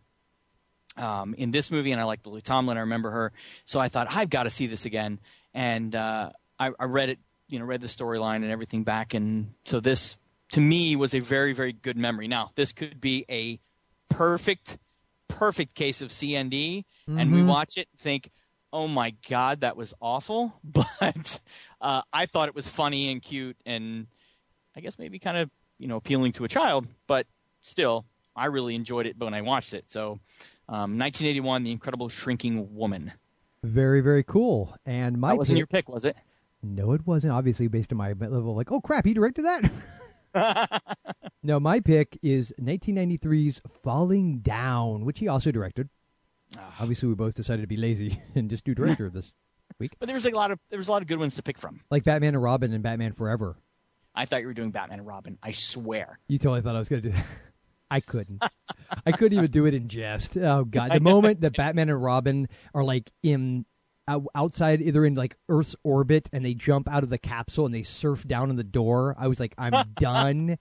um, 0.98 1.34
in 1.36 1.52
this 1.52 1.72
movie, 1.72 1.92
and 1.92 2.02
I 2.02 2.04
like 2.06 2.26
Lily 2.26 2.42
Tomlin. 2.42 2.78
I 2.78 2.82
remember 2.82 3.12
her, 3.12 3.32
so 3.66 3.80
I 3.80 3.88
thought 3.88 4.08
I've 4.10 4.30
got 4.30 4.44
to 4.44 4.50
see 4.50 4.68
this 4.68 4.86
again, 4.86 5.20
and 5.54 5.96
uh, 5.96 6.32
I, 6.60 6.72
I 6.80 6.86
read 6.86 7.10
it, 7.10 7.20
you 7.48 7.60
know, 7.60 7.66
read 7.66 7.82
the 7.82 7.88
storyline 7.88 8.38
and 8.38 8.52
everything 8.52 8.84
back, 8.84 9.14
and 9.14 9.54
so 9.66 9.80
this 9.80 10.18
to 10.52 10.62
me 10.62 10.96
was 10.96 11.14
a 11.14 11.20
very, 11.20 11.54
very 11.54 11.72
good 11.74 11.96
memory. 11.98 12.28
Now, 12.28 12.52
this 12.56 12.72
could 12.74 13.00
be 13.00 13.24
a 13.30 13.60
perfect, 14.10 14.78
perfect 15.28 15.76
case 15.76 16.02
of 16.02 16.10
CND, 16.10 16.86
and 17.08 17.32
we 17.32 17.42
Mhm. 17.42 17.46
watch 17.48 17.78
it 17.78 17.88
and 17.92 18.00
think, 18.00 18.32
oh 18.72 18.88
my 18.88 19.16
god, 19.30 19.62
that 19.62 19.76
was 19.78 19.94
awful, 20.02 20.54
but 20.64 21.40
uh, 21.82 22.02
I 22.12 22.26
thought 22.26 22.50
it 22.50 22.56
was 22.56 22.68
funny 22.68 23.12
and 23.12 23.22
cute, 23.22 23.58
and 23.66 24.08
I 24.76 24.82
guess 24.82 24.98
maybe 25.00 25.20
kind 25.20 25.38
of 25.38 25.50
you 25.78 25.88
know 25.88 25.98
appealing 25.98 26.34
to 26.34 26.44
a 26.44 26.48
child, 26.48 26.88
but 27.08 27.28
still, 27.62 28.06
I 28.36 28.46
really 28.46 28.76
enjoyed 28.76 29.06
it 29.06 29.18
when 29.18 29.34
I 29.34 29.42
watched 29.42 29.74
it. 29.74 29.86
So, 29.88 30.20
um, 30.68 30.98
1981, 30.98 31.64
The 31.64 31.72
Incredible 31.72 32.10
Shrinking 32.10 32.76
Woman. 32.76 33.14
Very 33.64 34.02
very 34.02 34.24
cool. 34.24 34.76
And 34.86 35.20
my 35.20 35.30
that 35.30 35.38
wasn't 35.38 35.56
pick- 35.56 35.60
your 35.60 35.68
pick, 35.68 35.90
was 35.90 36.06
it? 36.06 36.16
No, 36.62 36.92
it 36.92 37.08
wasn't. 37.08 37.34
Obviously, 37.34 37.68
based 37.68 37.92
on 37.92 37.98
my 37.98 38.10
level, 38.14 38.56
like, 38.56 38.72
oh 38.72 38.82
crap, 38.82 39.06
he 39.06 39.14
directed 39.14 39.46
that. 39.46 39.72
no, 41.44 41.60
my 41.60 41.80
pick 41.80 42.18
is 42.22 42.54
1993's 42.62 43.62
Falling 43.84 44.40
Down, 44.40 45.06
which 45.06 45.20
he 45.20 45.28
also 45.28 45.52
directed. 45.52 45.90
Ah. 46.58 46.76
Obviously, 46.80 47.08
we 47.10 47.16
both 47.16 47.36
decided 47.36 47.62
to 47.62 47.68
be 47.68 47.78
lazy 47.78 48.22
and 48.36 48.50
just 48.50 48.64
do 48.64 48.74
director 48.74 49.10
this 49.10 49.34
week, 49.80 49.94
But 50.00 50.08
there 50.08 50.16
was 50.16 50.26
a 50.26 50.32
lot 50.32 50.52
of 50.52 50.60
there 50.70 50.78
was 50.80 50.88
a 50.88 50.92
lot 50.92 51.02
of 51.02 51.08
good 51.08 51.20
ones 51.20 51.36
to 51.36 51.44
pick 51.44 51.58
from. 51.58 51.82
like 51.92 52.04
Batman 52.04 52.34
and 52.36 52.44
Robin 52.44 52.74
and 52.74 52.84
Batman 52.84 53.14
Forever. 53.14 53.56
I 54.16 54.26
thought 54.26 54.42
you 54.42 54.48
were 54.48 54.54
doing 54.54 54.72
Batman 54.72 55.00
and 55.00 55.08
Robin. 55.08 55.38
I 55.44 55.52
swear. 55.52 56.20
You 56.28 56.38
totally 56.40 56.62
thought 56.62 56.76
I 56.76 56.80
was 56.80 56.90
going 56.90 57.04
to 57.04 57.10
do 57.10 57.16
that. 57.16 57.26
I 57.92 58.00
couldn't. 58.02 58.44
I 59.06 59.12
couldn't 59.12 59.38
even 59.38 59.50
do 59.50 59.66
it 59.66 59.74
in 59.74 59.88
jest. 59.88 60.38
Oh 60.38 60.64
god, 60.66 60.92
the 60.96 61.00
moment 61.00 61.42
that 61.42 61.56
Batman 61.56 61.90
and 61.90 62.02
Robin 62.04 62.48
are 62.74 62.84
like 62.84 63.12
in 63.24 63.66
outside, 64.36 64.82
either 64.82 65.06
in 65.06 65.16
like 65.16 65.38
Earth's 65.48 65.76
orbit, 65.84 66.30
and 66.34 66.44
they 66.44 66.54
jump 66.56 66.90
out 66.90 67.04
of 67.04 67.10
the 67.10 67.18
capsule 67.18 67.66
and 67.66 67.74
they 67.74 67.84
surf 67.84 68.28
down 68.28 68.50
on 68.50 68.56
the 68.56 68.64
door, 68.64 69.16
I 69.20 69.28
was 69.28 69.40
like, 69.40 69.54
I'm 69.58 69.90
done. 69.94 70.58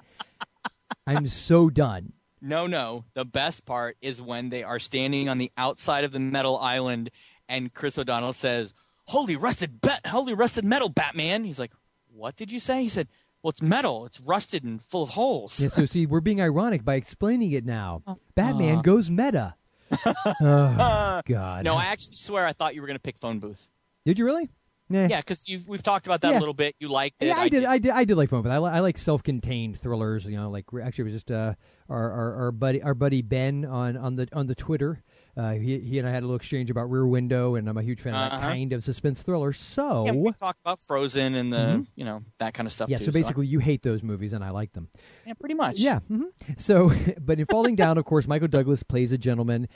I'm 1.06 1.26
so 1.26 1.70
done. 1.70 2.12
No, 2.40 2.66
no. 2.66 3.04
The 3.14 3.24
best 3.24 3.64
part 3.66 3.96
is 4.00 4.20
when 4.20 4.48
they 4.50 4.62
are 4.62 4.78
standing 4.78 5.28
on 5.28 5.38
the 5.38 5.50
outside 5.56 6.04
of 6.04 6.12
the 6.12 6.20
metal 6.20 6.56
island, 6.58 7.10
and 7.48 7.72
Chris 7.72 7.98
O'Donnell 7.98 8.32
says, 8.32 8.74
"Holy 9.06 9.36
rusted, 9.36 9.80
bet, 9.80 10.06
holy 10.06 10.34
rusted 10.34 10.64
metal, 10.64 10.88
Batman." 10.88 11.44
He's 11.44 11.58
like, 11.58 11.72
"What 12.14 12.36
did 12.36 12.52
you 12.52 12.60
say?" 12.60 12.82
He 12.82 12.88
said, 12.88 13.08
"Well, 13.42 13.50
it's 13.50 13.62
metal. 13.62 14.06
It's 14.06 14.20
rusted 14.20 14.64
and 14.64 14.82
full 14.82 15.02
of 15.04 15.10
holes." 15.10 15.58
Yeah, 15.60 15.68
so 15.68 15.86
see, 15.86 16.06
we're 16.06 16.20
being 16.20 16.40
ironic 16.40 16.84
by 16.84 16.94
explaining 16.94 17.52
it 17.52 17.64
now. 17.64 18.02
Batman 18.34 18.82
goes 18.82 19.08
meta. 19.10 19.54
oh 20.40 21.20
god. 21.24 21.64
No, 21.64 21.74
I 21.74 21.86
actually 21.86 22.16
swear 22.16 22.46
I 22.46 22.52
thought 22.52 22.74
you 22.74 22.80
were 22.80 22.86
going 22.86 22.96
to 22.98 23.02
pick 23.02 23.18
Phone 23.18 23.38
Booth. 23.38 23.66
did 24.04 24.18
you 24.18 24.24
really? 24.24 24.50
Nah. 24.90 25.06
Yeah, 25.06 25.18
because 25.20 25.44
we've 25.66 25.82
talked 25.82 26.06
about 26.06 26.22
that 26.22 26.30
Yeah. 26.32 26.38
a 26.38 26.40
little 26.40 26.54
bit. 26.54 26.74
You 26.78 26.88
liked 26.88 27.20
it. 27.22 27.26
Yeah, 27.26 27.36
I 27.36 27.48
did. 27.50 27.64
I 27.66 27.76
did. 27.78 27.90
I 27.90 28.04
did 28.04 28.16
like 28.16 28.30
phone, 28.30 28.40
booth. 28.42 28.52
I, 28.52 28.58
li- 28.58 28.70
I 28.70 28.80
like 28.80 28.96
self-contained 28.96 29.78
thrillers. 29.78 30.24
You 30.24 30.36
know, 30.38 30.48
like 30.48 30.64
actually, 30.82 31.02
it 31.02 31.04
was 31.04 31.14
just 31.14 31.30
uh, 31.30 31.54
our, 31.88 32.10
our 32.12 32.34
our 32.36 32.52
buddy 32.52 32.82
our 32.82 32.94
buddy 32.94 33.22
Ben 33.22 33.64
on 33.64 33.96
on 33.96 34.16
the 34.16 34.28
on 34.32 34.46
the 34.46 34.54
Twitter. 34.54 35.02
Uh, 35.36 35.52
he 35.52 35.78
he 35.78 36.00
and 36.00 36.08
I 36.08 36.10
had 36.10 36.24
a 36.24 36.26
little 36.26 36.34
exchange 36.34 36.68
about 36.68 36.90
Rear 36.90 37.06
Window, 37.06 37.54
and 37.54 37.68
I'm 37.68 37.76
a 37.78 37.82
huge 37.82 38.00
fan 38.00 38.12
of 38.12 38.18
that 38.18 38.36
Uh-huh. 38.38 38.48
kind 38.48 38.72
of 38.72 38.82
suspense 38.82 39.22
thriller. 39.22 39.52
So 39.52 40.04
Yeah, 40.04 40.10
we 40.12 40.32
talked 40.32 40.58
about 40.60 40.80
Frozen 40.80 41.36
and 41.36 41.52
the 41.52 41.56
Mhm. 41.56 41.86
you 41.94 42.04
know 42.04 42.22
that 42.38 42.54
kind 42.54 42.66
of 42.66 42.72
stuff. 42.72 42.88
yeah, 42.90 42.96
too, 42.98 43.04
so 43.04 43.12
basically, 43.12 43.46
you 43.46 43.60
hate 43.60 43.82
those 43.84 44.02
movies, 44.02 44.32
and 44.32 44.42
I 44.42 44.50
like 44.50 44.72
them. 44.72 44.88
yeah, 45.24 45.34
pretty 45.34 45.54
much. 45.54 45.78
Yeah. 45.78 46.00
hmm 46.00 46.24
So, 46.56 46.90
but 47.20 47.38
in 47.38 47.46
Falling 47.46 47.76
Down, 47.76 47.98
of 47.98 48.04
course, 48.04 48.26
Michael 48.26 48.48
Douglas 48.48 48.82
plays 48.82 49.12
a 49.12 49.18
gentleman. 49.18 49.68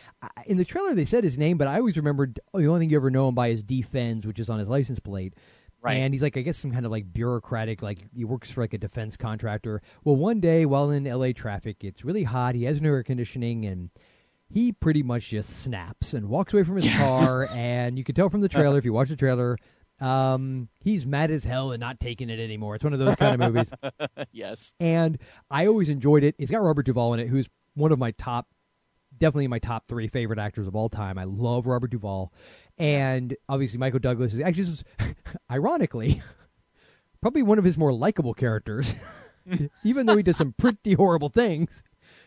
In 0.46 0.56
the 0.56 0.64
trailer, 0.64 0.94
they 0.94 1.04
said 1.04 1.22
his 1.22 1.38
name, 1.38 1.58
but 1.58 1.68
I 1.68 1.76
always 1.78 1.96
remembered 1.96 2.40
oh, 2.52 2.58
the 2.60 2.66
only 2.66 2.80
thing 2.80 2.90
you 2.90 2.96
ever 2.96 3.10
know 3.10 3.28
him 3.28 3.36
by 3.36 3.48
is 3.48 3.62
D-Fens, 3.62 4.26
which 4.26 4.40
is 4.40 4.50
on 4.50 4.58
his 4.58 4.68
license 4.68 4.98
plate. 4.98 5.34
Right. 5.82 5.94
And 5.94 6.14
he's 6.14 6.22
like, 6.22 6.36
I 6.36 6.42
guess 6.42 6.58
some 6.58 6.70
kind 6.70 6.86
of 6.86 6.92
like 6.92 7.12
bureaucratic, 7.12 7.82
like 7.82 7.98
he 8.14 8.24
works 8.24 8.50
for 8.50 8.60
like 8.60 8.72
a 8.72 8.78
defense 8.78 9.16
contractor. 9.16 9.82
Well, 10.04 10.14
one 10.14 10.38
day 10.40 10.64
while 10.64 10.90
in 10.90 11.04
LA 11.04 11.32
traffic, 11.32 11.82
it's 11.82 12.04
really 12.04 12.22
hot. 12.22 12.54
He 12.54 12.64
has 12.64 12.80
no 12.80 12.90
air 12.90 13.02
conditioning 13.02 13.64
and 13.66 13.90
he 14.48 14.70
pretty 14.70 15.02
much 15.02 15.28
just 15.30 15.50
snaps 15.62 16.14
and 16.14 16.28
walks 16.28 16.52
away 16.54 16.62
from 16.62 16.76
his 16.76 16.94
car. 16.96 17.48
and 17.50 17.98
you 17.98 18.04
can 18.04 18.14
tell 18.14 18.30
from 18.30 18.42
the 18.42 18.48
trailer, 18.48 18.78
if 18.78 18.84
you 18.84 18.92
watch 18.92 19.08
the 19.08 19.16
trailer, 19.16 19.56
um, 20.00 20.68
he's 20.80 21.04
mad 21.04 21.30
as 21.32 21.44
hell 21.44 21.72
and 21.72 21.80
not 21.80 21.98
taking 21.98 22.30
it 22.30 22.38
anymore. 22.38 22.76
It's 22.76 22.84
one 22.84 22.92
of 22.92 23.00
those 23.00 23.16
kind 23.16 23.40
of 23.42 23.52
movies 23.52 23.70
yes. 24.32 24.74
and 24.78 25.18
I 25.50 25.66
always 25.66 25.88
enjoyed 25.88 26.22
it. 26.22 26.36
It's 26.38 26.50
got 26.50 26.62
Robert 26.62 26.86
Duvall 26.86 27.14
in 27.14 27.20
it, 27.20 27.28
who's 27.28 27.48
one 27.74 27.90
of 27.90 27.98
my 27.98 28.12
top, 28.12 28.46
definitely 29.18 29.48
my 29.48 29.58
top 29.58 29.88
three 29.88 30.06
favorite 30.08 30.38
actors 30.38 30.66
of 30.66 30.76
all 30.76 30.88
time. 30.88 31.18
I 31.18 31.24
love 31.24 31.66
Robert 31.66 31.90
Duvall, 31.90 32.32
and 32.78 33.36
obviously 33.48 33.78
Michael 33.78 33.98
Douglas 34.00 34.34
is 34.34 34.40
actually, 34.40 34.62
is, 34.62 34.84
ironically, 35.50 36.22
probably 37.20 37.42
one 37.42 37.58
of 37.58 37.64
his 37.64 37.76
more 37.78 37.92
likable 37.92 38.34
characters, 38.34 38.94
even 39.84 40.06
though 40.06 40.16
he 40.16 40.22
does 40.22 40.36
some 40.36 40.52
pretty 40.58 40.94
horrible 40.94 41.28
things. 41.28 41.82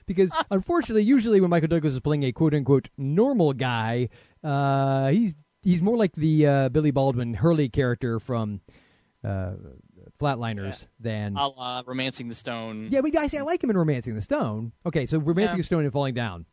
Because 0.07 0.31
unfortunately, 0.51 1.03
usually 1.03 1.41
when 1.41 1.49
Michael 1.49 1.67
Douglas 1.67 1.93
is 1.93 1.99
playing 1.99 2.23
a 2.23 2.31
quote 2.31 2.53
unquote 2.53 2.89
normal 2.97 3.53
guy, 3.53 4.09
uh, 4.43 5.09
he's 5.09 5.35
he's 5.63 5.81
more 5.81 5.97
like 5.97 6.13
the 6.13 6.45
uh, 6.47 6.69
Billy 6.69 6.91
Baldwin 6.91 7.33
Hurley 7.33 7.69
character 7.69 8.19
from 8.19 8.61
uh, 9.23 9.53
Flatliners 10.19 10.85
than 10.99 11.35
A 11.35 11.47
la 11.47 11.81
Romancing 11.85 12.29
the 12.29 12.35
Stone. 12.35 12.89
yeah, 12.91 13.01
but 13.01 13.15
I 13.17 13.27
say 13.27 13.39
I 13.39 13.41
like 13.41 13.63
him 13.63 13.69
in 13.71 13.77
*Romancing 13.77 14.13
the 14.15 14.21
Stone*. 14.21 14.71
Okay, 14.85 15.05
so 15.07 15.17
*Romancing 15.17 15.57
Yeah. 15.57 15.61
the 15.61 15.63
Stone* 15.63 15.83
and 15.83 15.91
*Falling 15.91 16.13
Down*. 16.13 16.45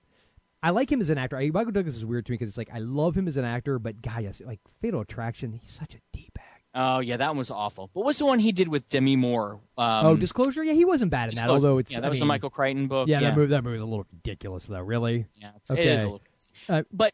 I 0.62 0.70
like 0.70 0.90
him 0.92 1.00
as 1.00 1.10
an 1.10 1.18
actor. 1.18 1.36
I, 1.36 1.50
Michael 1.50 1.72
Douglas 1.72 1.96
is 1.96 2.04
weird 2.04 2.26
to 2.26 2.32
me 2.32 2.34
because 2.34 2.48
it's 2.50 2.58
like 2.58 2.70
I 2.72 2.78
love 2.78 3.16
him 3.16 3.26
as 3.26 3.36
an 3.36 3.44
actor, 3.44 3.78
but 3.78 4.00
guy, 4.00 4.20
yes, 4.20 4.40
like 4.44 4.60
*Fatal 4.80 5.00
Attraction*, 5.00 5.58
he's 5.60 5.72
such 5.72 5.94
a 5.94 5.98
d 6.12 6.30
bag. 6.34 6.44
Oh 6.74 7.00
yeah, 7.00 7.16
that 7.16 7.28
one 7.28 7.38
was 7.38 7.50
awful. 7.50 7.90
But 7.92 8.04
what's 8.04 8.18
the 8.18 8.26
one 8.26 8.38
he 8.38 8.52
did 8.52 8.68
with 8.68 8.88
Demi 8.88 9.16
Moore? 9.16 9.60
Um, 9.76 10.06
oh, 10.06 10.16
*Disclosure*, 10.16 10.62
yeah, 10.62 10.72
he 10.72 10.84
wasn't 10.84 11.10
bad 11.10 11.30
in 11.30 11.34
that. 11.36 11.48
Although 11.48 11.78
it's 11.78 11.90
yeah, 11.90 12.00
that 12.00 12.06
I 12.06 12.10
was 12.10 12.20
a 12.20 12.24
Michael 12.26 12.50
Crichton 12.50 12.86
book. 12.86 13.08
Yeah, 13.08 13.20
Yeah, 13.20 13.30
that 13.30 13.36
movie 13.36 13.48
that 13.48 13.64
movie 13.64 13.74
was 13.74 13.82
a 13.82 13.86
little 13.86 14.06
ridiculous 14.12 14.66
though. 14.66 14.80
Really? 14.80 15.26
Yeah, 15.34 15.50
it's, 15.56 15.70
it 15.70 15.78
is 15.80 15.86
a 15.86 15.92
Okay. 16.04 16.12
little. 16.12 16.20
Uh, 16.68 16.82
but 16.92 17.12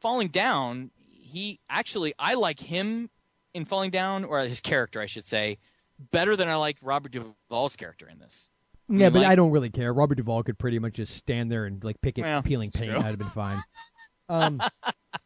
Falling 0.00 0.28
Down, 0.28 0.90
he 1.08 1.60
actually 1.70 2.12
I 2.18 2.34
like 2.34 2.60
him 2.60 3.08
in 3.54 3.64
Falling 3.64 3.90
Down, 3.90 4.24
or 4.24 4.40
his 4.40 4.60
character, 4.60 5.00
I 5.00 5.06
should 5.06 5.24
say, 5.24 5.58
better 6.10 6.36
than 6.36 6.48
I 6.48 6.56
like 6.56 6.76
Robert 6.82 7.12
Duvall's 7.12 7.76
character 7.76 8.08
in 8.08 8.18
this. 8.18 8.50
Yeah, 9.00 9.10
but 9.10 9.20
like- 9.22 9.28
I 9.28 9.34
don't 9.34 9.50
really 9.50 9.70
care. 9.70 9.92
Robert 9.92 10.16
Duvall 10.16 10.42
could 10.42 10.58
pretty 10.58 10.78
much 10.78 10.94
just 10.94 11.14
stand 11.14 11.50
there 11.50 11.64
and 11.66 11.82
like 11.84 12.00
pick 12.00 12.18
it, 12.18 12.22
Well, 12.22 12.42
peeling 12.42 12.70
paint. 12.70 12.84
true. 12.86 12.94
That'd 12.94 13.06
have 13.10 13.18
been 13.18 13.28
fine. 13.34 13.62
Um, 14.28 14.60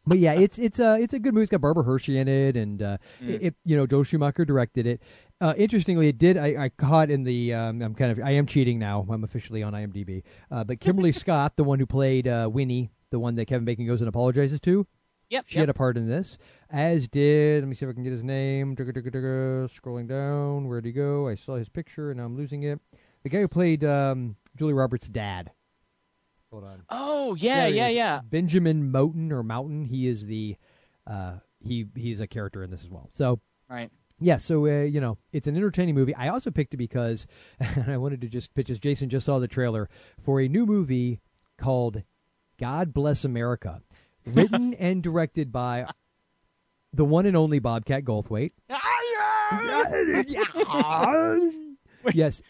but 0.05 0.17
yeah, 0.19 0.33
it's 0.33 0.57
it's 0.59 0.79
a 0.79 0.97
it's 0.99 1.13
a 1.13 1.19
good 1.19 1.33
movie. 1.33 1.43
It's 1.43 1.51
got 1.51 1.61
Barbara 1.61 1.83
Hershey 1.83 2.17
in 2.17 2.27
it, 2.27 2.55
and 2.57 2.81
uh, 2.81 2.97
Mm. 3.21 3.29
it, 3.29 3.43
it- 3.43 3.55
you 3.65 3.75
know 3.77 3.85
Joel 3.87 4.03
Schumacher 4.03 4.45
directed 4.45 4.85
it. 4.87 5.01
Uh, 5.39 5.53
interestingly, 5.55 6.07
it 6.07 6.17
did. 6.17 6.35
I, 6.35 6.65
I 6.65 6.69
caught 6.69 7.11
in 7.11 7.23
the. 7.23 7.53
Um, 7.53 7.81
I'm 7.81 7.93
kind 7.93 8.11
of. 8.11 8.19
I 8.25 8.31
am 8.31 8.45
cheating 8.47 8.79
now. 8.79 9.05
I'm 9.09 9.23
officially 9.23 9.61
on 9.63 9.73
IMDb. 9.73 10.23
Uh, 10.49 10.63
but 10.63 10.79
Kimberly 10.79 11.11
Scott, 11.13 11.55
the 11.57 11.63
one 11.63 11.77
who 11.79 11.85
played 11.85 12.27
uh, 12.27 12.49
Winnie, 12.51 12.89
the 13.11 13.19
one 13.19 13.35
that 13.35 13.45
Kevin 13.45 13.63
Bacon 13.65 13.85
goes 13.85 14.01
and 14.01 14.09
apologizes 14.09 14.59
to, 14.61 14.87
Yep, 15.29 15.45
she 15.47 15.59
had 15.59 15.69
a 15.69 15.73
part 15.75 15.95
in 15.95 16.07
this. 16.09 16.37
As 16.71 17.07
did. 17.07 17.61
Let 17.61 17.69
me 17.69 17.75
see 17.75 17.85
if 17.85 17.89
I 17.91 17.93
can 17.93 18.03
get 18.03 18.11
his 18.11 18.23
name. 18.23 18.75
Scrolling 18.75 20.07
down. 20.07 20.67
Where'd 20.67 20.85
he 20.85 20.91
go? 20.91 21.27
I 21.27 21.35
saw 21.35 21.55
his 21.55 21.69
picture, 21.69 22.09
and 22.11 22.19
now 22.19 22.25
I'm 22.25 22.35
losing 22.35 22.63
it. 22.63 22.79
The 23.27 23.35
guy 23.35 23.41
who 23.41 23.49
played 23.49 23.83
um, 23.83 24.37
Julie 24.55 24.71
Roberts' 24.71 25.09
dad. 25.09 25.51
Hold 26.49 26.63
on. 26.63 26.83
Oh 26.89 27.35
yeah, 27.35 27.65
There 27.65 27.75
yeah, 27.75 27.87
yeah. 27.89 28.21
Benjamin 28.23 28.89
Moten 28.89 29.33
or 29.33 29.43
Mountain. 29.43 29.83
He 29.83 30.07
is 30.07 30.25
the 30.25 30.55
uh, 31.05 31.33
he 31.59 31.87
he's 31.93 32.21
a 32.21 32.27
character 32.27 32.63
in 32.63 32.71
this 32.71 32.85
as 32.85 32.89
well. 32.89 33.09
So 33.11 33.41
Right. 33.69 33.91
yeah, 34.21 34.37
so 34.37 34.65
uh, 34.65 34.83
you 34.83 35.01
know 35.01 35.17
it's 35.33 35.45
an 35.45 35.57
entertaining 35.57 35.93
movie. 35.93 36.15
I 36.15 36.29
also 36.29 36.51
picked 36.51 36.73
it 36.73 36.77
because 36.77 37.27
and 37.59 37.91
I 37.91 37.97
wanted 37.97 38.21
to 38.21 38.29
just 38.29 38.55
pitch 38.55 38.69
as 38.69 38.79
Jason 38.79 39.09
just 39.09 39.25
saw 39.25 39.39
the 39.39 39.47
trailer 39.49 39.89
for 40.23 40.39
a 40.39 40.47
new 40.47 40.65
movie 40.65 41.19
called 41.57 42.03
God 42.57 42.93
Bless 42.93 43.25
America, 43.25 43.81
written 44.25 44.73
and 44.75 45.03
directed 45.03 45.51
by 45.51 45.85
the 46.93 47.03
one 47.03 47.25
and 47.25 47.35
only 47.35 47.59
Bobcat 47.59 48.05
Goldthwait. 48.05 48.51
yes. 52.13 52.41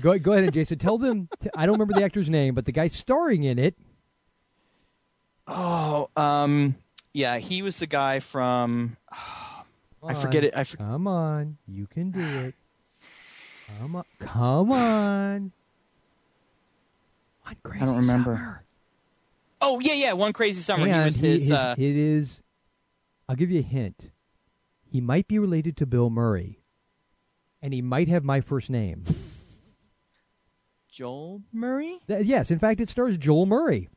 Go, 0.00 0.18
go 0.18 0.32
ahead 0.32 0.44
and 0.44 0.52
Jason 0.52 0.78
tell 0.78 0.98
them. 0.98 1.28
I 1.54 1.66
don't 1.66 1.74
remember 1.74 1.94
the 1.94 2.04
actor's 2.04 2.28
name, 2.28 2.54
but 2.54 2.64
the 2.64 2.72
guy 2.72 2.88
starring 2.88 3.44
in 3.44 3.58
it. 3.58 3.76
Oh, 5.48 6.10
um, 6.16 6.74
yeah, 7.12 7.38
he 7.38 7.62
was 7.62 7.78
the 7.78 7.86
guy 7.86 8.20
from. 8.20 8.96
I 10.02 10.14
forget 10.14 10.44
it. 10.44 10.56
I 10.56 10.64
for, 10.64 10.76
Come 10.76 11.06
on, 11.06 11.56
you 11.66 11.86
can 11.86 12.10
do 12.10 12.20
it. 12.20 12.54
Come 13.80 13.96
on, 13.96 14.04
come 14.20 14.70
on. 14.70 15.52
One 17.42 17.56
crazy 17.64 17.82
I 17.82 17.86
don't 17.86 17.96
remember. 17.96 18.34
Summer. 18.36 18.64
oh 19.60 19.80
yeah, 19.80 19.94
yeah. 19.94 20.12
One 20.12 20.32
crazy 20.32 20.60
summer. 20.60 20.86
And 20.86 20.94
he 20.94 21.00
was 21.04 21.20
he- 21.20 21.28
his. 21.32 21.42
his- 21.44 21.52
uh, 21.52 21.74
it 21.76 21.96
is. 21.96 22.42
I'll 23.28 23.34
give 23.34 23.50
you 23.50 23.58
a 23.58 23.62
hint. 23.62 24.10
He 24.84 25.00
might 25.00 25.26
be 25.26 25.40
related 25.40 25.76
to 25.78 25.86
Bill 25.86 26.10
Murray, 26.10 26.60
and 27.60 27.74
he 27.74 27.82
might 27.82 28.06
have 28.08 28.22
my 28.22 28.40
first 28.40 28.70
name. 28.70 29.04
Joel 30.96 31.42
Murray. 31.52 31.98
Th- 32.08 32.24
yes, 32.24 32.50
in 32.50 32.58
fact, 32.58 32.80
it 32.80 32.88
stars 32.88 33.18
Joel 33.18 33.44
Murray. 33.44 33.90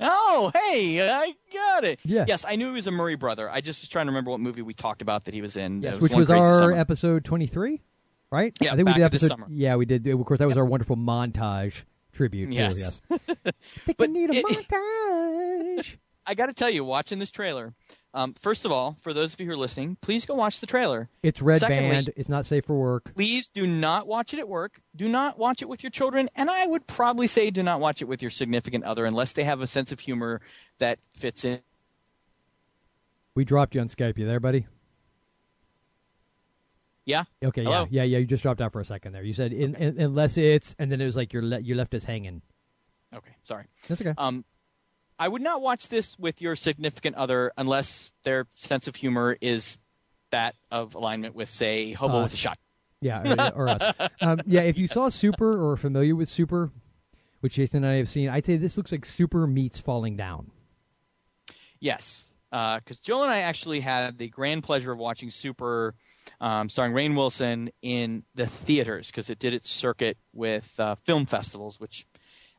Oh, 0.00 0.50
hey, 0.54 1.06
I 1.06 1.34
got 1.52 1.84
it. 1.84 2.00
Yeah. 2.02 2.24
Yes, 2.26 2.46
I 2.48 2.56
knew 2.56 2.68
he 2.68 2.72
was 2.72 2.86
a 2.86 2.90
Murray 2.90 3.14
brother. 3.14 3.50
I 3.50 3.60
just 3.60 3.82
was 3.82 3.90
trying 3.90 4.06
to 4.06 4.10
remember 4.10 4.30
what 4.30 4.40
movie 4.40 4.62
we 4.62 4.72
talked 4.72 5.02
about 5.02 5.26
that 5.26 5.34
he 5.34 5.42
was 5.42 5.58
in. 5.58 5.82
Yes, 5.82 5.96
It 5.96 6.00
which 6.02 6.14
was 6.14 6.30
our 6.30 6.58
Summer. 6.60 6.72
episode 6.72 7.26
twenty-three, 7.26 7.82
right? 8.30 8.54
Yeah, 8.58 8.72
I 8.72 8.76
think 8.76 8.88
we 8.88 8.94
did 8.94 9.02
episode. 9.02 9.28
summer. 9.28 9.46
Yeah, 9.50 9.76
we 9.76 9.84
did. 9.84 10.06
Of 10.06 10.24
course, 10.24 10.38
that 10.38 10.48
was 10.48 10.56
our 10.56 10.64
wonderful 10.64 10.96
montage 10.96 11.84
tribute. 12.12 12.48
too, 12.48 12.54
Yes. 12.56 13.02
yes. 13.10 13.20
Think 13.84 13.98
But 13.98 14.08
we 14.08 14.14
need 14.14 14.30
a 14.30 14.36
it- 14.38 14.46
montage. 14.46 15.96
I 16.26 16.34
got 16.34 16.46
to 16.46 16.52
tell 16.52 16.70
you, 16.70 16.84
watching 16.84 17.18
this 17.18 17.30
trailer. 17.30 17.74
Um, 18.12 18.34
first 18.34 18.64
of 18.64 18.72
all, 18.72 18.96
for 19.02 19.12
those 19.12 19.34
of 19.34 19.40
you 19.40 19.46
who 19.46 19.52
are 19.52 19.56
listening, 19.56 19.96
please 20.00 20.24
go 20.24 20.34
watch 20.34 20.60
the 20.60 20.66
trailer. 20.66 21.08
It's 21.22 21.40
red 21.42 21.60
Secondly- 21.60 21.90
band. 21.90 22.10
It's 22.16 22.28
not 22.28 22.46
safe 22.46 22.64
for 22.64 22.74
work. 22.74 23.14
Please 23.14 23.48
do 23.48 23.66
not 23.66 24.06
watch 24.06 24.32
it 24.32 24.38
at 24.38 24.48
work. 24.48 24.80
Do 24.96 25.08
not 25.08 25.38
watch 25.38 25.62
it 25.62 25.68
with 25.68 25.82
your 25.82 25.90
children, 25.90 26.28
and 26.34 26.50
I 26.50 26.66
would 26.66 26.86
probably 26.86 27.26
say 27.26 27.50
do 27.50 27.62
not 27.62 27.78
watch 27.80 28.00
it 28.02 28.06
with 28.06 28.22
your 28.22 28.30
significant 28.30 28.84
other 28.84 29.04
unless 29.04 29.32
they 29.32 29.44
have 29.44 29.60
a 29.60 29.66
sense 29.66 29.92
of 29.92 30.00
humor 30.00 30.40
that 30.78 30.98
fits 31.12 31.44
in. 31.44 31.60
We 33.34 33.44
dropped 33.44 33.74
you 33.74 33.82
on 33.82 33.88
Skype. 33.88 34.16
You 34.16 34.26
there, 34.26 34.40
buddy? 34.40 34.66
Yeah. 37.04 37.24
Okay. 37.44 37.62
Hello? 37.62 37.86
Yeah. 37.90 38.02
Yeah. 38.02 38.04
Yeah. 38.04 38.18
You 38.18 38.26
just 38.26 38.42
dropped 38.42 38.60
out 38.60 38.72
for 38.72 38.80
a 38.80 38.84
second 38.84 39.12
there. 39.12 39.22
You 39.22 39.34
said 39.34 39.52
in, 39.52 39.74
in, 39.76 40.00
unless 40.00 40.36
it's, 40.36 40.74
and 40.78 40.90
then 40.90 41.00
it 41.00 41.04
was 41.04 41.16
like 41.16 41.32
you're 41.32 41.42
le- 41.44 41.60
you 41.60 41.74
left 41.74 41.94
us 41.94 42.04
hanging. 42.04 42.42
Okay. 43.14 43.36
Sorry. 43.44 43.66
That's 43.88 44.00
okay. 44.00 44.14
Um, 44.18 44.44
I 45.18 45.28
would 45.28 45.42
not 45.42 45.62
watch 45.62 45.88
this 45.88 46.18
with 46.18 46.42
your 46.42 46.56
significant 46.56 47.16
other 47.16 47.52
unless 47.56 48.10
their 48.24 48.46
sense 48.54 48.86
of 48.86 48.96
humor 48.96 49.36
is 49.40 49.78
that 50.30 50.54
of 50.70 50.94
alignment 50.94 51.34
with, 51.34 51.48
say, 51.48 51.92
Hobo 51.92 52.18
Us. 52.18 52.22
with 52.24 52.34
a 52.34 52.36
Shot. 52.36 52.58
Yeah, 53.00 53.52
or, 53.54 53.64
or 53.64 53.68
us. 53.68 54.10
Um, 54.20 54.40
yeah, 54.46 54.62
if 54.62 54.78
you 54.78 54.88
saw 54.88 55.08
Super 55.08 55.52
or 55.52 55.72
are 55.72 55.76
familiar 55.76 56.16
with 56.16 56.28
Super, 56.28 56.70
which 57.40 57.54
Jason 57.54 57.84
and 57.84 57.92
I 57.92 57.96
have 57.96 58.08
seen, 58.08 58.28
I'd 58.28 58.44
say 58.44 58.56
this 58.56 58.76
looks 58.76 58.92
like 58.92 59.04
Super 59.04 59.46
meets 59.46 59.78
Falling 59.78 60.16
Down. 60.16 60.50
Yes, 61.78 62.32
because 62.50 62.98
Joe 63.02 63.22
and 63.22 63.30
I 63.30 63.40
actually 63.40 63.80
had 63.80 64.18
the 64.18 64.28
grand 64.28 64.64
pleasure 64.64 64.92
of 64.92 64.98
watching 64.98 65.30
Super, 65.30 65.94
um, 66.40 66.68
starring 66.68 66.92
Rainn 66.94 67.14
Wilson 67.14 67.70
in 67.82 68.24
the 68.34 68.46
theaters 68.46 69.08
because 69.08 69.30
it 69.30 69.38
did 69.38 69.52
its 69.54 69.68
circuit 69.68 70.16
with 70.32 70.78
uh, 70.80 70.94
film 70.94 71.26
festivals, 71.26 71.78
which 71.78 72.06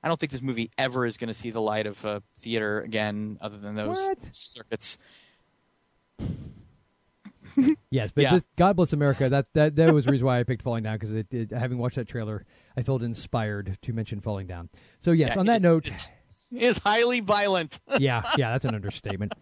I 0.03 0.07
don't 0.07 0.19
think 0.19 0.31
this 0.31 0.41
movie 0.41 0.71
ever 0.77 1.05
is 1.05 1.17
going 1.17 1.27
to 1.29 1.33
see 1.33 1.49
the 1.51 1.61
light 1.61 1.87
of 1.87 2.03
a 2.05 2.21
theater 2.37 2.81
again, 2.81 3.37
other 3.41 3.57
than 3.57 3.75
those 3.75 3.97
What? 3.97 4.23
circuits. 4.33 4.97
Yes, 7.89 8.11
but 8.13 8.21
Yeah. 8.23 8.35
this, 8.35 8.45
God 8.55 8.75
bless 8.75 8.93
America. 8.93 9.29
That 9.29 9.47
that 9.53 9.75
that 9.77 9.91
was 9.91 10.05
the 10.05 10.11
reason 10.11 10.27
why 10.27 10.39
I 10.39 10.43
picked 10.43 10.61
Falling 10.61 10.83
Down 10.83 10.95
because 10.95 11.11
it, 11.13 11.25
it, 11.33 11.51
having 11.51 11.79
watched 11.79 11.95
that 11.95 12.07
trailer, 12.07 12.45
I 12.75 12.83
felt 12.83 13.01
inspired 13.01 13.79
to 13.81 13.93
mention 13.93 14.19
Falling 14.21 14.45
Down. 14.45 14.69
So 14.99 15.11
yes, 15.11 15.31
Yeah, 15.33 15.39
on 15.39 15.45
it 15.47 15.49
that 15.51 15.55
is- 15.57 15.63
note, 15.63 15.87
it's- 15.87 16.11
It 16.51 16.61
is 16.61 16.77
highly 16.77 17.19
violent. 17.19 17.79
yeah, 17.99 18.21
yeah, 18.37 18.51
that's 18.51 18.65
an 18.65 18.75
understatement. 18.75 19.33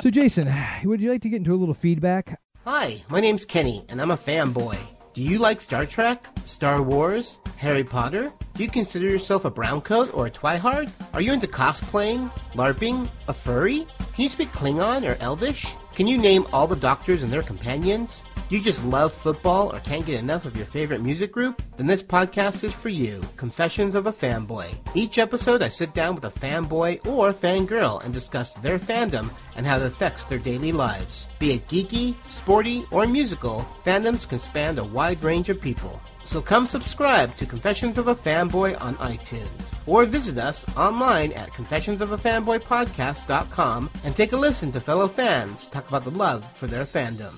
So 0.00 0.10
Jason, 0.10 0.52
would 0.84 1.00
you 1.00 1.10
like 1.10 1.22
to 1.22 1.28
get 1.28 1.36
into 1.38 1.52
a 1.52 1.56
little 1.56 1.74
feedback? 1.74 2.40
Hi, 2.64 3.02
my 3.08 3.20
name's 3.20 3.44
Kenny, 3.44 3.84
and 3.88 4.00
I'm 4.00 4.10
a 4.12 4.16
fanboy. 4.16 4.78
Do 5.18 5.24
you 5.24 5.40
like 5.40 5.60
Star 5.60 5.84
Trek, 5.84 6.28
Star 6.44 6.80
Wars, 6.80 7.40
Harry 7.56 7.82
Potter? 7.82 8.32
Do 8.54 8.62
you 8.62 8.70
consider 8.70 9.06
yourself 9.06 9.44
a 9.44 9.50
browncoat 9.50 10.16
or 10.16 10.28
a 10.28 10.30
twihard? 10.30 10.92
Are 11.12 11.20
you 11.20 11.32
into 11.32 11.48
cosplaying, 11.48 12.30
LARPing, 12.52 13.08
a 13.26 13.34
furry? 13.34 13.84
Can 14.14 14.22
you 14.22 14.28
speak 14.28 14.52
Klingon 14.52 15.04
or 15.04 15.20
Elvish? 15.20 15.66
Can 15.92 16.06
you 16.06 16.18
name 16.18 16.46
all 16.52 16.68
the 16.68 16.76
doctors 16.76 17.24
and 17.24 17.32
their 17.32 17.42
companions? 17.42 18.22
You 18.50 18.60
just 18.60 18.82
love 18.82 19.12
football 19.12 19.76
or 19.76 19.80
can't 19.80 20.06
get 20.06 20.20
enough 20.20 20.46
of 20.46 20.56
your 20.56 20.64
favorite 20.64 21.02
music 21.02 21.32
group? 21.32 21.60
Then 21.76 21.86
this 21.86 22.02
podcast 22.02 22.64
is 22.64 22.72
for 22.72 22.88
you, 22.88 23.20
Confessions 23.36 23.94
of 23.94 24.06
a 24.06 24.12
Fanboy. 24.12 24.68
Each 24.94 25.18
episode 25.18 25.60
I 25.62 25.68
sit 25.68 25.92
down 25.92 26.14
with 26.14 26.24
a 26.24 26.30
fanboy 26.30 27.06
or 27.06 27.34
fangirl 27.34 28.02
and 28.02 28.14
discuss 28.14 28.54
their 28.54 28.78
fandom 28.78 29.28
and 29.56 29.66
how 29.66 29.76
it 29.76 29.82
affects 29.82 30.24
their 30.24 30.38
daily 30.38 30.72
lives. 30.72 31.28
Be 31.38 31.52
it 31.52 31.68
geeky, 31.68 32.14
sporty, 32.24 32.86
or 32.90 33.06
musical, 33.06 33.66
fandoms 33.84 34.26
can 34.26 34.38
span 34.38 34.78
a 34.78 34.84
wide 34.84 35.22
range 35.22 35.50
of 35.50 35.60
people. 35.60 36.00
So 36.24 36.40
come 36.40 36.66
subscribe 36.66 37.36
to 37.36 37.44
Confessions 37.44 37.98
of 37.98 38.08
a 38.08 38.14
Fanboy 38.14 38.80
on 38.80 38.96
iTunes 38.96 39.74
or 39.84 40.06
visit 40.06 40.38
us 40.38 40.64
online 40.74 41.32
at 41.32 41.50
confessionsofafanboypodcast.com 41.50 43.90
and 44.04 44.16
take 44.16 44.32
a 44.32 44.36
listen 44.36 44.72
to 44.72 44.80
fellow 44.80 45.06
fans 45.06 45.66
talk 45.66 45.86
about 45.88 46.04
the 46.04 46.12
love 46.12 46.50
for 46.50 46.66
their 46.66 46.84
fandom. 46.84 47.34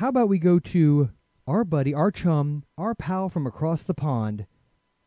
How 0.00 0.08
about 0.08 0.30
we 0.30 0.38
go 0.38 0.58
to 0.58 1.10
our 1.46 1.62
buddy, 1.62 1.92
our 1.92 2.10
chum, 2.10 2.64
our 2.78 2.94
pal 2.94 3.28
from 3.28 3.46
across 3.46 3.82
the 3.82 3.92
pond? 3.92 4.46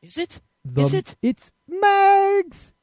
Is 0.03 0.19
it? 0.19 0.39
The, 0.63 0.81
Is 0.81 0.93
it? 0.93 1.15
It's 1.19 1.51
Mags. 1.67 2.75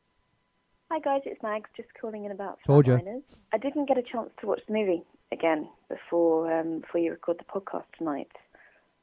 Hi 0.91 0.99
guys, 0.99 1.21
it's 1.25 1.41
Mags, 1.41 1.71
just 1.77 1.89
calling 2.01 2.25
in 2.25 2.33
about 2.33 2.59
Told 2.67 2.89
ya. 2.89 2.97
Flatliners. 2.97 3.37
I 3.53 3.59
didn't 3.59 3.87
get 3.87 3.97
a 3.97 4.03
chance 4.03 4.31
to 4.41 4.49
watch 4.49 4.59
the 4.67 4.73
movie 4.73 5.05
again 5.31 5.69
before 5.89 6.53
um, 6.53 6.81
before 6.81 7.01
you 7.01 7.13
record 7.13 7.39
the 7.39 7.45
podcast 7.45 7.85
tonight, 7.97 8.33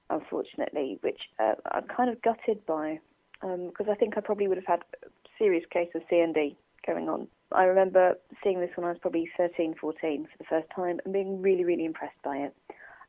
unfortunately, 0.09 0.99
which 0.99 1.21
uh, 1.39 1.53
I'm 1.71 1.87
kind 1.87 2.09
of 2.09 2.21
gutted 2.21 2.65
by 2.65 2.99
because 3.39 3.87
I 3.89 3.95
think 3.95 4.17
I 4.17 4.19
probably 4.19 4.49
would 4.49 4.57
have 4.57 4.67
had 4.67 4.81
a 5.05 5.07
serious 5.37 5.63
case 5.71 5.91
of 5.95 6.01
CND 6.11 6.57
going 6.85 7.07
on. 7.07 7.29
I 7.53 7.63
remember 7.63 8.15
seeing 8.43 8.59
this 8.59 8.71
when 8.75 8.85
I 8.85 8.89
was 8.89 8.99
probably 8.99 9.29
13, 9.37 9.75
14 9.79 10.25
for 10.25 10.37
the 10.37 10.43
first 10.49 10.67
time 10.75 10.99
and 11.05 11.13
being 11.13 11.41
really, 11.41 11.63
really 11.63 11.85
impressed 11.85 12.21
by 12.21 12.35
it. 12.35 12.53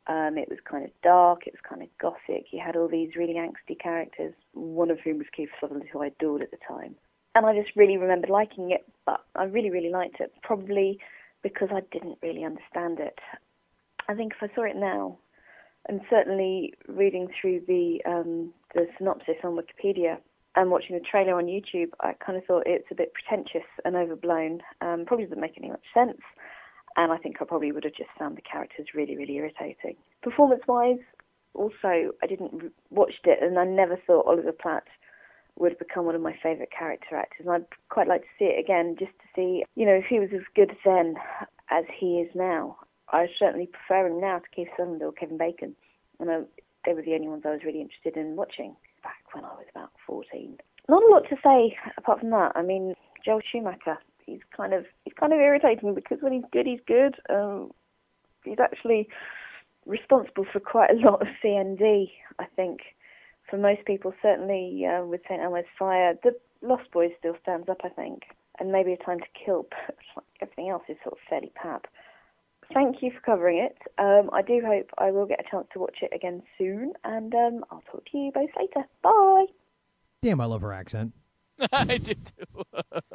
Um, 0.08 0.38
it 0.38 0.48
was 0.48 0.58
kind 0.64 0.84
of 0.84 0.90
dark, 1.02 1.46
it 1.46 1.52
was 1.52 1.60
kind 1.68 1.82
of 1.82 1.88
gothic. 2.00 2.46
You 2.50 2.60
had 2.64 2.76
all 2.76 2.88
these 2.88 3.14
really 3.14 3.34
angsty 3.34 3.78
characters, 3.78 4.32
one 4.54 4.90
of 4.90 4.98
whom 5.00 5.18
was 5.18 5.26
Keith 5.36 5.50
Sutherland, 5.60 5.86
who 5.92 6.02
I 6.02 6.06
adored 6.06 6.42
at 6.42 6.50
the 6.50 6.56
time. 6.66 6.94
And 7.34 7.44
I 7.44 7.54
just 7.54 7.76
really 7.76 7.98
remembered 7.98 8.30
liking 8.30 8.70
it, 8.70 8.84
but 9.04 9.22
I 9.36 9.44
really, 9.44 9.70
really 9.70 9.90
liked 9.90 10.20
it, 10.20 10.32
probably 10.42 10.98
because 11.42 11.68
I 11.70 11.80
didn't 11.92 12.18
really 12.22 12.44
understand 12.44 13.00
it. 13.00 13.18
I 14.08 14.14
think 14.14 14.32
if 14.32 14.50
I 14.50 14.54
saw 14.54 14.62
it 14.62 14.76
now, 14.76 15.18
and 15.88 16.00
certainly 16.10 16.74
reading 16.88 17.28
through 17.40 17.62
the 17.66 18.00
um, 18.06 18.52
the 18.74 18.86
synopsis 18.98 19.36
on 19.44 19.56
Wikipedia 19.56 20.18
and 20.56 20.70
watching 20.70 20.96
the 20.96 21.04
trailer 21.04 21.34
on 21.34 21.46
YouTube, 21.46 21.90
I 22.00 22.14
kind 22.14 22.36
of 22.36 22.44
thought 22.44 22.64
it's 22.66 22.90
a 22.90 22.94
bit 22.94 23.12
pretentious 23.14 23.68
and 23.84 23.94
overblown. 23.94 24.60
Um, 24.80 25.04
probably 25.06 25.26
doesn't 25.26 25.40
make 25.40 25.56
any 25.56 25.70
much 25.70 25.84
sense, 25.94 26.18
and 26.98 27.12
I 27.12 27.16
think 27.16 27.36
I 27.40 27.44
probably 27.44 27.70
would 27.70 27.84
have 27.84 27.94
just 27.94 28.10
found 28.18 28.36
the 28.36 28.42
characters 28.42 28.88
really, 28.92 29.16
really 29.16 29.36
irritating. 29.36 29.94
Performance-wise, 30.22 30.98
also 31.54 32.10
I 32.22 32.26
didn't 32.28 32.72
watched 32.90 33.24
it, 33.24 33.38
and 33.40 33.56
I 33.56 33.64
never 33.64 33.96
thought 34.04 34.26
Oliver 34.26 34.52
Platt 34.52 34.82
would 35.56 35.78
become 35.78 36.06
one 36.06 36.16
of 36.16 36.20
my 36.20 36.36
favourite 36.42 36.70
character 36.76 37.16
actors. 37.16 37.46
And 37.46 37.50
I'd 37.50 37.66
quite 37.88 38.08
like 38.08 38.22
to 38.22 38.28
see 38.36 38.46
it 38.46 38.58
again, 38.58 38.96
just 38.98 39.12
to 39.12 39.26
see, 39.34 39.64
you 39.76 39.86
know, 39.86 39.94
if 39.94 40.06
he 40.10 40.18
was 40.18 40.30
as 40.34 40.42
good 40.56 40.72
then 40.84 41.14
as 41.70 41.84
he 41.98 42.18
is 42.18 42.30
now. 42.34 42.76
I 43.10 43.26
certainly 43.38 43.66
prefer 43.66 44.08
him 44.08 44.20
now 44.20 44.40
to 44.40 44.50
Keith 44.54 44.68
Sutherland 44.76 45.02
or 45.02 45.12
Kevin 45.12 45.38
Bacon. 45.38 45.76
And 46.18 46.30
I, 46.30 46.40
they 46.84 46.94
were 46.94 47.02
the 47.02 47.14
only 47.14 47.28
ones 47.28 47.44
I 47.46 47.50
was 47.50 47.60
really 47.64 47.80
interested 47.80 48.16
in 48.16 48.34
watching 48.34 48.74
back 49.04 49.22
when 49.32 49.44
I 49.44 49.54
was 49.54 49.66
about 49.70 49.90
14. 50.06 50.58
Not 50.88 51.02
a 51.02 51.06
lot 51.06 51.28
to 51.28 51.36
say 51.44 51.76
apart 51.96 52.20
from 52.20 52.30
that. 52.30 52.52
I 52.56 52.62
mean, 52.62 52.94
Joel 53.24 53.40
Schumacher, 53.50 53.98
he's 54.28 54.40
kind 54.56 54.74
of 54.74 54.84
he's 55.04 55.14
kind 55.18 55.32
of 55.32 55.40
irritating 55.40 55.94
because 55.94 56.18
when 56.20 56.32
he's 56.32 56.44
good, 56.52 56.66
he's 56.66 56.80
good. 56.86 57.16
Um, 57.30 57.72
he's 58.44 58.60
actually 58.60 59.08
responsible 59.86 60.44
for 60.52 60.60
quite 60.60 60.90
a 60.90 60.94
lot 60.94 61.22
of 61.22 61.28
CND, 61.42 62.10
I 62.38 62.44
think. 62.56 62.80
For 63.50 63.56
most 63.56 63.84
people, 63.86 64.12
certainly 64.20 64.84
uh, 64.84 65.04
with 65.04 65.22
St. 65.28 65.40
Elmo's 65.40 65.64
Fire, 65.78 66.14
the 66.22 66.32
Lost 66.60 66.90
Boys 66.92 67.12
still 67.18 67.34
stands 67.42 67.68
up, 67.68 67.80
I 67.82 67.88
think, 67.88 68.24
and 68.60 68.70
maybe 68.70 68.92
A 68.92 68.96
Time 68.98 69.20
to 69.20 69.26
Kill, 69.44 69.66
but 69.70 69.96
like 70.16 70.26
everything 70.42 70.68
else 70.68 70.82
is 70.88 70.98
sort 71.02 71.14
of 71.14 71.18
fairly 71.28 71.50
pap. 71.54 71.86
Thank 72.74 72.96
you 73.00 73.10
for 73.10 73.20
covering 73.20 73.58
it. 73.58 73.78
Um, 73.96 74.28
I 74.30 74.42
do 74.42 74.60
hope 74.62 74.90
I 74.98 75.10
will 75.10 75.24
get 75.24 75.40
a 75.40 75.50
chance 75.50 75.66
to 75.72 75.78
watch 75.78 75.98
it 76.02 76.14
again 76.14 76.42
soon, 76.58 76.92
and 77.04 77.34
um, 77.34 77.64
I'll 77.70 77.82
talk 77.90 78.04
to 78.12 78.18
you 78.18 78.30
both 78.34 78.50
later. 78.58 78.86
Bye. 79.02 79.46
Damn, 80.22 80.42
I 80.42 80.44
love 80.44 80.60
her 80.60 80.74
accent. 80.74 81.14
I 81.72 81.96
did 81.96 82.30
too. 82.36 82.62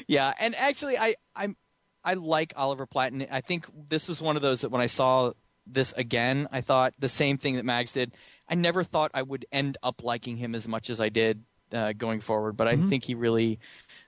yeah, 0.07 0.33
and 0.39 0.55
actually, 0.55 0.97
I 0.97 1.15
I'm 1.35 1.55
I 2.03 2.15
like 2.15 2.53
Oliver 2.55 2.85
Platt, 2.85 3.11
and 3.11 3.27
I 3.31 3.41
think 3.41 3.65
this 3.89 4.07
was 4.07 4.21
one 4.21 4.35
of 4.35 4.41
those 4.41 4.61
that 4.61 4.69
when 4.69 4.81
I 4.81 4.87
saw 4.87 5.33
this 5.67 5.91
again, 5.93 6.47
I 6.51 6.61
thought 6.61 6.93
the 6.99 7.09
same 7.09 7.37
thing 7.37 7.55
that 7.55 7.65
Mags 7.65 7.93
did. 7.93 8.13
I 8.49 8.55
never 8.55 8.83
thought 8.83 9.11
I 9.13 9.21
would 9.21 9.45
end 9.51 9.77
up 9.83 10.03
liking 10.03 10.35
him 10.37 10.55
as 10.55 10.67
much 10.67 10.89
as 10.89 10.99
I 10.99 11.09
did 11.09 11.43
uh, 11.71 11.93
going 11.93 12.19
forward, 12.19 12.57
but 12.57 12.67
I 12.67 12.75
Mhm. 12.75 12.89
think 12.89 13.03
he 13.03 13.15
really. 13.15 13.59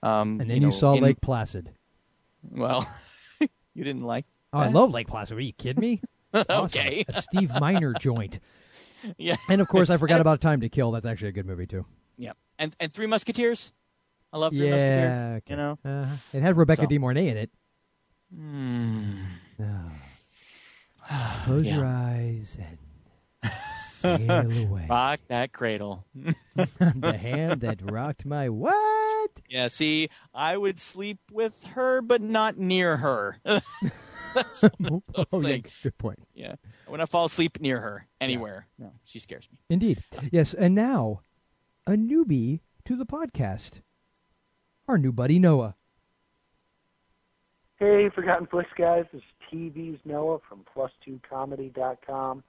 Um, 0.02 0.42
And 0.42 0.50
then 0.50 0.56
you, 0.58 0.68
know, 0.68 0.70
saw 0.72 0.96
in- 0.96 1.04
Lake 1.04 1.22
Placid. 1.22 1.70
Well, 2.52 2.86
you 3.40 3.84
didn't 3.84 4.04
like. 4.04 4.26
Oh, 4.52 4.60
I 4.60 4.68
love 4.68 4.92
Lake 4.92 5.08
Placid. 5.08 5.38
Are 5.38 5.42
you 5.42 5.54
kidding 5.54 5.82
me? 5.82 6.02
Okay. 6.50 7.06
a 7.08 7.22
Steve 7.22 7.52
Miner 7.60 7.94
joint. 8.00 8.40
Yeah, 9.18 9.36
And 9.50 9.62
of 9.62 9.68
course, 9.68 9.90
I 9.92 9.98
forgot 9.98 10.20
about 10.20 10.42
Time 10.42 10.62
to 10.62 10.70
Kill. 10.70 10.90
That's 10.92 11.06
actually 11.06 11.30
a 11.30 11.34
good 11.34 11.46
movie 11.46 11.68
too. 11.68 11.86
yeah, 12.18 12.34
and 12.58 12.76
and 12.80 12.92
Three 12.92 13.06
Musketeers. 13.06 13.72
I 14.34 14.38
love 14.40 14.54
Three 14.54 14.66
yeah, 14.68 14.72
Musketeers. 14.72 15.26
okay. 15.38 15.44
You 15.52 15.56
know. 15.56 15.78
Uh-huh. 15.86 16.16
it 16.34 16.42
had 16.42 16.58
Rebecca 16.58 16.82
So- 16.84 16.88
De 16.88 16.98
Mornay 16.98 17.28
in 17.30 17.38
it. 17.38 17.52
Hmm. 18.36 19.22
Close 21.46 21.66
Yeah. 21.66 21.76
your 21.76 21.86
eyes 21.86 22.58
and 22.60 23.52
sail 23.86 24.52
away. 24.68 24.88
Rock 24.90 25.20
that 25.28 25.52
cradle. 25.54 26.06
the 26.56 27.18
hand 27.22 27.62
that 27.62 27.80
rocked 27.92 28.26
my 28.26 28.50
what? 28.50 29.30
Yeah, 29.50 29.68
see, 29.68 30.10
I 30.34 30.58
would 30.58 30.80
sleep 30.80 31.20
with 31.32 31.64
her, 31.76 32.02
but 32.02 32.22
not 32.22 32.58
near 32.58 32.98
her. 32.98 33.38
That's 34.34 34.64
one 34.80 35.04
of 35.16 35.26
Oh, 35.32 35.42
yeah, 35.42 35.58
good 35.84 35.98
point. 35.98 36.20
Yeah, 36.34 36.56
when 36.88 37.02
I 37.02 37.06
fall 37.06 37.26
asleep 37.26 37.60
near 37.62 37.80
her 37.80 38.08
anywhere. 38.20 38.68
No, 38.80 38.92
she 39.04 39.20
scares 39.20 39.48
me. 39.52 39.60
Indeed. 39.70 40.04
Yes, 40.32 40.54
and 40.56 40.74
now 40.74 41.22
a 41.86 41.92
newbie 41.92 42.62
to 42.86 42.96
the 42.96 43.06
podcast. 43.06 43.82
Our 44.94 45.00
new 45.00 45.12
buddy 45.12 45.40
Noah. 45.40 45.74
Hey, 47.80 48.12
Forgotten 48.14 48.46
Flix 48.46 48.70
guys. 48.78 49.06
This 49.12 49.24
is 49.24 49.52
TV's 49.52 50.00
Noah 50.06 50.38
from 50.48 50.64
Plus2Comedy.com, 50.78 52.44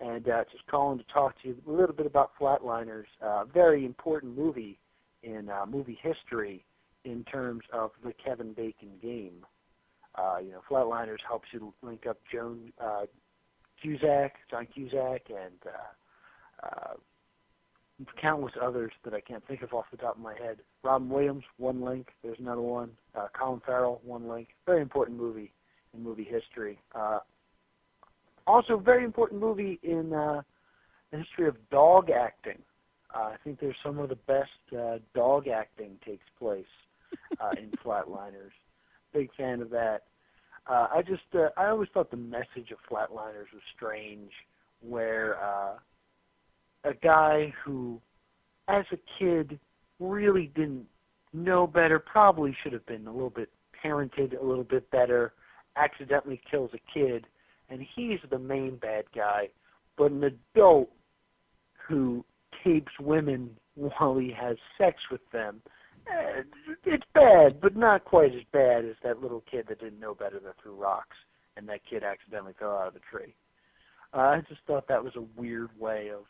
and 0.00 0.28
uh, 0.28 0.42
just 0.50 0.66
calling 0.66 0.98
to 0.98 1.04
talk 1.04 1.40
to 1.42 1.48
you 1.50 1.56
a 1.68 1.70
little 1.70 1.94
bit 1.94 2.06
about 2.06 2.32
Flatliners. 2.36 3.04
A 3.20 3.44
very 3.44 3.84
important 3.84 4.36
movie 4.36 4.76
in 5.22 5.48
uh, 5.48 5.66
movie 5.66 5.96
history 6.02 6.64
in 7.04 7.22
terms 7.30 7.62
of 7.72 7.92
the 8.04 8.12
Kevin 8.12 8.54
Bacon 8.54 8.90
game. 9.00 9.46
Uh, 10.16 10.38
you 10.44 10.50
know, 10.50 10.62
Flatliners 10.68 11.20
helps 11.24 11.46
you 11.52 11.72
link 11.80 12.08
up 12.08 12.18
Joan 12.32 12.72
uh, 12.82 13.02
Cusack, 13.80 14.32
John 14.50 14.66
Cusack, 14.74 15.28
and 15.28 15.62
uh, 15.64 16.66
uh, 16.66 16.94
countless 18.20 18.52
others 18.60 18.92
that 19.04 19.14
I 19.14 19.20
can't 19.20 19.46
think 19.46 19.62
of 19.62 19.72
off 19.72 19.86
the 19.90 19.96
top 19.96 20.16
of 20.16 20.22
my 20.22 20.34
head. 20.34 20.58
Robin 20.82 21.08
Williams, 21.08 21.44
one 21.58 21.80
link. 21.80 22.08
There's 22.22 22.38
another 22.38 22.60
one. 22.60 22.90
Uh, 23.14 23.28
Colin 23.38 23.60
Farrell, 23.64 24.00
one 24.04 24.28
link. 24.28 24.48
Very 24.66 24.82
important 24.82 25.18
movie 25.18 25.52
in 25.94 26.02
movie 26.02 26.24
history. 26.24 26.78
Uh, 26.94 27.20
also, 28.46 28.78
very 28.78 29.04
important 29.04 29.40
movie 29.40 29.78
in 29.82 30.12
uh, 30.12 30.42
the 31.10 31.18
history 31.18 31.48
of 31.48 31.56
dog 31.70 32.10
acting. 32.10 32.58
Uh, 33.14 33.28
I 33.28 33.36
think 33.44 33.60
there's 33.60 33.76
some 33.82 33.98
of 33.98 34.08
the 34.08 34.16
best 34.16 34.50
uh, 34.76 34.98
dog 35.14 35.48
acting 35.48 35.98
takes 36.04 36.26
place 36.38 36.64
uh, 37.40 37.52
in 37.56 37.70
Flatliners. 37.84 38.52
Big 39.12 39.30
fan 39.36 39.62
of 39.62 39.70
that. 39.70 40.02
Uh, 40.66 40.88
I 40.94 41.02
just 41.02 41.22
uh, 41.34 41.48
I 41.56 41.68
always 41.68 41.88
thought 41.92 42.10
the 42.10 42.16
message 42.16 42.70
of 42.72 42.78
Flatliners 42.90 43.52
was 43.52 43.62
strange, 43.76 44.30
where 44.80 45.38
uh, 45.42 45.74
a 46.84 46.94
guy 46.94 47.52
who, 47.64 48.00
as 48.68 48.84
a 48.92 48.98
kid, 49.18 49.58
really 50.00 50.50
didn't 50.54 50.86
know 51.32 51.66
better, 51.66 51.98
probably 51.98 52.56
should 52.62 52.72
have 52.72 52.86
been 52.86 53.06
a 53.06 53.12
little 53.12 53.30
bit 53.30 53.50
parented 53.84 54.40
a 54.40 54.44
little 54.44 54.64
bit 54.64 54.90
better, 54.90 55.32
accidentally 55.76 56.40
kills 56.50 56.70
a 56.74 56.98
kid, 56.98 57.26
and 57.68 57.84
he's 57.94 58.18
the 58.30 58.38
main 58.38 58.76
bad 58.76 59.04
guy. 59.14 59.48
But 59.96 60.12
an 60.12 60.24
adult 60.24 60.90
who 61.86 62.24
tapes 62.62 62.92
women 63.00 63.50
while 63.74 64.16
he 64.16 64.32
has 64.38 64.56
sex 64.78 64.96
with 65.10 65.20
them, 65.32 65.60
eh, 66.06 66.42
it's 66.84 67.04
bad, 67.12 67.60
but 67.60 67.76
not 67.76 68.04
quite 68.04 68.34
as 68.34 68.42
bad 68.52 68.84
as 68.84 68.96
that 69.02 69.20
little 69.20 69.42
kid 69.50 69.66
that 69.68 69.80
didn't 69.80 70.00
know 70.00 70.14
better 70.14 70.40
that 70.40 70.54
threw 70.62 70.74
rocks 70.74 71.16
and 71.56 71.68
that 71.68 71.80
kid 71.88 72.02
accidentally 72.02 72.54
fell 72.58 72.76
out 72.76 72.88
of 72.88 72.94
the 72.94 73.00
tree. 73.10 73.34
Uh, 74.12 74.18
I 74.18 74.40
just 74.48 74.60
thought 74.66 74.88
that 74.88 75.02
was 75.02 75.14
a 75.16 75.40
weird 75.40 75.70
way 75.78 76.10
of 76.10 76.24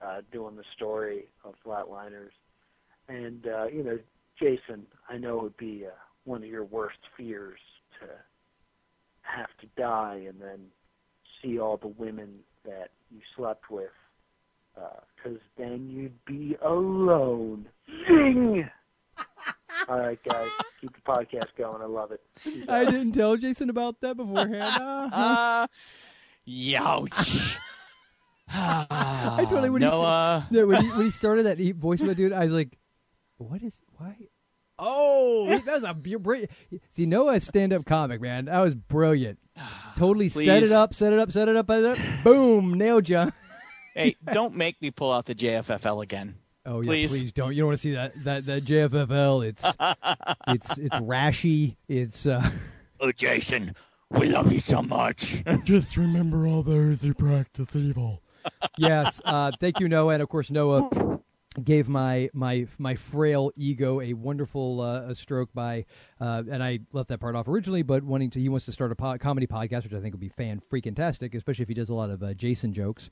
uh, 0.00 0.20
doing 0.32 0.56
the 0.56 0.64
story 0.74 1.28
of 1.44 1.54
Flatliners. 1.64 2.30
And, 3.08 3.46
uh, 3.46 3.66
you 3.66 3.82
know, 3.82 3.98
Jason, 4.38 4.86
I 5.08 5.16
know 5.18 5.38
it 5.38 5.42
would 5.42 5.56
be 5.56 5.84
uh, 5.86 5.94
one 6.24 6.42
of 6.42 6.48
your 6.48 6.64
worst 6.64 6.98
fears 7.16 7.58
to 8.00 8.06
have 9.22 9.48
to 9.60 9.66
die 9.80 10.24
and 10.28 10.40
then 10.40 10.66
see 11.42 11.58
all 11.58 11.76
the 11.76 11.88
women 11.88 12.40
that 12.64 12.90
you 13.10 13.20
slept 13.36 13.70
with, 13.70 13.90
because 14.74 15.38
uh, 15.38 15.48
then 15.56 15.88
you'd 15.90 16.24
be 16.24 16.56
alone. 16.64 17.66
Zing! 18.06 18.68
all 19.88 19.98
right, 19.98 20.18
guys, 20.28 20.50
keep 20.80 20.92
the 20.94 21.00
podcast 21.00 21.48
going. 21.56 21.80
I 21.80 21.86
love 21.86 22.12
it. 22.12 22.20
I 22.68 22.84
didn't 22.84 23.12
tell 23.12 23.36
Jason 23.36 23.70
about 23.70 24.00
that 24.00 24.16
beforehand. 24.16 24.62
Uh-huh. 25.12 25.66
Youch. 26.46 27.56
I 28.90 29.44
totally 29.48 29.70
when 29.70 29.82
Noah. 29.82 30.46
he, 30.50 30.56
yeah, 30.58 30.62
when 30.64 30.82
he 30.82 30.88
when 30.90 31.02
he 31.06 31.10
started 31.10 31.44
that 31.44 31.58
he 31.58 31.72
voice 31.72 32.00
of 32.00 32.16
dude, 32.16 32.32
I 32.32 32.44
was 32.44 32.52
like, 32.52 32.78
"What 33.38 33.62
is 33.62 33.80
why?" 33.98 34.16
Oh, 34.78 35.46
that 35.48 35.66
was 35.66 35.82
a 35.84 35.94
brilliant. 35.94 36.50
See, 36.90 37.06
Noah's 37.06 37.44
stand-up 37.44 37.86
comic, 37.86 38.20
man. 38.20 38.46
That 38.46 38.60
was 38.60 38.74
brilliant. 38.74 39.38
Totally 39.96 40.28
set 40.28 40.62
it 40.62 40.72
up, 40.72 40.92
set 40.92 41.12
it 41.12 41.18
up, 41.18 41.32
set 41.32 41.48
it 41.48 41.56
up, 41.56 41.66
set 41.66 41.82
it 41.82 41.98
up. 41.98 42.24
Boom, 42.24 42.74
nailed 42.74 43.08
you. 43.08 43.32
hey, 43.94 44.16
don't 44.32 44.54
make 44.54 44.80
me 44.82 44.90
pull 44.90 45.12
out 45.12 45.24
the 45.24 45.34
JFFL 45.34 46.02
again. 46.02 46.36
Oh 46.66 46.80
yeah, 46.80 46.86
Please. 46.86 47.10
please, 47.12 47.32
don't. 47.32 47.54
You 47.54 47.62
don't 47.62 47.68
want 47.68 47.78
to 47.78 47.82
see 47.82 47.92
that 47.94 48.24
that 48.24 48.46
that 48.46 48.64
JFFL. 48.64 49.46
It's 49.46 49.64
it's 50.48 50.78
it's 50.78 50.96
rashy. 50.96 51.76
It's 51.88 52.26
uh 52.26 52.50
Oh, 53.00 53.12
Jason, 53.12 53.74
we 54.10 54.28
love 54.28 54.52
you 54.52 54.60
so 54.60 54.82
much. 54.82 55.42
just 55.64 55.96
remember 55.96 56.46
all 56.46 56.62
those 56.62 57.00
who 57.00 57.14
practice 57.14 57.68
evil. 57.74 58.22
Yes, 58.78 59.20
uh, 59.24 59.52
thank 59.60 59.80
you, 59.80 59.88
Noah, 59.88 60.14
and 60.14 60.22
of 60.22 60.28
course 60.28 60.50
Noah 60.50 61.20
gave 61.64 61.88
my 61.88 62.28
my 62.34 62.66
my 62.78 62.94
frail 62.94 63.50
ego 63.56 64.00
a 64.00 64.12
wonderful 64.12 64.80
uh, 64.80 65.02
a 65.02 65.14
stroke 65.14 65.50
by, 65.54 65.84
uh, 66.20 66.42
and 66.50 66.62
I 66.62 66.80
left 66.92 67.08
that 67.08 67.20
part 67.20 67.34
off 67.34 67.48
originally, 67.48 67.82
but 67.82 68.02
wanting 68.02 68.30
to 68.30 68.40
he 68.40 68.48
wants 68.48 68.66
to 68.66 68.72
start 68.72 68.92
a 68.92 68.96
po- 68.96 69.18
comedy 69.18 69.46
podcast, 69.46 69.84
which 69.84 69.92
I 69.92 70.00
think 70.00 70.14
would 70.14 70.20
be 70.20 70.28
fan 70.28 70.60
freaking 70.70 70.94
tastic, 70.94 71.34
especially 71.34 71.62
if 71.62 71.68
he 71.68 71.74
does 71.74 71.88
a 71.88 71.94
lot 71.94 72.10
of 72.10 72.22
uh, 72.22 72.34
Jason 72.34 72.72
jokes. 72.72 73.10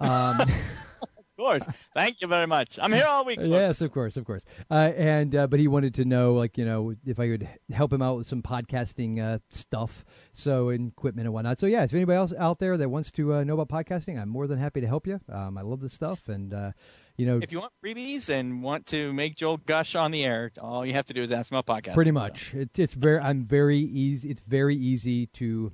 Um, 0.00 0.38
course. 1.38 1.66
Thank 1.94 2.20
you 2.20 2.28
very 2.28 2.46
much. 2.46 2.78
I'm 2.82 2.92
here 2.92 3.06
all 3.06 3.24
week. 3.24 3.38
Yes, 3.40 3.78
folks. 3.78 3.80
of 3.80 3.92
course, 3.92 4.16
of 4.16 4.24
course. 4.24 4.44
Uh, 4.70 4.92
and 4.96 5.34
uh, 5.34 5.46
but 5.46 5.58
he 5.60 5.68
wanted 5.68 5.94
to 5.94 6.04
know, 6.04 6.34
like 6.34 6.58
you 6.58 6.64
know, 6.66 6.94
if 7.06 7.18
I 7.18 7.28
could 7.28 7.48
help 7.72 7.92
him 7.92 8.02
out 8.02 8.18
with 8.18 8.26
some 8.26 8.42
podcasting 8.42 9.18
uh, 9.22 9.38
stuff, 9.48 10.04
so 10.32 10.68
and 10.68 10.88
equipment 10.88 11.26
and 11.26 11.32
whatnot. 11.32 11.58
So 11.58 11.66
yeah, 11.66 11.84
if 11.84 11.94
anybody 11.94 12.16
else 12.16 12.34
out 12.38 12.58
there 12.58 12.76
that 12.76 12.88
wants 12.90 13.10
to 13.12 13.34
uh, 13.34 13.44
know 13.44 13.58
about 13.58 13.68
podcasting, 13.68 14.20
I'm 14.20 14.28
more 14.28 14.46
than 14.46 14.58
happy 14.58 14.80
to 14.80 14.86
help 14.86 15.06
you. 15.06 15.20
Um, 15.32 15.56
I 15.56 15.62
love 15.62 15.80
this 15.80 15.92
stuff, 15.94 16.28
and 16.28 16.52
uh, 16.52 16.72
you 17.16 17.26
know, 17.26 17.40
If 17.42 17.50
you 17.52 17.60
want 17.60 17.72
freebies 17.84 18.28
and 18.28 18.62
want 18.62 18.86
to 18.86 19.12
make 19.12 19.34
Joel 19.36 19.56
gush 19.56 19.94
on 19.96 20.10
the 20.12 20.24
air, 20.24 20.52
all 20.60 20.86
you 20.86 20.92
have 20.92 21.06
to 21.06 21.14
do 21.14 21.22
is 21.22 21.32
ask 21.32 21.50
him 21.50 21.58
about 21.58 21.82
podcasting. 21.82 21.94
pretty 21.94 22.10
much, 22.12 22.54
it, 22.54 22.78
it's 22.78 22.94
very, 22.94 23.18
I'm 23.18 23.44
very 23.44 23.78
easy. 23.78 24.30
It's 24.30 24.42
very 24.46 24.76
easy 24.76 25.26
to 25.26 25.72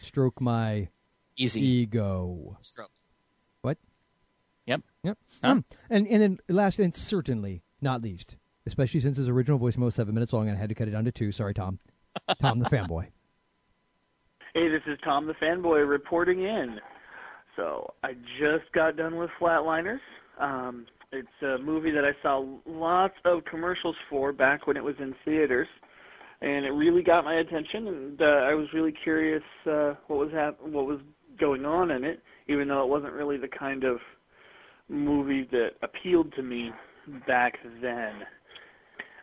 stroke 0.00 0.40
my 0.40 0.88
Easy. 1.36 1.60
ego. 1.62 2.56
Stroke. 2.62 2.90
What? 4.64 4.72
Yep. 4.72 4.80
Yep. 5.04 5.18
Um, 5.42 5.64
and 5.90 6.06
and 6.06 6.22
then 6.22 6.38
last 6.48 6.78
and 6.78 6.94
certainly 6.94 7.62
not 7.80 8.02
least, 8.02 8.36
especially 8.66 9.00
since 9.00 9.16
his 9.16 9.28
original 9.28 9.58
voicemail 9.58 9.84
was 9.84 9.94
seven 9.94 10.14
minutes 10.14 10.32
long, 10.32 10.48
and 10.48 10.56
I 10.56 10.60
had 10.60 10.68
to 10.68 10.74
cut 10.74 10.88
it 10.88 10.92
down 10.92 11.04
to 11.04 11.12
two. 11.12 11.32
Sorry, 11.32 11.54
Tom. 11.54 11.78
Tom 12.40 12.58
the 12.58 12.66
fanboy. 12.70 13.06
Hey, 14.54 14.68
this 14.68 14.82
is 14.86 14.98
Tom 15.02 15.26
the 15.26 15.32
Fanboy 15.32 15.88
reporting 15.88 16.42
in. 16.42 16.78
So 17.56 17.94
I 18.04 18.12
just 18.38 18.70
got 18.74 18.98
done 18.98 19.16
with 19.16 19.30
Flatliners. 19.40 19.96
Um, 20.38 20.84
it's 21.10 21.26
a 21.42 21.56
movie 21.56 21.90
that 21.90 22.04
I 22.04 22.12
saw 22.22 22.44
lots 22.66 23.14
of 23.24 23.46
commercials 23.46 23.96
for 24.10 24.30
back 24.30 24.66
when 24.66 24.76
it 24.76 24.84
was 24.84 24.94
in 25.00 25.14
theaters, 25.24 25.68
and 26.42 26.66
it 26.66 26.70
really 26.70 27.02
got 27.02 27.24
my 27.24 27.36
attention. 27.36 27.88
And 27.88 28.20
uh, 28.20 28.24
I 28.24 28.52
was 28.52 28.66
really 28.74 28.92
curious 28.92 29.42
uh, 29.66 29.94
what 30.08 30.18
was 30.18 30.30
hap- 30.34 30.60
what 30.60 30.84
was 30.86 31.00
going 31.40 31.64
on 31.64 31.90
in 31.90 32.04
it, 32.04 32.22
even 32.46 32.68
though 32.68 32.82
it 32.82 32.88
wasn't 32.90 33.14
really 33.14 33.38
the 33.38 33.48
kind 33.48 33.84
of 33.84 34.00
movie 34.88 35.48
that 35.50 35.70
appealed 35.82 36.32
to 36.34 36.42
me 36.42 36.70
back 37.26 37.54
then. 37.80 38.12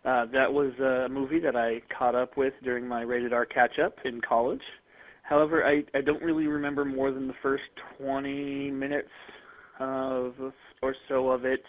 Uh, 0.06 0.26
that 0.32 0.52
was 0.52 0.72
a 0.80 1.10
movie 1.10 1.40
that 1.40 1.56
I 1.56 1.82
caught 1.98 2.16
up 2.16 2.38
with 2.38 2.54
during 2.64 2.88
my 2.88 3.02
rated 3.02 3.34
R 3.34 3.46
catch 3.46 3.80
up 3.80 3.96
in 4.06 4.22
college. 4.22 4.62
However, 5.24 5.66
I, 5.66 5.84
I 5.96 6.02
don't 6.02 6.24
really 6.24 6.48
remember 6.48 6.86
more 6.86 7.12
than 7.12 7.28
the 7.28 7.34
first 7.44 7.64
20 8.00 8.72
minutes 8.72 9.10
of 9.80 10.34
or 10.82 10.96
so 11.08 11.30
of 11.30 11.46
it. 11.46 11.62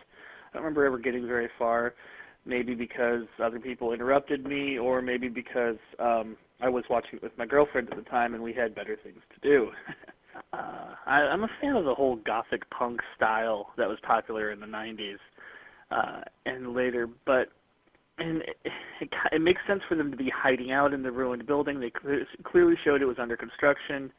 I 0.51 0.55
don't 0.55 0.63
remember 0.63 0.85
ever 0.87 0.99
getting 0.99 1.27
very 1.27 1.49
far. 1.59 1.95
Maybe 2.47 2.75
because 2.75 3.25
other 3.43 3.61
people 3.61 3.93
interrupted 3.93 4.47
me, 4.47 4.79
or 4.79 5.03
maybe 5.03 5.29
because 5.29 5.77
um, 5.99 6.37
I 6.63 6.71
was 6.71 6.85
watching 6.89 7.17
it 7.17 7.23
with 7.23 7.37
my 7.37 7.45
girlfriend 7.45 7.91
at 7.91 7.97
the 7.97 8.11
time 8.11 8.33
and 8.33 8.43
we 8.43 8.55
had 8.55 8.75
better 8.75 8.97
things 9.03 9.21
to 9.35 9.49
do. 9.49 9.69
uh, 10.53 10.95
I, 11.07 11.17
I'm 11.33 11.45
a 11.45 11.51
fan 11.61 11.77
of 11.77 11.85
the 11.85 11.95
whole 11.95 12.17
gothic 12.17 12.69
punk 12.71 13.01
style 13.17 13.69
that 13.77 13.89
was 13.89 13.99
popular 14.07 14.53
in 14.53 14.61
the 14.61 14.67
90s 14.67 15.17
uh, 15.91 16.21
and 16.47 16.75
later, 16.75 17.09
but 17.27 17.49
and 18.19 18.43
it, 18.43 18.57
it, 19.01 19.09
it 19.33 19.41
makes 19.41 19.61
sense 19.67 19.81
for 19.89 19.95
them 19.97 20.11
to 20.11 20.17
be 20.17 20.31
hiding 20.35 20.73
out 20.73 20.93
in 20.93 21.03
the 21.03 21.11
ruined 21.11 21.47
building. 21.47 21.81
They 21.81 21.91
clear, 21.91 22.27
clearly 22.45 22.75
showed 22.85 23.03
it 23.03 23.07
was 23.07 23.17
under 23.19 23.37
construction, 23.37 24.13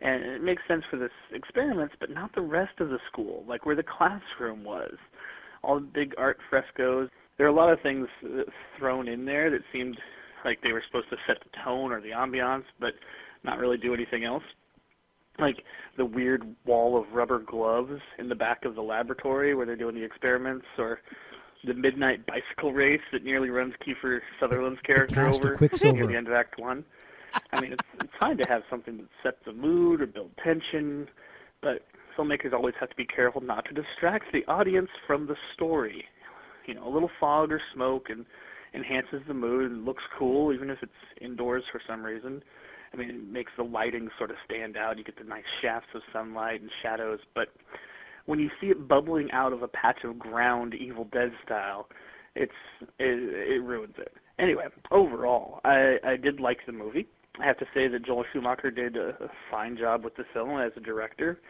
and 0.00 0.24
it 0.24 0.42
makes 0.42 0.62
sense 0.66 0.82
for 0.90 0.98
this 0.98 1.10
experiments, 1.32 1.94
but 2.00 2.10
not 2.10 2.34
the 2.34 2.40
rest 2.40 2.80
of 2.80 2.88
the 2.88 2.98
school, 3.12 3.44
like 3.46 3.66
where 3.66 3.76
the 3.76 3.82
classroom 3.82 4.64
was. 4.64 4.94
All 5.62 5.80
the 5.80 5.86
big 5.86 6.14
art 6.16 6.38
frescoes. 6.48 7.08
There 7.36 7.46
are 7.46 7.50
a 7.50 7.54
lot 7.54 7.72
of 7.72 7.80
things 7.82 8.06
uh, 8.24 8.42
thrown 8.78 9.08
in 9.08 9.24
there 9.24 9.50
that 9.50 9.60
seemed 9.72 9.98
like 10.44 10.60
they 10.62 10.72
were 10.72 10.82
supposed 10.86 11.10
to 11.10 11.16
set 11.26 11.36
the 11.40 11.50
tone 11.64 11.92
or 11.92 12.00
the 12.00 12.10
ambiance, 12.10 12.64
but 12.80 12.92
not 13.44 13.58
really 13.58 13.76
do 13.76 13.92
anything 13.92 14.24
else. 14.24 14.42
Like 15.38 15.62
the 15.96 16.04
weird 16.04 16.44
wall 16.66 16.98
of 16.98 17.04
rubber 17.14 17.38
gloves 17.38 18.00
in 18.18 18.28
the 18.28 18.34
back 18.34 18.64
of 18.64 18.74
the 18.74 18.82
laboratory 18.82 19.54
where 19.54 19.66
they're 19.66 19.76
doing 19.76 19.94
the 19.94 20.04
experiments, 20.04 20.66
or 20.78 21.00
the 21.64 21.74
midnight 21.74 22.24
bicycle 22.26 22.72
race 22.72 23.00
that 23.12 23.24
nearly 23.24 23.50
runs 23.50 23.74
Kiefer 23.86 24.20
Sutherland's 24.40 24.80
character 24.82 25.26
over 25.26 25.58
near 25.82 26.06
the 26.06 26.16
end 26.16 26.26
of 26.26 26.32
Act 26.32 26.58
One. 26.60 26.84
I 27.52 27.56
mean, 27.56 27.72
it's, 27.72 27.82
it's 28.02 28.12
fine 28.20 28.36
to 28.38 28.44
have 28.44 28.62
something 28.68 28.98
that 28.98 29.06
sets 29.22 29.38
the 29.46 29.52
mood 29.52 30.02
or 30.02 30.06
build 30.06 30.30
tension, 30.44 31.08
but 31.62 31.82
filmmakers 32.16 32.52
always 32.52 32.74
have 32.80 32.90
to 32.90 32.96
be 32.96 33.06
careful 33.06 33.40
not 33.40 33.64
to 33.66 33.72
distract 33.72 34.26
the 34.32 34.44
audience 34.50 34.90
from 35.06 35.26
the 35.26 35.36
story. 35.54 36.04
You 36.66 36.74
know, 36.74 36.86
a 36.86 36.92
little 36.92 37.10
fog 37.18 37.50
or 37.50 37.60
smoke 37.74 38.06
and 38.10 38.26
enhances 38.74 39.22
the 39.26 39.34
mood 39.34 39.70
and 39.70 39.84
looks 39.84 40.02
cool, 40.18 40.52
even 40.52 40.68
if 40.68 40.78
it's 40.82 40.92
indoors 41.20 41.64
for 41.72 41.80
some 41.88 42.04
reason. 42.04 42.42
I 42.92 42.96
mean, 42.96 43.10
it 43.10 43.32
makes 43.32 43.52
the 43.56 43.64
lighting 43.64 44.08
sort 44.16 44.30
of 44.30 44.36
stand 44.44 44.76
out. 44.76 44.98
You 44.98 45.04
get 45.04 45.18
the 45.18 45.24
nice 45.24 45.44
shafts 45.62 45.88
of 45.94 46.02
sunlight 46.12 46.60
and 46.60 46.70
shadows, 46.82 47.20
but 47.34 47.48
when 48.26 48.38
you 48.38 48.50
see 48.60 48.68
it 48.68 48.88
bubbling 48.88 49.30
out 49.32 49.52
of 49.52 49.62
a 49.62 49.68
patch 49.68 50.04
of 50.04 50.18
ground, 50.18 50.74
Evil 50.74 51.04
Dead 51.12 51.32
style, 51.44 51.88
it's 52.34 52.52
it, 52.98 53.58
it 53.58 53.62
ruins 53.62 53.94
it. 53.98 54.12
anyway, 54.38 54.64
overall, 54.90 55.60
I 55.64 55.96
I 56.04 56.16
did 56.16 56.40
like 56.40 56.58
the 56.66 56.72
movie. 56.72 57.06
I 57.40 57.46
have 57.46 57.58
to 57.58 57.66
say 57.72 57.88
that 57.88 58.04
Joel 58.04 58.24
Schumacher 58.32 58.70
did 58.70 58.96
a, 58.96 59.10
a 59.20 59.28
fine 59.50 59.76
job 59.76 60.04
with 60.04 60.16
the 60.16 60.24
film 60.32 60.58
as 60.60 60.72
a 60.76 60.80
director, 60.80 61.40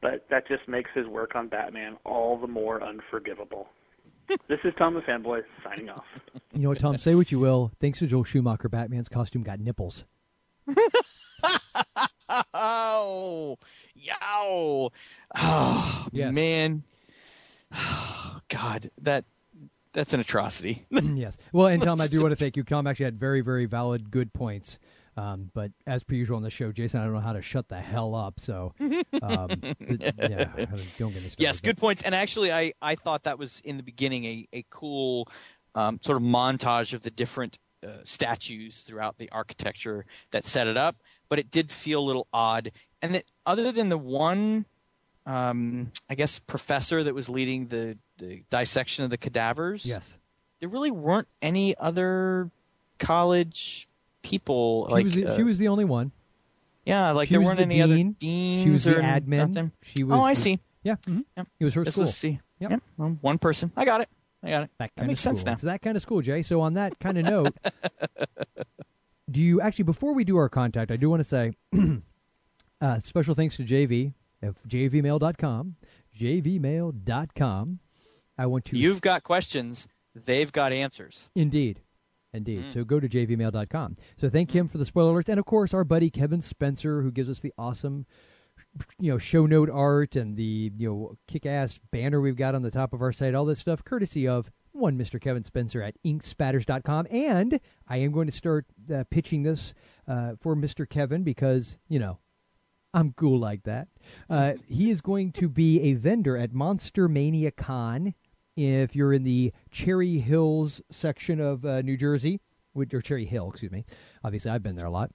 but 0.00 0.26
that 0.30 0.46
just 0.46 0.68
makes 0.68 0.90
his 0.94 1.06
work 1.06 1.34
on 1.34 1.48
Batman 1.48 1.96
all 2.04 2.38
the 2.38 2.46
more 2.46 2.82
unforgivable. 2.82 3.68
this 4.48 4.58
is 4.64 4.72
Tom 4.78 4.94
the 4.94 5.00
Fanboy 5.00 5.42
signing 5.64 5.88
off. 5.88 6.04
You 6.52 6.62
know 6.62 6.70
what, 6.70 6.80
Tom? 6.80 6.96
Say 6.98 7.14
what 7.14 7.30
you 7.30 7.38
will. 7.38 7.70
Thanks 7.80 7.98
to 8.00 8.06
Joel 8.06 8.24
Schumacher, 8.24 8.68
Batman's 8.68 9.08
costume 9.08 9.42
got 9.42 9.60
nipples. 9.60 10.04
Oh, 12.54 13.56
yow. 13.94 14.90
Oh, 15.36 16.06
Yes. 16.12 16.34
man. 16.34 16.82
Oh, 17.74 18.38
God, 18.48 18.90
that 19.02 19.24
that's 19.92 20.12
an 20.12 20.20
atrocity. 20.20 20.86
yes. 20.90 21.36
Well, 21.52 21.66
and 21.68 21.82
Tom, 21.82 22.00
I 22.00 22.06
do 22.06 22.20
want 22.22 22.32
to 22.32 22.36
thank 22.36 22.56
you. 22.56 22.62
Tom 22.64 22.86
actually 22.86 23.06
had 23.06 23.18
very, 23.18 23.40
very 23.40 23.66
valid, 23.66 24.10
good 24.10 24.32
points. 24.32 24.78
Um, 25.18 25.50
but 25.54 25.70
as 25.86 26.02
per 26.02 26.14
usual 26.14 26.36
on 26.36 26.42
the 26.42 26.50
show, 26.50 26.70
Jason, 26.72 27.00
I 27.00 27.04
don't 27.04 27.14
know 27.14 27.20
how 27.20 27.32
to 27.32 27.40
shut 27.40 27.68
the 27.68 27.80
hell 27.80 28.14
up. 28.14 28.38
So, 28.38 28.74
um, 29.22 29.48
yeah, 29.58 29.64
don't 29.88 29.88
get 29.88 31.00
me 31.00 31.08
started. 31.08 31.34
yes, 31.38 31.60
good 31.60 31.78
points. 31.78 32.02
And 32.02 32.14
actually, 32.14 32.52
I, 32.52 32.74
I 32.82 32.96
thought 32.96 33.22
that 33.22 33.38
was 33.38 33.62
in 33.64 33.78
the 33.78 33.82
beginning 33.82 34.26
a, 34.26 34.46
a 34.52 34.64
cool 34.68 35.26
um, 35.74 35.98
sort 36.02 36.16
of 36.20 36.22
montage 36.22 36.92
of 36.92 37.00
the 37.00 37.10
different 37.10 37.58
uh, 37.84 37.88
statues 38.04 38.82
throughout 38.82 39.18
the 39.18 39.28
architecture 39.30 40.04
that 40.30 40.44
set 40.44 40.66
it 40.66 40.76
up. 40.76 40.96
But 41.28 41.38
it 41.40 41.50
did 41.50 41.70
feel 41.70 42.00
a 42.00 42.06
little 42.06 42.26
odd. 42.32 42.70
And 43.02 43.14
that 43.16 43.24
other 43.44 43.72
than 43.72 43.88
the 43.88 43.98
one, 43.98 44.64
um, 45.26 45.90
I 46.08 46.14
guess, 46.14 46.38
professor 46.38 47.02
that 47.02 47.14
was 47.14 47.28
leading 47.28 47.66
the, 47.68 47.98
the 48.18 48.42
dissection 48.50 49.04
of 49.04 49.10
the 49.10 49.18
cadavers, 49.18 49.84
Yes. 49.84 50.18
there 50.60 50.68
really 50.68 50.90
weren't 50.90 51.28
any 51.42 51.76
other 51.78 52.50
college 52.98 53.88
people. 54.22 54.86
She, 54.88 54.92
like 54.94 55.04
was 55.04 55.14
the, 55.14 55.26
uh, 55.26 55.36
she 55.36 55.42
was 55.42 55.58
the 55.58 55.68
only 55.68 55.84
one. 55.84 56.12
yeah, 56.84 57.10
like 57.12 57.28
she 57.28 57.34
there 57.34 57.40
weren't 57.40 57.58
the 57.58 57.62
any 57.64 57.82
other 57.82 57.94
dean. 57.96 58.12
deans 58.12 58.64
She 58.64 58.70
was 58.70 58.84
the 58.84 58.96
or 58.98 59.02
admin. 59.02 59.48
nothing. 59.48 59.72
She 59.82 60.02
was 60.04 60.18
oh, 60.18 60.22
I 60.22 60.34
see. 60.34 60.60
Yeah. 60.82 60.96
mhm. 61.06 61.24
Yep. 61.36 61.46
It 61.60 61.64
was 61.64 61.74
her 61.74 61.84
This 61.84 61.94
school. 61.94 62.04
was 62.04 62.16
see. 62.16 62.40
Yep. 62.60 62.70
Yep. 62.70 62.82
Well, 62.96 63.18
one 63.20 63.38
person. 63.38 63.72
I 63.76 63.84
got 63.84 64.00
it. 64.00 64.08
I 64.46 64.50
got 64.50 64.62
it. 64.64 64.70
That 64.78 64.90
That 64.96 65.06
makes 65.06 65.20
of 65.20 65.24
sense 65.24 65.40
school. 65.40 65.46
now. 65.50 65.52
It's 65.54 65.62
that 65.62 65.82
kind 65.82 65.96
of 65.96 66.02
school, 66.02 66.22
Jay. 66.22 66.42
So 66.42 66.60
on 66.60 66.74
that 66.74 66.98
kind 66.98 67.18
of 67.18 67.24
note, 67.24 67.56
do 69.30 69.40
you 69.40 69.60
actually 69.60 69.84
before 69.84 70.14
we 70.14 70.24
do 70.24 70.36
our 70.36 70.48
contact, 70.48 70.90
I 70.90 70.96
do 70.96 71.10
want 71.10 71.20
to 71.20 71.24
say 71.24 71.52
uh, 72.80 73.00
special 73.00 73.34
thanks 73.34 73.56
to 73.56 73.64
JV 73.64 74.12
of 74.42 74.56
jvmail.com, 74.68 75.76
jvmail.com. 76.18 77.78
I 78.38 78.46
want 78.46 78.64
to 78.66 78.76
You've 78.76 79.00
got 79.00 79.22
questions. 79.22 79.88
They've 80.14 80.52
got 80.52 80.72
answers. 80.72 81.30
Indeed. 81.34 81.80
Indeed. 82.32 82.66
Mm. 82.66 82.72
So 82.72 82.84
go 82.84 83.00
to 83.00 83.08
jvmail.com. 83.08 83.96
So 84.18 84.28
thank 84.28 84.54
him 84.54 84.68
for 84.68 84.76
the 84.78 84.84
spoiler 84.84 85.12
alerts. 85.20 85.28
And 85.30 85.38
of 85.40 85.46
course, 85.46 85.72
our 85.72 85.84
buddy 85.84 86.10
Kevin 86.10 86.42
Spencer, 86.42 87.00
who 87.02 87.10
gives 87.10 87.30
us 87.30 87.40
the 87.40 87.52
awesome 87.56 88.04
you 88.98 89.10
know, 89.10 89.18
show 89.18 89.46
note 89.46 89.70
art 89.70 90.16
and 90.16 90.36
the, 90.36 90.72
you 90.76 90.88
know, 90.88 91.16
kick 91.26 91.46
ass 91.46 91.78
banner 91.90 92.20
we've 92.20 92.36
got 92.36 92.54
on 92.54 92.62
the 92.62 92.70
top 92.70 92.92
of 92.92 93.02
our 93.02 93.12
site, 93.12 93.34
all 93.34 93.44
this 93.44 93.60
stuff, 93.60 93.84
courtesy 93.84 94.26
of 94.26 94.50
one 94.72 94.98
Mr. 94.98 95.20
Kevin 95.20 95.42
Spencer 95.42 95.82
at 95.82 95.94
inkspatters.com. 96.04 97.06
And 97.10 97.60
I 97.88 97.98
am 97.98 98.12
going 98.12 98.26
to 98.26 98.32
start 98.32 98.66
uh, 98.92 99.04
pitching 99.10 99.42
this 99.42 99.74
uh, 100.06 100.32
for 100.40 100.54
Mr. 100.54 100.88
Kevin 100.88 101.22
because, 101.22 101.78
you 101.88 101.98
know, 101.98 102.18
I'm 102.94 103.12
cool 103.12 103.38
like 103.38 103.64
that. 103.64 103.88
Uh, 104.30 104.54
he 104.66 104.90
is 104.90 105.00
going 105.00 105.32
to 105.32 105.48
be 105.48 105.80
a 105.82 105.94
vendor 105.94 106.36
at 106.36 106.52
Monster 106.52 107.08
Mania 107.08 107.50
Con. 107.50 108.14
If 108.56 108.96
you're 108.96 109.12
in 109.12 109.24
the 109.24 109.52
Cherry 109.70 110.18
Hills 110.18 110.80
section 110.90 111.40
of 111.40 111.64
uh, 111.64 111.82
New 111.82 111.96
Jersey, 111.96 112.40
or 112.74 113.00
Cherry 113.00 113.26
Hill, 113.26 113.50
excuse 113.50 113.72
me. 113.72 113.84
Obviously, 114.24 114.50
I've 114.50 114.62
been 114.62 114.76
there 114.76 114.86
a 114.86 114.90
lot. 114.90 115.10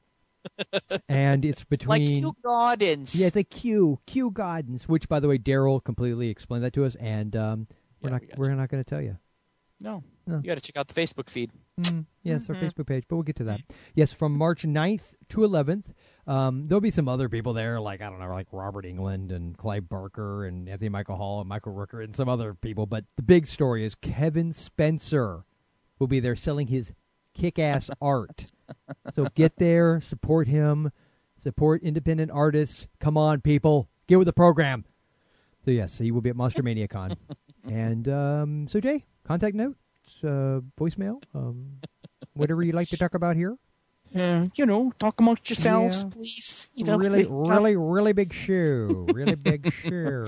And 1.10 1.46
it's 1.46 1.62
Like 1.70 1.70
between 1.70 2.22
Kew 2.24 2.36
Gardens. 2.44 3.16
yeah, 3.16 3.28
it's 3.28 3.36
like 3.36 3.50
Kew 3.50 4.00
Kew 4.06 4.32
Gardens, 4.32 4.88
which 4.90 5.08
by 5.10 5.20
the 5.20 5.28
way, 5.28 5.38
Daryl 5.38 5.84
completely 5.84 6.30
explained 6.30 6.64
that 6.64 6.74
to 6.74 6.86
us, 6.86 6.96
and 6.96 7.36
um, 7.36 7.68
we're 8.02 8.10
Yeah, 8.10 8.14
not 8.14 8.22
we 8.38 8.48
we're 8.50 8.56
not 8.56 8.70
going 8.70 8.84
to 8.84 8.90
tell 8.90 9.02
you. 9.02 9.18
No. 9.82 10.04
No. 10.28 10.36
You 10.36 10.44
got 10.44 10.56
to 10.56 10.62
check 10.62 10.78
out 10.78 10.88
the 10.88 10.94
Facebook 10.94 11.28
feed. 11.30 11.52
Mm, 11.82 12.06
yes, 12.22 12.48
our 12.48 12.56
Mhm. 12.56 12.62
Facebook 12.62 12.86
page, 12.86 13.06
but 13.08 13.16
we'll 13.16 13.24
get 13.24 13.38
to 13.38 13.44
that. 13.46 13.62
Yes, 13.96 14.14
from 14.14 14.38
March 14.38 14.64
9th 14.64 15.16
to 15.30 15.42
11th. 15.42 15.86
Um, 16.28 16.68
there'll 16.68 16.80
be 16.82 16.92
some 16.92 17.08
other 17.08 17.28
people 17.28 17.54
there, 17.54 17.82
like, 17.82 18.00
I 18.02 18.10
don't 18.10 18.20
know, 18.20 18.30
like 18.30 18.46
Robert 18.52 18.86
Englund 18.86 19.32
and 19.32 19.58
Clive 19.58 19.90
Barker 19.90 20.46
and 20.46 20.70
Anthony 20.70 20.90
Michael 20.90 21.16
Hall 21.16 21.40
and 21.40 21.50
Michael 21.50 21.74
Rooker 21.74 22.04
and 22.04 22.14
some 22.14 22.30
other 22.30 22.54
people. 22.54 22.86
But 22.86 23.06
the 23.16 23.24
big 23.24 23.48
story 23.48 23.84
is 23.84 23.96
Kevin 23.96 24.54
Spencer 24.54 25.46
will 25.98 26.08
be 26.08 26.20
there 26.20 26.36
selling 26.36 26.68
his 26.68 26.94
kick 27.34 27.58
ass 27.58 27.90
art. 28.02 28.46
So 29.14 29.28
get 29.36 29.58
there, 29.58 30.02
support 30.02 30.48
him, 30.48 30.92
support 31.38 31.84
independent 31.84 32.32
artists. 32.32 32.88
Come 33.00 33.18
on, 33.18 33.42
people, 33.42 33.90
get 34.08 34.18
with 34.18 34.26
the 34.28 34.34
program. 34.34 34.86
So, 35.66 35.72
yes, 35.72 35.98
he 35.98 36.12
will 36.12 36.22
be 36.22 36.30
at 36.32 36.36
Monster 36.36 36.64
Mania 36.64 36.88
Con. 36.88 37.14
and 37.70 38.08
um, 38.08 38.68
so, 38.68 38.80
Jay, 38.80 39.06
contact 39.26 39.56
note 39.56 39.76
uh, 40.24 40.62
voicemail, 40.80 41.22
um, 41.36 41.78
whatever 42.34 42.64
you 42.64 42.72
like 42.72 42.90
to 42.90 42.98
talk 42.98 43.14
about 43.14 43.36
here. 43.36 43.56
Uh, 44.14 44.48
you 44.56 44.66
know, 44.66 44.92
talk 45.00 45.20
amongst 45.22 45.50
yourselves, 45.50 46.02
Yeah. 46.04 46.10
please. 46.10 46.70
You 46.76 46.86
know, 46.86 46.98
really, 46.98 47.24
please. 47.26 47.30
really, 47.32 47.78
really 47.78 48.12
big 48.14 48.34
shoe. 48.34 49.08
Really 49.14 49.36
big 49.36 49.72
shoe. 49.74 50.28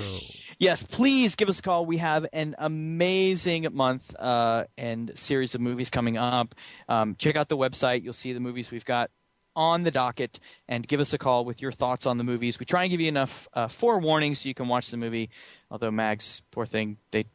Yes, 0.60 0.84
please 0.84 1.36
give 1.36 1.50
us 1.50 1.60
a 1.60 1.62
call. 1.62 1.86
We 1.86 1.98
have 1.98 2.26
an 2.34 2.56
amazing 2.58 3.68
month 3.74 4.16
uh, 4.18 4.66
and 4.78 5.12
series 5.16 5.56
of 5.56 5.62
movies 5.62 5.90
coming 5.90 6.18
up. 6.18 6.56
Um, 6.88 7.16
check 7.18 7.36
out 7.36 7.50
the 7.50 7.58
website. 7.58 8.04
You'll 8.04 8.14
see 8.14 8.34
the 8.34 8.40
movies 8.40 8.72
we've 8.72 8.86
got 8.86 9.10
on 9.56 9.84
the 9.84 9.92
docket 9.92 10.40
and 10.68 10.88
give 10.88 11.00
us 11.00 11.14
a 11.14 11.18
call 11.18 11.46
with 11.46 11.62
your 11.62 11.72
thoughts 11.72 12.06
on 12.06 12.18
the 12.18 12.24
movies. 12.24 12.60
We 12.60 12.66
try 12.66 12.84
and 12.84 12.92
give 12.92 13.00
you 13.02 13.08
enough 13.08 13.48
uh, 13.54 13.68
forewarning 13.68 14.36
so 14.36 14.50
you 14.50 14.56
can 14.56 14.68
watch 14.68 14.90
the 14.90 14.98
movie. 14.98 15.30
Although 15.70 15.92
Mags, 15.92 16.42
poor 16.52 16.66
thing, 16.66 16.98
they 17.12 17.26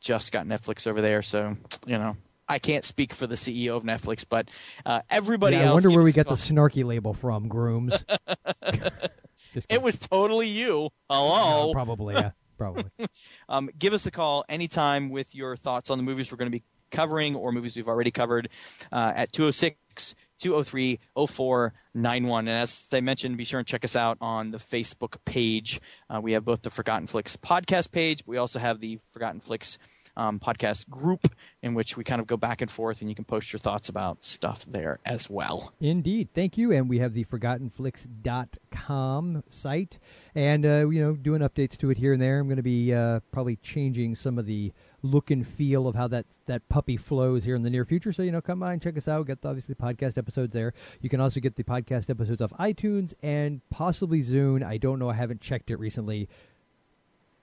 just 0.00 0.30
got 0.32 0.46
Netflix 0.46 0.86
over 0.86 1.00
there, 1.00 1.22
so 1.22 1.56
you 1.86 1.98
know 1.98 2.16
I 2.48 2.60
can't 2.60 2.84
speak 2.84 3.12
for 3.12 3.26
the 3.26 3.34
CEO 3.34 3.76
of 3.76 3.82
Netflix, 3.82 4.24
but 4.28 4.48
uh, 4.84 5.00
everybody 5.10 5.56
Yeah, 5.56 5.62
else. 5.62 5.70
I 5.70 5.74
wonder 5.74 5.90
where 5.90 6.02
we 6.04 6.10
us 6.10 6.14
a 6.14 6.16
got 6.16 6.26
call. 6.26 6.36
the 6.36 6.42
snarky 6.42 6.84
label 6.84 7.12
from, 7.14 7.48
Grooms. 7.48 8.04
It 9.70 9.80
was 9.80 9.96
totally 9.98 10.48
you. 10.48 10.90
Hello. 11.08 11.66
No, 11.68 11.72
probably, 11.72 12.14
yeah, 12.14 12.30
probably. 12.56 12.84
um, 13.48 13.70
give 13.78 13.92
us 13.92 14.06
a 14.06 14.10
call 14.10 14.44
anytime 14.48 15.10
with 15.10 15.34
your 15.34 15.56
thoughts 15.56 15.90
on 15.90 15.98
the 15.98 16.04
movies 16.04 16.30
we're 16.30 16.38
going 16.38 16.50
to 16.50 16.58
be 16.58 16.64
covering 16.90 17.34
or 17.34 17.52
movies 17.52 17.76
we've 17.76 17.88
already 17.88 18.10
covered 18.10 18.48
uh, 18.92 19.12
at 19.14 19.32
206 19.32 20.14
203 20.38 21.00
0491. 21.28 22.48
And 22.48 22.58
as 22.58 22.86
I 22.92 23.00
mentioned, 23.00 23.36
be 23.36 23.44
sure 23.44 23.58
and 23.58 23.66
check 23.66 23.84
us 23.84 23.96
out 23.96 24.18
on 24.20 24.50
the 24.50 24.58
Facebook 24.58 25.16
page. 25.24 25.80
Uh, 26.10 26.20
we 26.20 26.32
have 26.32 26.44
both 26.44 26.62
the 26.62 26.70
Forgotten 26.70 27.06
Flix 27.06 27.36
podcast 27.36 27.90
page, 27.90 28.22
we 28.26 28.36
also 28.36 28.58
have 28.58 28.80
the 28.80 28.98
Forgotten 29.12 29.40
Flix 29.40 29.78
um, 30.16 30.40
podcast 30.40 30.88
group 30.88 31.30
in 31.62 31.74
which 31.74 31.96
we 31.96 32.04
kind 32.04 32.20
of 32.20 32.26
go 32.26 32.36
back 32.36 32.62
and 32.62 32.70
forth, 32.70 33.00
and 33.00 33.10
you 33.10 33.14
can 33.14 33.24
post 33.24 33.52
your 33.52 33.58
thoughts 33.58 33.88
about 33.88 34.24
stuff 34.24 34.64
there 34.66 34.98
as 35.04 35.30
well. 35.30 35.72
Indeed. 35.80 36.28
Thank 36.32 36.56
you. 36.56 36.72
And 36.72 36.88
we 36.88 36.98
have 36.98 37.14
the 37.14 37.24
ForgottenFlix.com 37.24 39.42
site. 39.48 39.98
And, 40.34 40.66
uh, 40.66 40.88
you 40.88 41.00
know, 41.00 41.14
doing 41.14 41.40
updates 41.40 41.76
to 41.78 41.90
it 41.90 41.98
here 41.98 42.12
and 42.12 42.22
there. 42.22 42.38
I'm 42.38 42.46
going 42.46 42.56
to 42.56 42.62
be 42.62 42.94
uh, 42.94 43.20
probably 43.32 43.56
changing 43.56 44.14
some 44.14 44.38
of 44.38 44.46
the 44.46 44.72
look 45.02 45.30
and 45.30 45.46
feel 45.46 45.86
of 45.86 45.94
how 45.94 46.08
that, 46.08 46.26
that 46.46 46.68
puppy 46.68 46.96
flows 46.96 47.44
here 47.44 47.54
in 47.54 47.62
the 47.62 47.70
near 47.70 47.84
future. 47.84 48.12
So, 48.12 48.22
you 48.22 48.32
know, 48.32 48.40
come 48.40 48.60
by 48.60 48.72
and 48.72 48.82
check 48.82 48.96
us 48.96 49.08
out. 49.08 49.26
Get, 49.26 49.42
the, 49.42 49.48
obviously, 49.48 49.74
podcast 49.74 50.18
episodes 50.18 50.52
there. 50.52 50.74
You 51.00 51.08
can 51.08 51.20
also 51.20 51.40
get 51.40 51.56
the 51.56 51.64
podcast 51.64 52.10
episodes 52.10 52.42
off 52.42 52.52
iTunes 52.52 53.14
and 53.22 53.60
possibly 53.70 54.20
Zune. 54.20 54.64
I 54.64 54.78
don't 54.78 54.98
know. 54.98 55.10
I 55.10 55.14
haven't 55.14 55.40
checked 55.40 55.70
it 55.70 55.76
recently. 55.76 56.28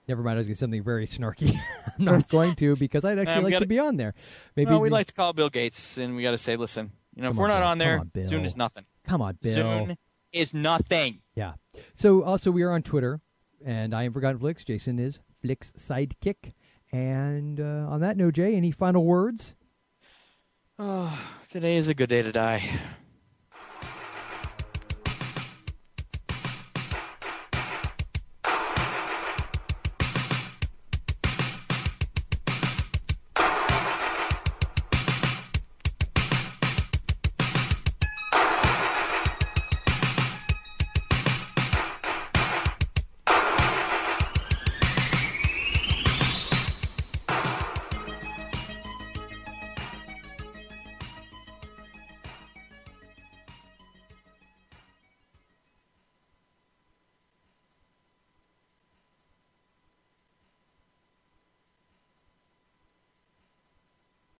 Never 0.06 0.22
mind. 0.22 0.36
I 0.36 0.38
was 0.38 0.46
going 0.46 0.54
to 0.54 0.58
say 0.58 0.60
something 0.60 0.82
very 0.82 1.06
snarky. 1.06 1.58
I'm 1.98 2.04
not 2.04 2.28
going 2.28 2.54
to 2.56 2.76
because 2.76 3.04
I'd 3.04 3.18
actually 3.18 3.44
like 3.44 3.52
gotta- 3.52 3.64
to 3.64 3.68
be 3.68 3.78
on 3.78 3.96
there. 3.96 4.14
Maybe 4.56 4.70
well, 4.70 4.80
we'd 4.80 4.92
like 4.92 5.06
to 5.06 5.14
call 5.14 5.32
Bill 5.32 5.48
Gates, 5.48 5.98
and 5.98 6.14
we 6.16 6.22
got 6.22 6.32
to 6.32 6.38
say, 6.38 6.56
listen, 6.56 6.92
you 7.14 7.22
know, 7.22 7.30
if 7.30 7.36
we're 7.36 7.44
on, 7.44 7.60
not 7.60 7.62
on 7.62 7.78
there, 7.78 8.00
on. 8.00 8.10
Zune 8.14 8.44
is 8.44 8.56
nothing. 8.56 8.84
Come 9.06 9.22
on, 9.22 9.38
Bill. 9.40 9.56
Zune 9.56 9.96
is 10.32 10.52
nothing. 10.52 11.20
Yeah. 11.34 11.54
So 11.94 12.22
also 12.22 12.50
we 12.50 12.62
are 12.62 12.72
on 12.72 12.82
Twitter, 12.82 13.20
and 13.64 13.94
I 13.94 14.02
am 14.02 14.12
Forgotten 14.12 14.38
Flix. 14.38 14.64
Jason 14.64 14.98
is 14.98 15.20
Flix 15.40 15.72
Sidekick. 15.78 16.52
And 16.92 17.58
uh, 17.60 17.86
on 17.88 18.00
that 18.00 18.16
note, 18.16 18.34
Jay, 18.34 18.54
any 18.54 18.70
final 18.70 19.04
words? 19.04 19.54
Oh, 20.78 21.18
today 21.50 21.76
is 21.76 21.88
a 21.88 21.94
good 21.94 22.08
day 22.08 22.22
to 22.22 22.32
die. 22.32 22.78